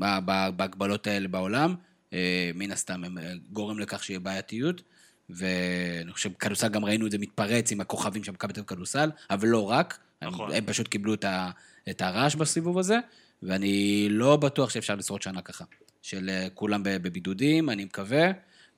ב- 0.00 0.48
בהגבלות 0.56 1.06
האלה 1.06 1.28
בעולם, 1.28 1.74
אה, 2.12 2.50
מן 2.54 2.72
הסתם 2.72 3.04
הם 3.04 3.18
אה, 3.18 3.32
גורם 3.52 3.78
לכך 3.78 4.04
שיהיה 4.04 4.20
בעייתיות. 4.20 4.82
ואני 5.30 6.12
חושב, 6.12 6.30
כדורסל 6.32 6.68
גם 6.68 6.84
ראינו 6.84 7.06
את 7.06 7.10
זה 7.10 7.18
מתפרץ 7.18 7.72
עם 7.72 7.80
הכוכבים 7.80 8.24
של 8.24 8.32
מכבי 8.32 8.52
תל 8.52 8.62
כדורסל, 8.62 9.10
אבל 9.30 9.48
לא 9.48 9.70
רק. 9.70 9.98
נכון. 10.22 10.50
הם, 10.50 10.56
הם 10.56 10.66
פשוט 10.66 10.88
קיבלו 10.88 11.14
את, 11.14 11.24
ה, 11.24 11.50
את 11.90 12.00
הרעש 12.00 12.34
בסיבוב 12.34 12.78
הזה, 12.78 12.98
ואני 13.42 14.06
לא 14.10 14.36
בטוח 14.36 14.70
שאפשר 14.70 14.94
לשרוד 14.94 15.22
שנה 15.22 15.42
ככה. 15.42 15.64
של 16.02 16.28
אה, 16.28 16.48
כולם 16.54 16.82
בבידודים, 16.84 17.70
אני 17.70 17.84
מקווה, 17.84 18.30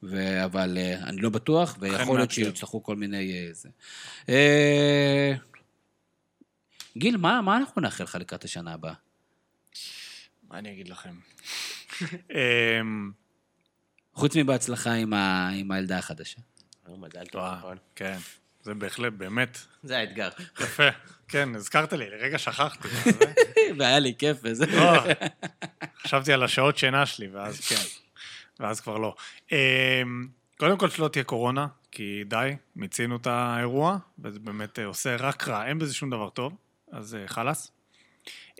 ו... 0.02 0.44
אבל 0.44 0.78
אה, 0.78 0.94
אני 0.94 1.20
לא 1.20 1.30
בטוח, 1.30 1.76
ויכול 1.80 2.16
להיות. 2.16 2.30
שיצטרכו 2.30 2.82
כל 2.82 2.96
מיני... 2.96 3.32
אה, 3.32 3.52
זה. 3.52 3.68
אה, 4.28 5.32
גיל, 6.96 7.16
מה, 7.16 7.40
מה 7.40 7.56
אנחנו 7.56 7.82
נאחל 7.82 8.04
לך 8.04 8.14
לקראת 8.20 8.44
השנה 8.44 8.72
הבאה? 8.72 8.94
מה 10.48 10.58
אני 10.58 10.72
אגיד 10.72 10.88
לכם? 10.88 11.14
אמ, 12.30 13.10
חוץ 14.14 14.36
מבהצלחה 14.36 14.92
עם, 14.92 15.12
ה... 15.12 15.48
עם 15.48 15.70
הילדה 15.70 15.98
החדשה. 15.98 16.40
מזל 16.88 17.26
טוב, 17.26 17.42
נכון. 17.58 17.76
כן, 17.96 18.18
זה 18.62 18.74
בהחלט, 18.74 19.12
באמת, 19.12 19.58
זה 19.82 19.98
האתגר. 19.98 20.28
יפה. 20.60 20.88
כן, 21.28 21.54
הזכרת 21.54 21.92
לי, 21.92 22.10
לרגע 22.10 22.38
שכחתי. 22.38 22.88
והיה 23.78 23.98
לי 23.98 24.14
כיף 24.18 24.36
וזה. 24.42 24.66
לא, 24.66 25.02
חשבתי 26.02 26.32
על 26.32 26.42
השעות 26.42 26.78
שינה 26.78 27.06
שלי, 27.06 27.28
ואז 27.28 27.60
כן, 27.60 28.01
ואז 28.62 28.80
כבר 28.80 28.98
לא. 28.98 29.14
אמ, 29.52 30.26
קודם 30.58 30.78
כל 30.78 30.90
שלא 30.90 31.08
תהיה 31.08 31.24
קורונה, 31.24 31.66
כי 31.90 32.24
די, 32.26 32.50
מיצינו 32.76 33.16
את 33.16 33.26
האירוע, 33.26 33.98
וזה 34.18 34.38
באמת 34.38 34.78
אה, 34.78 34.84
עושה 34.84 35.16
רק 35.16 35.48
רע, 35.48 35.66
אין 35.66 35.78
בזה 35.78 35.94
שום 35.94 36.10
דבר 36.10 36.28
טוב, 36.28 36.52
אז 36.92 37.14
אה, 37.14 37.28
חלאס. 37.28 37.72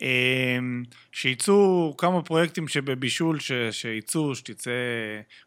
אמ, 0.03 0.83
שיצאו 1.13 1.95
כמה 1.99 2.23
פרויקטים 2.23 2.69
שבבישול, 2.69 3.41
ש- 3.41 3.53
שיצאו, 3.71 4.35
שתצא, 4.35 4.71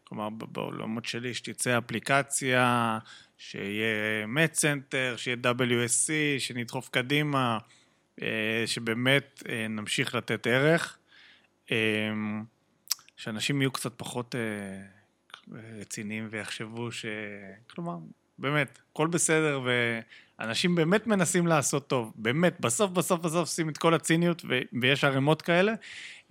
כלומר 0.04 0.28
בעולמות 0.30 1.04
שלי, 1.04 1.34
שתצא 1.34 1.78
אפליקציה, 1.78 2.98
שיהיה 3.38 4.26
match 4.26 4.54
center, 4.54 5.14
שיהיה 5.16 5.36
WSC, 5.44 6.10
שנדחוף 6.38 6.88
קדימה, 6.88 7.58
אה, 8.22 8.62
שבאמת 8.66 9.42
נמשיך 9.68 10.14
לתת 10.14 10.46
ערך, 10.46 10.98
אה, 11.70 11.76
שאנשים 13.16 13.60
יהיו 13.60 13.72
קצת 13.72 13.92
פחות 13.96 14.34
אה, 14.34 14.82
רציניים 15.80 16.28
ויחשבו 16.30 16.92
ש... 16.92 17.06
כלומר, 17.70 17.96
באמת, 18.38 18.78
הכל 18.92 19.06
בסדר, 19.06 19.60
ואנשים 20.38 20.74
באמת 20.74 21.06
מנסים 21.06 21.46
לעשות 21.46 21.88
טוב. 21.88 22.12
באמת, 22.16 22.60
בסוף, 22.60 22.90
בסוף, 22.90 23.20
בסוף 23.20 23.40
עושים 23.40 23.68
את 23.68 23.78
כל 23.78 23.94
הציניות, 23.94 24.42
ו... 24.48 24.58
ויש 24.82 25.04
ערימות 25.04 25.42
כאלה. 25.42 25.74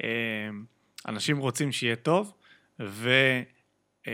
אה, 0.04 0.50
אנשים 1.08 1.38
רוצים 1.38 1.72
שיהיה 1.72 1.96
טוב, 1.96 2.34
ו... 2.80 3.10
אה, 4.08 4.14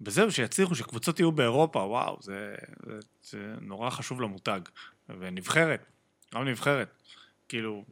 וזהו, 0.00 0.32
שיצליחו, 0.32 0.74
שקבוצות 0.74 1.20
יהיו 1.20 1.32
באירופה, 1.32 1.78
וואו, 1.78 2.18
זה, 2.20 2.54
זה, 2.86 2.98
זה 3.22 3.54
נורא 3.60 3.90
חשוב 3.90 4.20
למותג. 4.20 4.60
ונבחרת, 5.08 5.86
גם 6.34 6.48
נבחרת. 6.48 7.02
כאילו, 7.48 7.84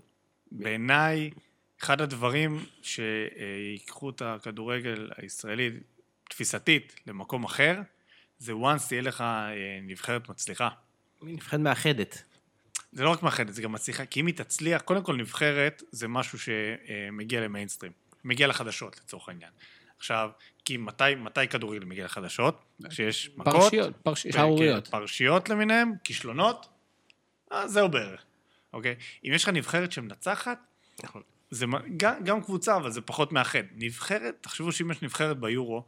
בעיניי, 0.53 1.31
אחד 1.83 2.01
הדברים 2.01 2.65
שיקחו 2.83 4.11
את 4.11 4.23
הכדורגל 4.23 5.11
הישראלי, 5.17 5.71
תפיסתית, 6.29 7.01
למקום 7.07 7.45
אחר, 7.45 7.81
זה 8.39 8.53
once 8.53 8.89
תהיה 8.89 9.03
לך 9.03 9.21
אה, 9.21 9.49
נבחרת 9.83 10.29
מצליחה. 10.29 10.69
נבחרת 11.23 11.61
מאחדת. 11.61 12.23
זה 12.93 13.05
לא 13.05 13.11
רק 13.11 13.23
מאחדת, 13.23 13.55
זה 13.55 13.63
גם 13.63 13.73
מצליחה, 13.73 14.07
כי 14.07 14.21
אם 14.21 14.27
היא 14.27 14.35
תצליח, 14.35 14.83
קודם 14.83 15.03
כל 15.03 15.17
נבחרת 15.17 15.83
זה 15.91 16.09
משהו 16.09 16.39
שמגיע 16.39 17.41
למיינסטרים, 17.41 17.93
מגיע 18.25 18.47
לחדשות 18.47 18.97
לצורך 19.05 19.29
העניין. 19.29 19.51
עכשיו, 19.99 20.31
כי 20.65 20.77
מתי, 20.77 21.05
מתי 21.17 21.49
כדורגל 21.49 21.85
מגיע 21.85 22.05
לחדשות? 22.05 22.63
שיש 22.91 23.31
מכות, 23.37 23.55
פרשיות, 23.55 23.97
פרש- 24.03 24.23
כן, 24.23 24.33
שערוריות. 24.33 24.85
כן, 24.85 24.91
פרשיות 24.91 25.49
למיניהם, 25.49 25.93
כישלונות, 26.05 26.69
אז 27.51 27.73
זהו 27.73 27.89
בערך, 27.89 28.25
אוקיי? 28.73 28.95
אם 29.25 29.33
יש 29.35 29.43
לך 29.43 29.49
נבחרת 29.49 29.93
שמנצחת, 29.93 30.59
נכון. 31.03 31.23
זה 31.51 31.67
גם, 31.97 32.25
גם 32.25 32.43
קבוצה, 32.43 32.77
אבל 32.77 32.91
זה 32.91 33.01
פחות 33.01 33.33
מאחד. 33.33 33.63
נבחרת, 33.75 34.37
תחשבו 34.41 34.73
שאם 34.73 34.91
יש 34.91 35.03
נבחרת 35.03 35.41
ביורו, 35.41 35.85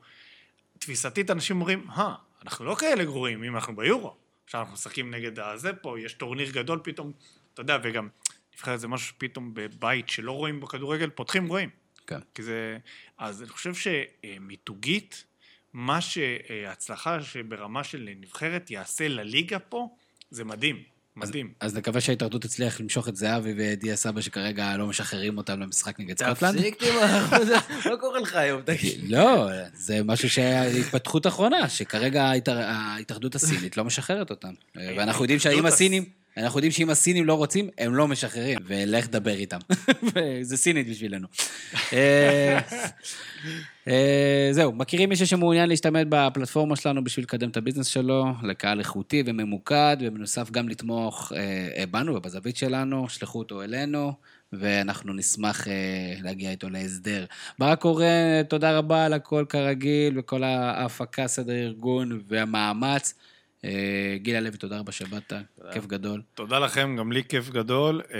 תפיסתית 0.78 1.30
אנשים 1.30 1.56
אומרים, 1.56 1.86
אה, 1.90 2.14
אנחנו 2.42 2.64
לא 2.64 2.74
כאלה 2.74 3.04
גרועים 3.04 3.44
אם 3.44 3.54
אנחנו 3.54 3.76
ביורו. 3.76 4.16
עכשיו 4.44 4.60
אנחנו 4.60 4.74
משחקים 4.74 5.10
נגד 5.14 5.38
הזה 5.38 5.72
פה, 5.72 6.00
יש 6.00 6.12
טורניר 6.12 6.50
גדול 6.50 6.80
פתאום, 6.82 7.12
אתה 7.54 7.60
יודע, 7.60 7.78
וגם 7.82 8.08
נבחרת 8.54 8.80
זה 8.80 8.88
משהו 8.88 9.08
שפתאום 9.08 9.50
בבית 9.54 10.08
שלא 10.08 10.32
רואים 10.32 10.60
בכדורגל, 10.60 11.10
פותחים 11.10 11.48
רואים. 11.48 11.70
כן. 12.06 12.18
כי 12.34 12.42
זה... 12.42 12.78
אז 13.18 13.42
אני 13.42 13.50
חושב 13.50 13.72
שמיתוגית, 13.74 15.24
מה 15.72 16.00
שהצלחה 16.00 17.22
שברמה 17.22 17.84
של 17.84 18.08
נבחרת 18.16 18.70
יעשה 18.70 19.08
לליגה 19.08 19.58
פה, 19.58 19.88
זה 20.30 20.44
מדהים. 20.44 20.82
מדהים. 21.16 21.52
אז 21.60 21.76
נקווה 21.76 22.00
שההתאחדות 22.00 22.42
תצליח 22.42 22.80
למשוך 22.80 23.08
את 23.08 23.16
זהבי 23.16 23.54
ודיה 23.56 23.96
סבא, 23.96 24.20
שכרגע 24.20 24.76
לא 24.76 24.86
משחררים 24.86 25.38
אותם 25.38 25.60
למשחק 25.60 26.00
נגד 26.00 26.18
סקוטלנד. 26.18 26.56
תפסיק. 26.56 26.82
מה 27.90 27.96
קורה 28.00 28.20
לך 28.20 28.34
היום, 28.34 28.62
תגיד? 28.66 29.00
לא, 29.08 29.48
זה 29.74 30.02
משהו 30.04 30.30
שהתפתחות 30.30 31.26
אחרונה, 31.26 31.68
שכרגע 31.68 32.32
ההתאחדות 32.56 33.34
הסינית 33.34 33.76
לא 33.76 33.84
משחררת 33.84 34.30
אותם. 34.30 34.52
ואנחנו 34.76 35.24
יודעים 35.24 35.38
שאם 35.38 35.66
הסינים... 35.66 36.21
אנחנו 36.36 36.58
יודעים 36.58 36.72
שאם 36.72 36.90
הסינים 36.90 37.26
לא 37.26 37.34
רוצים, 37.34 37.68
הם 37.78 37.94
לא 37.94 38.08
משחררים, 38.08 38.58
ולך 38.66 39.08
דבר 39.08 39.34
איתם. 39.34 39.58
זה 40.42 40.56
סינית 40.56 40.88
בשבילנו. 40.88 41.26
אה, 41.92 42.58
אה, 43.88 44.48
זהו, 44.52 44.72
מכירים 44.72 45.08
מישהו 45.08 45.26
שמעוניין 45.26 45.68
להשתמש 45.68 46.04
בפלטפורמה 46.08 46.76
שלנו 46.76 47.04
בשביל 47.04 47.22
לקדם 47.24 47.48
את 47.48 47.56
הביזנס 47.56 47.86
שלו, 47.86 48.24
לקהל 48.42 48.78
איכותי 48.78 49.22
וממוקד, 49.26 49.96
ובנוסף 50.00 50.50
גם 50.50 50.68
לתמוך 50.68 51.32
אה, 51.36 51.86
בנו 51.86 52.14
ובזווית 52.14 52.56
שלנו, 52.56 53.08
שלחו 53.08 53.38
אותו 53.38 53.62
אלינו, 53.62 54.12
ואנחנו 54.52 55.12
נשמח 55.12 55.66
להגיע 56.22 56.50
איתו 56.50 56.70
להסדר. 56.70 57.24
ברק 57.58 57.80
קורן, 57.80 58.42
תודה 58.48 58.78
רבה 58.78 59.04
על 59.04 59.12
הכל 59.12 59.44
כרגיל, 59.48 60.18
וכל 60.18 60.42
ההפקה, 60.44 61.28
סדר 61.28 61.52
ארגון 61.52 62.20
והמאמץ. 62.28 63.14
אה, 63.64 64.16
גיל 64.16 64.36
הלוי, 64.36 64.50
תודה 64.50 64.78
רבה 64.78 64.92
שבאת, 64.92 65.32
כיף 65.72 65.86
גדול. 65.86 66.22
תודה 66.34 66.58
לכם, 66.58 66.96
גם 66.98 67.12
לי 67.12 67.24
כיף 67.24 67.50
גדול. 67.50 68.02
אה, 68.14 68.18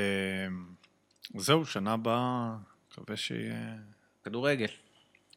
זהו, 1.41 1.67
שנה 1.67 1.93
הבאה, 1.93 2.51
מקווה 2.93 3.17
שיהיה... 3.17 3.75
כדורגל. 4.25 4.67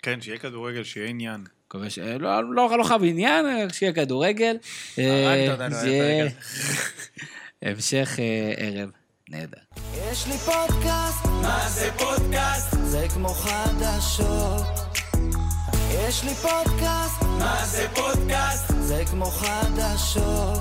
כן, 0.02 0.22
שיהיה 0.22 0.38
כדורגל, 0.38 0.84
שיהיה 0.84 1.10
עניין. 1.10 1.44
מקווה 1.68 1.90
ש... 1.90 2.00
לא, 2.00 2.54
לא, 2.56 2.78
לא 2.78 2.84
חייב 2.84 3.04
עניין, 3.04 3.70
שיהיה 3.74 3.94
כדורגל. 3.94 4.58
רק 4.98 5.50
תודה, 5.52 5.82
שיהיה... 5.82 6.30
המשך 7.62 8.20
ערב 8.58 8.90
נהדר. 9.30 9.58
יש 10.12 10.28
לי 10.28 10.38
פודקאסט, 10.38 11.26
מה 11.26 11.70
זה 11.70 11.90
פודקאסט? 11.98 12.76
זה 12.84 13.06
כמו 13.14 13.30
חדשות. 13.30 14.85
יש 15.92 16.24
לי 16.24 16.36
פודקאסט, 16.36 17.22
מה 17.40 17.66
זה 17.66 17.88
פודקאסט? 17.96 18.74
זה 18.80 19.04
כמו 19.12 19.26
חדשות 19.26 20.60